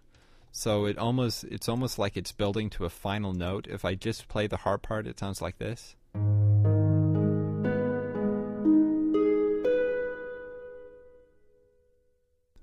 So 0.56 0.86
it 0.86 1.00
almost 1.00 1.46
it's 1.46 1.68
almost 1.68 1.98
like 1.98 2.16
it's 2.16 2.32
building 2.32 2.70
to 2.70 2.86
a 2.86 2.90
final 2.90 3.34
note. 3.34 3.66
If 3.68 3.84
I 3.84 3.96
just 3.96 4.28
play 4.28 4.46
the 4.46 4.58
harp 4.58 4.84
part, 4.84 5.08
it 5.08 5.20
sounds 5.20 5.42
like 5.42 5.58
this. 5.58 5.96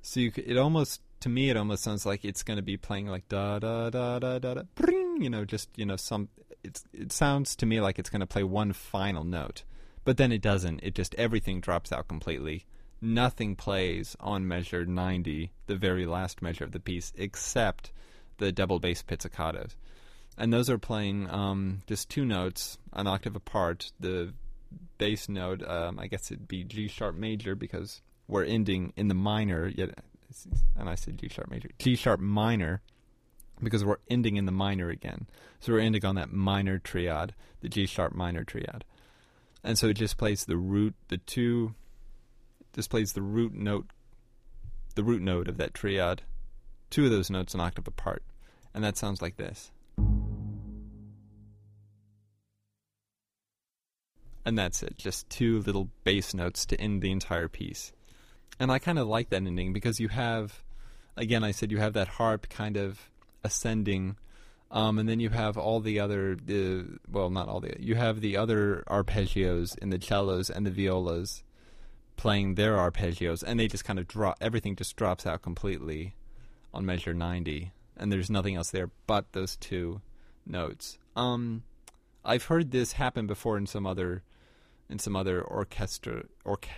So 0.02 0.20
you, 0.20 0.32
it 0.36 0.56
almost 0.56 1.02
to 1.18 1.28
me 1.28 1.50
it 1.50 1.56
almost 1.56 1.82
sounds 1.82 2.06
like 2.06 2.24
it's 2.24 2.44
going 2.44 2.58
to 2.58 2.62
be 2.62 2.76
playing 2.76 3.08
like 3.08 3.28
da 3.28 3.58
da 3.58 3.90
da 3.90 4.20
da 4.20 4.38
da 4.38 4.54
da 4.54 4.62
bring, 4.76 5.20
you 5.20 5.28
know 5.28 5.44
just 5.44 5.68
you 5.76 5.84
know 5.84 5.96
some 5.96 6.28
it's 6.62 6.84
it 6.92 7.10
sounds 7.10 7.56
to 7.56 7.66
me 7.66 7.80
like 7.80 7.98
it's 7.98 8.08
going 8.08 8.20
to 8.20 8.26
play 8.26 8.44
one 8.44 8.72
final 8.72 9.24
note. 9.24 9.64
But 10.04 10.16
then 10.16 10.30
it 10.30 10.42
doesn't. 10.42 10.78
It 10.84 10.94
just 10.94 11.12
everything 11.16 11.60
drops 11.60 11.90
out 11.90 12.06
completely. 12.06 12.66
Nothing 13.02 13.56
plays 13.56 14.16
on 14.20 14.46
measure 14.46 14.84
90, 14.84 15.52
the 15.66 15.76
very 15.76 16.04
last 16.06 16.42
measure 16.42 16.64
of 16.64 16.72
the 16.72 16.80
piece, 16.80 17.12
except 17.16 17.92
the 18.38 18.52
double 18.52 18.78
bass 18.78 19.02
pizzicatos. 19.02 19.74
And 20.36 20.52
those 20.52 20.68
are 20.70 20.78
playing 20.78 21.30
um, 21.30 21.82
just 21.86 22.08
two 22.08 22.24
notes, 22.24 22.78
an 22.92 23.06
octave 23.06 23.36
apart. 23.36 23.92
The 24.00 24.32
bass 24.98 25.28
note, 25.28 25.62
um, 25.66 25.98
I 25.98 26.06
guess 26.06 26.30
it'd 26.30 26.48
be 26.48 26.64
G 26.64 26.88
sharp 26.88 27.14
major 27.14 27.54
because 27.54 28.02
we're 28.28 28.44
ending 28.44 28.92
in 28.96 29.08
the 29.08 29.14
minor, 29.14 29.66
yet, 29.66 29.90
and 30.78 30.88
I 30.88 30.94
said 30.94 31.18
G 31.18 31.28
sharp 31.28 31.50
major, 31.50 31.70
G 31.78 31.96
sharp 31.96 32.20
minor, 32.20 32.80
because 33.62 33.84
we're 33.84 33.98
ending 34.08 34.36
in 34.36 34.46
the 34.46 34.52
minor 34.52 34.88
again. 34.88 35.26
So 35.60 35.72
we're 35.72 35.80
ending 35.80 36.04
on 36.04 36.14
that 36.14 36.32
minor 36.32 36.78
triad, 36.78 37.34
the 37.60 37.68
G 37.68 37.86
sharp 37.86 38.14
minor 38.14 38.44
triad, 38.44 38.84
and 39.64 39.78
so 39.78 39.88
it 39.88 39.94
just 39.94 40.16
plays 40.16 40.44
the 40.44 40.56
root, 40.56 40.94
the 41.08 41.18
two, 41.18 41.74
just 42.74 42.90
plays 42.90 43.12
the 43.12 43.22
root 43.22 43.54
note, 43.54 43.86
the 44.94 45.04
root 45.04 45.22
note 45.22 45.48
of 45.48 45.56
that 45.58 45.74
triad, 45.74 46.22
two 46.90 47.04
of 47.04 47.10
those 47.10 47.30
notes 47.30 47.54
an 47.54 47.60
octave 47.60 47.88
apart, 47.88 48.22
and 48.74 48.84
that 48.84 48.96
sounds 48.96 49.20
like 49.22 49.36
this. 49.36 49.72
And 54.44 54.58
that's 54.58 54.82
it, 54.82 54.96
just 54.96 55.28
two 55.28 55.60
little 55.60 55.90
bass 56.04 56.32
notes 56.32 56.64
to 56.66 56.80
end 56.80 57.02
the 57.02 57.12
entire 57.12 57.48
piece. 57.48 57.92
And 58.58 58.70
I 58.72 58.78
kind 58.78 58.98
of 58.98 59.06
like 59.06 59.30
that 59.30 59.36
ending 59.36 59.72
because 59.72 60.00
you 60.00 60.08
have, 60.08 60.62
again, 61.16 61.44
I 61.44 61.50
said 61.50 61.70
you 61.70 61.78
have 61.78 61.92
that 61.94 62.08
harp 62.08 62.48
kind 62.48 62.76
of 62.76 63.10
ascending, 63.44 64.16
um, 64.70 64.98
and 64.98 65.08
then 65.08 65.20
you 65.20 65.30
have 65.30 65.58
all 65.58 65.80
the 65.80 66.00
other, 66.00 66.36
the 66.36 66.86
well, 67.10 67.30
not 67.30 67.48
all 67.48 67.60
the, 67.60 67.74
you 67.78 67.96
have 67.96 68.20
the 68.20 68.36
other 68.36 68.84
arpeggios 68.88 69.76
in 69.78 69.90
the 69.90 70.00
cellos 70.00 70.48
and 70.50 70.66
the 70.66 70.70
violas 70.70 71.42
playing 72.20 72.54
their 72.54 72.76
arpeggios, 72.76 73.42
and 73.42 73.58
they 73.58 73.66
just 73.66 73.82
kind 73.82 73.98
of 73.98 74.06
drop, 74.06 74.36
everything 74.42 74.76
just 74.76 74.94
drops 74.94 75.24
out 75.24 75.40
completely 75.40 76.14
on 76.74 76.84
measure 76.84 77.14
90, 77.14 77.72
and 77.96 78.12
there's 78.12 78.28
nothing 78.28 78.56
else 78.56 78.70
there 78.70 78.90
but 79.06 79.32
those 79.32 79.56
two 79.56 80.02
notes. 80.44 80.98
Um, 81.16 81.62
I've 82.22 82.44
heard 82.44 82.72
this 82.72 82.92
happen 82.92 83.26
before 83.26 83.56
in 83.56 83.66
some 83.66 83.86
other, 83.86 84.22
in 84.90 84.98
some 84.98 85.16
other 85.16 85.40
orchestra, 85.40 86.24
orchestra 86.44 86.76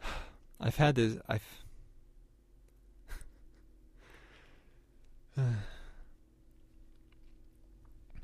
I've 0.60 0.76
had 0.76 0.94
this. 0.94 1.18
I've. 1.28 1.42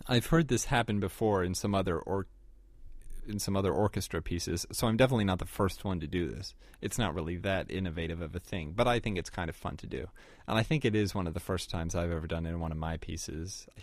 I've 0.08 0.26
heard 0.26 0.46
this 0.46 0.66
happen 0.66 1.00
before 1.00 1.42
in 1.42 1.56
some 1.56 1.74
other 1.74 1.98
or 1.98 2.28
in 3.28 3.38
some 3.38 3.56
other 3.56 3.72
orchestra 3.72 4.22
pieces, 4.22 4.66
so 4.72 4.86
I'm 4.86 4.96
definitely 4.96 5.24
not 5.24 5.38
the 5.38 5.46
first 5.46 5.84
one 5.84 6.00
to 6.00 6.06
do 6.06 6.28
this. 6.28 6.54
It's 6.80 6.98
not 6.98 7.14
really 7.14 7.36
that 7.38 7.70
innovative 7.70 8.20
of 8.20 8.34
a 8.34 8.40
thing, 8.40 8.72
but 8.74 8.86
I 8.86 8.98
think 8.98 9.18
it's 9.18 9.30
kind 9.30 9.48
of 9.48 9.56
fun 9.56 9.76
to 9.78 9.86
do, 9.86 10.06
and 10.46 10.58
I 10.58 10.62
think 10.62 10.84
it 10.84 10.94
is 10.94 11.14
one 11.14 11.26
of 11.26 11.34
the 11.34 11.40
first 11.40 11.70
times 11.70 11.94
I've 11.94 12.12
ever 12.12 12.26
done 12.26 12.46
it 12.46 12.50
in 12.50 12.60
one 12.60 12.72
of 12.72 12.78
my 12.78 12.96
pieces. 12.96 13.66
I 13.76 13.82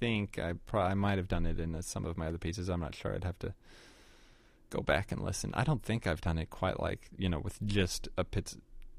think 0.00 0.38
I 0.38 0.54
pro- 0.66 0.82
I 0.82 0.94
might 0.94 1.18
have 1.18 1.28
done 1.28 1.46
it 1.46 1.60
in 1.60 1.80
some 1.82 2.04
of 2.04 2.16
my 2.16 2.28
other 2.28 2.38
pieces. 2.38 2.68
I'm 2.68 2.80
not 2.80 2.94
sure. 2.94 3.14
I'd 3.14 3.24
have 3.24 3.38
to 3.40 3.54
go 4.70 4.80
back 4.80 5.12
and 5.12 5.22
listen. 5.22 5.52
I 5.54 5.64
don't 5.64 5.82
think 5.82 6.06
I've 6.06 6.20
done 6.20 6.38
it 6.38 6.50
quite 6.50 6.80
like 6.80 7.10
you 7.16 7.28
know 7.28 7.38
with 7.38 7.58
just 7.64 8.08
a 8.16 8.24
pizz, 8.24 8.56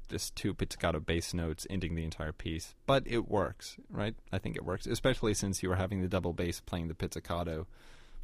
just 0.08 0.36
two 0.36 0.54
pizzicato 0.54 1.00
bass 1.00 1.34
notes 1.34 1.66
ending 1.68 1.94
the 1.94 2.04
entire 2.04 2.32
piece, 2.32 2.74
but 2.86 3.02
it 3.06 3.28
works, 3.28 3.76
right? 3.90 4.14
I 4.32 4.38
think 4.38 4.56
it 4.56 4.64
works, 4.64 4.86
especially 4.86 5.34
since 5.34 5.62
you 5.62 5.68
were 5.68 5.76
having 5.76 6.00
the 6.00 6.08
double 6.08 6.32
bass 6.32 6.60
playing 6.60 6.88
the 6.88 6.94
pizzicato 6.94 7.66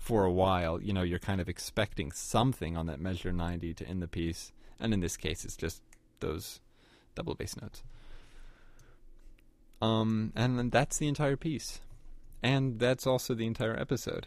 for 0.01 0.25
a 0.25 0.33
while. 0.33 0.81
You 0.83 0.95
know, 0.95 1.03
you're 1.03 1.19
kind 1.21 1.41
of 1.41 1.49
expecting 1.49 2.11
something 2.11 2.77
on 2.77 2.87
that 2.87 3.01
measure 3.01 3.31
ninety 3.31 3.75
to 3.75 3.87
end 3.87 4.03
the 4.03 4.09
piece, 4.09 4.51
and 4.81 4.93
in 4.93 5.01
this 5.01 5.17
case, 5.17 5.45
it's 5.45 5.57
just 5.57 5.83
those 6.21 6.61
double 7.15 7.35
bass 7.35 7.55
notes. 7.61 7.85
Um, 9.83 10.33
and 10.35 10.73
that's 10.73 10.99
the 10.99 11.07
entire 11.07 11.37
piece, 11.37 11.81
and 12.43 12.81
that's 12.81 13.07
also 13.07 13.35
the 13.35 13.47
entire 13.47 13.79
episode. 13.79 14.27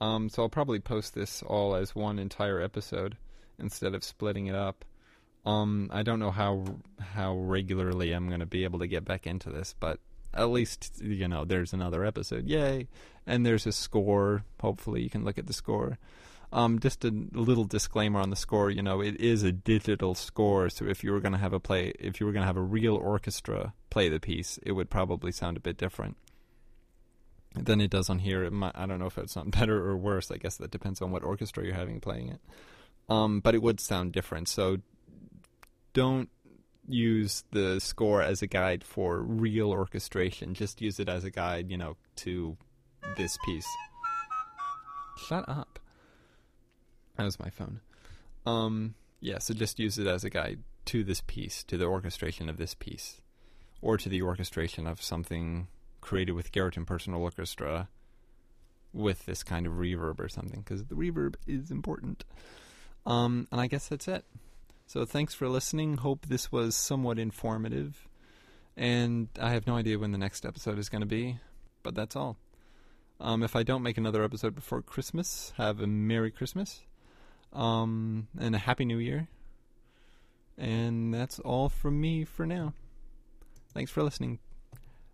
Um, 0.00 0.28
so 0.28 0.42
I'll 0.42 0.48
probably 0.48 0.80
post 0.80 1.14
this 1.14 1.42
all 1.42 1.74
as 1.74 1.94
one 1.94 2.18
entire 2.18 2.60
episode 2.60 3.18
instead 3.58 3.94
of 3.94 4.02
splitting 4.02 4.46
it 4.46 4.54
up. 4.54 4.84
Um, 5.44 5.90
I 5.92 6.02
don't 6.02 6.20
know 6.20 6.30
how 6.30 6.64
how 6.98 7.36
regularly 7.36 8.12
I'm 8.12 8.28
going 8.28 8.40
to 8.40 8.46
be 8.46 8.64
able 8.64 8.78
to 8.78 8.86
get 8.86 9.04
back 9.04 9.26
into 9.26 9.50
this, 9.50 9.74
but 9.78 9.98
at 10.34 10.50
least 10.50 11.00
you 11.02 11.28
know 11.28 11.44
there's 11.44 11.72
another 11.72 12.04
episode. 12.04 12.46
Yay! 12.46 12.88
And 13.26 13.44
there's 13.44 13.66
a 13.66 13.72
score. 13.72 14.44
Hopefully 14.60 15.02
you 15.02 15.10
can 15.10 15.24
look 15.24 15.38
at 15.38 15.46
the 15.46 15.52
score. 15.52 15.98
Um, 16.52 16.80
just 16.80 17.04
a 17.04 17.12
little 17.32 17.64
disclaimer 17.64 18.18
on 18.18 18.30
the 18.30 18.36
score. 18.36 18.70
You 18.70 18.82
know, 18.82 19.00
it 19.00 19.20
is 19.20 19.44
a 19.44 19.52
digital 19.52 20.16
score, 20.16 20.68
so 20.68 20.84
if 20.84 21.04
you 21.04 21.12
were 21.12 21.20
going 21.20 21.32
to 21.32 21.38
have 21.38 21.52
a 21.52 21.60
play, 21.60 21.92
if 22.00 22.18
you 22.18 22.26
were 22.26 22.32
going 22.32 22.42
to 22.42 22.46
have 22.46 22.56
a 22.56 22.62
real 22.62 22.96
orchestra 22.96 23.72
play 23.88 24.08
the 24.08 24.18
piece, 24.18 24.58
it 24.64 24.72
would 24.72 24.90
probably 24.90 25.30
sound 25.30 25.56
a 25.56 25.60
bit 25.60 25.76
different 25.76 26.16
than 27.54 27.80
it 27.80 27.90
does 27.90 28.10
on 28.10 28.18
here. 28.20 28.42
It 28.42 28.52
might, 28.52 28.72
I 28.74 28.86
don't 28.86 28.98
know 28.98 29.06
if 29.06 29.18
it's 29.18 29.32
something 29.32 29.50
better 29.60 29.84
or 29.86 29.96
worse. 29.96 30.30
I 30.30 30.36
guess 30.36 30.56
that 30.56 30.70
depends 30.70 31.00
on 31.00 31.10
what 31.10 31.22
orchestra 31.22 31.64
you're 31.64 31.74
having 31.74 32.00
playing 32.00 32.28
it. 32.28 32.40
Um, 33.08 33.40
but 33.40 33.54
it 33.54 33.62
would 33.62 33.80
sound 33.80 34.12
different. 34.12 34.48
So 34.48 34.78
don't 35.92 36.30
use 36.92 37.44
the 37.50 37.80
score 37.80 38.22
as 38.22 38.42
a 38.42 38.46
guide 38.46 38.84
for 38.84 39.20
real 39.20 39.70
orchestration. 39.70 40.54
Just 40.54 40.80
use 40.80 41.00
it 41.00 41.08
as 41.08 41.24
a 41.24 41.30
guide, 41.30 41.70
you 41.70 41.76
know, 41.76 41.96
to 42.16 42.56
this 43.16 43.38
piece. 43.44 43.66
Shut 45.28 45.48
up. 45.48 45.78
That 47.16 47.24
was 47.24 47.38
my 47.38 47.50
phone. 47.50 47.80
Um, 48.46 48.94
yeah, 49.20 49.38
so 49.38 49.52
just 49.54 49.78
use 49.78 49.98
it 49.98 50.06
as 50.06 50.24
a 50.24 50.30
guide 50.30 50.60
to 50.86 51.04
this 51.04 51.22
piece, 51.26 51.62
to 51.64 51.76
the 51.76 51.84
orchestration 51.84 52.48
of 52.48 52.56
this 52.56 52.74
piece, 52.74 53.20
or 53.82 53.96
to 53.96 54.08
the 54.08 54.22
orchestration 54.22 54.86
of 54.86 55.02
something 55.02 55.68
created 56.00 56.32
with 56.32 56.52
Garritan 56.52 56.86
Personal 56.86 57.22
Orchestra 57.22 57.88
with 58.92 59.26
this 59.26 59.42
kind 59.42 59.66
of 59.66 59.74
reverb 59.74 60.18
or 60.18 60.28
something 60.28 60.60
because 60.60 60.84
the 60.84 60.94
reverb 60.94 61.34
is 61.46 61.70
important. 61.70 62.24
Um, 63.06 63.46
and 63.52 63.60
I 63.60 63.66
guess 63.66 63.88
that's 63.88 64.08
it. 64.08 64.24
So 64.92 65.04
thanks 65.04 65.34
for 65.34 65.48
listening. 65.48 65.98
Hope 65.98 66.26
this 66.26 66.50
was 66.50 66.74
somewhat 66.74 67.16
informative. 67.16 68.08
And 68.76 69.28
I 69.40 69.50
have 69.50 69.64
no 69.64 69.76
idea 69.76 70.00
when 70.00 70.10
the 70.10 70.18
next 70.18 70.44
episode 70.44 70.80
is 70.80 70.88
going 70.88 71.02
to 71.02 71.06
be, 71.06 71.38
but 71.84 71.94
that's 71.94 72.16
all. 72.16 72.36
Um, 73.20 73.44
if 73.44 73.54
I 73.54 73.62
don't 73.62 73.84
make 73.84 73.98
another 73.98 74.24
episode 74.24 74.56
before 74.56 74.82
Christmas, 74.82 75.52
have 75.56 75.80
a 75.80 75.86
Merry 75.86 76.32
Christmas 76.32 76.80
um, 77.52 78.26
and 78.36 78.56
a 78.56 78.58
Happy 78.58 78.84
New 78.84 78.98
Year. 78.98 79.28
And 80.58 81.14
that's 81.14 81.38
all 81.38 81.68
from 81.68 82.00
me 82.00 82.24
for 82.24 82.44
now. 82.44 82.74
Thanks 83.72 83.92
for 83.92 84.02
listening. 84.02 84.40